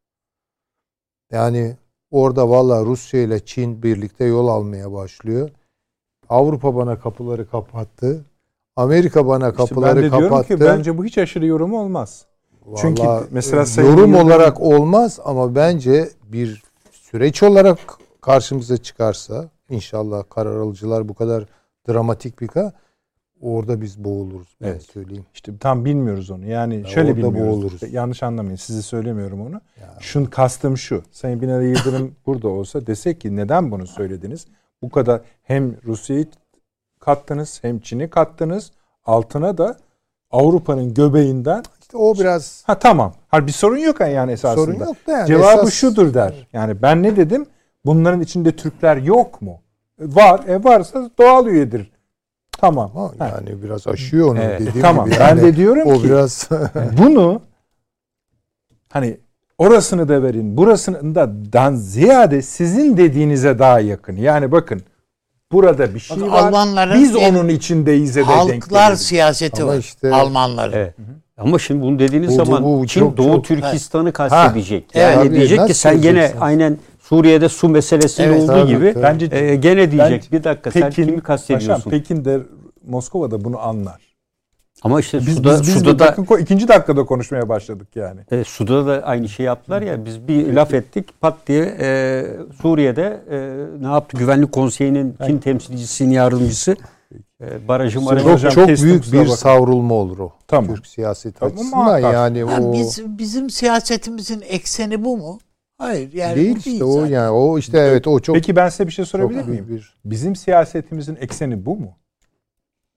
Yani 1.30 1.76
orada 2.10 2.50
valla 2.50 2.84
Rusya 2.84 3.22
ile 3.22 3.44
Çin 3.44 3.82
birlikte 3.82 4.24
yol 4.24 4.48
almaya 4.48 4.92
başlıyor. 4.92 5.50
Avrupa 6.28 6.74
bana 6.76 6.98
kapıları 7.00 7.50
kapattı. 7.50 8.24
Amerika 8.76 9.26
bana 9.26 9.48
İşte 9.48 9.56
kapıları 9.56 9.96
ben 9.96 10.02
de 10.02 10.10
diyorum 10.10 10.28
kapattı. 10.28 10.54
ki 10.54 10.60
bence 10.60 10.98
bu 10.98 11.04
hiç 11.04 11.18
aşırı 11.18 11.46
yorum 11.46 11.72
olmaz. 11.72 12.26
Çünkü 12.76 13.02
Vallahi, 13.02 13.24
mesela 13.30 13.62
e, 13.62 13.66
Sayın 13.66 13.88
yorum 13.90 14.10
Yıldırım- 14.14 14.24
olarak 14.26 14.60
olmaz 14.60 15.18
ama 15.24 15.54
bence 15.54 16.08
bir 16.32 16.62
süreç 16.92 17.42
olarak 17.42 17.78
karşımıza 18.20 18.76
çıkarsa 18.76 19.48
inşallah 19.70 20.22
karar 20.30 20.56
alıcılar 20.56 21.08
bu 21.08 21.14
kadar 21.14 21.44
dramatik 21.88 22.40
bir 22.40 22.48
ka 22.48 22.72
orada 23.40 23.80
biz 23.80 24.04
boğuluruz 24.04 24.56
ben 24.62 24.66
Evet. 24.68 24.82
söyleyeyim. 24.82 25.24
İşte 25.34 25.58
tam 25.58 25.84
bilmiyoruz 25.84 26.30
onu. 26.30 26.46
Yani 26.46 26.76
Ya 26.76 26.84
şöyle 26.84 27.10
orada 27.12 27.16
bilmiyoruz. 27.28 27.52
boğuluruz. 27.52 27.92
Yanlış 27.92 28.22
anlamayın. 28.22 28.56
Sizi 28.56 28.82
söylemiyorum 28.82 29.40
onu. 29.40 29.60
Ya. 29.80 29.94
Şun 30.00 30.24
kastım 30.24 30.76
şu. 30.78 31.02
Sayın 31.10 31.40
Binali 31.42 31.66
Yıldırım 31.68 32.14
burada 32.26 32.48
olsa 32.48 32.86
desek 32.86 33.20
ki 33.20 33.36
neden 33.36 33.70
bunu 33.70 33.86
söylediniz? 33.86 34.46
Bu 34.82 34.90
kadar 34.90 35.20
hem 35.42 35.76
Rusya'yı 35.86 36.26
kattınız 37.00 37.58
hem 37.62 37.78
Çin'i 37.78 38.10
kattınız. 38.10 38.70
Altına 39.04 39.58
da 39.58 39.76
Avrupa'nın 40.30 40.94
göbeğinden 40.94 41.62
İşte 41.90 41.98
o 41.98 42.14
biraz 42.18 42.62
ha 42.66 42.78
tamam. 42.78 43.14
Ha 43.28 43.46
bir 43.46 43.52
sorun 43.52 43.76
yok 43.76 44.00
yani 44.00 44.32
esasında. 44.32 44.64
sorun 44.64 44.78
yok 44.78 44.96
da 45.06 45.12
yani 45.12 45.26
Cevabı 45.26 45.62
esas- 45.62 45.70
şudur 45.74 46.14
der. 46.14 46.48
Yani 46.52 46.82
ben 46.82 47.02
ne 47.02 47.16
dedim? 47.16 47.46
Bunların 47.84 48.20
içinde 48.20 48.56
Türkler 48.56 48.96
yok 48.96 49.42
mu? 49.42 49.60
Var. 50.00 50.40
E 50.48 50.64
varsa 50.64 51.10
doğal 51.18 51.46
üyedir. 51.46 51.90
Tamam. 52.52 52.92
Ama 52.94 53.12
Ha. 53.18 53.28
yani 53.28 53.62
biraz 53.62 53.86
aşıyor 53.86 54.28
onu 54.28 54.38
Evet. 54.40 54.60
dediğim 54.60 54.80
Tamam. 54.80 55.06
gibi. 55.06 55.16
Ben 55.20 55.28
Yani 55.28 55.42
de 55.42 55.56
diyorum 55.56 55.88
o 55.90 55.94
ki 55.98 56.04
biraz 56.04 56.48
bunu 56.98 57.40
hani 58.88 59.20
orasını 59.58 60.08
da 60.08 60.22
verin, 60.22 60.56
burasını 60.56 61.14
da 61.14 61.52
dan 61.52 61.74
ziyade 61.74 62.42
sizin 62.42 62.96
dediğinize 62.96 63.58
daha 63.58 63.80
yakın. 63.80 64.16
Yani 64.16 64.52
bakın 64.52 64.82
burada 65.52 65.94
bir 65.94 65.98
şey 66.00 66.20
Bak, 66.20 66.30
var. 66.30 66.38
Almanların 66.46 67.02
Biz 67.02 67.16
onun 67.16 67.48
içindeyiz 67.48 68.16
de 68.16 68.20
denk 68.20 68.28
Halklar 68.28 68.80
gelelim. 68.82 68.96
siyaseti 68.96 69.62
Ama 69.62 69.72
var. 69.72 69.78
işte- 69.78 70.14
Almanların. 70.14 70.72
Evet. 70.72 70.94
Ama 71.40 71.58
şimdi 71.58 71.82
bunu 71.82 71.98
dediğiniz 71.98 72.28
Bu- 72.28 72.40
bu- 72.40 72.44
zaman 72.44 72.64
bu 72.64 72.86
Çin 72.86 73.00
çok- 73.00 73.16
Doğu 73.16 73.26
çok- 73.34 73.44
Türkistan'ı 73.44 74.12
kastedecek. 74.12 74.84
Ha, 74.94 74.98
Yani 74.98 75.20
evet. 75.22 75.32
diyecek 75.36 75.66
ki 75.66 75.74
sen 75.74 76.00
gene 76.02 76.32
aynen 76.40 76.78
Suriye'de 77.00 77.48
su 77.48 77.68
meselesinde 77.68 78.26
Evet, 78.26 78.40
olduğu 78.42 78.46
tabii, 78.52 78.68
gibi 78.70 78.92
tabii. 78.94 79.02
Bence 79.02 79.28
e, 79.36 79.56
gene 79.56 79.90
diyecek 79.90 80.28
Ben- 80.32 80.38
bir 80.38 80.44
dakika 80.44 80.70
sen 80.70 80.82
Pekin, 80.82 81.04
kimi 81.04 81.20
kastediyorsun? 81.20 81.74
Paşam, 81.74 81.90
Pekin 81.90 82.24
de 82.24 82.40
Moskova'da 82.86 83.44
bunu 83.44 83.58
anlar. 83.58 84.10
Ama 84.82 85.00
işte 85.00 85.18
Biz, 85.18 85.36
suda, 85.36 85.50
biz, 85.52 85.62
biz 85.62 85.74
suda 85.74 85.98
da 85.98 86.06
ko- 86.08 86.40
ikinci 86.40 86.68
dakikada 86.68 87.04
konuşmaya 87.04 87.48
başladık 87.48 87.88
yani. 87.94 88.20
e, 88.30 88.44
suda 88.44 88.86
da 88.86 89.02
aynı 89.06 89.28
şey 89.28 89.46
yaptılar 89.46 89.82
ya. 89.82 90.04
Biz 90.04 90.28
bir 90.28 90.52
laf 90.52 90.74
ettik 90.74 91.20
pat 91.20 91.34
diye 91.46 91.76
e, 91.80 92.24
Suriye'de 92.62 93.20
e, 93.30 93.38
ne 93.86 93.92
yaptı? 93.92 94.16
Güvenlik 94.16 94.52
Konseyi'nin 94.52 95.14
Çin 95.26 95.38
temsilcisinin 95.38 96.10
yardımcısı 96.10 96.76
barajı 97.68 98.00
marajı 98.00 98.24
Çok, 98.24 98.34
Hocam 98.34 98.52
çok 98.52 98.68
büyük 98.68 99.12
bir 99.12 99.18
bakma. 99.18 99.36
savrulma 99.36 99.94
olur 99.94 100.18
o. 100.18 100.32
Tamam. 100.48 100.74
Türk 100.74 100.86
siyaseti 100.86 101.38
Tamam, 101.38 101.54
açısından 101.54 101.84
muhakkak. 101.84 102.12
yani 102.14 102.38
Ya 102.38 102.46
o 102.60 102.72
biz, 102.72 103.02
bizim 103.18 103.50
siyasetimizin 103.50 104.42
ekseni 104.48 105.04
bu 105.04 105.16
mu? 105.16 105.38
Hayır. 105.78 106.12
Yani 106.12 106.36
değil 106.36 106.54
bu 106.56 106.58
işte 106.70 106.84
o 106.84 106.92
zaten. 106.92 107.06
yani 107.12 107.30
o 107.30 107.58
işte 107.58 107.78
evet 107.78 108.06
o 108.06 108.20
çok 108.20 108.34
Peki 108.36 108.56
ben 108.56 108.68
size 108.68 108.86
bir 108.86 108.92
şey 108.92 109.04
sorabilir 109.04 109.44
miyim? 109.44 109.66
bir 109.68 109.94
Bizim 110.04 110.36
siyasetimizin 110.36 111.16
ekseni 111.20 111.66
bu 111.66 111.76
mu? 111.76 111.96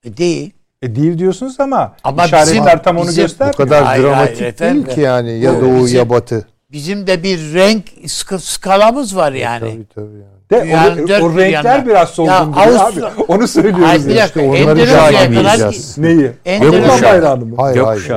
E, 0.04 0.18
Değil. 0.18 0.54
E 0.82 0.96
değil 0.96 1.18
diyorsunuz 1.18 1.60
ama, 1.60 1.96
Ama 2.04 2.26
işaretler 2.26 2.66
bizim- 2.66 2.82
tam 2.84 2.98
onu 2.98 3.08
bizim- 3.08 3.24
göstermiyor. 3.24 3.54
bu 3.54 3.58
kadar 3.58 3.84
Hayır, 3.84 4.04
dramatik 4.04 4.38
hayır 4.42 4.54
efendim. 4.54 4.86
değil 4.86 4.96
ki 4.96 5.02
yani 5.02 5.40
ya 5.40 5.62
doğu 5.62 5.84
bizim- 5.84 5.98
ya 6.00 6.10
batı. 6.10 6.48
Bizim 6.72 7.08
de 7.08 7.24
bir 7.24 7.54
renk 7.54 7.86
sk- 8.04 8.40
skalamız 8.40 9.16
var 9.16 9.32
yani. 9.34 9.60
Tabii 9.74 9.86
tabii 9.96 10.20
yani. 10.20 10.43
De, 10.54 10.64
Dünyanın 10.64 11.04
o, 11.04 11.08
dört 11.08 11.24
o 11.24 11.30
renkler 11.30 11.50
yandan. 11.50 11.86
biraz 11.88 12.10
solgun 12.10 12.32
Ya 12.32 12.38
Avustra- 12.40 13.06
abi. 13.14 13.22
Onu 13.28 13.48
söylüyoruz. 13.48 13.84
Hayır, 13.86 14.18
dakika. 14.18 14.42
onları 14.42 14.86
kadar. 14.86 15.74
Neyi? 15.98 16.32
Endonezya- 16.46 17.04
bayrağını 17.04 17.46
mı? 17.46 17.56
Hayır 17.58 17.78
hayır. 17.82 18.12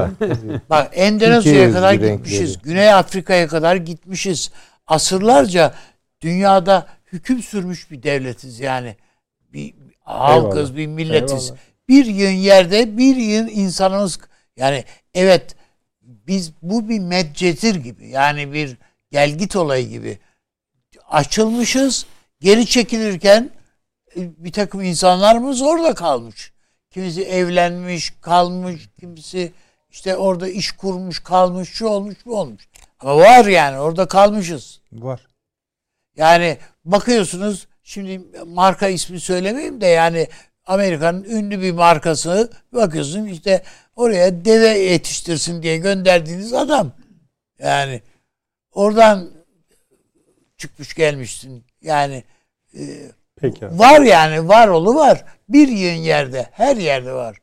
Bak 0.71 0.91
Endonezya'ya 0.95 1.73
kadar 1.73 1.93
gitmişiz. 1.95 2.41
renkleri. 2.55 2.63
Güney 2.63 2.93
Afrika'ya 2.93 3.49
kadar 3.49 3.77
gitmişiz. 3.77 4.51
Asırlarca 4.87 5.75
dünyada 6.21 6.87
hüküm 7.13 7.43
sürmüş 7.43 7.91
bir 7.91 8.03
devletiz 8.03 8.61
yani. 8.61 8.97
Bir 9.53 9.75
halkız, 10.01 10.57
Eyvallah. 10.71 10.77
bir 10.77 10.87
milletiz. 10.87 11.45
Eyvallah. 11.45 11.59
Bir 11.89 12.07
yığın 12.07 12.31
yerde 12.31 12.99
bir 12.99 13.17
yığın 13.17 13.49
insanımız 13.49 14.19
yani 14.57 14.85
evet 15.15 15.57
biz 16.03 16.53
bu 16.63 16.89
bir 16.89 16.99
medcetir 17.01 17.75
gibi 17.75 18.09
yani 18.09 18.53
bir 18.53 18.77
gelgit 19.11 19.57
olayı 19.57 19.89
gibi 19.89 20.19
açılmışız 21.11 22.07
geri 22.41 22.67
çekilirken 22.67 23.51
e, 24.17 24.45
bir 24.45 24.53
takım 24.53 24.83
insanlarımız 24.83 25.63
orada 25.63 25.95
kalmış. 25.95 26.53
Kimisi 26.91 27.23
evlenmiş, 27.23 28.13
kalmış, 28.21 28.89
kimisi 29.01 29.53
işte 29.91 30.17
orada 30.17 30.49
iş 30.49 30.73
kurmuş, 30.73 31.23
kalmış, 31.23 31.69
şu 31.69 31.87
olmuş, 31.87 32.17
bu 32.27 32.39
olmuş. 32.39 32.69
Ama 33.01 33.17
var 33.17 33.45
yani 33.45 33.79
orada 33.79 34.09
kalmışız. 34.09 34.81
Var. 34.93 35.21
Yani 36.17 36.59
bakıyorsunuz 36.85 37.69
şimdi 37.83 38.21
marka 38.47 38.89
ismi 38.89 39.21
söylemeyeyim 39.21 39.81
de 39.81 39.87
yani 39.87 40.29
Amerika'nın 40.67 41.25
ünlü 41.25 41.63
bir 41.63 41.73
markası 41.73 42.53
bakıyorsun 42.73 43.25
işte 43.25 43.63
oraya 43.97 44.45
deve 44.45 44.69
yetiştirsin 44.69 45.63
diye 45.63 45.77
gönderdiğiniz 45.77 46.53
adam. 46.53 46.93
Yani 47.59 48.03
oradan 48.73 49.31
çıkmış 50.59 50.95
gelmişsin. 50.95 51.66
Yani 51.83 52.25
e, 52.75 52.83
Peki 53.37 53.67
abi. 53.67 53.79
Var 53.79 54.01
yani 54.01 54.49
var 54.49 54.69
olu 54.69 54.95
var. 54.95 55.25
Bir 55.49 55.69
yığın 55.69 56.03
yerde 56.03 56.49
her 56.53 56.77
yerde 56.77 57.13
var. 57.13 57.39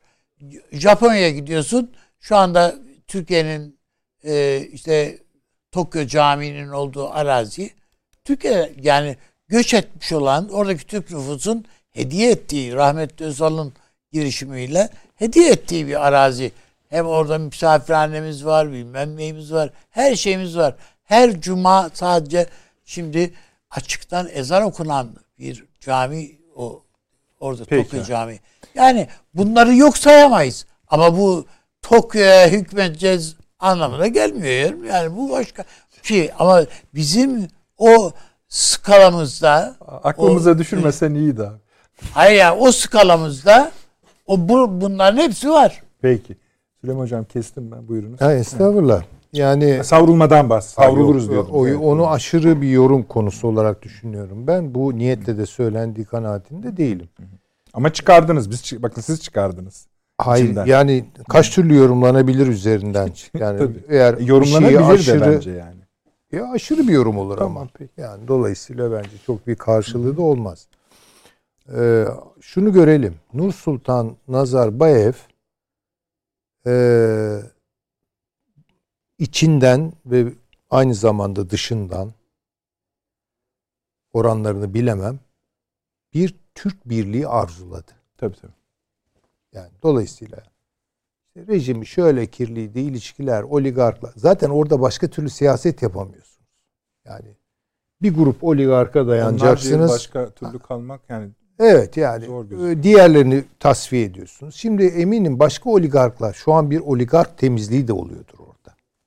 Japonya'ya 0.72 1.30
gidiyorsun. 1.30 1.92
Şu 2.20 2.36
anda 2.36 2.74
Türkiye'nin 3.06 3.78
e, 4.24 4.60
işte 4.72 5.18
Tokyo 5.72 6.06
Camii'nin 6.06 6.68
olduğu 6.68 7.10
arazi 7.10 7.70
Türkiye 8.24 8.72
yani 8.80 9.16
göç 9.48 9.74
etmiş 9.74 10.12
olan 10.12 10.48
oradaki 10.48 10.86
Türk 10.86 11.10
nüfusun 11.10 11.64
hediye 11.90 12.30
ettiği 12.30 12.74
rahmetli 12.74 13.24
Özal'ın 13.24 13.72
girişimiyle 14.12 14.88
hediye 15.14 15.50
ettiği 15.50 15.86
bir 15.86 16.06
arazi. 16.06 16.52
Hem 16.88 17.06
orada 17.06 17.38
misafirhanemiz 17.38 18.44
var, 18.44 18.72
bilmem 18.72 19.16
neyimiz 19.16 19.52
var. 19.52 19.70
Her 19.90 20.16
şeyimiz 20.16 20.56
var. 20.56 20.74
Her 21.04 21.40
cuma 21.40 21.90
sadece 21.94 22.46
şimdi 22.84 23.34
açıktan 23.76 24.28
ezan 24.32 24.62
okunan 24.62 25.08
bir 25.38 25.64
cami 25.80 26.30
o 26.56 26.82
orada 27.40 27.64
Peki. 27.64 27.82
Tokyo 27.90 28.04
Camii. 28.04 28.40
Yani 28.74 29.08
bunları 29.34 29.74
yok 29.74 29.98
sayamayız. 29.98 30.66
Ama 30.88 31.18
bu 31.18 31.46
Tokyo'ya 31.82 32.48
hükmedeceğiz 32.48 33.36
anlamına 33.58 34.06
gelmiyor. 34.06 34.84
Yani 34.84 35.16
bu 35.16 35.30
başka 35.30 35.64
şey 36.02 36.30
ama 36.38 36.62
bizim 36.94 37.48
o 37.78 38.12
skalamızda 38.48 39.76
Aklımıza 40.04 40.50
o- 40.50 40.58
düşürmesen 40.58 41.14
iyiydi 41.14 41.42
abi. 41.42 41.58
hayır 42.14 42.38
yani 42.38 42.60
o 42.60 42.72
skalamızda 42.72 43.70
o 44.26 44.48
bu, 44.48 44.80
bunların 44.80 45.18
hepsi 45.18 45.50
var. 45.50 45.82
Peki. 46.02 46.36
Süleyman 46.80 47.02
Hocam 47.02 47.24
kestim 47.24 47.70
ben 47.72 47.88
buyurunuz. 47.88 48.20
Ha, 48.20 48.32
estağfurullah. 48.34 49.02
Yani 49.34 49.84
Savrulmadan 49.84 50.50
bahs. 50.50 50.66
Savruluruz 50.66 51.28
Evet. 51.30 51.76
onu 51.82 52.10
aşırı 52.10 52.62
bir 52.62 52.68
yorum 52.68 53.02
konusu 53.02 53.48
olarak 53.48 53.82
düşünüyorum. 53.82 54.46
Ben 54.46 54.74
bu 54.74 54.98
niyetle 54.98 55.38
de 55.38 55.46
söylendiği 55.46 56.06
kanaatinde 56.06 56.76
değilim. 56.76 57.08
Ama 57.72 57.92
çıkardınız. 57.92 58.50
Biz 58.50 58.82
bakın 58.82 59.00
siz 59.02 59.22
çıkardınız. 59.22 59.86
Hayır 60.18 60.44
İçinden. 60.44 60.66
yani 60.66 61.04
kaç 61.28 61.54
türlü 61.54 61.74
yorumlanabilir 61.76 62.46
üzerinden. 62.46 63.10
Yani 63.38 63.70
eğer 63.88 64.18
Yorumlanabilir 64.18 64.80
aşırı, 64.80 65.20
de 65.20 65.26
bence 65.26 65.50
yani. 65.50 65.80
Ya 66.32 66.50
aşırı 66.50 66.88
bir 66.88 66.92
yorum 66.92 67.18
olur 67.18 67.36
Tamam, 67.36 67.56
ama. 67.56 67.68
peki. 67.78 67.92
Yani 67.96 68.28
dolayısıyla 68.28 68.92
bence 68.92 69.10
çok 69.26 69.46
bir 69.46 69.54
karşılığı 69.54 70.16
da 70.16 70.22
olmaz. 70.22 70.68
Ee, 71.76 72.04
şunu 72.40 72.72
görelim. 72.72 73.14
Nur 73.34 73.52
Sultan 73.52 74.16
Nazarbayev 74.28 75.12
ee, 76.66 77.40
içinden 79.18 79.92
ve 80.06 80.32
aynı 80.70 80.94
zamanda 80.94 81.50
dışından 81.50 82.12
oranlarını 84.12 84.74
bilemem 84.74 85.18
bir 86.14 86.34
Türk 86.54 86.88
birliği 86.88 87.28
arzuladı. 87.28 87.92
Tabii 88.16 88.36
tabii. 88.36 88.52
Yani 89.52 89.70
dolayısıyla 89.82 90.38
rejimi 91.36 91.86
şöyle 91.86 92.26
kirliydi, 92.26 92.80
ilişkiler, 92.80 93.42
oligarklar. 93.42 94.12
Zaten 94.16 94.50
orada 94.50 94.80
başka 94.80 95.08
türlü 95.08 95.30
siyaset 95.30 95.82
yapamıyorsunuz. 95.82 96.48
Yani 97.04 97.36
bir 98.02 98.14
grup 98.14 98.44
oligarka 98.44 99.06
dayanacaksınız. 99.06 99.90
başka 99.90 100.30
türlü 100.30 100.58
kalmak 100.58 101.00
yani 101.08 101.30
Evet 101.58 101.96
yani 101.96 102.26
Zor 102.26 102.44
gözüküyor. 102.44 102.70
e, 102.70 102.82
diğerlerini 102.82 103.44
tasfiye 103.60 104.04
ediyorsunuz. 104.04 104.54
Şimdi 104.54 104.84
eminim 104.84 105.38
başka 105.38 105.70
oligarklar 105.70 106.32
şu 106.32 106.52
an 106.52 106.70
bir 106.70 106.80
oligark 106.80 107.38
temizliği 107.38 107.88
de 107.88 107.92
oluyordur. 107.92 108.43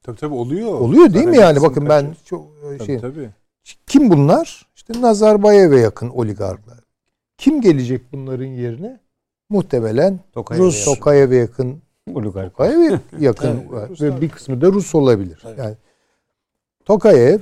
Tabii 0.08 0.18
tabii 0.20 0.34
oluyor. 0.34 0.68
Oluyor 0.68 1.14
değil 1.14 1.26
mi 1.26 1.36
Zaten 1.36 1.42
yani? 1.48 1.56
kısım 1.56 1.70
Bakın 1.70 1.90
ben 1.90 2.16
çok 2.26 2.48
e, 2.74 2.78
Tabii 2.78 2.86
şey 2.88 3.00
tabii. 3.00 3.30
kim 3.88 4.10
bunlar? 4.10 4.68
İşte 4.76 5.02
Nazarbayev'e 5.02 5.80
yakın 5.80 6.10
oligarklar. 6.10 6.78
Kim 7.38 7.62
gelecek 7.62 8.02
bunların 8.14 8.46
yerine? 8.46 9.00
Muhtemelen 9.50 10.20
Tokayev'e 10.34 10.66
Rus 10.66 10.80
yakın. 10.80 10.94
Tokayev'e 10.96 11.36
yakın 11.36 11.82
oligark. 12.14 12.52
Tokayev'e 12.58 13.00
yakın 13.20 13.64
ve 14.02 14.22
bir 14.22 14.30
kısmı 14.30 14.62
da 14.62 14.68
Rus 14.68 14.96
olabilir. 14.96 15.40
Tabii. 15.42 15.60
Yani 15.62 15.76
Tokayev 16.86 17.40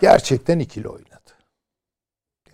gerçekten 0.00 0.58
ikili 0.58 0.88
oynadı. 0.88 1.10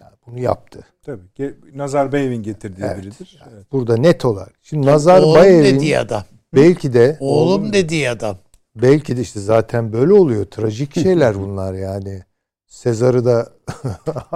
Yani 0.00 0.12
bunu 0.26 0.40
yaptı. 0.40 0.86
Tabii. 1.02 1.54
Nazarbayev'in 1.74 2.42
getirdiği 2.42 2.84
Evet, 2.84 2.98
biridir. 2.98 3.42
Evet. 3.52 3.72
Burada 3.72 3.96
net 3.96 4.24
olarak. 4.24 4.54
Şimdi 4.62 4.86
Oğlum 4.86 4.94
Nazarbayev'in 4.94 5.64
dediği 5.76 5.98
adam. 5.98 6.24
belki 6.54 6.92
de 6.92 7.16
Oğlum 7.20 7.72
dediği 7.72 8.10
adam. 8.10 8.36
Belki 8.74 9.16
de 9.16 9.20
işte 9.20 9.40
zaten 9.40 9.92
böyle 9.92 10.12
oluyor. 10.12 10.44
Trajik 10.44 10.94
şeyler 11.00 11.38
bunlar 11.38 11.74
yani. 11.74 12.22
Sezar'ı 12.66 13.24
da 13.24 13.52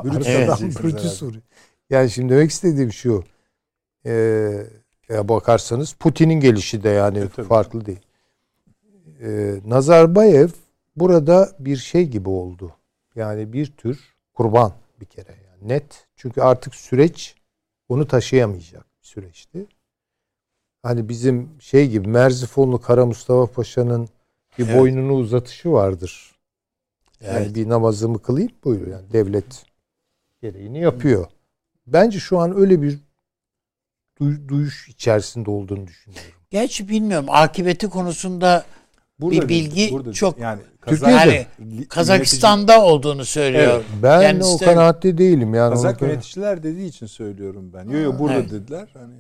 Brutus 0.05 0.27
arkadan 0.29 0.71
vuruyor. 1.23 1.43
Yani 1.91 2.11
şimdi 2.11 2.33
demek 2.33 2.51
istediğim 2.51 2.93
şu. 2.93 3.25
Ee, 4.07 4.67
ya 5.09 5.29
bakarsanız 5.29 5.93
Putin'in 5.93 6.41
gelişi 6.41 6.83
de 6.83 6.89
yani 6.89 7.19
E, 7.19 7.29
tabii. 7.29 7.47
farklı 7.47 7.87
değil. 7.87 8.01
Ee, 9.21 9.55
Nazarbayev 9.65 10.49
burada 10.97 11.53
bir 11.59 11.77
şey 11.77 12.09
gibi 12.09 12.29
oldu. 12.29 12.73
Yani 13.15 13.53
bir 13.53 13.67
tür 13.67 14.15
kurban 14.35 14.73
bir 15.01 15.07
kere 15.07 15.31
yani 15.31 15.69
net. 15.69 16.07
Çünkü 16.17 16.41
artık 16.41 16.75
süreç 16.75 17.35
onu 17.89 18.09
taşıyamayacak 18.09 18.87
bir 19.03 19.07
süreçti. 19.07 19.67
Hani 20.83 21.09
bizim 21.09 21.49
şey 21.61 21.89
gibi 21.91 22.09
Merzifonlu 22.09 22.81
Kara 22.81 23.07
Mustafa 23.07 23.47
Paşa'nın 23.53 24.09
bir 24.59 24.65
Evet. 24.67 24.79
boynunu 24.81 25.13
uzatışı 25.13 25.73
vardır. 25.73 26.31
Yani 27.21 27.37
Evet. 27.45 27.55
bir 27.55 27.69
namazımı 27.69 28.23
kılayım 28.23 28.51
buyuruyor. 28.65 29.01
Yani 29.01 29.13
devlet 29.13 29.65
gereğini 30.43 30.81
yapıyor. 30.81 31.27
Bence 31.87 32.19
şu 32.19 32.39
an 32.39 32.57
öyle 32.57 32.83
bir 32.83 32.99
duy- 34.21 34.49
duyuş 34.49 34.89
içerisinde 34.89 35.51
olduğunu 35.51 35.87
düşünüyorum. 35.87 36.27
Gerçi 36.51 36.89
bilmiyorum 36.89 37.27
akıbeti 37.29 37.89
konusunda 37.91 38.65
Burada 39.21 39.43
bir 39.43 39.49
bilgi 39.49 39.89
burada 39.93 40.13
çok 40.13 40.39
yani 40.39 40.61
Türkiye'de. 40.87 41.47
yani 41.59 41.89
Kazakistan'da 41.89 42.85
olduğunu 42.85 43.25
söylüyor. 43.25 43.73
Evet. 43.75 43.85
Ben 44.03 44.21
Kendisi 44.21 44.51
o 44.51 44.61
de- 44.61 44.65
kanaatte 44.65 45.19
değilim. 45.19 45.55
Yani 45.55 45.71
Kazak 45.71 46.03
yöneticiler 46.03 46.63
dediği 46.63 46.87
için 46.89 47.07
söylüyorum 47.07 47.71
ben. 47.75 47.85
Yo 47.89 47.99
yo 47.99 48.19
burada 48.19 48.35
evet. 48.35 48.51
dediler. 48.51 48.89
Hani 48.95 49.15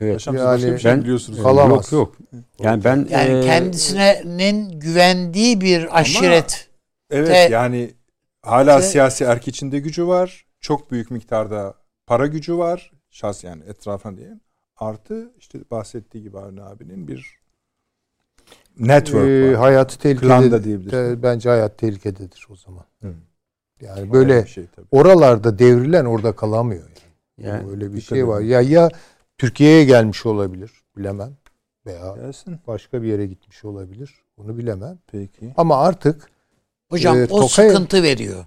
Evet. 0.00 0.12
Paşam 0.14 0.34
siz 0.34 0.44
Yani 0.44 0.54
başka 0.54 0.72
bir 0.72 0.78
şey 0.78 0.92
ben- 0.92 1.00
biliyorsunuz. 1.02 1.42
Kalamaz. 1.42 1.92
Yok 1.92 2.14
yok. 2.32 2.42
Yani 2.58 2.84
ben 2.84 3.06
Yani 3.10 3.38
e, 3.38 3.40
kendisinin 3.40 4.80
güvendiği 4.80 5.60
bir 5.60 5.98
aşiret. 6.00 6.68
Evet 7.10 7.28
Te- 7.28 7.48
yani 7.54 7.94
hala 8.42 8.80
Te- 8.80 8.86
siyasi 8.86 9.24
erk 9.24 9.48
içinde 9.48 9.78
gücü 9.78 10.06
var. 10.06 10.46
Çok 10.60 10.90
büyük 10.90 11.10
miktarda 11.10 11.74
para 12.06 12.26
gücü 12.26 12.58
var. 12.58 12.92
Şahs 13.10 13.44
yani 13.44 13.62
etrafına 13.68 14.16
diyelim. 14.16 14.40
Artı 14.76 15.32
işte 15.38 15.58
bahsettiği 15.70 16.22
gibi 16.24 16.38
Avni 16.38 16.62
abinin 16.62 17.08
bir 17.08 17.40
network 18.78 19.28
Ee, 19.28 19.48
var. 19.52 19.54
hayatı 19.56 19.98
tehlikede. 19.98 20.64
diyebiliriz. 20.64 20.90
Te- 20.90 21.22
bence 21.22 21.48
hayat 21.48 21.78
tehlikededir 21.78 22.46
o 22.50 22.56
zaman. 22.56 22.84
Hı. 23.02 23.06
Yani 23.80 23.96
Bayağı 23.96 24.12
böyle 24.12 24.42
bir 24.44 24.48
şey 24.48 24.66
tabii. 24.76 24.86
oralarda 24.90 25.58
devrilen 25.58 26.04
orada 26.04 26.32
kalamıyor. 26.32 26.82
Yani. 27.38 27.48
yani 27.48 27.70
Öyle 27.70 27.80
bir 27.92 27.96
dikkat 27.96 28.08
şey 28.08 28.28
var. 28.28 28.40
Ya 28.40 28.60
ya 28.60 28.88
Türkiye'ye 29.40 29.84
gelmiş 29.84 30.26
olabilir. 30.26 30.70
Bilemem. 30.96 31.36
Veya 31.86 32.14
Gelsin. 32.16 32.58
başka 32.66 33.02
bir 33.02 33.08
yere 33.08 33.26
gitmiş 33.26 33.64
olabilir. 33.64 34.14
Bunu 34.38 34.58
bilemem. 34.58 34.98
Peki. 35.12 35.54
Ama 35.56 35.76
artık 35.76 36.30
Hocam 36.90 37.18
Ee, 37.18 37.24
o 37.30 37.40
Tokay- 37.40 37.68
sıkıntı 37.68 38.02
veriyor. 38.02 38.44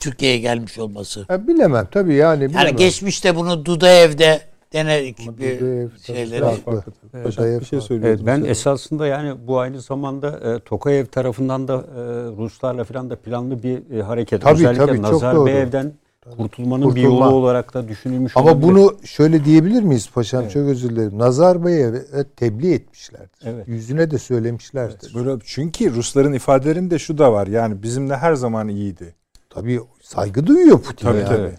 Türkiye'ye 0.00 0.38
gelmiş 0.38 0.78
olması. 0.78 1.24
ha, 1.28 1.48
bilemem 1.48 1.88
tabii 1.90 2.14
yani. 2.14 2.40
Bilemem. 2.48 2.66
Yani 2.66 2.76
geçmişte 2.76 3.36
bunu 3.36 3.64
Dudaev'de 3.64 4.40
bir 4.72 5.26
Dudaev 5.26 5.88
şeyleri. 6.06 6.40
farklı. 6.40 6.82
Paşam 7.24 7.44
bir 7.44 7.64
şey. 7.64 7.78
Evet, 7.96 8.20
ben 8.26 8.36
Söyle. 8.36 8.50
esasında 8.50 9.06
yani 9.06 9.46
bu 9.46 9.58
aynı 9.58 9.80
zamanda 9.80 10.54
e, 10.54 10.58
Tokayev 10.60 11.06
tarafından 11.06 11.68
da 11.68 11.74
e, 11.74 12.00
Ruslarla 12.36 12.84
falan 12.84 13.10
da 13.10 13.16
planlı 13.16 13.62
bir 13.62 13.98
e, 13.98 14.02
hareket. 14.02 14.42
Tabii, 14.42 14.54
Özellikle 14.54 14.86
tabii, 14.86 14.96
çok 14.96 15.12
Nazarbayev'den 15.12 15.92
kurtulmanın 16.30 16.94
bir 16.94 17.02
Kurtulma. 17.02 17.24
yolu 17.26 17.34
olarak 17.34 17.74
da 17.74 17.88
düşünülmüş 17.88 18.36
Ama 18.36 18.50
olabilir. 18.50 18.68
bunu 18.68 18.96
şöyle 19.04 19.44
diyebilir 19.44 19.82
miyiz 19.82 20.10
paşam? 20.14 20.42
Evet. 20.42 20.52
Çok 20.52 20.62
özür 20.62 20.90
dilerim. 20.90 21.18
Nazarbayev'e 21.18 22.24
tebliğ 22.36 22.74
etmişlerdir. 22.74 23.38
Evet. 23.44 23.68
Yüzüne 23.68 24.10
de 24.10 24.18
söylemişlerdir. 24.18 25.14
Böyle, 25.14 25.42
çünkü 25.44 25.94
Rusların 25.94 26.32
ifadelerinde 26.32 26.98
şu 26.98 27.18
da 27.18 27.32
var. 27.32 27.46
Yani 27.46 27.82
bizimle 27.82 28.16
her 28.16 28.34
zaman 28.34 28.68
iyiydi. 28.68 29.14
Tabii 29.50 29.80
saygı 30.02 30.46
duyuyor 30.46 30.82
Putin 30.82 31.06
Tabii 31.06 31.18
yani. 31.18 31.28
tabii. 31.28 31.54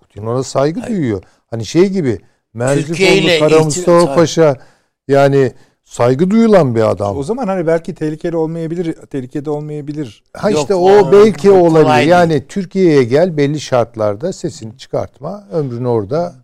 Putin 0.00 0.26
ona 0.26 0.42
saygı 0.42 0.86
duyuyor. 0.86 1.22
Hani 1.50 1.66
şey 1.66 1.88
gibi 1.88 2.18
Merzifoğlu 2.54 3.38
Kara 3.48 3.64
Mustafa. 3.64 4.14
Paşa 4.14 4.56
yani 5.08 5.52
saygı 5.90 6.30
duyulan 6.30 6.74
bir 6.74 6.90
adam. 6.90 7.16
O 7.18 7.22
zaman 7.22 7.46
hani 7.46 7.66
belki 7.66 7.94
tehlikeli 7.94 8.36
olmayabilir, 8.36 8.92
tehlikede 9.10 9.50
olmayabilir. 9.50 10.22
Ha 10.36 10.50
Yok, 10.50 10.60
işte 10.60 10.74
o- 10.74 10.90
o 11.08 11.12
belki 11.12 11.50
o 11.50 11.54
kolay 11.60 11.82
olabilir. 11.82 11.96
değil. 11.96 12.08
Yani 12.08 12.44
Türkiye'ye 12.48 13.04
gel 13.04 13.36
belli 13.36 13.60
şartlarda 13.60 14.32
sesini 14.32 14.78
çıkartma. 14.78 15.44
Ömrünü 15.52 15.88
orada 15.88 16.34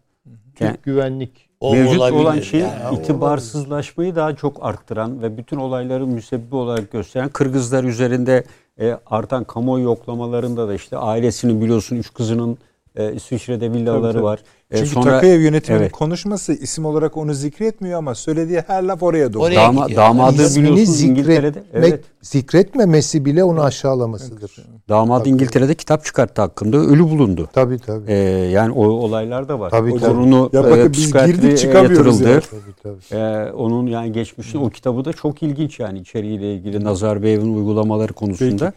Yani- 0.60 0.72
Türk 0.72 0.82
güvenlik 0.84 1.48
O 1.60 1.72
Mevcut 1.74 1.96
olabilir 1.98 2.20
olan 2.20 2.40
şey 2.40 2.60
yani. 2.60 2.98
itibarsızlaşmayı 3.00 4.16
daha 4.16 4.36
çok 4.36 4.64
arttıran 4.66 5.22
ve 5.22 5.36
bütün 5.36 5.56
olayların 5.56 6.08
müsebbibi 6.08 6.56
olarak 6.56 6.92
gösteren 6.92 7.28
Kırgızlar 7.28 7.84
üzerinde 7.84 8.44
e, 8.80 8.96
artan 9.06 9.44
kamuoyu 9.44 9.84
yoklamalarında 9.84 10.68
da 10.68 10.74
işte 10.74 10.96
ailesinin 10.96 11.60
biliyorsun 11.60 11.96
üç 11.96 12.14
kızının 12.14 12.58
e, 12.96 13.14
İsviçre'de 13.14 13.72
villaları 13.72 14.02
Tabii, 14.02 14.12
tabii. 14.12 14.22
var. 14.22 14.40
E, 14.70 14.76
Çünkü 14.76 14.90
sonra 14.90 15.10
Takayev 15.10 15.40
yönetiminin 15.40 15.82
Evet. 15.82 15.92
konuşması 15.92 16.52
isim 16.52 16.84
olarak 16.86 17.16
onu 17.16 17.34
zikretmiyor 17.34 17.98
ama 17.98 18.14
söylediği 18.14 18.62
her 18.66 18.82
laf 18.82 19.02
oraya 19.02 19.32
doğru. 19.32 19.42
Oraya 19.42 19.54
dama, 19.56 19.82
gidiyor. 19.86 20.02
damadı 20.02 20.42
ismini 20.42 20.86
zikretmek, 20.86 21.64
Evet. 21.72 22.04
zikretmemesi 22.22 23.24
bile 23.24 23.44
onu 23.44 23.62
aşağılamasıdır. 23.62 24.56
Damat 24.88 25.26
İngiltere'de 25.26 25.74
kitap 25.74 26.04
çıkarttı 26.04 26.42
hakkında 26.42 26.76
ölü 26.76 27.02
bulundu. 27.04 27.48
Tabii 27.52 27.78
tabii. 27.78 28.10
E, 28.12 28.14
yani 28.52 28.72
o 28.72 28.86
olaylar 28.86 29.48
da 29.48 29.60
var. 29.60 29.70
Tabii, 29.70 29.92
o 29.92 29.98
tabii. 29.98 30.10
torunu 30.12 30.50
Ya 30.52 30.60
e, 30.60 30.64
bakın 30.64 30.92
biz 30.92 31.12
girdik 31.12 31.58
çıkamıyoruz 31.58 32.20
yatırıldı. 32.20 32.30
ya. 32.34 32.40
tabii, 32.82 32.96
tabii. 33.10 33.20
E, 33.20 33.52
onun 33.52 33.86
yani 33.86 34.12
geçmişin 34.12 34.58
o 34.58 34.70
kitabı 34.70 35.04
da 35.04 35.12
çok 35.12 35.42
ilginç 35.42 35.80
yani 35.80 35.98
içeriğiyle 35.98 36.54
ilgili 36.54 36.84
Nazarbayev'in 36.84 37.54
uygulamaları 37.54 38.12
konusunda. 38.12 38.72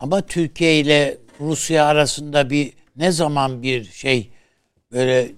Ama 0.00 0.20
Türkiye 0.20 0.80
ile 0.80 1.18
Rusya 1.40 1.86
arasında 1.86 2.50
bir 2.50 2.72
ne 2.98 3.12
zaman 3.12 3.62
bir 3.62 3.84
şey 3.84 4.30
böyle 4.92 5.28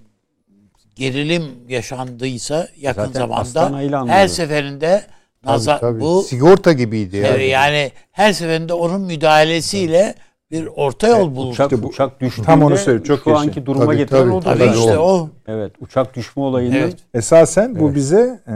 gerilim 0.95 1.43
yaşandıysa 1.67 2.67
yakın 2.79 3.05
Zaten 3.05 3.19
zamanda 3.19 4.07
her 4.07 4.27
seferinde 4.27 5.03
Tabii, 5.43 5.53
nazar 5.53 5.79
tabii. 5.79 6.01
bu 6.01 6.23
sigorta 6.23 6.73
gibiydi 6.73 7.17
yani. 7.17 7.27
yani. 7.27 7.47
yani 7.47 7.91
her 8.11 8.33
seferinde 8.33 8.73
onun 8.73 9.01
müdahalesiyle 9.01 10.15
bir 10.51 10.67
orta 10.75 11.07
yol 11.07 11.35
bulundu. 11.35 11.51
Uçak, 11.51 11.71
bu- 11.71 11.87
uçak 11.87 12.21
düştüğünde 12.21 12.45
tam 12.45 12.63
onu 12.63 12.77
söyleyeyim, 12.77 13.03
çok 13.03 13.23
şu 13.23 13.29
yaşa. 13.29 13.41
anki 13.41 13.65
duruma 13.65 13.85
Tabii, 13.85 13.97
getiren 13.97 14.19
tabii, 14.19 14.31
odur. 14.31 14.43
Tabii 14.45 14.59
Tabii, 14.59 14.77
işte 14.77 14.97
o. 14.97 15.29
Evet 15.47 15.71
uçak 15.81 16.15
düşme 16.15 16.43
olayını 16.43 16.77
Evet. 16.77 16.95
Esasen 17.13 17.79
bu 17.79 17.85
Evet. 17.85 17.95
bize 17.95 18.39
e, 18.47 18.53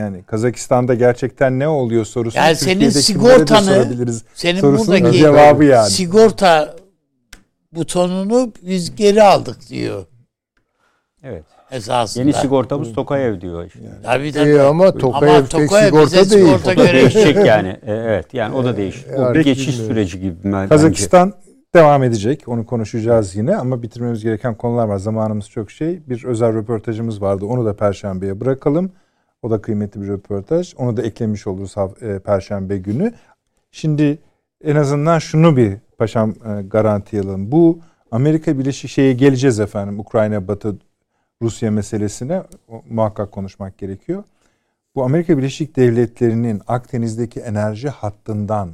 yani 0.00 0.22
Kazakistan'da 0.26 0.94
gerçekten 0.94 1.58
ne 1.58 1.68
oluyor 1.68 2.04
sorusu. 2.04 2.38
Yani 2.38 2.56
senin 2.56 2.90
sigortanı- 2.90 3.86
Senin 4.34 4.60
sorusunun 4.60 4.98
buradaki 5.00 5.18
cevabı 5.18 5.64
yani. 5.64 5.90
sigorta 5.90 6.76
butonunu 7.74 8.52
biz 8.62 8.96
geri 8.96 9.22
aldık 9.22 9.68
diyor 9.68 10.04
Evet. 11.22 11.44
esasında. 11.70 12.24
Yeni 12.24 12.32
sigortamız 12.32 12.92
Tokayev 12.92 13.40
diyor 13.40 13.64
işte. 13.64 13.78
Tabii 14.02 14.32
tabii. 14.32 14.48
İyi 14.50 14.60
ama 14.60 14.92
Tokayev 14.98 15.40
tek 15.42 15.50
Tokayev 15.50 15.86
sigorta 15.86 16.06
bize 16.06 16.30
değil. 16.36 16.46
sigorta 16.58 16.76
değişecek 16.92 17.46
yani. 17.46 17.68
E, 17.68 17.92
Evet 17.92 18.34
yani 18.34 18.54
o 18.56 18.64
da 18.64 18.76
değişir. 18.76 19.06
O 19.16 19.34
bir 19.34 19.44
geçiş 19.44 19.68
bilmiyorum. 19.68 19.94
süreci 19.94 20.20
gibi 20.20 20.36
bence. 20.44 20.68
Kazakistan 20.68 21.32
devam 21.74 22.02
edecek. 22.02 22.48
Onu 22.48 22.66
konuşacağız 22.66 23.36
yine 23.36 23.56
ama 23.56 23.82
bitirmemiz 23.82 24.22
gereken 24.24 24.54
konular 24.54 24.86
var. 24.88 24.98
Zamanımız 24.98 25.50
çok 25.50 25.70
şey. 25.70 26.08
Bir 26.08 26.24
özel 26.24 26.54
röportajımız 26.54 27.22
vardı. 27.22 27.44
Onu 27.44 27.64
da 27.64 27.76
perşembeye 27.76 28.40
bırakalım. 28.40 28.92
O 29.42 29.50
da 29.50 29.60
kıymetli 29.62 30.02
bir 30.02 30.08
röportaj. 30.08 30.74
Onu 30.78 30.96
da 30.96 31.02
eklemiş 31.02 31.46
oluruz 31.46 31.74
e, 32.00 32.18
perşembe 32.18 32.76
günü. 32.78 33.12
Şimdi 33.70 34.18
en 34.64 34.76
azından 34.76 35.18
şunu 35.18 35.56
bir 35.56 35.76
paşam 35.98 36.30
e, 36.30 36.62
garanti 36.62 37.20
alalım. 37.20 37.52
Bu 37.52 37.78
Amerika 38.10 38.58
Birleşik 38.58 38.90
şeye 38.90 39.12
geleceğiz 39.12 39.60
efendim. 39.60 40.00
Ukrayna, 40.00 40.48
Batı, 40.48 40.76
Rusya 41.42 41.70
meselesine 41.70 42.42
o, 42.68 42.82
muhakkak 42.90 43.32
konuşmak 43.32 43.78
gerekiyor. 43.78 44.24
Bu 44.94 45.04
Amerika 45.04 45.38
Birleşik 45.38 45.76
Devletleri'nin 45.76 46.62
Akdeniz'deki 46.68 47.40
enerji 47.40 47.88
hattından 47.88 48.70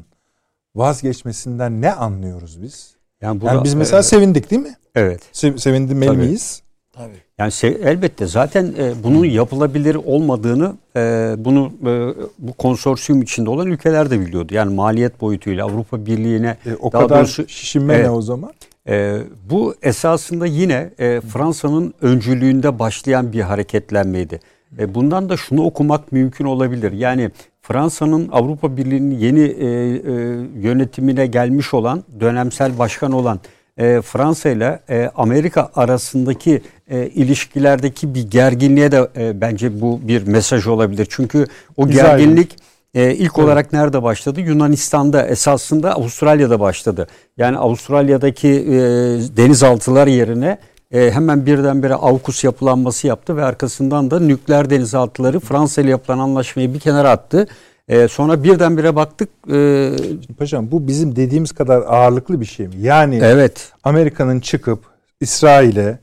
vazgeçmesinden 0.75 1.81
ne 1.83 1.93
anlıyoruz 1.93 2.63
biz? 2.63 2.95
Yani, 3.21 3.31
Yani 3.33 3.41
burada- 3.41 3.65
biz 3.65 3.75
mesela 3.75 4.01
e, 4.01 4.03
sevindik 4.03 4.51
değil 4.51 4.63
mi? 4.63 4.75
evet. 4.95 5.23
Se- 5.33 5.59
sevindim 5.59 5.99
miyiz? 5.99 6.63
Tabii. 6.93 7.15
Yani 7.39 7.51
se- 7.51 7.79
elbette 7.85 8.27
zaten 8.27 8.75
e, 8.79 8.93
bunun 9.05 9.25
yapılabilir 9.25 9.95
olmadığını 9.95 10.73
e, 10.97 11.01
bunu 11.39 11.73
e, 11.87 11.91
bu 12.39 12.53
konsorsiyum 12.53 13.23
içinde 13.23 13.51
olan 13.51 13.67
ülkeler 13.67 14.11
de 14.11 14.21
biliyordu. 14.21 14.55
Yani 14.55 14.75
maliyet 14.75 15.21
boyutuyla 15.21 15.65
Avrupa 15.67 16.07
Birliği'ne 16.07 16.57
E, 16.67 16.75
o 16.81 16.93
Daha 16.93 17.03
kadar 17.03 17.19
doğrusu- 17.25 17.49
şişinme 17.49 17.95
Evet. 17.95 18.05
ne 18.05 18.11
o 18.11 18.23
zaman? 18.23 18.51
E, 18.89 19.19
bu 19.51 19.75
esasında 19.83 20.47
yine 20.47 20.91
e, 20.99 21.21
Fransa'nın 21.21 21.95
öncülüğünde 22.03 22.79
başlayan 22.79 23.33
bir 23.33 23.41
hareketlenmeydi. 23.41 24.41
E, 24.79 24.95
bundan 24.95 25.29
da 25.29 25.37
şunu 25.37 25.63
okumak 25.65 26.13
mümkün 26.13 26.45
olabilir. 26.45 26.93
Yani 26.93 27.31
Fransa'nın 27.63 28.29
Avrupa 28.33 28.77
Birliği'nin 28.77 29.19
yeni 29.19 29.41
e, 29.41 29.67
e, 29.67 30.13
yönetimine 30.69 31.27
gelmiş 31.27 31.75
olan, 31.75 32.05
dönemsel 32.21 32.79
başkan 32.79 33.13
olan 33.13 33.41
e, 33.81 34.03
Fransa 34.03 34.49
ile 34.49 34.81
e, 34.91 35.11
Amerika 35.17 35.71
arasındaki 35.75 36.63
e, 36.91 37.07
ilişkilerdeki 37.07 38.15
bir 38.15 38.31
gerginliğe 38.31 38.93
de 38.93 39.09
e, 39.17 39.41
bence 39.41 39.81
bu 39.81 40.01
bir 40.03 40.27
mesaj 40.27 40.67
olabilir. 40.67 41.07
Çünkü 41.11 41.47
o 41.77 41.87
edin. 41.87 41.95
gerginlik 41.95 42.57
e, 42.95 43.15
ilk 43.15 43.39
olarak 43.39 43.73
nerede 43.73 44.03
başladı? 44.03 44.41
Yunanistan'da 44.41 45.27
esasında 45.27 45.95
Avustralya'da 45.95 46.61
başladı. 46.61 47.07
Yani 47.37 47.59
Avustralya'daki 47.59 48.49
e, 48.49 48.77
denizaltılar 49.37 50.07
yerine 50.07 50.59
e, 50.93 51.11
hemen 51.11 51.47
birdenbire 51.47 51.95
AUKUS 51.95 52.45
yapılanması 52.45 53.07
yaptı 53.07 53.37
ve 53.37 53.45
arkasından 53.45 54.11
da 54.11 54.21
nükleer 54.21 54.71
denizaltıları 54.71 55.41
Fransa 55.41 55.83
ile 55.83 55.91
yapılan 55.91 56.19
anlaşmayı 56.19 56.75
bir 56.75 56.81
kenara 56.81 57.11
attı. 57.11 57.47
E, 57.91 58.09
sonra 58.09 58.45
birdenbire 58.45 58.97
baktık. 58.97 59.29
e, 59.53 59.91
Paşam 60.39 60.71
bu 60.71 60.87
bizim 60.87 61.17
dediğimiz 61.17 61.53
kadar 61.53 61.83
ağırlıklı 61.87 62.41
bir 62.41 62.47
şey 62.47 62.69
mi? 62.69 62.75
Yani 62.81 63.21
evet. 63.23 63.73
Amerika'nın 63.85 64.41
çıkıp 64.41 64.79
İsrail'e 65.21 65.99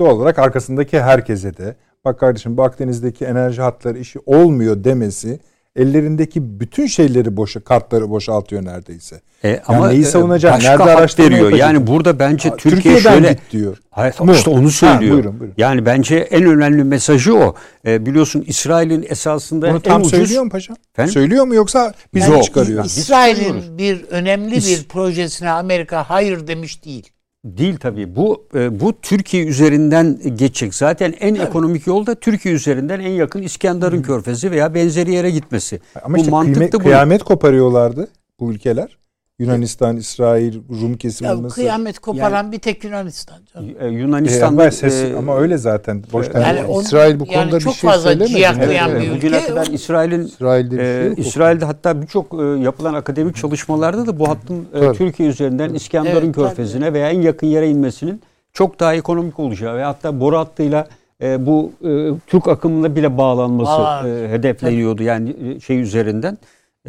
doğal 0.00 0.16
olarak 0.16 0.38
arkasındaki 0.38 1.00
herkese 1.00 1.56
de 1.56 1.76
bak 2.04 2.20
kardeşim 2.20 2.56
bu 2.56 2.62
Akdeniz'deki 2.62 3.24
enerji 3.24 3.62
hatları 3.62 3.98
işi 3.98 4.18
olmuyor 4.26 4.84
demesi 4.84 5.40
ellerindeki 5.76 6.60
bütün 6.60 6.86
şeyleri 6.86 7.36
boşa 7.36 7.60
kartları 7.60 8.10
boşaltıyor 8.10 8.64
neredeyse. 8.64 9.20
E, 9.44 9.60
ama 9.66 9.88
neyi 9.88 10.00
e, 10.00 10.04
savunacaksın? 10.04 10.58
başka 10.70 10.84
Nerede 10.84 10.98
araştırma 10.98 11.30
veriyor. 11.30 11.52
Yani 11.52 11.86
burada 11.86 12.18
bence 12.18 12.50
Aa, 12.50 12.56
Türkiye 12.56 12.74
Türkiye'den 12.94 13.12
şöyle 13.12 13.32
git 13.32 13.50
diyor. 13.52 13.76
Hayır, 13.90 14.14
Mu? 14.20 14.32
işte 14.32 14.50
onu 14.50 14.66
Ha, 14.66 14.70
söylüyor. 14.70 15.12
buyurun, 15.14 15.40
buyurun. 15.40 15.54
Yani 15.58 15.86
bence 15.86 16.16
en 16.16 16.44
önemli 16.46 16.84
mesajı 16.84 17.36
o. 17.36 17.54
E, 17.86 18.06
biliyorsun 18.06 18.44
İsrail'in 18.46 19.06
esasında 19.08 19.68
Bunu 19.68 19.76
en 19.76 19.80
tam 19.80 20.00
ucuz 20.00 20.10
söylüyor 20.10 20.42
mu 20.42 20.50
paşam? 20.50 20.76
Efendim? 20.94 21.12
Söylüyor 21.12 21.44
mu 21.46 21.54
yoksa 21.54 21.94
biz 22.14 22.22
Yani 22.22 22.36
mi 22.36 22.42
çıkarıyoruz? 22.44 22.98
İsrail'in 22.98 23.78
bir 23.78 24.04
önemli 24.04 24.56
bir 24.56 24.84
projesine 24.88 25.50
Amerika 25.50 26.10
hayır 26.10 26.46
demiş 26.46 26.84
değil. 26.84 27.08
Değil 27.44 27.76
tabii. 27.76 28.16
Bu 28.16 28.46
e, 28.54 28.80
bu 28.80 29.00
Türkiye 29.00 29.46
üzerinden 29.46 30.18
geçecek. 30.34 30.74
Zaten 30.74 31.14
en 31.20 31.34
tabii. 31.34 31.46
ekonomik 31.46 31.86
yol 31.86 32.06
da 32.06 32.14
Türkiye 32.14 32.54
üzerinden 32.54 33.00
en 33.00 33.10
yakın 33.10 33.42
İskenderun. 33.42 34.02
Körfezi 34.02 34.50
veya 34.50 34.74
benzeri 34.74 35.14
yere 35.14 35.30
gitmesi. 35.30 35.80
Ama 36.02 36.16
bu 36.16 36.20
işte 36.20 36.30
kıyamet, 36.30 36.78
kıyamet 36.78 37.22
koparıyorlardı 37.22 38.08
bu 38.40 38.52
ülkeler. 38.52 38.98
Yunanistan, 39.42 39.96
İsrail, 39.96 40.60
Rum 40.82 40.96
kesimi 40.96 41.28
ya, 41.28 41.34
Mısır. 41.34 41.54
Kıyamet 41.54 41.98
koparan 41.98 42.36
yani, 42.36 42.52
bir 42.52 42.58
tek 42.58 42.84
Yunanistan 42.84 43.38
canım. 43.54 43.70
E, 43.80 43.88
Yunanistan 43.88 44.58
e, 44.58 44.70
ses, 44.70 45.04
e, 45.04 45.16
ama 45.16 45.38
öyle 45.38 45.58
zaten. 45.58 46.04
Boştan 46.12 46.40
yani 46.40 46.58
yani 46.58 46.68
on, 46.68 46.82
İsrail 46.82 47.20
bu 47.20 47.26
konuda 47.26 47.38
yani 47.38 47.52
bir 47.52 47.60
şey 47.60 47.90
söylemedi. 47.90 48.22
Evet, 48.32 49.02
bir 49.02 49.16
Bugüne 49.16 49.46
kadar 49.46 49.66
İsrail'in 49.66 50.24
İsrail'de, 50.24 50.78
bir 50.78 50.84
şey 50.84 51.06
e, 51.06 51.14
İsrail'de 51.16 51.64
hatta 51.64 52.02
birçok 52.02 52.34
e, 52.34 52.62
yapılan 52.62 52.94
akademik 52.94 53.36
çalışmalarda 53.36 54.06
da 54.06 54.18
bu 54.18 54.28
hattın 54.28 54.66
e, 54.74 54.92
Türkiye 54.92 55.28
üzerinden 55.28 55.74
İskenderun 55.74 56.24
evet, 56.24 56.34
Körfezi'ne 56.34 56.84
tabii. 56.84 56.94
veya 56.94 57.10
en 57.10 57.20
yakın 57.20 57.46
yere 57.46 57.70
inmesinin 57.70 58.22
çok 58.52 58.80
daha 58.80 58.94
ekonomik 58.94 59.38
olacağı 59.38 59.76
ve 59.76 59.84
hatta 59.84 60.20
boru 60.20 60.38
hattıyla 60.38 60.88
e, 61.22 61.46
bu 61.46 61.72
e, 61.84 62.10
Türk 62.26 62.48
akımına 62.48 62.96
bile 62.96 63.18
bağlanması 63.18 64.08
e, 64.08 64.28
hedefleniyordu 64.28 65.02
yani 65.02 65.36
e, 65.44 65.60
şey 65.60 65.80
üzerinden. 65.80 66.38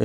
E, 0.00 0.04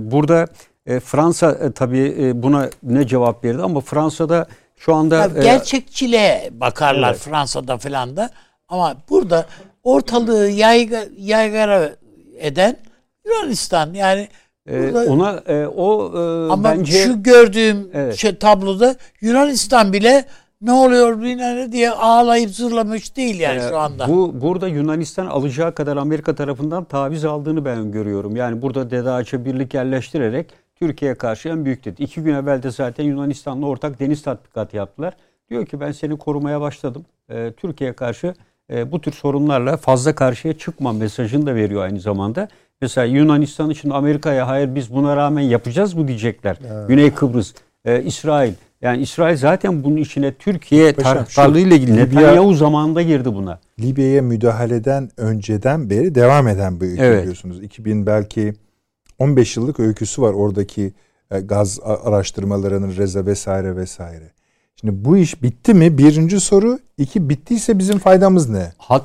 burada 0.00 0.46
e, 0.86 1.00
Fransa 1.00 1.50
e, 1.50 1.72
tabii 1.72 2.16
e, 2.20 2.42
buna 2.42 2.70
ne 2.82 3.06
cevap 3.06 3.44
verdi 3.44 3.62
ama 3.62 3.80
Fransa'da 3.80 4.46
şu 4.76 4.94
anda... 4.94 5.16
Ya, 5.16 5.30
e, 5.36 5.42
gerçekçiliğe 5.42 6.50
bakarlar 6.52 7.10
evet. 7.10 7.20
Fransa'da 7.20 7.78
falan 7.78 8.16
da 8.16 8.30
ama 8.68 8.96
burada 9.10 9.46
ortalığı 9.82 10.48
yayga, 10.48 11.04
yaygara 11.18 11.90
eden 12.38 12.76
Yunanistan 13.26 13.94
yani 13.94 14.28
ee, 14.66 14.92
ona 14.92 15.42
e, 15.46 15.66
o 15.66 16.12
e, 16.14 16.52
ama 16.52 16.64
bence 16.64 16.92
şu 16.92 17.22
gördüğüm 17.22 17.90
evet. 17.94 18.16
şey, 18.16 18.36
tabloda 18.36 18.96
Yunanistan 19.20 19.92
bile 19.92 20.24
ne 20.60 20.72
oluyor 20.72 21.22
bilmem 21.22 21.72
diye 21.72 21.90
ağlayıp 21.90 22.50
zırlamış 22.50 23.16
değil 23.16 23.40
yani 23.40 23.60
ee, 23.64 23.68
şu 23.68 23.78
anda. 23.78 24.08
Bu 24.08 24.40
burada 24.40 24.68
Yunanistan 24.68 25.26
alacağı 25.26 25.74
kadar 25.74 25.96
Amerika 25.96 26.34
tarafından 26.34 26.84
taviz 26.84 27.24
aldığını 27.24 27.64
ben 27.64 27.92
görüyorum. 27.92 28.36
Yani 28.36 28.62
burada 28.62 28.90
Dede 28.90 29.44
birlik 29.44 29.74
yerleştirerek 29.74 30.61
Türkiye'ye 30.82 31.14
karşı 31.14 31.48
en 31.48 31.64
büyük 31.64 31.84
dedi. 31.84 32.02
İki 32.02 32.22
gün 32.22 32.34
evvel 32.34 32.62
de 32.62 32.70
zaten 32.70 33.04
Yunanistan'la 33.04 33.66
ortak 33.66 34.00
deniz 34.00 34.22
tatbikatı 34.22 34.76
yaptılar. 34.76 35.16
Diyor 35.50 35.66
ki 35.66 35.80
ben 35.80 35.92
seni 35.92 36.18
korumaya 36.18 36.60
başladım. 36.60 37.04
Ee, 37.30 37.52
Türkiye'ye 37.56 37.94
karşı 37.94 38.34
e, 38.72 38.92
bu 38.92 39.00
tür 39.00 39.12
sorunlarla 39.12 39.76
fazla 39.76 40.14
karşıya 40.14 40.58
çıkma 40.58 40.92
mesajını 40.92 41.46
da 41.46 41.54
veriyor 41.54 41.82
aynı 41.82 42.00
zamanda. 42.00 42.48
Mesela 42.80 43.04
Yunanistan 43.04 43.70
için 43.70 43.90
Amerika'ya 43.90 44.48
hayır 44.48 44.74
biz 44.74 44.94
buna 44.94 45.16
rağmen 45.16 45.42
yapacağız 45.42 45.94
mı 45.94 46.08
diyecekler. 46.08 46.58
Evet. 46.72 46.88
Güney 46.88 47.10
Kıbrıs, 47.14 47.54
e, 47.84 48.02
İsrail. 48.02 48.52
Yani 48.80 49.02
İsrail 49.02 49.36
zaten 49.36 49.84
bunun 49.84 49.96
içine 49.96 50.34
Türkiye 50.34 50.92
taraftarlığıyla 50.92 51.76
ilgili 51.76 51.96
Netanyahu 51.96 52.54
zamanında 52.54 53.02
girdi 53.02 53.34
buna. 53.34 53.58
Libya'ya 53.80 54.22
müdahaleden 54.22 55.10
önceden 55.16 55.90
beri 55.90 56.14
devam 56.14 56.48
eden 56.48 56.80
bir 56.80 56.86
ülke 56.86 57.04
evet. 57.04 57.20
biliyorsunuz. 57.20 57.62
2000 57.62 58.06
belki 58.06 58.54
15 59.18 59.56
yıllık 59.56 59.80
öyküsü 59.80 60.22
var 60.22 60.32
oradaki 60.32 60.92
e, 61.30 61.40
gaz 61.40 61.80
araştırmalarının 62.04 62.96
reza 62.96 63.26
vesaire 63.26 63.76
vesaire. 63.76 64.30
Şimdi 64.80 65.04
bu 65.04 65.16
iş 65.16 65.42
bitti 65.42 65.74
mi? 65.74 65.98
Birinci 65.98 66.40
soru. 66.40 66.78
İki 66.98 67.28
bittiyse 67.28 67.78
bizim 67.78 67.98
faydamız 67.98 68.48
ne? 68.48 68.72
Hat 68.78 69.02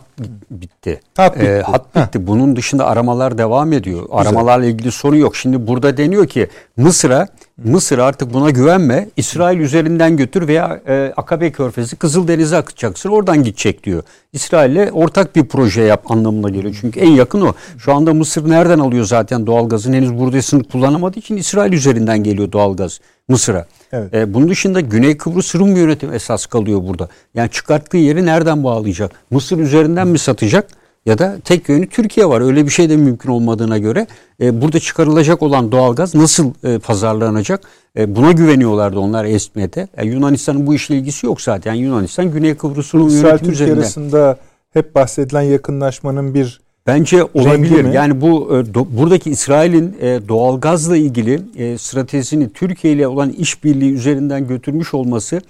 bitti. 0.51 1.01
Hat 1.17 1.35
bitti. 1.35 1.45
Ee, 1.45 1.61
hat 1.61 1.95
bitti. 1.95 2.19
Heh. 2.19 2.27
Bunun 2.27 2.55
dışında 2.55 2.85
aramalar 2.85 3.37
devam 3.37 3.73
ediyor. 3.73 4.01
Güzel. 4.01 4.17
Aramalarla 4.17 4.65
ilgili 4.65 4.91
sorun 4.91 5.15
yok. 5.15 5.35
Şimdi 5.35 5.67
burada 5.67 5.97
deniyor 5.97 6.27
ki 6.27 6.47
Mısır'a 6.77 7.27
Mısır 7.63 7.97
artık 7.97 8.33
buna 8.33 8.49
güvenme. 8.49 9.09
İsrail 9.17 9.59
üzerinden 9.59 10.17
götür 10.17 10.47
veya 10.47 10.81
e, 10.87 11.13
Akabe 11.17 11.51
Körfezi 11.51 11.95
Kızıldeniz'e 11.95 12.57
akıtacaksın. 12.57 13.09
Oradan 13.09 13.43
gidecek 13.43 13.83
diyor. 13.83 14.03
İsrail'le 14.33 14.91
ortak 14.91 15.35
bir 15.35 15.45
proje 15.47 15.81
yap 15.81 16.11
anlamına 16.11 16.49
geliyor. 16.49 16.77
Çünkü 16.81 16.99
en 16.99 17.09
yakın 17.09 17.41
o. 17.41 17.53
Şu 17.77 17.93
anda 17.93 18.13
Mısır 18.13 18.49
nereden 18.49 18.79
alıyor 18.79 19.05
zaten 19.05 19.47
doğalgazın? 19.47 19.93
Henüz 19.93 20.13
buradasını 20.13 20.63
kullanamadığı 20.63 21.19
için 21.19 21.37
İsrail 21.37 21.73
üzerinden 21.73 22.23
geliyor 22.23 22.51
doğalgaz 22.51 22.99
Mısır'a. 23.29 23.65
Evet. 23.91 24.13
E, 24.13 24.33
bunun 24.33 24.49
dışında 24.49 24.79
Güney 24.81 25.17
Kıbrıs 25.17 25.55
Rum 25.55 25.75
yönetimi 25.75 26.15
esas 26.15 26.45
kalıyor 26.45 26.81
burada. 26.87 27.09
Yani 27.35 27.49
çıkarttığı 27.49 27.97
yeri 27.97 28.25
nereden 28.25 28.63
bağlayacak? 28.63 29.11
Mısır 29.31 29.57
üzerinden 29.57 30.07
mi 30.07 30.19
satacak? 30.19 30.67
Ya 31.07 31.17
da 31.17 31.37
tek 31.45 31.69
yönü 31.69 31.87
Türkiye 31.87 32.25
var. 32.25 32.41
Öyle 32.41 32.65
bir 32.65 32.71
şey 32.71 32.89
de 32.89 32.97
mümkün 32.97 33.29
olmadığına 33.29 33.77
göre 33.77 34.07
e, 34.41 34.61
burada 34.61 34.79
çıkarılacak 34.79 35.43
olan 35.43 35.71
doğalgaz 35.71 36.15
nasıl 36.15 36.53
e, 36.63 36.79
pazarlanacak? 36.79 37.61
E, 37.97 38.15
buna 38.15 38.31
güveniyorlardı 38.31 38.99
onlar 38.99 39.25
esmiyete. 39.25 39.87
E, 39.97 40.05
Yunanistan'ın 40.05 40.67
bu 40.67 40.75
işle 40.75 40.95
ilgisi 40.95 41.25
yok 41.25 41.41
zaten. 41.41 41.73
Yunanistan 41.73 42.31
Güney 42.31 42.55
Kıbrıs'ın 42.55 42.99
yönetimi 42.99 43.31
Türkiye 43.31 43.51
üzerinden. 43.51 43.77
arasında 43.77 44.37
hep 44.73 44.95
bahsedilen 44.95 45.41
yakınlaşmanın 45.41 46.33
bir 46.33 46.61
Bence 46.87 47.23
olabilir. 47.23 47.93
Yani 47.93 48.21
bu 48.21 48.57
e, 48.57 48.73
do, 48.73 48.87
buradaki 48.91 49.29
İsrail'in 49.29 49.97
e, 50.01 50.19
doğalgazla 50.27 50.97
ilgili 50.97 51.41
e, 51.57 51.77
stratejisini 51.77 52.49
Türkiye 52.53 52.93
ile 52.93 53.07
olan 53.07 53.29
işbirliği 53.29 53.93
üzerinden 53.93 54.47
götürmüş 54.47 54.93
olması 54.93 55.41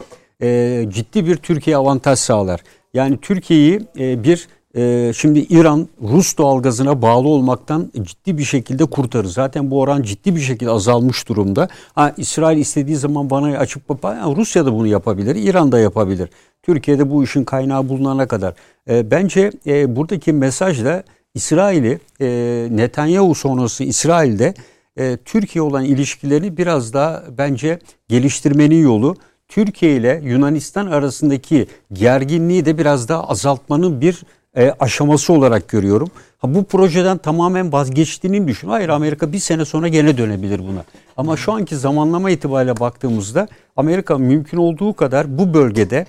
e, 0.41 0.85
ciddi 0.89 1.25
bir 1.25 1.35
Türkiye 1.35 1.77
avantaj 1.77 2.19
sağlar. 2.19 2.61
Yani 2.93 3.17
Türkiye'yi 3.21 3.81
e, 3.99 4.23
bir 4.23 4.47
e, 4.77 5.13
şimdi 5.13 5.39
İran 5.39 5.87
Rus 6.01 6.37
doğalgazına 6.37 7.01
bağlı 7.01 7.27
olmaktan 7.27 7.91
ciddi 8.01 8.37
bir 8.37 8.43
şekilde 8.43 8.85
kurtarır. 8.85 9.27
Zaten 9.27 9.71
bu 9.71 9.79
oran 9.79 10.01
ciddi 10.01 10.35
bir 10.35 10.41
şekilde 10.41 10.71
azalmış 10.71 11.29
durumda. 11.29 11.67
Ha, 11.95 12.13
İsrail 12.17 12.57
istediği 12.57 12.95
zaman 12.95 13.29
bana 13.29 13.57
açıp 13.57 13.81
yani 14.03 14.35
Rusya 14.35 14.65
da 14.65 14.73
bunu 14.73 14.87
yapabilir, 14.87 15.35
İran 15.35 15.71
da 15.71 15.79
yapabilir. 15.79 16.29
Türkiye'de 16.63 17.09
bu 17.09 17.23
işin 17.23 17.43
kaynağı 17.43 17.89
bulunana 17.89 18.27
kadar. 18.27 18.53
E, 18.89 19.11
bence 19.11 19.51
e, 19.67 19.95
buradaki 19.95 20.33
mesaj 20.33 20.83
da 20.85 21.03
İsrail'i 21.33 21.99
e, 22.21 22.27
Netanyahu 22.71 23.35
sonrası 23.35 23.83
İsrail'de 23.83 24.53
e, 24.97 25.17
Türkiye 25.25 25.61
olan 25.61 25.83
ilişkilerini 25.83 26.57
biraz 26.57 26.93
daha 26.93 27.23
bence 27.37 27.79
geliştirmenin 28.07 28.83
yolu 28.83 29.15
Türkiye 29.47 29.95
ile 29.95 30.21
Yunanistan 30.23 30.87
arasındaki 30.87 31.67
gerginliği 31.93 32.65
de 32.65 32.77
biraz 32.77 33.09
daha 33.09 33.23
azaltmanın 33.23 34.01
bir 34.01 34.23
e, 34.57 34.73
aşaması 34.79 35.33
olarak 35.33 35.69
görüyorum. 35.69 36.07
Ha, 36.37 36.55
bu 36.55 36.63
projeden 36.63 37.17
tamamen 37.17 37.71
vazgeçtiğini 37.71 38.47
düşün. 38.47 38.67
Hayır 38.67 38.89
Amerika 38.89 39.31
bir 39.31 39.39
sene 39.39 39.65
sonra 39.65 39.87
gene 39.87 40.17
dönebilir 40.17 40.59
buna. 40.59 40.83
Ama 41.17 41.37
şu 41.37 41.51
anki 41.53 41.75
zamanlama 41.75 42.31
itibariyle 42.31 42.79
baktığımızda 42.79 43.47
Amerika 43.75 44.17
mümkün 44.17 44.57
olduğu 44.57 44.93
kadar 44.93 45.37
bu 45.37 45.53
bölgede 45.53 46.05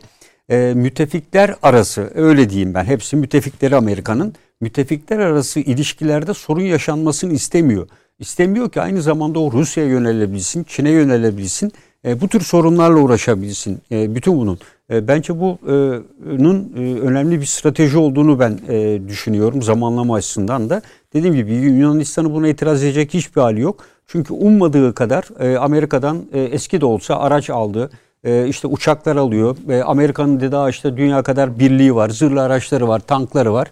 e, 0.48 0.72
müttefikler 0.76 1.54
arası 1.62 2.10
öyle 2.14 2.50
diyeyim 2.50 2.74
ben 2.74 2.84
hepsi 2.84 3.16
müttefikleri 3.16 3.76
Amerika'nın 3.76 4.34
müttefikler 4.60 5.18
arası 5.18 5.60
ilişkilerde 5.60 6.34
sorun 6.34 6.60
yaşanmasını 6.60 7.32
istemiyor. 7.32 7.88
İstemiyor 8.18 8.70
ki 8.70 8.80
aynı 8.80 9.02
zamanda 9.02 9.38
o 9.38 9.52
Rusya'ya 9.52 9.90
yönelebilsin, 9.90 10.64
Çin'e 10.64 10.90
yönelebilsin. 10.90 11.72
E, 12.04 12.20
bu 12.20 12.28
tür 12.28 12.40
sorunlarla 12.40 12.98
uğraşabilsin. 12.98 13.78
E, 13.92 14.14
bütün 14.14 14.38
bunun. 14.38 14.58
E, 14.90 15.08
bence 15.08 15.40
bunun 15.40 16.72
e, 16.76 16.90
e, 16.90 17.00
önemli 17.00 17.40
bir 17.40 17.46
strateji 17.46 17.98
olduğunu 17.98 18.40
ben 18.40 18.58
e, 18.68 19.08
düşünüyorum 19.08 19.62
zamanlama 19.62 20.14
açısından 20.14 20.70
da. 20.70 20.82
Dediğim 21.12 21.34
gibi 21.34 21.52
Yunanistan'ın 21.52 22.34
buna 22.34 22.48
itiraz 22.48 22.84
edecek 22.84 23.14
hiçbir 23.14 23.40
hali 23.40 23.60
yok. 23.60 23.84
Çünkü 24.06 24.32
ummadığı 24.34 24.94
kadar 24.94 25.24
e, 25.40 25.58
Amerika'dan 25.58 26.24
e, 26.32 26.40
eski 26.40 26.80
de 26.80 26.86
olsa 26.86 27.18
araç 27.18 27.50
aldı. 27.50 27.90
E, 28.24 28.46
işte 28.48 28.68
uçaklar 28.68 29.16
alıyor. 29.16 29.56
E, 29.68 29.82
Amerika'nın 29.82 30.40
dedi 30.40 30.70
işte 30.70 30.96
dünya 30.96 31.22
kadar 31.22 31.58
birliği 31.58 31.94
var, 31.94 32.10
zırhlı 32.10 32.42
araçları 32.42 32.88
var, 32.88 33.00
tankları 33.00 33.52
var 33.52 33.68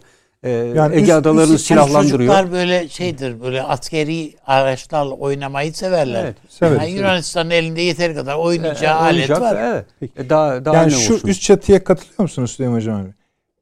e, 0.46 0.50
yani 0.50 0.96
Ege 0.96 1.14
Adaları'nı 1.14 1.58
silahlandırıyor. 1.58 2.34
Çocuklar 2.34 2.52
böyle 2.52 2.88
şeydir 2.88 3.40
böyle 3.40 3.62
askeri 3.62 4.34
araçlarla 4.46 5.14
oynamayı 5.14 5.72
severler. 5.72 6.24
Evet, 6.24 6.36
sever, 6.48 6.80
yani 6.80 6.90
Yunanistan'ın 6.90 7.50
elinde 7.50 7.82
yeteri 7.82 8.14
kadar 8.14 8.36
oynayacağı 8.36 8.96
e, 8.96 9.02
alet 9.02 9.30
var. 9.30 9.56
Evet. 9.60 10.10
E, 10.16 10.30
daha, 10.30 10.64
daha 10.64 10.76
yani 10.76 10.90
şu 10.92 11.14
olsun? 11.14 11.28
üst 11.28 11.42
çatıya 11.42 11.84
katılıyor 11.84 12.18
musunuz 12.18 12.50
Süleyman 12.50 12.76
Hocam 12.76 13.00
abi? 13.00 13.08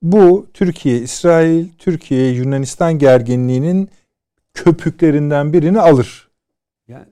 Bu 0.03 0.47
Türkiye, 0.55 0.99
İsrail, 0.99 1.67
Türkiye, 1.79 2.31
Yunanistan 2.31 2.99
gerginliğinin 2.99 3.91
köpüklerinden 4.55 5.53
birini 5.53 5.81
alır. 5.81 6.29
Yani 6.89 7.07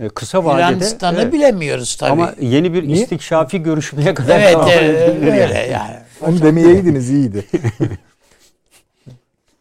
e, 0.00 0.08
kısa 0.08 0.44
vadede 0.44 0.62
Yunanistan'ı 0.62 1.22
evet. 1.22 1.32
bilemiyoruz 1.32 1.96
tabii. 1.96 2.12
Ama 2.12 2.34
yeni 2.40 2.74
bir 2.74 2.88
Niye? 2.88 3.02
istikşafi 3.02 3.62
görüşmeye 3.62 4.14
kadar 4.14 4.40
evet, 4.40 4.56
evet, 4.68 5.22
öyle 5.22 5.68
yani. 5.72 5.96
Onu 6.20 6.42
demeyeydiniz 6.42 7.10
iyiydi. 7.10 7.44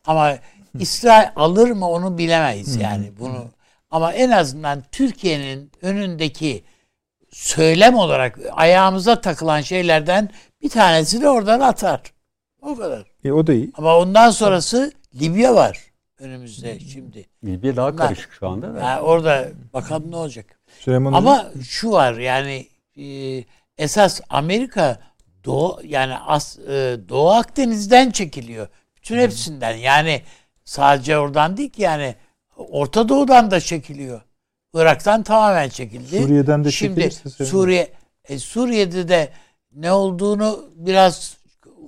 Ama 0.06 0.38
İsrail 0.80 1.30
alır 1.36 1.72
mı 1.72 1.90
onu 1.90 2.18
bilemeyiz 2.18 2.76
yani 2.76 3.12
bunu. 3.20 3.50
Ama 3.92 4.14
en 4.14 4.30
azından 4.30 4.84
Türkiye'nin 4.92 5.72
önündeki 5.82 6.64
söylem 7.32 7.96
olarak 7.96 8.40
ayağımıza 8.52 9.22
takılan 9.22 9.62
şeylerden 9.62 10.30
bir 10.62 10.70
tanesi 10.70 11.22
de 11.22 11.30
oradan 11.30 11.60
atar. 11.60 12.02
O 12.62 12.76
kadar. 12.76 13.06
E, 13.24 13.32
o 13.32 13.48
da 13.48 13.54
iyi. 13.54 13.72
Ama 13.76 13.98
ondan 13.98 14.32
sonrası 14.32 14.92
Libya 15.20 15.56
var 15.56 15.94
önümüzde 16.20 16.80
şimdi. 16.80 17.26
Libya 17.44 17.76
daha 17.76 17.94
Bunlar, 17.94 18.08
karışık 18.08 18.34
şu 18.34 18.48
anda 18.48 18.74
da. 18.74 18.80
Yani 18.80 19.02
orada 19.02 19.48
bakalım 19.74 20.12
ne 20.12 20.16
olacak. 20.16 20.60
Süleyman 20.80 21.14
Ama 21.14 21.38
Hocam. 21.38 21.62
şu 21.64 21.92
var 21.92 22.14
yani 22.14 22.68
e, 22.98 23.06
esas 23.78 24.22
Amerika 24.30 25.00
Doğu 25.46 25.80
yani 25.84 26.18
As, 26.18 26.60
e, 26.60 26.98
Doğu 27.10 27.30
Akdeniz'den 27.30 28.12
çekiliyor. 28.12 28.68
Bütün 29.04 29.18
hepsinden 29.18 29.76
yani 29.76 30.22
sadece 30.66 31.18
oradan 31.18 31.58
değil 31.58 31.70
ki 31.70 31.82
yani 31.82 32.16
Orta 32.58 33.10
Doğu'dan 33.10 33.52
da 33.52 33.60
çekiliyor. 33.60 34.22
Irak'tan 34.74 35.24
tamamen 35.24 35.70
çekildi. 35.70 36.22
Suriye'den 36.22 36.64
de 36.64 36.72
Şimdi. 36.72 37.12
Suriye 37.46 37.92
e, 38.30 38.40
Suriye'de 38.40 39.08
de 39.08 39.30
ne 39.76 39.92
olduğunu 39.92 40.70
biraz 40.76 41.38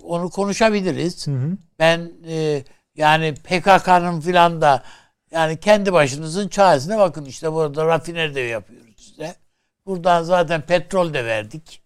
onu 0.03 0.29
konuşabiliriz. 0.29 1.27
Hı 1.27 1.31
hı. 1.31 1.57
Ben 1.79 2.11
e, 2.27 2.63
yani 2.95 3.33
PKK'nın 3.35 4.21
filan 4.21 4.61
da 4.61 4.83
yani 5.31 5.59
kendi 5.59 5.93
başınızın 5.93 6.47
çaresine 6.47 6.97
bakın 6.97 7.25
işte 7.25 7.53
burada 7.53 7.85
rafineri 7.85 8.35
de 8.35 8.39
yapıyoruz 8.39 8.95
size. 8.97 9.35
Buradan 9.85 10.23
zaten 10.23 10.61
petrol 10.61 11.13
de 11.13 11.25
verdik. 11.25 11.84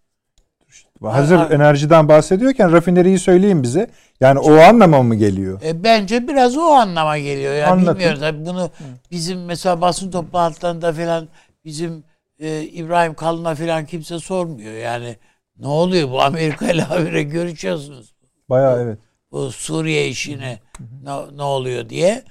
Hazır 1.01 1.39
Aa, 1.39 1.49
enerjiden 1.51 2.07
bahsediyorken 2.09 2.71
rafineriyi 2.71 3.19
söyleyin 3.19 3.63
bize. 3.63 3.89
Yani 4.21 4.39
o 4.39 4.55
anlama 4.57 5.03
mı 5.03 5.15
geliyor? 5.15 5.61
E, 5.63 5.83
bence 5.83 6.27
biraz 6.27 6.57
o 6.57 6.61
anlama 6.61 7.17
geliyor. 7.17 7.53
Yani 7.53 7.71
Anlatın. 7.71 7.93
bilmiyorum 7.95 8.19
tabii 8.19 8.45
bunu 8.45 8.69
bizim 9.11 9.45
mesela 9.45 9.81
basın 9.81 10.11
toplantılarında 10.11 10.93
falan 10.93 11.27
bizim 11.65 12.03
e, 12.39 12.61
İbrahim 12.61 13.13
Kalın'a 13.13 13.55
falan 13.55 13.85
kimse 13.85 14.19
sormuyor. 14.19 14.73
Yani 14.73 15.15
ne 15.59 15.67
oluyor 15.67 16.11
bu 16.11 16.21
Amerika 16.21 16.71
ile 16.71 16.81
habire 16.81 17.23
görüşüyorsunuz. 17.23 18.13
Bayağı 18.49 18.81
evet. 18.83 18.97
Bu 19.31 19.51
Suriye 19.51 20.07
işine 20.07 20.59
ne, 21.03 21.37
ne 21.37 21.43
oluyor 21.43 21.89
diye. 21.89 22.23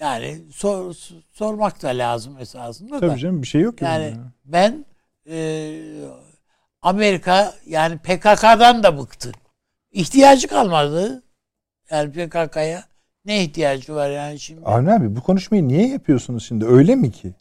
Yani 0.00 0.38
sor, 0.52 0.94
sormak 1.32 1.82
da 1.82 1.88
lazım 1.88 2.38
esasında 2.40 2.94
da. 2.94 3.00
Tabii 3.00 3.20
canım 3.20 3.42
bir 3.42 3.46
şey 3.46 3.60
yok. 3.60 3.82
Yani 3.82 4.12
bunda. 4.14 4.32
ben 4.44 4.84
e, 5.30 5.36
Amerika 6.84 7.54
yani 7.66 7.98
PKK'dan 7.98 8.82
da 8.82 8.98
bıktı. 8.98 9.32
İhtiyacı 9.92 10.48
kalmadı. 10.48 11.22
Yani 11.90 12.12
PKK'ya 12.12 12.84
ne 13.24 13.42
ihtiyacı 13.44 13.94
var 13.94 14.10
yani 14.10 14.40
şimdi? 14.40 14.64
Avni 14.64 14.92
abi 14.92 15.16
bu 15.16 15.20
konuşmayı 15.20 15.68
niye 15.68 15.88
yapıyorsunuz 15.88 16.46
şimdi? 16.46 16.66
Öyle 16.66 16.94
mi 16.96 17.10
ki? 17.12 17.32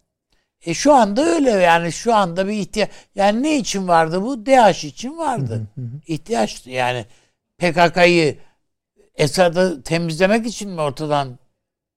E 0.66 0.74
şu 0.74 0.94
anda 0.94 1.22
öyle 1.26 1.50
yani 1.50 1.92
şu 1.92 2.16
anda 2.16 2.48
bir 2.48 2.54
ihtiyaç. 2.54 2.90
Yani 3.16 3.44
ne 3.44 3.58
için 3.58 3.88
vardı 3.88 4.22
bu? 4.22 4.46
DH 4.46 4.86
için 4.86 5.18
vardı. 5.18 5.62
İhtiyaçtı 6.08 6.70
yani. 6.70 7.06
PKK'yı 7.58 8.38
Esad'ı 9.16 9.84
temizlemek 9.84 10.46
için 10.46 10.70
mi 10.72 10.82
ortadan 10.82 11.40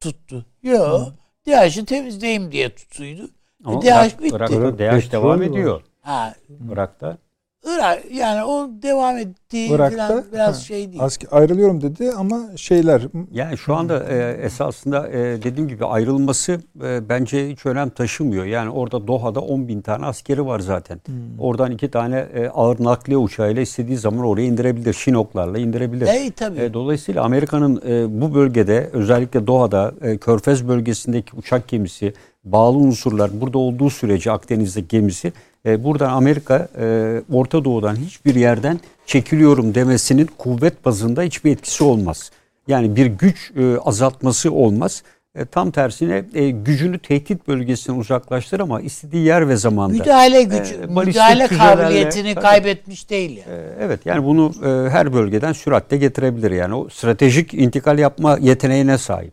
tuttu? 0.01 0.47
Yok. 0.63 1.13
DH'ı 1.47 1.85
temizleyeyim 1.85 2.53
diye 2.53 2.75
tutuydu. 2.75 3.31
Ama 3.65 3.79
E, 3.79 3.83
DH 3.83 3.87
Irak, 3.87 4.23
bitti. 4.23 4.37
Irak'ta 4.37 4.57
Irak 4.57 4.79
DH 5.09 5.13
devam 5.13 5.43
ediyor. 5.43 5.83
Ha, 6.03 6.35
Irak'ta. 6.73 7.19
Irak 7.67 8.05
yani 8.13 8.45
o 8.45 8.71
devam 8.83 9.19
ettiği 9.19 9.71
Irak'ta 9.71 10.09
falan 10.09 10.25
biraz 10.33 10.57
ha, 10.57 10.61
şey 10.61 10.93
değil. 10.93 11.03
asker 11.03 11.29
ayrılıyorum 11.33 11.83
dedi 11.83 12.13
ama 12.19 12.41
şeyler 12.57 13.03
Yani 13.33 13.59
şu 13.59 13.75
anda 13.75 14.05
e, 14.05 14.33
esasında 14.43 15.09
e, 15.09 15.43
dediğim 15.43 15.69
gibi 15.69 15.85
ayrılması 15.85 16.61
e, 16.83 17.09
bence 17.09 17.49
hiç 17.51 17.67
önem 17.67 17.91
taşımıyor. 17.91 18.45
Yani 18.45 18.71
orada 18.71 19.07
Doha'da 19.07 19.41
10 19.41 19.69
bin 19.69 19.81
tane 19.81 20.07
askeri 20.07 20.47
var 20.47 20.61
zaten. 20.61 21.01
Oradan 21.39 21.71
iki 21.71 21.91
tane 21.91 22.27
e, 22.35 22.49
ağır 22.49 22.85
nakliye 22.85 23.19
uçağıyla 23.19 23.63
istediği 23.63 23.97
zaman 23.97 24.25
oraya 24.25 24.47
indirebilir. 24.47 24.93
Şinoklarla 24.93 25.59
indirebilir. 25.59 26.07
E, 26.07 26.31
tabii. 26.31 26.61
E, 26.61 26.75
dolayısıyla 26.75 27.25
Amerika'nın 27.25 27.83
e, 27.89 28.21
bu 28.21 28.35
bölgede 28.35 28.91
özellikle 28.93 29.47
Doha'da 29.47 29.95
e, 30.03 30.19
Körfez 30.19 30.69
bölgesindeki 30.69 31.37
uçak 31.37 31.69
gemisi, 31.69 32.13
bağlı 32.45 32.79
unsurlar 32.79 33.41
burada 33.41 33.59
olduğu 33.59 33.91
sürece 33.91 34.33
Akdeniz'deki 34.33 34.89
gemisi 34.89 35.33
e, 35.67 35.85
buradan 35.85 36.11
Amerika 36.11 36.69
e, 36.79 37.23
Orta 37.33 37.65
Doğu'dan 37.65 37.97
hiçbir 37.97 38.35
yerden 38.35 38.81
çekiliyorum 39.07 39.75
demesinin 39.75 40.29
kuvvet 40.39 40.85
bazında 40.85 41.23
hiçbir 41.23 41.53
etkisi 41.53 41.85
olmaz. 41.85 42.31
Yani 42.69 42.97
bir 42.97 43.07
güç 43.07 43.53
e, 43.57 43.79
azaltması 43.79 44.53
olmaz. 44.53 45.03
E, 45.35 45.45
tam 45.45 45.71
tersine 45.71 46.25
e, 46.35 46.51
gücünü 46.51 46.99
tehdit 46.99 47.49
bölgesinden 47.49 47.99
uzaklaştır 47.99 48.61
ama 48.61 48.81
istediği 48.81 49.25
yer 49.27 49.49
ve 49.49 49.57
zamanda. 49.57 49.99
müdahale 49.99 50.43
gücü, 50.43 50.75
e, 50.75 50.87
müdahale 50.87 51.47
kabiliyetini 51.47 52.35
Tabii. 52.35 52.43
kaybetmiş 52.43 53.11
değil 53.11 53.31
yani. 53.31 53.59
E, 53.59 53.77
Evet 53.81 54.07
yani 54.07 54.25
bunu 54.25 54.53
e, 54.65 54.91
her 54.91 55.13
bölgeden 55.13 55.53
süratle 55.53 55.97
getirebilir. 55.97 56.51
Yani 56.51 56.75
o 56.75 56.89
stratejik 56.89 57.55
intikal 57.55 57.99
yapma 57.99 58.39
yeteneğine 58.41 58.99
sahip. 58.99 59.33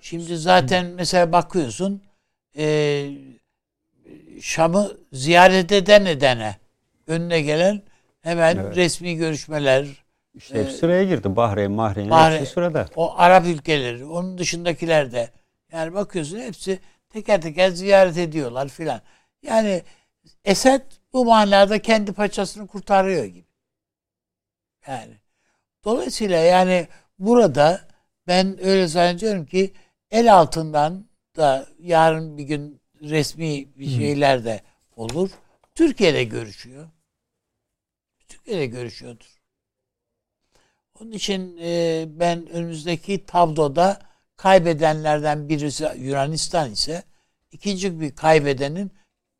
Şimdi 0.00 0.36
zaten 0.36 0.86
mesela 0.86 1.32
bakıyorsun 1.32 2.00
e, 2.58 2.64
Şam'ı 4.40 4.96
ziyaret 5.12 5.72
eden 5.72 6.04
edene 6.04 6.56
önüne 7.06 7.40
gelen 7.40 7.82
hemen 8.20 8.56
Evet. 8.56 8.76
resmi 8.76 9.16
görüşmeler 9.16 9.86
İşte 10.34 10.60
hep 10.64 10.70
sıraya 10.70 11.04
girdi. 11.04 11.36
Bahreyn, 11.36 11.72
Mahreyn 11.72 12.08
Bahreyn- 12.10 12.38
hepsi 12.40 12.52
sırada. 12.52 12.86
o 12.96 13.14
Arap 13.18 13.46
ülkeleri 13.46 14.04
onun 14.04 14.38
dışındakiler 14.38 15.12
de 15.12 15.30
yani 15.72 15.94
bakıyorsun 15.94 16.38
hepsi 16.38 16.78
teker 17.10 17.42
teker 17.42 17.70
ziyaret 17.70 18.18
ediyorlar 18.18 18.68
filan. 18.68 19.00
Yani 19.42 19.82
Esed 20.44 20.82
bu 21.12 21.24
manada 21.24 21.78
kendi 21.82 22.12
paçasını 22.12 22.66
kurtarıyor 22.66 23.24
gibi. 23.24 23.46
Yani 24.88 25.14
dolayısıyla 25.84 26.38
yani 26.38 26.88
burada 27.18 27.80
ben 28.26 28.64
öyle 28.66 28.88
zannediyorum 28.88 29.46
ki 29.46 29.72
el 30.10 30.34
altından 30.34 31.06
da 31.36 31.66
yarın 31.78 32.38
bir 32.38 32.42
gün 32.44 32.80
resmi 33.10 33.78
bir 33.78 33.86
şeyler 33.96 34.44
de 34.44 34.60
olur. 34.96 35.30
Türkiye'de 35.74 36.24
görüşüyor. 36.24 36.88
Türkiye'de 38.28 38.66
görüşüyordur. 38.66 39.40
Onun 41.00 41.12
için 41.12 41.58
e, 41.62 42.04
ben 42.08 42.46
önümüzdeki 42.46 43.26
tabloda 43.26 43.98
kaybedenlerden 44.36 45.48
birisi 45.48 45.88
Yunanistan 45.98 46.70
ise 46.70 47.02
ikinci 47.52 48.00
bir 48.00 48.14
kaybedenin 48.16 48.90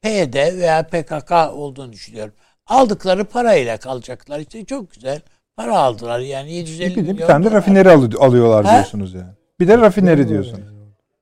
PYD 0.03 0.35
veya 0.35 0.83
PKK 0.87 1.33
olduğunu 1.33 1.93
düşünüyorum. 1.93 2.35
Aldıkları 2.67 3.25
parayla 3.25 3.77
kalacaklar. 3.77 4.41
İşte 4.41 4.65
çok 4.65 4.95
güzel 4.95 5.21
para 5.57 5.79
aldılar. 5.79 6.21
Yani 6.21 6.53
750 6.53 6.91
bir, 6.91 6.97
de 6.97 7.09
bir 7.09 7.13
milyon 7.13 7.27
tane 7.27 7.45
de 7.47 7.51
rafineri 7.51 7.91
alı- 7.91 8.19
alıyorlar 8.21 8.65
Ha? 8.65 8.73
diyorsunuz 8.73 9.15
yani. 9.15 9.33
Bir 9.61 9.69
de 9.69 9.79
rafineri 9.79 10.29
diyorsunuz. 10.29 10.74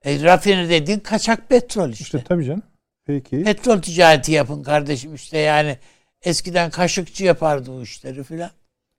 E, 0.04 0.22
rafineri 0.22 0.68
dediğin 0.68 0.98
kaçak 0.98 1.48
petrol 1.48 1.90
işte. 1.90 2.02
İşte 2.02 2.24
tabii 2.28 2.44
canım. 2.44 2.62
Peki. 3.06 3.42
Petrol 3.42 3.82
ticareti 3.82 4.32
yapın 4.32 4.62
kardeşim 4.62 5.14
işte 5.14 5.38
yani 5.38 5.78
eskiden 6.22 6.70
kaşıkçı 6.70 7.24
yapardı 7.24 7.70
bu 7.78 7.82
işleri 7.82 8.24
filan. 8.24 8.50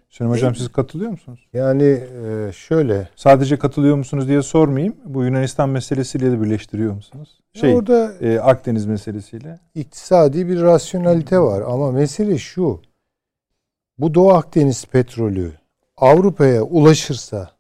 Süleyman 0.09 0.35
Hocam 0.35 0.55
siz 0.55 0.71
katılıyor 0.71 1.11
musunuz? 1.11 1.39
Yani 1.53 1.83
e, 2.25 2.51
şöyle 2.53 3.09
Sadece 3.15 3.57
katılıyor 3.57 3.95
musunuz 3.95 4.27
diye 4.27 4.41
sormayayım. 4.41 4.95
Bu 5.05 5.23
Yunanistan 5.23 5.69
meselesiyle 5.69 6.31
de 6.31 6.41
birleştiriyor 6.41 6.93
musunuz? 6.93 7.39
Şey, 7.53 7.75
orada 7.75 8.13
e, 8.21 8.39
Akdeniz 8.39 8.85
meselesiyle. 8.85 9.59
iktisadi 9.75 10.47
bir 10.47 10.61
rasyonalite 10.61 11.39
var 11.39 11.61
ama 11.61 11.91
mesele 11.91 12.37
şu. 12.37 12.81
Bu 13.97 14.13
Doğu 14.13 14.33
Akdeniz 14.33 14.85
petrolü 14.85 15.51
Avrupa'ya 15.97 16.63
ulaşırsa 16.63 17.51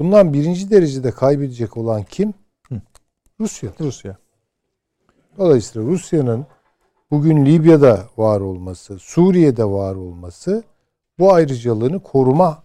bundan 0.00 0.32
birinci 0.32 0.70
derecede 0.70 1.10
kaybedecek 1.10 1.76
olan 1.76 2.02
kim? 2.02 2.34
Hı. 2.68 2.80
Rusya. 3.40 3.70
Rusya. 3.80 4.16
Dolayısıyla 5.38 5.88
Rusya'nın 5.88 6.46
bugün 7.10 7.46
Libya'da 7.46 8.08
var 8.16 8.40
olması, 8.40 8.98
Suriye'de 8.98 9.64
var 9.64 9.94
olması 9.94 10.62
bu 11.18 11.32
ayrıcalığını 11.32 12.02
koruma 12.02 12.62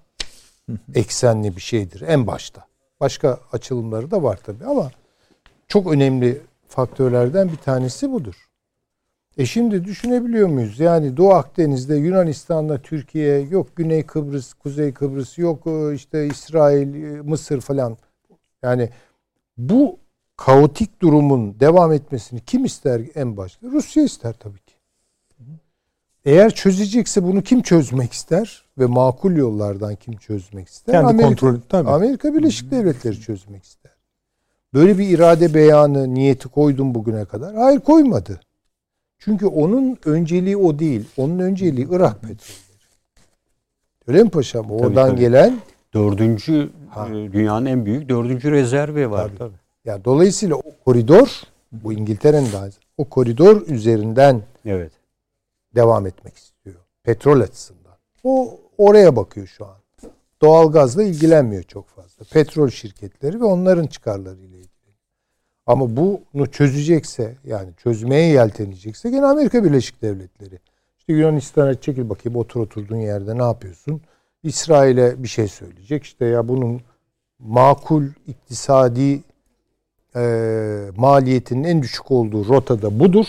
eksenli 0.94 1.56
bir 1.56 1.62
şeydir 1.62 2.02
en 2.02 2.28
başta. 2.28 2.66
Başka 3.00 3.40
açılımları 3.52 4.12
da 4.12 4.24
var 4.24 4.40
tabii 4.46 4.66
ama 4.66 4.92
çok 5.68 5.92
önemli 5.92 6.42
faktörlerden 6.68 7.50
bir 7.50 7.58
tanesi 7.58 8.12
budur. 8.12 8.45
E 9.38 9.46
şimdi 9.46 9.86
düşünebiliyor 9.86 10.48
muyuz? 10.48 10.80
Yani 10.80 11.18
Doğu 11.18 11.34
Akdeniz'de 11.34 11.96
Yunanistan'la 11.96 12.82
Türkiye, 12.82 13.40
yok 13.40 13.76
Güney 13.76 14.04
Kıbrıs, 14.04 14.54
Kuzey 14.54 14.94
Kıbrıs, 14.94 15.38
yok 15.38 15.68
e, 15.68 15.94
işte 15.94 16.28
İsrail, 16.28 17.04
e, 17.04 17.22
Mısır 17.22 17.62
falan. 17.62 17.98
Yani 18.64 18.90
bu 19.58 20.00
kaotik 20.38 21.02
durumun 21.02 21.60
devam 21.60 21.94
etmesini 21.94 22.40
kim 22.40 22.66
ister 22.66 23.02
en 23.16 23.38
başta? 23.38 23.68
Rusya 23.68 24.04
ister 24.04 24.34
tabii 24.34 24.60
ki. 24.60 24.76
Eğer 26.26 26.50
çözecekse 26.50 27.24
bunu 27.24 27.42
kim 27.42 27.62
çözmek 27.62 28.14
ister 28.14 28.66
ve 28.78 28.86
makul 28.86 29.36
yollardan 29.36 29.96
kim 29.96 30.18
çözmek 30.18 30.68
ister? 30.68 30.94
Kendi 30.94 31.08
Amerika, 31.08 31.28
kontrolü 31.28 31.62
tabii. 31.70 31.90
Amerika 31.90 32.34
Birleşik 32.34 32.72
Devletleri 32.72 33.22
çözmek 33.22 33.64
ister. 33.64 33.92
Böyle 34.74 34.98
bir 34.98 35.10
irade 35.10 35.54
beyanı, 35.54 36.14
niyeti 36.14 36.48
koydum 36.48 36.96
bugüne 36.96 37.26
kadar. 37.26 37.56
Hayır 37.56 37.80
koymadı. 37.80 38.40
Çünkü 39.20 39.46
onun 39.46 39.98
önceliği 40.06 40.58
o 40.58 40.80
değil. 40.80 41.06
Onun 41.18 41.40
önceliği 41.40 41.88
Irak 41.90 42.22
petrolleri. 42.22 42.66
Öyle 44.08 44.24
mi 44.24 44.30
paşam? 44.30 44.72
Oradan 44.72 45.10
tabii. 45.10 45.20
gelen 45.20 45.60
Dördüncü 45.94 46.70
Ha. 46.90 47.08
e, 47.10 47.12
dünyanın 47.34 47.66
en 47.66 47.86
büyük 47.86 48.10
dördüncü 48.10 48.52
rezervi 48.52 49.12
var. 49.12 49.28
Tabii. 49.28 49.38
Tabii. 49.38 49.56
ya 49.86 50.06
dolayısıyla 50.06 50.56
o 50.56 50.62
koridor 50.86 51.42
bu 51.72 51.94
İngiltere'nin 51.94 52.52
daha 52.54 52.68
o 52.98 53.06
koridor 53.06 53.68
üzerinden 53.68 54.42
Evet. 54.66 54.92
devam 55.76 56.08
etmek 56.08 56.38
istiyor. 56.38 56.76
Petrol 57.04 57.42
açısından. 57.42 57.94
O 58.24 58.60
oraya 58.78 59.16
bakıyor 59.16 59.48
şu 59.48 59.66
an. 59.66 59.76
Doğalgazla 60.42 61.04
ilgilenmiyor 61.04 61.64
çok 61.64 61.88
fazla. 61.88 62.26
Petrol 62.32 62.70
şirketleri 62.70 63.40
ve 63.42 63.46
onların 63.46 63.88
çıkarlarıyla 63.88 64.58
ilgili. 64.58 64.75
Ama 65.66 65.96
bunu 65.96 66.52
çözecekse 66.52 67.36
yani 67.44 67.70
çözmeye 67.78 68.32
yeltenecekse 68.32 69.10
gene 69.10 69.26
Amerika 69.26 69.64
Birleşik 69.64 70.02
Devletleri. 70.02 70.60
İşte 71.00 71.14
Yunanistan'a 71.14 71.82
çekil 71.82 72.10
bakayım 72.10 72.38
otur 72.38 72.60
oturduğun 72.60 72.98
yerde 72.98 73.38
ne 73.38 73.44
yapıyorsun? 73.44 74.02
İsrail'e 74.44 75.24
bir 75.24 75.28
şey 75.28 75.48
söyleyecek. 75.48 76.04
İşte 76.04 76.26
ya 76.26 76.48
bunun 76.48 76.82
makul 77.40 78.06
iktisadi 78.28 79.22
e, 80.16 80.22
maliyetinin 80.98 81.64
en 81.64 81.82
düşük 81.82 82.12
olduğu 82.12 82.48
rotada 82.48 83.00
budur. 83.00 83.26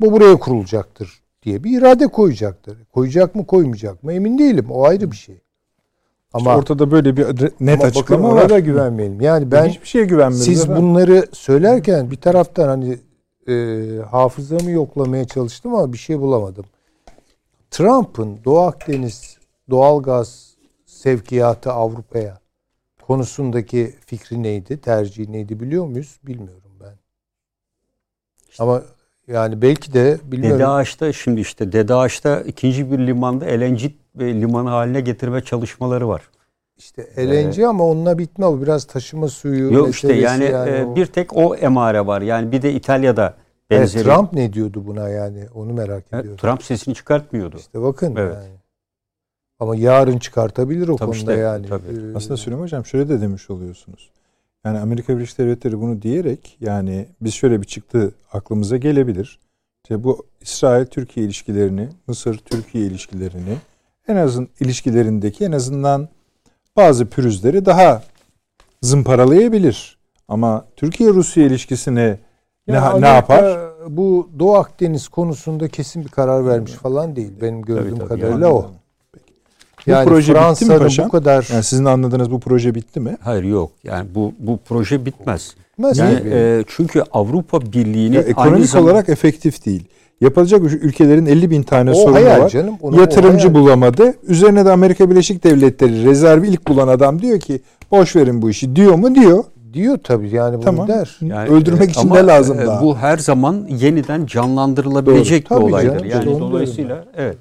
Bu 0.00 0.12
buraya 0.12 0.36
kurulacaktır 0.36 1.22
diye 1.42 1.64
bir 1.64 1.78
irade 1.78 2.06
koyacaktır. 2.06 2.78
Koyacak 2.92 3.34
mı 3.34 3.46
koymayacak 3.46 4.02
mı 4.02 4.12
emin 4.12 4.38
değilim. 4.38 4.66
O 4.70 4.84
ayrı 4.84 5.10
bir 5.10 5.16
şey. 5.16 5.40
Ama 6.32 6.50
işte 6.50 6.58
ortada 6.58 6.90
böyle 6.90 7.16
bir 7.16 7.52
net 7.60 7.80
ama 7.80 7.88
açıklama 7.88 8.24
bakın 8.24 8.36
var. 8.36 8.48
da 8.48 8.58
güvenmeyelim. 8.58 9.20
Yani 9.20 9.52
ben 9.52 9.68
hiçbir 9.68 9.86
şeye 9.86 10.04
güvenmiyorum. 10.04 10.44
Siz 10.44 10.64
efendim. 10.64 10.82
bunları 10.82 11.26
söylerken 11.32 12.10
bir 12.10 12.16
taraftan 12.16 12.68
hani 12.68 12.98
e, 13.48 14.02
hafızamı 14.10 14.70
yoklamaya 14.70 15.24
çalıştım 15.24 15.74
ama 15.74 15.92
bir 15.92 15.98
şey 15.98 16.20
bulamadım. 16.20 16.64
Trump'ın 17.70 18.38
Doğu 18.44 18.58
Akdeniz 18.58 19.38
doğalgaz 19.70 20.54
sevkiyatı 20.86 21.72
Avrupa'ya 21.72 22.38
konusundaki 23.02 23.94
fikri 24.06 24.42
neydi, 24.42 24.80
tercihi 24.80 25.32
neydi 25.32 25.60
biliyor 25.60 25.86
muyuz? 25.86 26.18
Bilmiyorum 26.26 26.72
ben. 26.80 26.94
Ama 28.58 28.82
yani 29.28 29.62
belki 29.62 29.92
de 29.92 30.18
bilmiyorum. 30.24 30.58
Dede 30.58 30.66
Ağaç'ta 30.66 31.12
şimdi 31.12 31.40
işte 31.40 31.72
Dede 31.72 31.94
Ağaç'ta 31.94 32.40
ikinci 32.40 32.90
bir 32.90 32.98
limanda 32.98 33.44
LNG 33.44 33.80
limanı 34.24 34.68
haline 34.68 35.00
getirme 35.00 35.40
çalışmaları 35.40 36.08
var. 36.08 36.22
İşte 36.78 37.02
LNG 37.18 37.58
ee, 37.58 37.66
ama 37.66 37.84
onunla 37.84 38.18
bitme 38.18 38.46
o 38.46 38.62
biraz 38.62 38.84
taşıma 38.84 39.28
suyu 39.28 39.72
Yok 39.72 39.90
işte 39.90 40.12
yani, 40.12 40.44
yani 40.44 40.70
e, 40.70 40.96
bir 40.96 41.06
tek 41.06 41.36
o 41.36 41.56
emare 41.56 42.06
var. 42.06 42.22
Yani 42.22 42.52
bir 42.52 42.62
de 42.62 42.72
İtalya'da 42.72 43.34
benzeri. 43.70 44.02
Evet, 44.02 44.16
Trump 44.16 44.32
ne 44.32 44.52
diyordu 44.52 44.82
buna 44.86 45.08
yani 45.08 45.46
onu 45.54 45.72
merak 45.72 46.06
ediyorum. 46.06 46.30
Evet, 46.30 46.40
Trump 46.40 46.62
sesini 46.62 46.94
çıkartmıyordu. 46.94 47.56
İşte 47.56 47.82
bakın 47.82 48.16
evet. 48.16 48.34
yani. 48.34 48.58
Ama 49.60 49.76
yarın 49.76 50.18
çıkartabilir 50.18 50.88
o 50.88 50.96
tabii 50.96 51.10
konuda 51.10 51.32
işte, 51.32 51.42
yani. 51.42 51.66
Tabii. 51.66 52.12
Ee, 52.12 52.16
Aslında 52.16 52.36
Süleyman 52.36 52.64
Hocam 52.64 52.86
şöyle 52.86 53.08
de 53.08 53.20
demiş 53.20 53.50
oluyorsunuz. 53.50 54.10
Yani 54.64 54.78
Amerika 54.78 55.16
Birleşik 55.16 55.38
Devletleri 55.38 55.80
bunu 55.80 56.02
diyerek 56.02 56.56
yani 56.60 57.06
biz 57.20 57.34
şöyle 57.34 57.60
bir 57.60 57.66
çıktı 57.66 58.12
aklımıza 58.32 58.76
gelebilir. 58.76 59.38
İşte 59.84 60.04
bu 60.04 60.26
İsrail-Türkiye 60.40 61.26
ilişkilerini, 61.26 61.88
Mısır-Türkiye 62.06 62.86
ilişkilerini 62.86 63.56
en 64.08 64.16
azın 64.16 64.48
ilişkilerindeki 64.60 65.44
en 65.44 65.52
azından 65.52 66.08
bazı 66.76 67.06
pürüzleri 67.06 67.66
daha 67.66 68.02
zımparalayabilir. 68.82 69.98
Ama 70.28 70.64
Türkiye-Rusya 70.76 71.44
ilişkisine 71.44 72.18
ya 72.66 72.92
ne, 72.92 73.00
ne 73.00 73.08
yapar? 73.08 73.58
Bu 73.88 74.30
Doğu 74.38 74.56
Akdeniz 74.56 75.08
konusunda 75.08 75.68
kesin 75.68 76.04
bir 76.04 76.08
karar 76.08 76.46
vermiş 76.46 76.72
falan 76.72 77.16
değil. 77.16 77.32
Benim 77.42 77.62
gördüğüm 77.62 77.96
tabii, 77.96 78.08
tabii, 78.08 78.20
kadarıyla 78.20 78.46
yani. 78.46 78.56
o. 78.56 78.70
Yani 79.86 80.06
bu 80.06 80.10
proje 80.10 80.34
bitti 80.34 80.64
mi 80.64 80.78
paşam? 80.78 81.06
Bu 81.06 81.10
kadar... 81.10 81.48
Yani 81.52 81.64
sizin 81.64 81.84
anladığınız 81.84 82.30
bu 82.30 82.40
proje 82.40 82.74
bitti 82.74 83.00
mi? 83.00 83.16
Hayır 83.20 83.44
yok. 83.44 83.70
Yani 83.84 84.08
bu 84.14 84.32
bu 84.38 84.58
proje 84.68 85.06
bitmez. 85.06 85.54
Bitmez 85.72 85.98
yani 85.98 86.20
e, 86.24 86.64
çünkü 86.66 87.02
Avrupa 87.12 87.60
Birliği'nin 87.60 88.16
ya, 88.16 88.22
ekonomik 88.22 88.74
olarak 88.74 89.08
efektif 89.08 89.66
değil. 89.66 89.84
Yapılacak 90.20 90.62
ülkelerin 90.62 91.26
50 91.26 91.50
bin 91.50 91.62
tane 91.62 91.90
o 91.90 91.94
sorunu 91.94 92.14
hayal 92.14 92.40
var. 92.40 92.48
Canım, 92.48 92.74
onu, 92.82 93.00
Yatırımcı 93.00 93.54
bulamadı. 93.54 94.14
Üzerine 94.22 94.64
de 94.64 94.72
Amerika 94.72 95.10
Birleşik 95.10 95.44
Devletleri 95.44 96.04
rezervi 96.04 96.48
ilk 96.48 96.68
bulan 96.68 96.88
adam 96.88 97.22
diyor 97.22 97.40
ki 97.40 97.60
boş 97.90 98.16
verin 98.16 98.42
bu 98.42 98.50
işi 98.50 98.76
diyor 98.76 98.94
mu 98.94 99.14
diyor. 99.14 99.44
Diyor 99.72 99.98
tabii 100.04 100.30
yani 100.30 100.54
bunu 100.54 100.64
tamam. 100.64 100.88
der. 100.88 101.18
Yani, 101.20 101.48
Öldürmek 101.48 101.88
e, 101.88 101.90
için 101.90 102.14
de 102.14 102.26
lazım 102.26 102.60
e, 102.60 102.66
daha. 102.66 102.82
Bu 102.82 102.96
her 102.96 103.18
zaman 103.18 103.66
yeniden 103.68 104.26
canlandırılabilecek 104.26 105.50
Doğru. 105.50 105.60
bir 105.60 105.64
olaydır. 105.64 106.08
Canım, 106.08 106.28
yani 106.28 106.40
dolayısıyla 106.40 107.04
evet. 107.16 107.36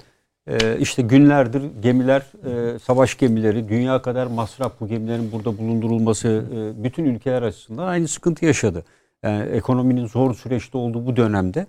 E, 0.48 0.78
işte 0.80 1.02
günlerdir 1.02 1.62
gemiler, 1.82 2.22
e, 2.46 2.80
savaş 2.80 3.18
gemileri, 3.18 3.70
dünya 3.70 4.02
kadar 4.02 4.28
masraf 4.28 4.72
bu 4.80 4.88
gemilerin 4.88 5.32
burada 5.32 5.58
bulundurulması 5.58 6.28
e, 6.28 6.84
bütün 6.84 7.06
ülkeler 7.06 7.42
açısından 7.42 7.88
aynı 7.88 8.08
sıkıntı 8.08 8.46
yaşadı. 8.46 8.84
Yani 9.24 9.44
ekonominin 9.44 10.08
zor 10.08 10.34
süreçte 10.34 10.78
olduğu 10.78 11.06
bu 11.06 11.16
dönemde 11.16 11.68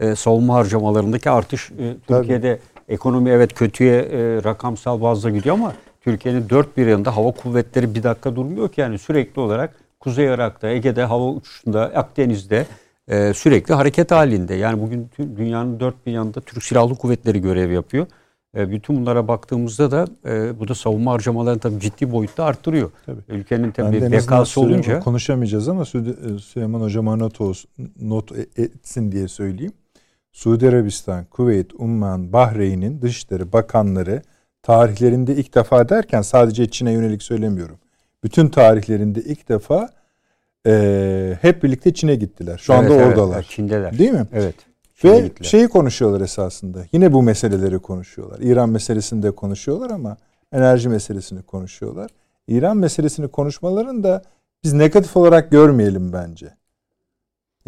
e, 0.00 0.14
savunma 0.14 0.54
harcamalarındaki 0.54 1.30
artış 1.30 1.70
e, 1.70 1.96
Türkiye'de 2.08 2.56
Tabii. 2.56 2.94
ekonomi 2.94 3.30
evet 3.30 3.54
kötüye 3.54 3.98
e, 3.98 4.44
rakamsal 4.44 5.02
bazda 5.02 5.30
gidiyor 5.30 5.54
ama 5.54 5.72
Türkiye'nin 6.00 6.48
dört 6.48 6.76
bir 6.76 6.86
yanında 6.86 7.16
hava 7.16 7.32
kuvvetleri 7.32 7.94
bir 7.94 8.02
dakika 8.02 8.36
durmuyor 8.36 8.68
ki 8.68 8.80
yani 8.80 8.98
sürekli 8.98 9.40
olarak 9.40 9.74
Kuzey 10.00 10.26
Irak'ta, 10.26 10.68
Ege'de, 10.68 11.04
hava 11.04 11.28
uçuşunda, 11.30 11.82
Akdeniz'de 11.82 12.66
e, 13.08 13.34
sürekli 13.34 13.74
hareket 13.74 14.10
halinde. 14.10 14.54
Yani 14.54 14.82
bugün 14.82 15.10
dünyanın 15.18 15.80
dört 15.80 16.06
bir 16.06 16.12
yanında 16.12 16.40
Türk 16.40 16.62
Silahlı 16.62 16.94
Kuvvetleri 16.94 17.40
görev 17.40 17.70
yapıyor. 17.70 18.06
E, 18.56 18.70
bütün 18.70 18.96
bunlara 18.96 19.28
baktığımızda 19.28 19.90
da 19.90 20.06
e, 20.26 20.60
bu 20.60 20.68
da 20.68 20.74
savunma 20.74 21.12
harcamalarını 21.12 21.60
tabii 21.60 21.80
ciddi 21.80 22.12
boyutta 22.12 22.44
arttırıyor. 22.44 22.90
Tabii. 23.06 23.20
Ülkenin 23.28 23.70
tabii 23.70 24.12
bekası 24.12 24.60
olunca. 24.60 25.00
Konuşamayacağız 25.00 25.68
ama 25.68 25.84
Süleyman 25.84 26.80
Hocama 26.80 27.16
not, 27.16 27.40
olsun, 27.40 27.70
not 28.00 28.32
etsin 28.56 29.12
diye 29.12 29.28
söyleyeyim. 29.28 29.72
Suudi 30.38 30.68
Arabistan, 30.68 31.24
Kuveyt, 31.24 31.74
Umman, 31.78 32.32
Bahreyn'in 32.32 33.02
Dışişleri 33.02 33.52
Bakanları 33.52 34.22
tarihlerinde 34.62 35.36
ilk 35.36 35.54
defa 35.54 35.88
derken 35.88 36.22
sadece 36.22 36.70
Çin'e 36.70 36.92
yönelik 36.92 37.22
söylemiyorum. 37.22 37.78
Bütün 38.24 38.48
tarihlerinde 38.48 39.20
ilk 39.20 39.48
defa 39.48 39.88
e, 40.66 41.38
hep 41.40 41.62
birlikte 41.62 41.94
Çin'e 41.94 42.14
gittiler. 42.14 42.58
Şu 42.58 42.74
anda 42.74 42.94
evet, 42.94 43.06
oradalar. 43.06 43.36
Evet, 43.36 43.46
Çin'deler. 43.48 43.98
Değil 43.98 44.10
mi? 44.10 44.26
Evet. 44.32 44.54
Ve 45.04 45.20
gittiler. 45.20 45.48
şeyi 45.48 45.68
konuşuyorlar 45.68 46.20
esasında. 46.20 46.84
Yine 46.92 47.12
bu 47.12 47.22
meseleleri 47.22 47.78
konuşuyorlar. 47.78 48.38
İran 48.40 48.70
meselesini 48.70 49.22
de 49.22 49.30
konuşuyorlar 49.30 49.90
ama 49.90 50.16
enerji 50.52 50.88
meselesini 50.88 51.42
konuşuyorlar. 51.42 52.10
İran 52.48 52.76
meselesini 52.76 53.28
konuşmalarını 53.28 54.02
da 54.02 54.22
biz 54.64 54.72
negatif 54.72 55.16
olarak 55.16 55.50
görmeyelim 55.50 56.12
bence. 56.12 56.57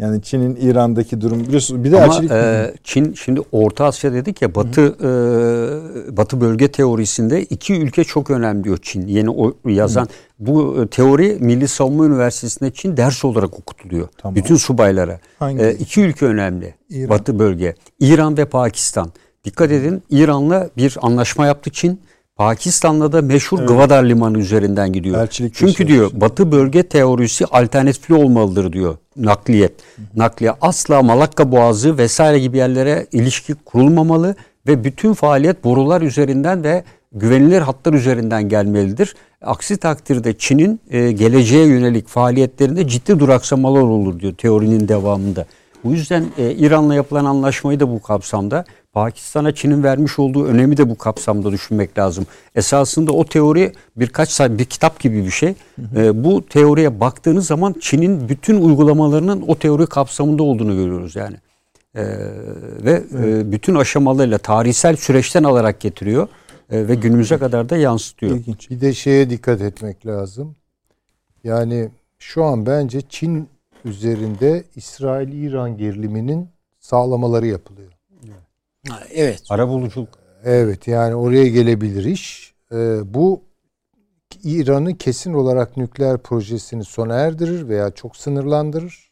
Yani 0.01 0.21
Çin'in 0.21 0.55
İran'daki 0.55 1.21
durum 1.21 1.39
biliyorsunuz 1.39 1.83
bir 1.83 1.91
de 1.91 2.03
Ama 2.03 2.35
e, 2.35 2.73
Çin 2.83 3.13
şimdi 3.13 3.41
Orta 3.51 3.85
Asya 3.85 4.13
dedik 4.13 4.41
ya 4.41 4.55
Batı 4.55 4.81
e, 4.81 6.17
Batı 6.17 6.41
bölge 6.41 6.67
teorisinde 6.71 7.43
iki 7.43 7.73
ülke 7.73 8.03
çok 8.03 8.31
önemli 8.31 8.63
diyor 8.63 8.79
Çin. 8.81 9.07
Yeni 9.07 9.29
o 9.29 9.53
yazan 9.65 10.03
Hı. 10.03 10.07
bu 10.39 10.83
e, 10.83 10.87
teori 10.87 11.37
Milli 11.39 11.67
Savunma 11.67 12.05
Üniversitesi'nde 12.05 12.71
Çin 12.71 12.97
ders 12.97 13.25
olarak 13.25 13.59
okutuluyor. 13.59 14.07
Tamam. 14.17 14.35
Bütün 14.35 14.55
subaylara. 14.55 15.19
Hangi? 15.39 15.63
E, 15.63 15.73
iki 15.73 16.01
ülke 16.01 16.25
önemli. 16.25 16.75
İran. 16.89 17.09
Batı 17.09 17.39
bölge. 17.39 17.75
İran 17.99 18.37
ve 18.37 18.45
Pakistan. 18.45 19.11
Dikkat 19.43 19.71
edin 19.71 20.03
İran'la 20.09 20.69
bir 20.77 20.97
anlaşma 21.01 21.45
yaptı 21.45 21.69
Çin. 21.69 22.01
Pakistan'la 22.41 23.11
da 23.11 23.21
meşhur 23.21 23.59
evet. 23.59 23.69
Gwadar 23.69 24.03
Limanı 24.03 24.39
üzerinden 24.39 24.93
gidiyor. 24.93 25.21
Elçilik 25.21 25.55
Çünkü 25.55 25.87
diyor 25.87 26.11
Batı 26.13 26.51
bölge 26.51 26.83
teorisi 26.83 27.45
alternatifli 27.45 28.15
olmalıdır 28.15 28.73
diyor 28.73 28.97
nakliyet. 29.17 29.71
Hı. 29.71 30.01
Nakliye 30.15 30.53
asla 30.61 31.01
Malakka 31.01 31.51
Boğazı 31.51 31.97
vesaire 31.97 32.39
gibi 32.39 32.57
yerlere 32.57 33.07
ilişki 33.11 33.53
kurulmamalı 33.53 34.35
ve 34.67 34.83
bütün 34.83 35.13
faaliyet 35.13 35.63
borular 35.63 36.01
üzerinden 36.01 36.63
ve 36.63 36.83
güvenilir 37.11 37.61
hatlar 37.61 37.93
üzerinden 37.93 38.49
gelmelidir. 38.49 39.15
Aksi 39.41 39.77
takdirde 39.77 40.37
Çin'in 40.37 40.79
e, 40.89 41.11
geleceğe 41.11 41.65
yönelik 41.65 42.07
faaliyetlerinde 42.07 42.87
ciddi 42.87 43.19
duraksamalar 43.19 43.81
olur 43.81 44.19
diyor 44.19 44.33
teorinin 44.33 44.87
devamında. 44.87 45.45
Bu 45.83 45.91
yüzden 45.91 46.25
e, 46.37 46.51
İran'la 46.51 46.95
yapılan 46.95 47.25
anlaşmayı 47.25 47.79
da 47.79 47.89
bu 47.89 48.01
kapsamda 48.01 48.65
Pakistan'a 48.93 49.55
Çin'in 49.55 49.83
vermiş 49.83 50.19
olduğu 50.19 50.45
önemi 50.45 50.77
de 50.77 50.89
bu 50.89 50.97
kapsamda 50.97 51.51
düşünmek 51.51 51.97
lazım. 51.97 52.25
Esasında 52.55 53.11
o 53.11 53.25
teori 53.25 53.73
birkaç 53.95 54.29
sayfa 54.29 54.57
bir 54.57 54.65
kitap 54.65 54.99
gibi 54.99 55.25
bir 55.25 55.31
şey. 55.31 55.55
Hı 55.75 55.81
hı. 55.81 56.01
E, 56.01 56.23
bu 56.23 56.45
teoriye 56.45 56.99
baktığınız 56.99 57.47
zaman 57.47 57.75
Çin'in 57.81 58.29
bütün 58.29 58.61
uygulamalarının 58.61 59.43
o 59.47 59.55
teori 59.55 59.85
kapsamında 59.87 60.43
olduğunu 60.43 60.75
görüyoruz 60.75 61.15
yani. 61.15 61.35
E, 61.95 62.03
ve 62.83 62.91
e, 62.91 63.03
evet. 63.13 63.45
e, 63.45 63.51
bütün 63.51 63.75
aşamalarıyla 63.75 64.37
tarihsel 64.37 64.95
süreçten 64.95 65.43
alarak 65.43 65.79
getiriyor 65.79 66.27
e, 66.71 66.87
ve 66.87 66.95
günümüze 66.95 67.37
kadar 67.37 67.69
da 67.69 67.77
yansıtıyor. 67.77 68.35
İlginç. 68.35 68.69
Bir 68.69 68.81
de 68.81 68.93
şeye 68.93 69.29
dikkat 69.29 69.61
etmek 69.61 70.05
lazım. 70.05 70.55
Yani 71.43 71.89
şu 72.19 72.43
an 72.43 72.65
bence 72.65 73.01
Çin 73.09 73.49
üzerinde 73.85 74.63
İsrail-İran 74.75 75.77
geriliminin 75.77 76.47
sağlamaları 76.79 77.47
yapılıyor. 77.47 77.90
Evet. 79.11 79.41
Arabuluculuk. 79.49 80.09
Evet 80.43 80.87
yani 80.87 81.15
oraya 81.15 81.47
gelebilir 81.47 82.03
iş. 82.03 82.53
Ee, 82.71 83.13
bu 83.13 83.41
İran'ı 84.43 84.97
kesin 84.97 85.33
olarak 85.33 85.77
nükleer 85.77 86.17
projesini 86.17 86.83
sona 86.83 87.15
erdirir 87.15 87.67
veya 87.67 87.91
çok 87.91 88.17
sınırlandırır. 88.17 89.11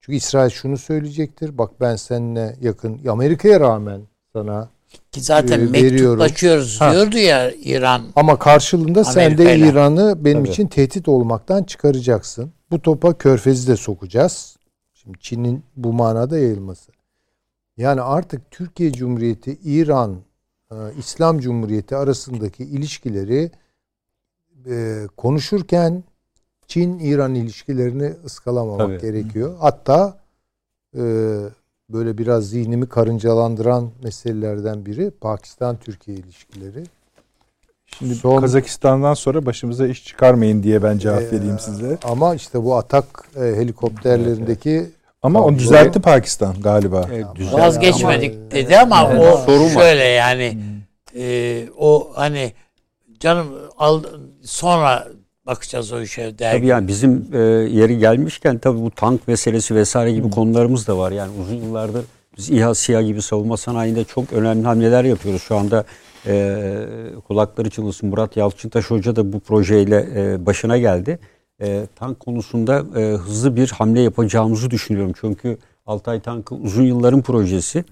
Çünkü 0.00 0.16
İsrail 0.16 0.50
şunu 0.50 0.78
söyleyecektir. 0.78 1.58
Bak 1.58 1.70
ben 1.80 1.96
seninle 1.96 2.56
yakın 2.60 3.06
Amerika'ya 3.08 3.60
rağmen 3.60 4.00
sana 4.32 4.68
Ki 5.12 5.20
zaten 5.20 5.60
e, 5.60 5.64
mektuplaşıyoruz 5.64 6.80
Ha. 6.80 6.92
diyordu 6.92 7.18
ya 7.18 7.50
İran. 7.50 8.02
ama 8.16 8.38
karşılığında 8.38 9.04
sen 9.04 9.38
de. 9.38 9.56
İran'ı 9.58 10.24
benim 10.24 10.38
Tabii. 10.38 10.52
için 10.52 10.66
tehdit 10.66 11.08
olmaktan 11.08 11.62
çıkaracaksın. 11.62 12.52
Bu 12.70 12.82
topa 12.82 13.18
körfezi 13.18 13.68
de 13.68 13.76
sokacağız. 13.76 14.56
Şimdi 14.94 15.18
Çin'in 15.20 15.64
bu 15.76 15.92
manada 15.92 16.38
yayılması. 16.38 16.92
Yani 17.78 18.00
artık 18.00 18.50
Türkiye 18.50 18.92
Cumhuriyeti, 18.92 19.58
İran, 19.64 20.16
e, 20.70 20.74
İslam 20.98 21.38
Cumhuriyeti 21.38 21.96
arasındaki 21.96 22.64
ilişkileri 22.64 23.50
e, 24.66 25.06
konuşurken 25.16 26.04
Çin-İran 26.66 27.34
ilişkilerini 27.34 28.12
ıskalamamak 28.24 28.78
Tabii. 28.78 29.00
gerekiyor. 29.00 29.56
Hatta 29.60 30.18
e, 30.96 31.02
böyle 31.90 32.18
biraz 32.18 32.48
zihnimi 32.50 32.88
karıncalandıran 32.88 33.90
meselelerden 34.02 34.86
biri 34.86 35.10
Pakistan-Türkiye 35.10 36.16
ilişkileri. 36.16 36.84
Şimdi 37.86 38.14
Son- 38.14 38.40
Kazakistan'dan 38.40 39.14
sonra 39.14 39.46
başımıza 39.46 39.86
iş 39.86 40.04
çıkarmayın 40.04 40.62
diye 40.62 40.82
ben 40.82 40.98
cevap 40.98 41.22
Ee, 41.22 41.32
vereyim 41.32 41.58
size. 41.58 41.98
Ama 42.04 42.34
işte 42.34 42.64
bu 42.64 42.76
atak 42.76 43.28
e, 43.36 43.40
helikopterlerindeki 43.40 44.90
Ama 45.22 45.44
onu 45.44 45.58
düzeltti 45.58 46.00
Pakistan 46.00 46.54
galiba. 46.60 47.08
Evet, 47.12 47.26
güzel. 47.34 47.52
Vazgeçmedik 47.60 48.34
Ama- 48.34 48.50
dedi 48.50 48.78
ama 48.78 49.08
Evet, 49.12 49.34
o 49.34 49.36
sorun 49.36 49.64
var. 49.64 49.70
şöyle 49.70 50.04
yani 50.04 50.58
e, 51.16 51.64
o 51.78 52.10
hani 52.14 52.52
canım 53.20 53.46
al 53.78 54.02
sonra 54.42 55.08
bakacağız 55.46 55.92
o 55.92 56.00
işe 56.00 56.38
der. 56.38 56.52
Tabii 56.52 56.66
yani 56.66 56.88
bizim 56.88 57.26
e, 57.32 57.38
yeri 57.38 57.98
gelmişken 57.98 58.58
tabii 58.58 58.80
bu 58.82 58.90
tank 58.90 59.28
meselesi 59.28 59.74
vesaire 59.74 60.12
gibi 60.12 60.30
konularımız 60.30 60.86
da 60.86 60.98
var. 60.98 61.12
Yani 61.12 61.32
uzun 61.40 61.54
yıllardır 61.54 62.04
biz 62.38 62.50
İHA, 62.50 62.74
SİHA 62.74 63.02
gibi 63.02 63.22
savunma 63.22 63.56
sanayinde 63.56 64.04
çok 64.04 64.32
önemli 64.32 64.66
hamleler 64.66 65.04
yapıyoruz. 65.04 65.42
Şu 65.42 65.56
anda 65.56 65.84
e, 66.26 66.56
kulakları 67.28 67.70
çınlasın 67.70 68.08
Murat 68.08 68.36
Yalçıntaş 68.36 68.90
Hoca 68.90 69.16
da 69.16 69.32
bu 69.32 69.40
projeyle 69.40 70.06
e, 70.16 70.46
başına 70.46 70.78
geldi. 70.78 71.18
E, 71.62 71.86
tank 71.96 72.20
konusunda 72.20 72.84
e, 73.00 73.02
hızlı 73.16 73.56
bir 73.56 73.68
hamle 73.68 74.00
yapacağımızı 74.00 74.70
düşünüyorum. 74.70 75.12
Çünkü 75.20 75.58
Altay 75.86 76.20
tankı 76.20 76.54
uzun 76.54 76.82
yılların 76.82 77.22
projesi. 77.22 77.84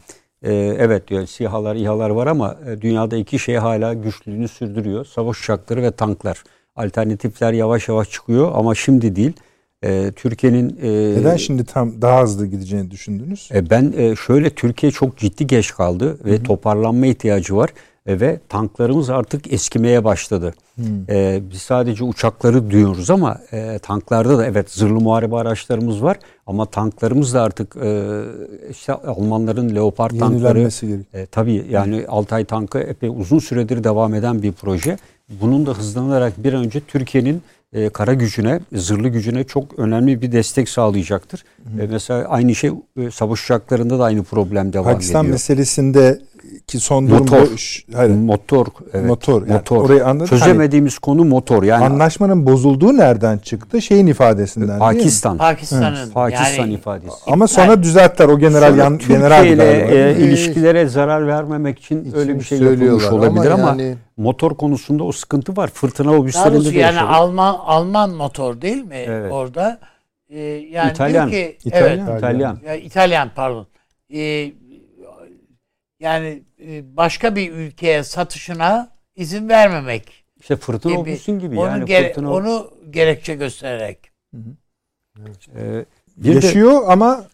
E, 0.42 0.54
evet 0.54 1.08
diyor 1.08 1.26
SİHA'lar, 1.26 1.76
İHA'lar 1.76 2.10
var 2.10 2.26
ama 2.26 2.56
e, 2.68 2.80
dünyada 2.80 3.16
iki 3.16 3.38
şey 3.38 3.56
hala 3.56 3.94
güçlülüğünü 3.94 4.48
sürdürüyor. 4.48 5.04
Savaş 5.04 5.40
uçakları 5.42 5.82
ve 5.82 5.90
tanklar. 5.90 6.44
Alternatifler 6.76 7.52
yavaş 7.52 7.88
yavaş 7.88 8.10
çıkıyor 8.10 8.52
ama 8.54 8.74
şimdi 8.74 9.16
değil. 9.16 9.32
E, 9.84 10.12
Türkiye'nin 10.16 10.78
e, 10.82 11.20
Neden 11.20 11.36
şimdi 11.36 11.64
tam 11.64 12.02
daha 12.02 12.22
hızlı 12.22 12.46
gideceğini 12.46 12.90
düşündünüz? 12.90 13.48
e, 13.54 13.70
Ben 13.70 13.94
e, 13.96 14.16
şöyle 14.16 14.50
Türkiye 14.50 14.92
çok 14.92 15.16
ciddi 15.16 15.46
geç 15.46 15.74
kaldı 15.74 16.18
ve 16.24 16.42
toparlanma 16.42 17.06
ihtiyacı 17.06 17.56
var 17.56 17.70
ve 18.06 18.40
tanklarımız 18.48 19.10
artık 19.10 19.52
eskimeye 19.52 20.04
başladı. 20.04 20.54
E, 21.08 21.40
biz 21.50 21.62
sadece 21.62 22.04
uçakları 22.04 22.70
duyuyoruz 22.70 23.10
ama 23.10 23.38
e, 23.52 23.78
tanklarda 23.78 24.38
da 24.38 24.46
evet 24.46 24.70
zırhlı 24.70 25.00
muharebe 25.00 25.36
araçlarımız 25.36 26.02
var 26.02 26.16
ama 26.46 26.66
tanklarımız 26.66 27.34
da 27.34 27.42
artık 27.42 27.76
e, 27.76 28.20
işte 28.70 28.92
Almanların 28.92 29.74
Leopard 29.74 30.18
tankları 30.18 30.68
e, 31.14 31.26
tabii 31.26 31.66
yani 31.70 32.04
Altay 32.08 32.44
tankı 32.44 32.78
epey 32.78 33.08
uzun 33.08 33.38
süredir 33.38 33.84
devam 33.84 34.14
eden 34.14 34.42
bir 34.42 34.52
proje. 34.52 34.98
Bunun 35.40 35.66
da 35.66 35.72
hızlanarak 35.72 36.44
bir 36.44 36.52
önce 36.52 36.80
Türkiye'nin 36.80 37.42
e, 37.72 37.88
kara 37.88 38.14
gücüne, 38.14 38.60
zırhlı 38.72 39.08
gücüne 39.08 39.44
çok 39.44 39.78
önemli 39.78 40.22
bir 40.22 40.32
destek 40.32 40.68
sağlayacaktır. 40.68 41.44
E, 41.80 41.86
mesela 41.86 42.28
aynı 42.28 42.54
şey 42.54 42.70
e, 42.96 43.10
savaş 43.10 43.44
uçaklarında 43.44 43.98
da 43.98 44.04
aynı 44.04 44.22
problem 44.22 44.72
devam 44.72 44.92
Pakistan 44.92 45.24
ediyor. 45.24 45.32
meselesinde 45.32 46.20
ki 46.66 46.80
son 46.80 47.08
durum 47.08 47.18
Motor. 47.18 47.46
bu. 47.46 47.96
Hayır, 47.98 48.10
Motor, 48.10 48.66
evet, 48.92 49.06
motor. 49.06 49.42
Yani 49.42 49.52
motor. 49.52 49.84
Orayı 49.84 50.04
anladım. 50.06 50.26
Hani 50.30 50.40
Çözemediğimiz 50.40 50.98
konu 50.98 51.24
motor. 51.24 51.62
Yani 51.62 51.84
anlaşmanın 51.84 52.46
bozulduğu 52.46 52.96
nereden 52.96 53.38
çıktı? 53.38 53.82
Şeyin 53.82 54.06
ifadesinden? 54.06 54.78
Pakistan. 54.78 55.38
Pakistan'ın 55.38 56.10
Pakistan 56.10 56.62
yani 56.62 56.74
ifadesi. 56.74 57.14
Ama 57.26 57.48
sonra 57.48 57.82
düzelttiler. 57.82 58.28
O 58.28 58.38
general 58.38 58.70
Sonra 58.70 58.82
yan, 58.82 58.98
general 58.98 59.46
ile 59.46 60.10
e, 60.10 60.16
ilişkilere 60.18 60.86
zarar 60.86 61.26
vermemek 61.26 61.78
için 61.78 62.04
için 62.04 62.18
öyle 62.18 62.38
bir 62.38 62.44
şey 62.44 62.58
yapılmış 62.58 62.78
söylüyorlar 62.78 63.10
olabilir 63.10 63.50
ama, 63.50 63.68
yani 63.68 63.96
motor 64.16 64.54
konusunda 64.56 65.04
o 65.04 65.12
sıkıntı 65.12 65.56
var. 65.56 65.70
Fırtına 65.74 66.12
obüslerinde 66.14 66.74
de 66.74 66.78
yani. 66.78 67.00
Alman 67.00 67.56
Alman 67.64 68.10
motor 68.10 68.60
değil 68.60 68.84
mi 68.84 69.04
Evet. 69.06 69.32
orada? 69.32 69.78
Ee, 70.30 70.40
yani 70.40 70.90
İtalyan. 70.90 71.30
ki 71.30 71.56
İtalyan. 71.64 72.06
evet 72.08 72.18
İtalyan. 72.18 72.58
ya, 72.66 72.74
İtalyan 72.74 73.30
pardon. 73.36 73.66
Ee, 74.14 74.52
yani 76.00 76.42
e, 76.66 76.96
başka 76.96 77.36
bir 77.36 77.52
ülkeye 77.52 78.04
satışına 78.04 78.90
izin 79.16 79.48
vermemek 79.48 80.24
İşte 80.40 80.56
fırtına 80.56 80.92
gibi. 80.92 81.00
obüsün 81.00 81.38
gibi 81.38 81.58
onu, 81.58 81.68
yani 81.68 81.84
gere- 81.84 82.08
fırtına 82.08 82.32
onu 82.32 82.70
gerekçe 82.90 83.34
göstererek. 83.34 83.98
Ee, 85.56 85.84
bir 86.16 86.28
de 86.30 86.34
yaşıyor 86.34 86.82
ama 86.86 87.24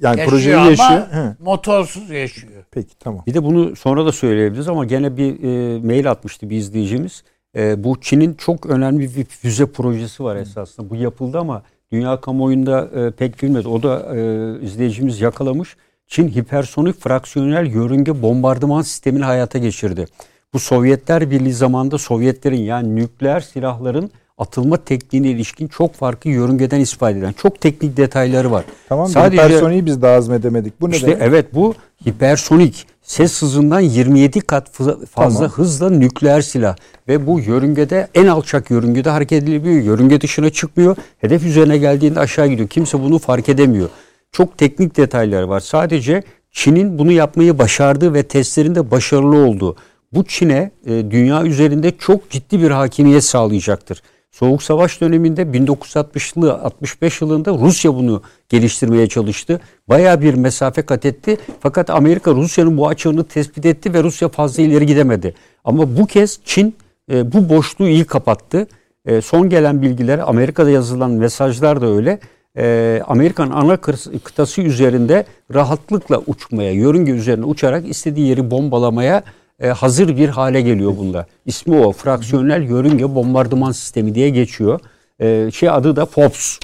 yani 0.00 0.20
Yaşıyor 0.20 0.30
projeyi 0.30 0.56
ama 0.56 0.70
yaşıyor. 0.70 1.06
Hı, 1.10 1.36
motorsuz 1.40 2.10
yaşıyor. 2.10 2.64
Peki 2.70 2.98
tamam. 2.98 3.22
bir 3.26 3.34
de 3.34 3.44
bunu 3.44 3.76
sonra 3.76 4.06
da 4.06 4.12
söyleyebiliriz 4.12 4.68
ama 4.68 4.84
gene 4.84 5.16
bir 5.16 5.42
e, 5.42 5.78
mail 5.80 6.10
atmıştı 6.10 6.50
bir 6.50 6.56
izleyicimiz. 6.56 7.24
E, 7.56 7.84
bu 7.84 8.00
Çin'in 8.00 8.34
çok 8.34 8.66
önemli 8.66 9.16
bir 9.16 9.24
füze 9.24 9.66
projesi 9.66 10.24
var 10.24 10.36
esasında. 10.36 10.90
Bu 10.90 10.96
yapıldı 10.96 11.38
ama 11.38 11.62
dünya 11.92 12.20
kamuoyunda 12.20 12.90
e, 12.94 13.10
pek 13.10 13.42
bilmedi. 13.42 13.68
O 13.68 13.82
da 13.82 14.16
e, 14.16 14.20
izleyicimiz 14.64 15.20
yakalamış. 15.20 15.76
Çin 16.06 16.28
hipersonik 16.28 17.00
fraksiyonel 17.00 17.66
yörünge 17.66 18.22
bombardıman 18.22 18.82
sistemini 18.82 19.24
hayata 19.24 19.58
geçirdi. 19.58 20.06
Bu 20.54 20.58
Sovyetler 20.58 21.30
Birliği 21.30 21.52
zamanında 21.52 21.98
Sovyetlerin 21.98 22.60
yani 22.60 22.96
nükleer 22.96 23.40
silahların 23.40 24.10
atılma 24.38 24.76
tekniğine 24.76 25.28
ilişkin 25.28 25.68
çok 25.68 25.94
farklı 25.94 26.30
yörüngeden 26.30 26.80
istifade 26.80 27.18
eden 27.18 27.32
çok 27.32 27.60
teknik 27.60 27.96
detayları 27.96 28.50
var. 28.50 28.64
Tamam 28.88 29.08
Sadece- 29.08 29.36
personeli 29.36 29.86
biz 29.86 30.02
de 30.02 30.08
azmedemedik. 30.08 30.80
Bu 30.80 30.90
ne 30.90 30.96
İşte 30.96 31.06
demek? 31.06 31.22
evet 31.22 31.54
bu 31.54 31.74
hipersonik 32.08 32.86
ses 33.02 33.42
hızından 33.42 33.80
27 33.80 34.40
kat 34.40 34.70
fazla 34.70 34.96
Tamam. 35.14 35.50
hızla 35.50 35.90
nükleer 35.90 36.40
silah 36.40 36.76
ve 37.08 37.26
bu 37.26 37.40
yörüngede 37.40 38.08
en 38.14 38.26
alçak 38.26 38.70
yörüngede 38.70 39.10
hareket 39.10 39.42
edilebiliyor. 39.42 39.82
Yörünge 39.84 40.20
dışına 40.20 40.50
çıkmıyor. 40.50 40.96
Hedef 41.18 41.44
üzerine 41.44 41.78
geldiğinde 41.78 42.20
aşağı 42.20 42.46
gidiyor. 42.46 42.68
Kimse 42.68 43.00
bunu 43.02 43.18
fark 43.18 43.48
edemiyor. 43.48 43.88
Çok 44.36 44.58
teknik 44.58 44.96
detayları 44.96 45.48
var. 45.48 45.60
Sadece 45.60 46.22
Çin'in 46.52 46.98
bunu 46.98 47.12
yapmayı 47.12 47.58
başardığı 47.58 48.14
ve 48.14 48.22
testlerinde 48.22 48.90
başarılı 48.90 49.36
olduğu. 49.36 49.76
Bu 50.12 50.24
Çin'e 50.24 50.70
e, 50.86 50.90
dünya 51.10 51.44
üzerinde 51.44 51.92
çok 51.98 52.30
ciddi 52.30 52.62
bir 52.62 52.70
hakimiyet 52.70 53.24
sağlayacaktır. 53.24 54.02
Soğuk 54.30 54.62
Savaş 54.62 55.00
döneminde 55.00 55.42
1960'lı 55.42 56.54
65 56.54 57.20
yılında 57.20 57.52
Rusya 57.52 57.94
bunu 57.94 58.22
geliştirmeye 58.48 59.06
çalıştı. 59.06 59.60
Bayağı 59.88 60.20
bir 60.20 60.34
mesafe 60.34 60.82
kat 60.82 61.04
etti. 61.04 61.36
Fakat 61.60 61.90
Amerika 61.90 62.32
Rusya'nın 62.32 62.76
bu 62.76 62.88
açığını 62.88 63.24
tespit 63.24 63.66
etti 63.66 63.94
ve 63.94 64.02
Rusya 64.02 64.28
fazla 64.28 64.62
ileri 64.62 64.86
gidemedi. 64.86 65.34
Ama 65.64 65.96
bu 65.96 66.06
kez 66.06 66.40
Çin 66.44 66.76
e, 67.12 67.32
bu 67.32 67.48
boşluğu 67.48 67.88
iyi 67.88 68.04
kapattı. 68.04 68.66
E, 69.06 69.20
son 69.20 69.48
gelen 69.48 69.82
bilgiler 69.82 70.18
Amerika'da 70.18 70.70
yazılan 70.70 71.10
mesajlar 71.10 71.80
da 71.80 71.86
öyle. 71.86 72.20
E, 72.56 73.02
Amerikan 73.06 73.50
ana 73.50 73.76
kıtası 74.24 74.62
üzerinde 74.62 75.24
rahatlıkla 75.54 76.22
uçmaya, 76.26 76.72
yörünge 76.72 77.12
üzerine 77.12 77.44
uçarak 77.44 77.88
istediği 77.88 78.28
yeri 78.28 78.50
bombalamaya 78.50 79.22
e, 79.60 79.68
hazır 79.68 80.16
bir 80.16 80.28
hale 80.28 80.60
geliyor 80.60 80.96
bunda. 80.96 81.26
İsmi 81.46 81.78
o 81.78 81.92
fraksiyonel 81.92 82.62
yörünge 82.62 83.14
bombardıman 83.14 83.72
sistemi 83.72 84.14
diye 84.14 84.30
geçiyor. 84.30 84.80
E, 85.20 85.50
şey 85.50 85.70
adı 85.70 85.96
da 85.96 86.06
FOBS. 86.06 86.58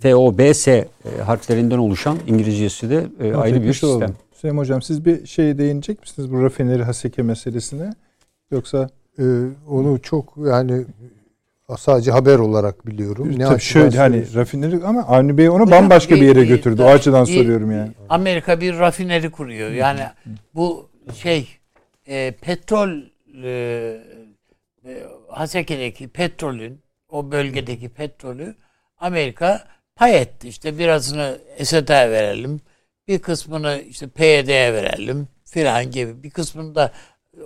FOBS 0.00 0.68
e, 0.68 0.88
harflerinden 1.26 1.78
oluşan 1.78 2.18
İngilizcesi 2.26 2.90
de 2.90 3.06
e, 3.20 3.32
Not 3.32 3.44
ayrı 3.44 3.62
bir 3.62 3.72
sistem. 3.72 4.14
Hüseyin 4.34 4.58
Hocam 4.58 4.82
siz 4.82 5.04
bir 5.04 5.26
şey 5.26 5.58
değinecek 5.58 6.00
misiniz 6.00 6.32
bu 6.32 6.42
rafineri 6.42 6.82
haseke 6.82 7.22
meselesine? 7.22 7.94
Yoksa 8.50 8.88
e, 9.18 9.24
onu 9.68 9.98
çok 10.02 10.34
yani 10.46 10.84
sadece 11.78 12.10
haber 12.10 12.38
olarak 12.38 12.86
biliyorum. 12.86 13.38
Ne 13.38 13.44
tabii 13.44 13.60
şöyle 13.60 13.98
hani 13.98 14.34
rafineri 14.34 14.84
ama 14.84 15.02
Avni 15.02 15.38
Bey 15.38 15.48
onu 15.48 15.62
Hocam, 15.62 15.70
bambaşka 15.70 16.14
bir 16.14 16.22
yere 16.22 16.44
götürdü. 16.44 16.82
O 16.82 16.86
açıdan 16.86 17.24
soruyorum 17.24 17.70
yani. 17.72 17.90
Amerika 18.08 18.60
bir 18.60 18.78
rafineri 18.78 19.30
kuruyor. 19.30 19.70
Yani 19.70 20.00
bu 20.54 20.90
şey 21.14 21.48
e, 22.06 22.34
petrol 22.40 22.90
e, 23.44 23.50
e, 24.84 25.02
Haseke'deki 25.28 26.08
petrolün 26.08 26.80
o 27.08 27.30
bölgedeki 27.30 27.88
petrolü 27.88 28.54
Amerika 28.98 29.64
pay 29.96 30.16
etti. 30.16 30.48
İşte 30.48 30.78
birazını 30.78 31.38
Esed'e 31.56 32.10
verelim. 32.10 32.60
Bir 33.08 33.18
kısmını 33.18 33.82
işte 33.88 34.08
PYD'ye 34.08 34.72
verelim 34.72 35.28
filan 35.44 35.90
gibi. 35.90 36.22
Bir 36.22 36.30
kısmını 36.30 36.74
da 36.74 36.92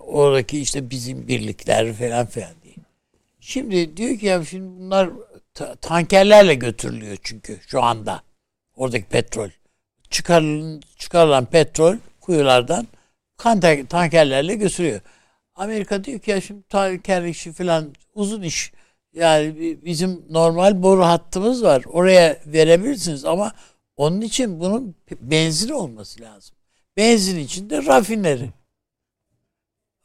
oradaki 0.06 0.60
işte 0.60 0.90
bizim 0.90 1.28
birlikler 1.28 1.92
falan 1.92 2.26
filan 2.26 2.50
diye. 2.62 2.67
Şimdi 3.48 3.96
diyor 3.96 4.18
ki 4.18 4.26
ya 4.26 4.44
şimdi 4.44 4.80
bunlar 4.80 5.10
ta- 5.54 5.74
tankerlerle 5.74 6.54
götürülüyor 6.54 7.16
çünkü 7.22 7.58
şu 7.66 7.82
anda. 7.82 8.22
Oradaki 8.76 9.04
petrol. 9.04 9.48
Çıkarılan, 10.10 10.82
çıkarılan 10.96 11.44
petrol 11.44 11.96
kuyulardan 12.20 12.86
kan 13.36 13.60
tankerlerle 13.88 14.54
götürüyor. 14.54 15.00
Amerika 15.54 16.04
diyor 16.04 16.20
ki 16.20 16.30
ya 16.30 16.40
şimdi 16.40 16.62
tanker 16.68 17.22
işi 17.22 17.52
falan 17.52 17.94
uzun 18.14 18.42
iş. 18.42 18.72
Yani 19.14 19.78
bizim 19.84 20.24
normal 20.30 20.82
boru 20.82 21.04
hattımız 21.04 21.62
var. 21.62 21.82
Oraya 21.86 22.40
verebilirsiniz 22.46 23.24
ama 23.24 23.52
onun 23.96 24.20
için 24.20 24.60
bunun 24.60 24.94
benzin 25.20 25.68
olması 25.70 26.20
lazım. 26.20 26.56
Benzin 26.96 27.38
için 27.38 27.70
de 27.70 27.86
rafineri. 27.86 28.50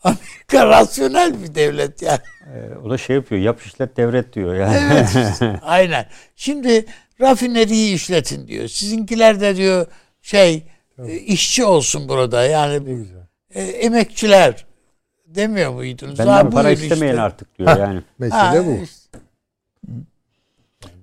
Amerika 0.53 0.67
rasyonel 0.67 1.43
bir 1.43 1.55
devlet 1.55 2.01
yani. 2.01 2.19
Ee, 2.53 2.75
o 2.85 2.89
da 2.89 2.97
şey 2.97 3.15
yapıyor, 3.15 3.41
yap 3.41 3.61
işlet 3.65 3.97
devret 3.97 4.33
diyor 4.33 4.55
yani. 4.55 4.77
Evet 4.91 5.39
aynen. 5.61 6.05
Şimdi 6.35 6.85
rafineriyi 7.21 7.95
işletin 7.95 8.47
diyor. 8.47 8.67
Sizinkiler 8.67 9.41
de 9.41 9.55
diyor 9.55 9.85
şey 10.21 10.63
e, 11.07 11.13
işçi 11.13 11.65
olsun 11.65 12.09
burada 12.09 12.43
yani 12.43 13.05
e, 13.53 13.61
emekçiler 13.63 14.65
demiyor 15.25 15.73
muydunuz? 15.73 16.19
Benden 16.19 16.49
para 16.49 16.71
istemeyin 16.71 17.13
işte. 17.13 17.21
artık 17.21 17.59
diyor 17.59 17.77
yani. 17.77 18.01
Mesele 18.19 18.39
ha, 18.39 18.65
bu. 18.65 18.83
Işte. 18.83 19.19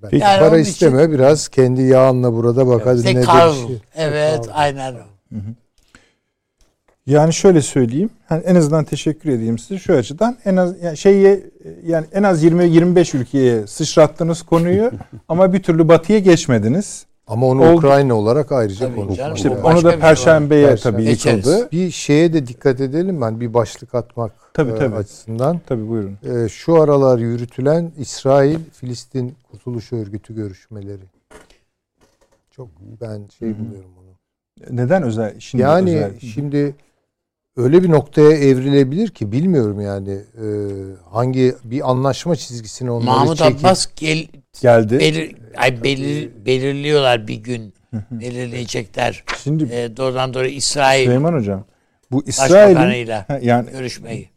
Peki 0.02 0.16
yani 0.16 0.40
para 0.40 0.58
isteme 0.58 1.02
için, 1.02 1.12
biraz 1.12 1.48
kendi 1.48 1.82
yağınla 1.82 2.32
burada 2.32 2.66
bak 2.66 2.86
hadi 2.86 3.04
ne 3.04 3.22
şey. 3.24 3.78
Evet 3.94 4.48
aynen 4.52 4.94
o. 4.94 5.36
Yani 7.06 7.32
şöyle 7.32 7.62
söyleyeyim. 7.62 8.10
Yani 8.30 8.42
en 8.42 8.54
azından 8.54 8.84
teşekkür 8.84 9.30
edeyim 9.30 9.58
size 9.58 9.78
şu 9.80 9.94
açıdan. 9.94 10.36
En 10.44 10.56
az 10.56 10.82
yani 10.82 10.96
şeyi 10.96 11.44
yani 11.86 12.06
en 12.12 12.22
az 12.22 12.42
20 12.42 12.68
25 12.68 13.14
ülkeye 13.14 13.66
sıçrattınız 13.66 14.42
konuyu 14.42 14.90
ama 15.28 15.52
bir 15.52 15.62
türlü 15.62 15.88
batıya 15.88 16.18
geçmediniz. 16.18 17.06
Ama 17.26 17.46
onu 17.46 17.62
Oldu. 17.62 17.76
Ukrayna 17.78 18.14
olarak 18.14 18.52
ayrıca 18.52 18.94
konuşmak. 18.94 19.36
İşte 19.36 19.50
onu 19.50 19.84
da 19.84 19.98
perşembeye 19.98 20.66
Perşembe. 20.66 20.96
tabii 20.96 21.10
yıkıldı. 21.10 21.68
Bir 21.72 21.90
şeye 21.90 22.32
de 22.32 22.46
dikkat 22.46 22.80
edelim 22.80 23.20
ben 23.20 23.40
bir 23.40 23.54
başlık 23.54 23.94
atmak 23.94 24.32
tabii, 24.54 24.74
tabii. 24.74 24.94
açısından. 24.94 25.60
Tabii 25.66 25.88
buyurun. 25.88 26.18
Ee, 26.24 26.48
şu 26.48 26.82
aralar 26.82 27.18
yürütülen 27.18 27.92
İsrail 27.98 28.58
Filistin 28.72 29.34
Kurtuluş 29.50 29.92
Örgütü 29.92 30.34
görüşmeleri. 30.34 31.04
Çok 32.50 32.68
ben 33.00 33.28
şey 33.38 33.58
buluyorum 33.58 33.90
onu. 33.98 34.10
Neden 34.76 35.02
özel? 35.02 35.40
Şimdi 35.40 35.62
yani 35.62 35.96
özel. 35.96 36.20
şimdi 36.20 36.74
öyle 37.56 37.82
bir 37.82 37.90
noktaya 37.90 38.30
evrilebilir 38.30 39.08
ki 39.08 39.32
bilmiyorum 39.32 39.80
yani 39.80 40.12
e, 40.12 40.46
hangi 41.10 41.54
bir 41.64 41.90
anlaşma 41.90 42.36
çizgisini 42.36 42.90
onları 42.90 43.06
Mahmut 43.06 43.38
çekip, 43.38 43.64
Abbas 43.64 43.86
gel, 43.96 44.26
geldi. 44.60 44.98
Belir, 44.98 45.36
ay 45.56 45.82
belir, 45.82 46.30
belirliyorlar 46.46 47.28
bir 47.28 47.36
gün. 47.36 47.74
belirleyecekler. 48.10 49.24
Şimdi 49.42 49.64
e, 49.64 49.96
doğrudan 49.96 50.34
doğru 50.34 50.46
İsrail 50.46 51.04
Süleyman 51.04 51.32
hocam 51.32 51.64
bu 52.10 52.22
İsrail'in 52.26 53.12
yani 53.42 53.70
görüşmeyi. 53.70 54.30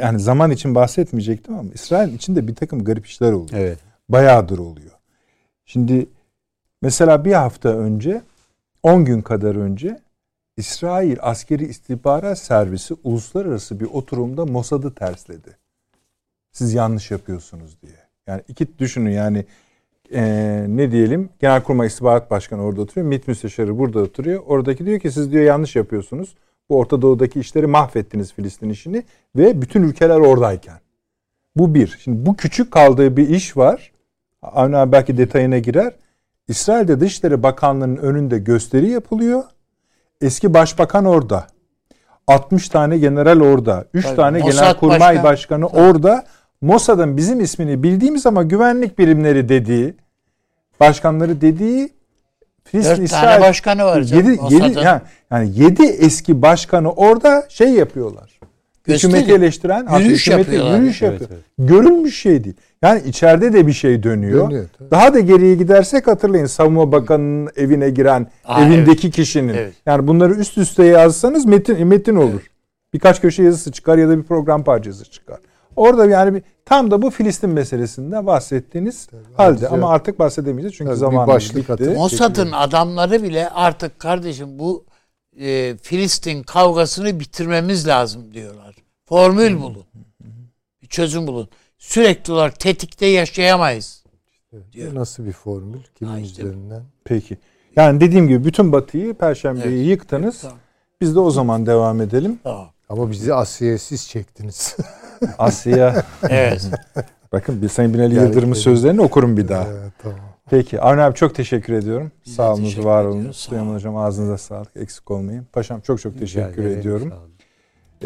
Yani 0.00 0.20
zaman 0.20 0.50
için 0.50 0.74
bahsetmeyecektim 0.74 1.54
ama 1.54 1.70
İsrail 1.74 2.14
içinde 2.14 2.48
bir 2.48 2.54
takım 2.54 2.84
garip 2.84 3.06
işler 3.06 3.32
oluyor. 3.32 3.60
Evet. 3.60 3.78
Bayağıdır 4.08 4.58
oluyor. 4.58 4.90
Şimdi 5.64 6.06
mesela 6.82 7.24
bir 7.24 7.32
hafta 7.32 7.68
önce 7.68 8.22
10 8.82 9.04
gün 9.04 9.22
kadar 9.22 9.54
önce 9.54 10.00
İsrail 10.56 11.16
Askeri 11.20 11.64
İstihbarat 11.64 12.38
Servisi 12.38 12.94
uluslararası 13.04 13.80
bir 13.80 13.84
oturumda 13.84 14.46
Mossad'ı 14.46 14.94
tersledi. 14.94 15.56
Siz 16.52 16.74
yanlış 16.74 17.10
yapıyorsunuz 17.10 17.82
diye. 17.82 17.96
Yani 18.26 18.42
iki 18.48 18.78
düşünün 18.78 19.10
yani 19.10 19.44
e, 20.12 20.22
ne 20.68 20.90
diyelim 20.90 21.28
Genelkurmay 21.40 21.86
İstihbarat 21.86 22.30
Başkanı 22.30 22.62
orada 22.62 22.80
oturuyor. 22.80 23.06
MİT 23.06 23.28
Müsteşarı 23.28 23.78
burada 23.78 24.00
oturuyor. 24.00 24.42
Oradaki 24.46 24.86
diyor 24.86 25.00
ki 25.00 25.10
siz 25.10 25.32
diyor 25.32 25.44
yanlış 25.44 25.76
yapıyorsunuz. 25.76 26.34
Bu 26.68 26.78
Orta 26.78 27.02
Doğu'daki 27.02 27.40
işleri 27.40 27.66
mahvettiniz 27.66 28.32
Filistin 28.32 28.70
işini 28.70 29.02
ve 29.36 29.62
bütün 29.62 29.82
ülkeler 29.82 30.16
oradayken. 30.16 30.78
Bu 31.56 31.74
bir. 31.74 31.98
Şimdi 32.04 32.26
bu 32.26 32.36
küçük 32.36 32.70
kaldığı 32.70 33.16
bir 33.16 33.28
iş 33.28 33.56
var. 33.56 33.92
Avni 34.42 34.92
belki 34.92 35.18
detayına 35.18 35.58
girer. 35.58 35.92
İsrail'de 36.48 37.00
Dışişleri 37.00 37.42
Bakanlığı'nın 37.42 37.96
önünde 37.96 38.38
gösteri 38.38 38.90
yapılıyor. 38.90 39.44
Eski 40.20 40.54
başbakan 40.54 41.04
orada. 41.04 41.46
60 42.26 42.68
tane 42.68 42.98
general 42.98 43.40
orada. 43.40 43.84
3 43.94 44.04
tane 44.04 44.38
Mossad 44.38 44.60
genelkurmay 44.60 45.00
başkan. 45.00 45.24
başkanı 45.24 45.68
Tabii. 45.68 45.80
orada. 45.80 46.24
Mossad'ın 46.60 47.16
bizim 47.16 47.40
ismini 47.40 47.82
bildiğimiz 47.82 48.26
ama 48.26 48.42
güvenlik 48.42 48.98
birimleri 48.98 49.48
dediği, 49.48 49.94
başkanları 50.80 51.40
dediği 51.40 51.92
Filistin 52.64 53.02
İsrail, 53.02 53.22
tane 53.22 53.40
başkanı 53.40 53.84
var 53.84 54.02
canım. 54.02 54.30
Yedi, 54.30 54.54
yedi, 54.54 54.78
yani, 54.78 55.00
yani 55.30 55.50
yedi 55.54 55.82
eski 55.82 56.42
başkanı 56.42 56.92
orada 56.92 57.46
şey 57.48 57.70
yapıyorlar. 57.70 58.40
Gösteri. 58.84 59.12
Hükümeti 59.12 59.32
eleştiren 59.32 59.98
yürüyüş 59.98 60.26
hükümeti 60.26 60.50
yapıyorlar. 60.50 60.78
Yürüyüş 60.78 61.02
evet, 61.02 61.20
yapıyor. 61.20 61.40
Evet. 61.58 61.68
Görülmüş 61.70 62.20
şey 62.20 62.44
değil. 62.44 62.56
Yani 62.86 63.02
içeride 63.08 63.52
de 63.52 63.66
bir 63.66 63.72
şey 63.72 64.02
dönüyor. 64.02 64.50
dönüyor 64.50 64.68
Daha 64.90 65.14
da 65.14 65.20
geriye 65.20 65.54
gidersek 65.54 66.06
hatırlayın 66.06 66.46
Savunma 66.46 66.92
Bakanı'nın 66.92 67.50
evine 67.56 67.90
giren 67.90 68.26
Aa, 68.44 68.64
evindeki 68.64 69.06
evet. 69.06 69.16
kişinin. 69.16 69.54
Evet. 69.54 69.74
Yani 69.86 70.06
bunları 70.06 70.34
üst 70.34 70.58
üste 70.58 70.84
yazsanız 70.84 71.46
metin 71.46 71.86
metin 71.86 72.16
olur. 72.16 72.30
Evet. 72.30 72.50
Birkaç 72.94 73.20
köşe 73.20 73.42
yazısı 73.42 73.72
çıkar 73.72 73.98
ya 73.98 74.08
da 74.08 74.18
bir 74.18 74.22
program 74.22 74.64
parçası 74.64 75.04
çıkar. 75.04 75.38
Orada 75.76 76.06
yani 76.06 76.34
bir, 76.34 76.42
tam 76.64 76.90
da 76.90 77.02
bu 77.02 77.10
Filistin 77.10 77.50
meselesinde 77.50 78.26
bahsettiğiniz 78.26 79.06
Tabii, 79.06 79.22
halde 79.36 79.68
ama 79.68 79.90
artık 79.90 80.18
bahsedemeyeceğiz 80.18 80.76
çünkü 80.76 80.96
zamanımız 80.96 81.56
bitti. 81.56 81.90
Mossad'ın 81.90 82.52
adamları 82.52 83.22
bile 83.22 83.48
artık 83.48 83.98
kardeşim 83.98 84.58
bu 84.58 84.84
e, 85.40 85.76
Filistin 85.76 86.42
kavgasını 86.42 87.20
bitirmemiz 87.20 87.88
lazım 87.88 88.34
diyorlar. 88.34 88.76
Formül 89.08 89.60
bulun. 89.60 89.84
Bir 90.82 90.88
çözüm 90.88 91.26
bulun. 91.26 91.48
Sürekli 91.78 92.32
olarak 92.32 92.60
tetikte 92.60 93.06
yaşayamayız. 93.06 94.04
Diyor. 94.72 94.94
Nasıl 94.94 95.26
bir 95.26 95.32
formül? 95.32 95.78
Kimin 95.94 96.10
ha 96.10 96.18
işte. 96.18 96.42
üzerinden? 96.42 96.82
Peki. 97.04 97.38
Yani 97.76 98.00
dediğim 98.00 98.28
gibi 98.28 98.44
bütün 98.44 98.72
Batı'yı 98.72 99.14
Perşembe'yi 99.14 99.76
evet. 99.76 99.86
yıktınız. 99.86 100.34
Evet, 100.34 100.42
tamam. 100.42 100.58
Biz 101.00 101.14
de 101.14 101.20
o 101.20 101.30
zaman 101.30 101.66
devam 101.66 102.00
edelim. 102.00 102.38
Tamam. 102.42 102.68
Ama 102.88 103.10
bizi 103.10 103.34
Asya'ya 103.34 103.78
siz 103.78 104.08
çektiniz. 104.08 104.76
Asya. 105.38 106.04
evet. 106.28 106.70
Bakın 107.32 107.62
bir 107.62 107.68
Sayın 107.68 107.94
Binali 107.94 108.14
Yıldırım'ın 108.14 108.54
sözlerini 108.54 109.00
okurum 109.00 109.36
bir 109.36 109.48
daha. 109.48 109.68
Evet, 109.68 109.92
tamam. 110.02 110.18
Peki 110.50 110.80
Avni 110.80 111.02
abi 111.02 111.14
çok 111.14 111.34
teşekkür 111.34 111.72
ediyorum. 111.72 112.12
Biz 112.26 112.34
Sağ 112.34 112.54
olunuz, 112.54 112.84
var 112.84 113.04
olun. 113.04 113.32
Süleyman 113.32 113.74
Hocam 113.74 113.96
ağzınıza 113.96 114.38
sağlık. 114.38 114.76
Eksik 114.76 115.10
olmayın. 115.10 115.46
Paşam 115.52 115.80
çok 115.80 116.00
çok 116.00 116.18
teşekkür 116.18 116.64
Rica 116.64 116.78
ediyorum. 116.78 117.12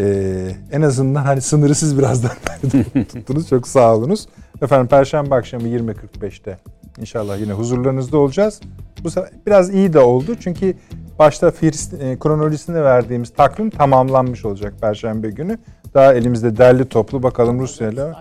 Ee, 0.00 0.50
en 0.72 0.82
azından 0.82 1.24
hani 1.24 1.40
sınırı 1.40 1.74
siz 1.74 1.98
birazdan 1.98 2.30
tuttunuz. 3.08 3.48
Çok 3.48 3.68
sağ 3.68 3.96
olunuz. 3.96 4.26
Efendim 4.62 4.86
Perşembe 4.86 5.34
akşamı 5.34 5.68
20.45'te 5.68 6.58
inşallah 7.00 7.40
yine 7.40 7.52
huzurlarınızda 7.52 8.18
olacağız. 8.18 8.60
Bu 9.04 9.10
sefer 9.10 9.30
biraz 9.46 9.74
iyi 9.74 9.92
de 9.92 9.98
oldu. 9.98 10.36
Çünkü 10.40 10.74
başta 11.18 11.50
First, 11.50 11.94
e, 11.94 12.18
kronolojisinde 12.18 12.82
verdiğimiz 12.84 13.30
takvim 13.30 13.70
tamamlanmış 13.70 14.44
olacak 14.44 14.74
Perşembe 14.80 15.30
günü. 15.30 15.58
Daha 15.94 16.14
elimizde 16.14 16.56
derli 16.56 16.84
toplu 16.84 17.22
bakalım 17.22 17.60
Rusya 17.60 17.90
ile. 17.90 18.12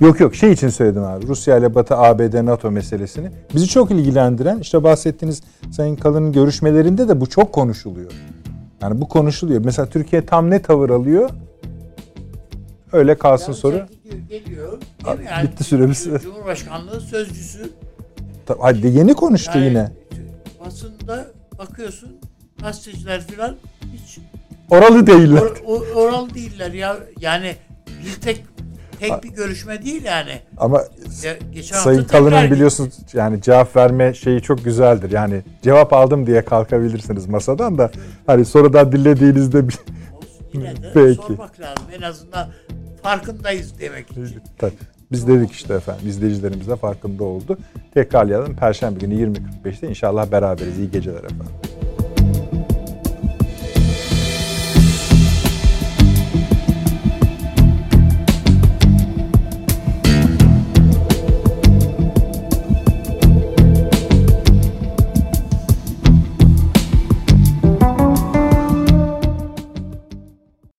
Yok 0.00 0.20
yok 0.20 0.34
şey 0.34 0.52
için 0.52 0.68
söyledim 0.68 1.04
abi. 1.04 1.26
Rusya 1.26 1.58
ile 1.58 1.74
Batı 1.74 1.96
ABD 1.96 2.46
NATO 2.46 2.70
meselesini. 2.70 3.30
Bizi 3.54 3.66
çok 3.68 3.90
ilgilendiren 3.90 4.58
işte 4.58 4.82
bahsettiğiniz 4.82 5.42
Sayın 5.70 5.96
Kalın'ın 5.96 6.32
görüşmelerinde 6.32 7.08
de 7.08 7.20
bu 7.20 7.26
çok 7.26 7.52
konuşuluyor. 7.52 8.12
Yani 8.84 9.00
bu 9.00 9.08
konuşuluyor. 9.08 9.64
Mesela 9.64 9.86
Türkiye 9.86 10.26
tam 10.26 10.50
ne 10.50 10.62
tavır 10.62 10.90
alıyor? 10.90 11.30
Öyle 12.92 13.18
kalsın 13.18 13.52
yani 13.52 13.60
soru. 13.60 13.86
Geliyor. 14.28 14.78
Yani 15.06 15.48
Bitti 15.48 15.64
süremiz. 15.64 16.04
Cumhurbaşkanlığı 16.22 17.00
sözcüsü. 17.00 17.70
Hadi 18.60 18.86
yeni 18.86 19.14
konuştu 19.14 19.58
yani, 19.58 19.68
yine. 19.68 19.90
Basında 20.64 21.26
bakıyorsun 21.58 22.16
gazeteciler 22.62 23.20
falan 23.20 23.56
hiç 23.92 24.18
oralı 24.70 25.06
değiller. 25.06 25.42
Or, 25.42 25.56
or, 25.64 25.86
oralı 25.94 26.34
değiller 26.34 26.72
ya. 26.72 26.96
Yani 27.20 27.56
bir 28.04 28.20
tek 28.20 28.44
tek 29.00 29.24
bir 29.24 29.28
görüşme 29.28 29.84
değil 29.84 30.04
yani. 30.04 30.40
Ama 30.56 30.84
ya, 31.22 31.32
geçen 31.52 31.76
Sayın 31.76 32.04
Kalın'ın 32.04 32.50
biliyorsunuz 32.50 32.94
yani 33.12 33.42
cevap 33.42 33.76
verme 33.76 34.14
şeyi 34.14 34.42
çok 34.42 34.64
güzeldir. 34.64 35.10
Yani 35.10 35.42
cevap 35.62 35.92
aldım 35.92 36.26
diye 36.26 36.44
kalkabilirsiniz 36.44 37.26
masadan 37.26 37.78
da 37.78 37.90
hani 38.26 38.44
sonradan 38.44 38.92
dinlediğinizde 38.92 39.68
bir... 39.68 39.78
Peki. 40.94 41.14
sormak 41.14 41.60
lazım. 41.60 41.84
En 41.98 42.02
azından 42.02 42.48
farkındayız 43.02 43.80
demek 43.80 44.10
için. 44.10 44.42
Tabii. 44.58 44.72
Biz 45.12 45.28
dedik 45.28 45.52
işte 45.52 45.74
efendim. 45.74 46.08
İzleyicilerimiz 46.08 46.68
de 46.68 46.76
farkında 46.76 47.24
oldu. 47.24 47.58
Tekrarlayalım. 47.94 48.56
Perşembe 48.56 48.98
günü 48.98 49.14
20.45'te 49.14 49.88
inşallah 49.88 50.32
beraberiz. 50.32 50.78
İyi 50.78 50.90
geceler 50.90 51.24
efendim. 51.24 51.46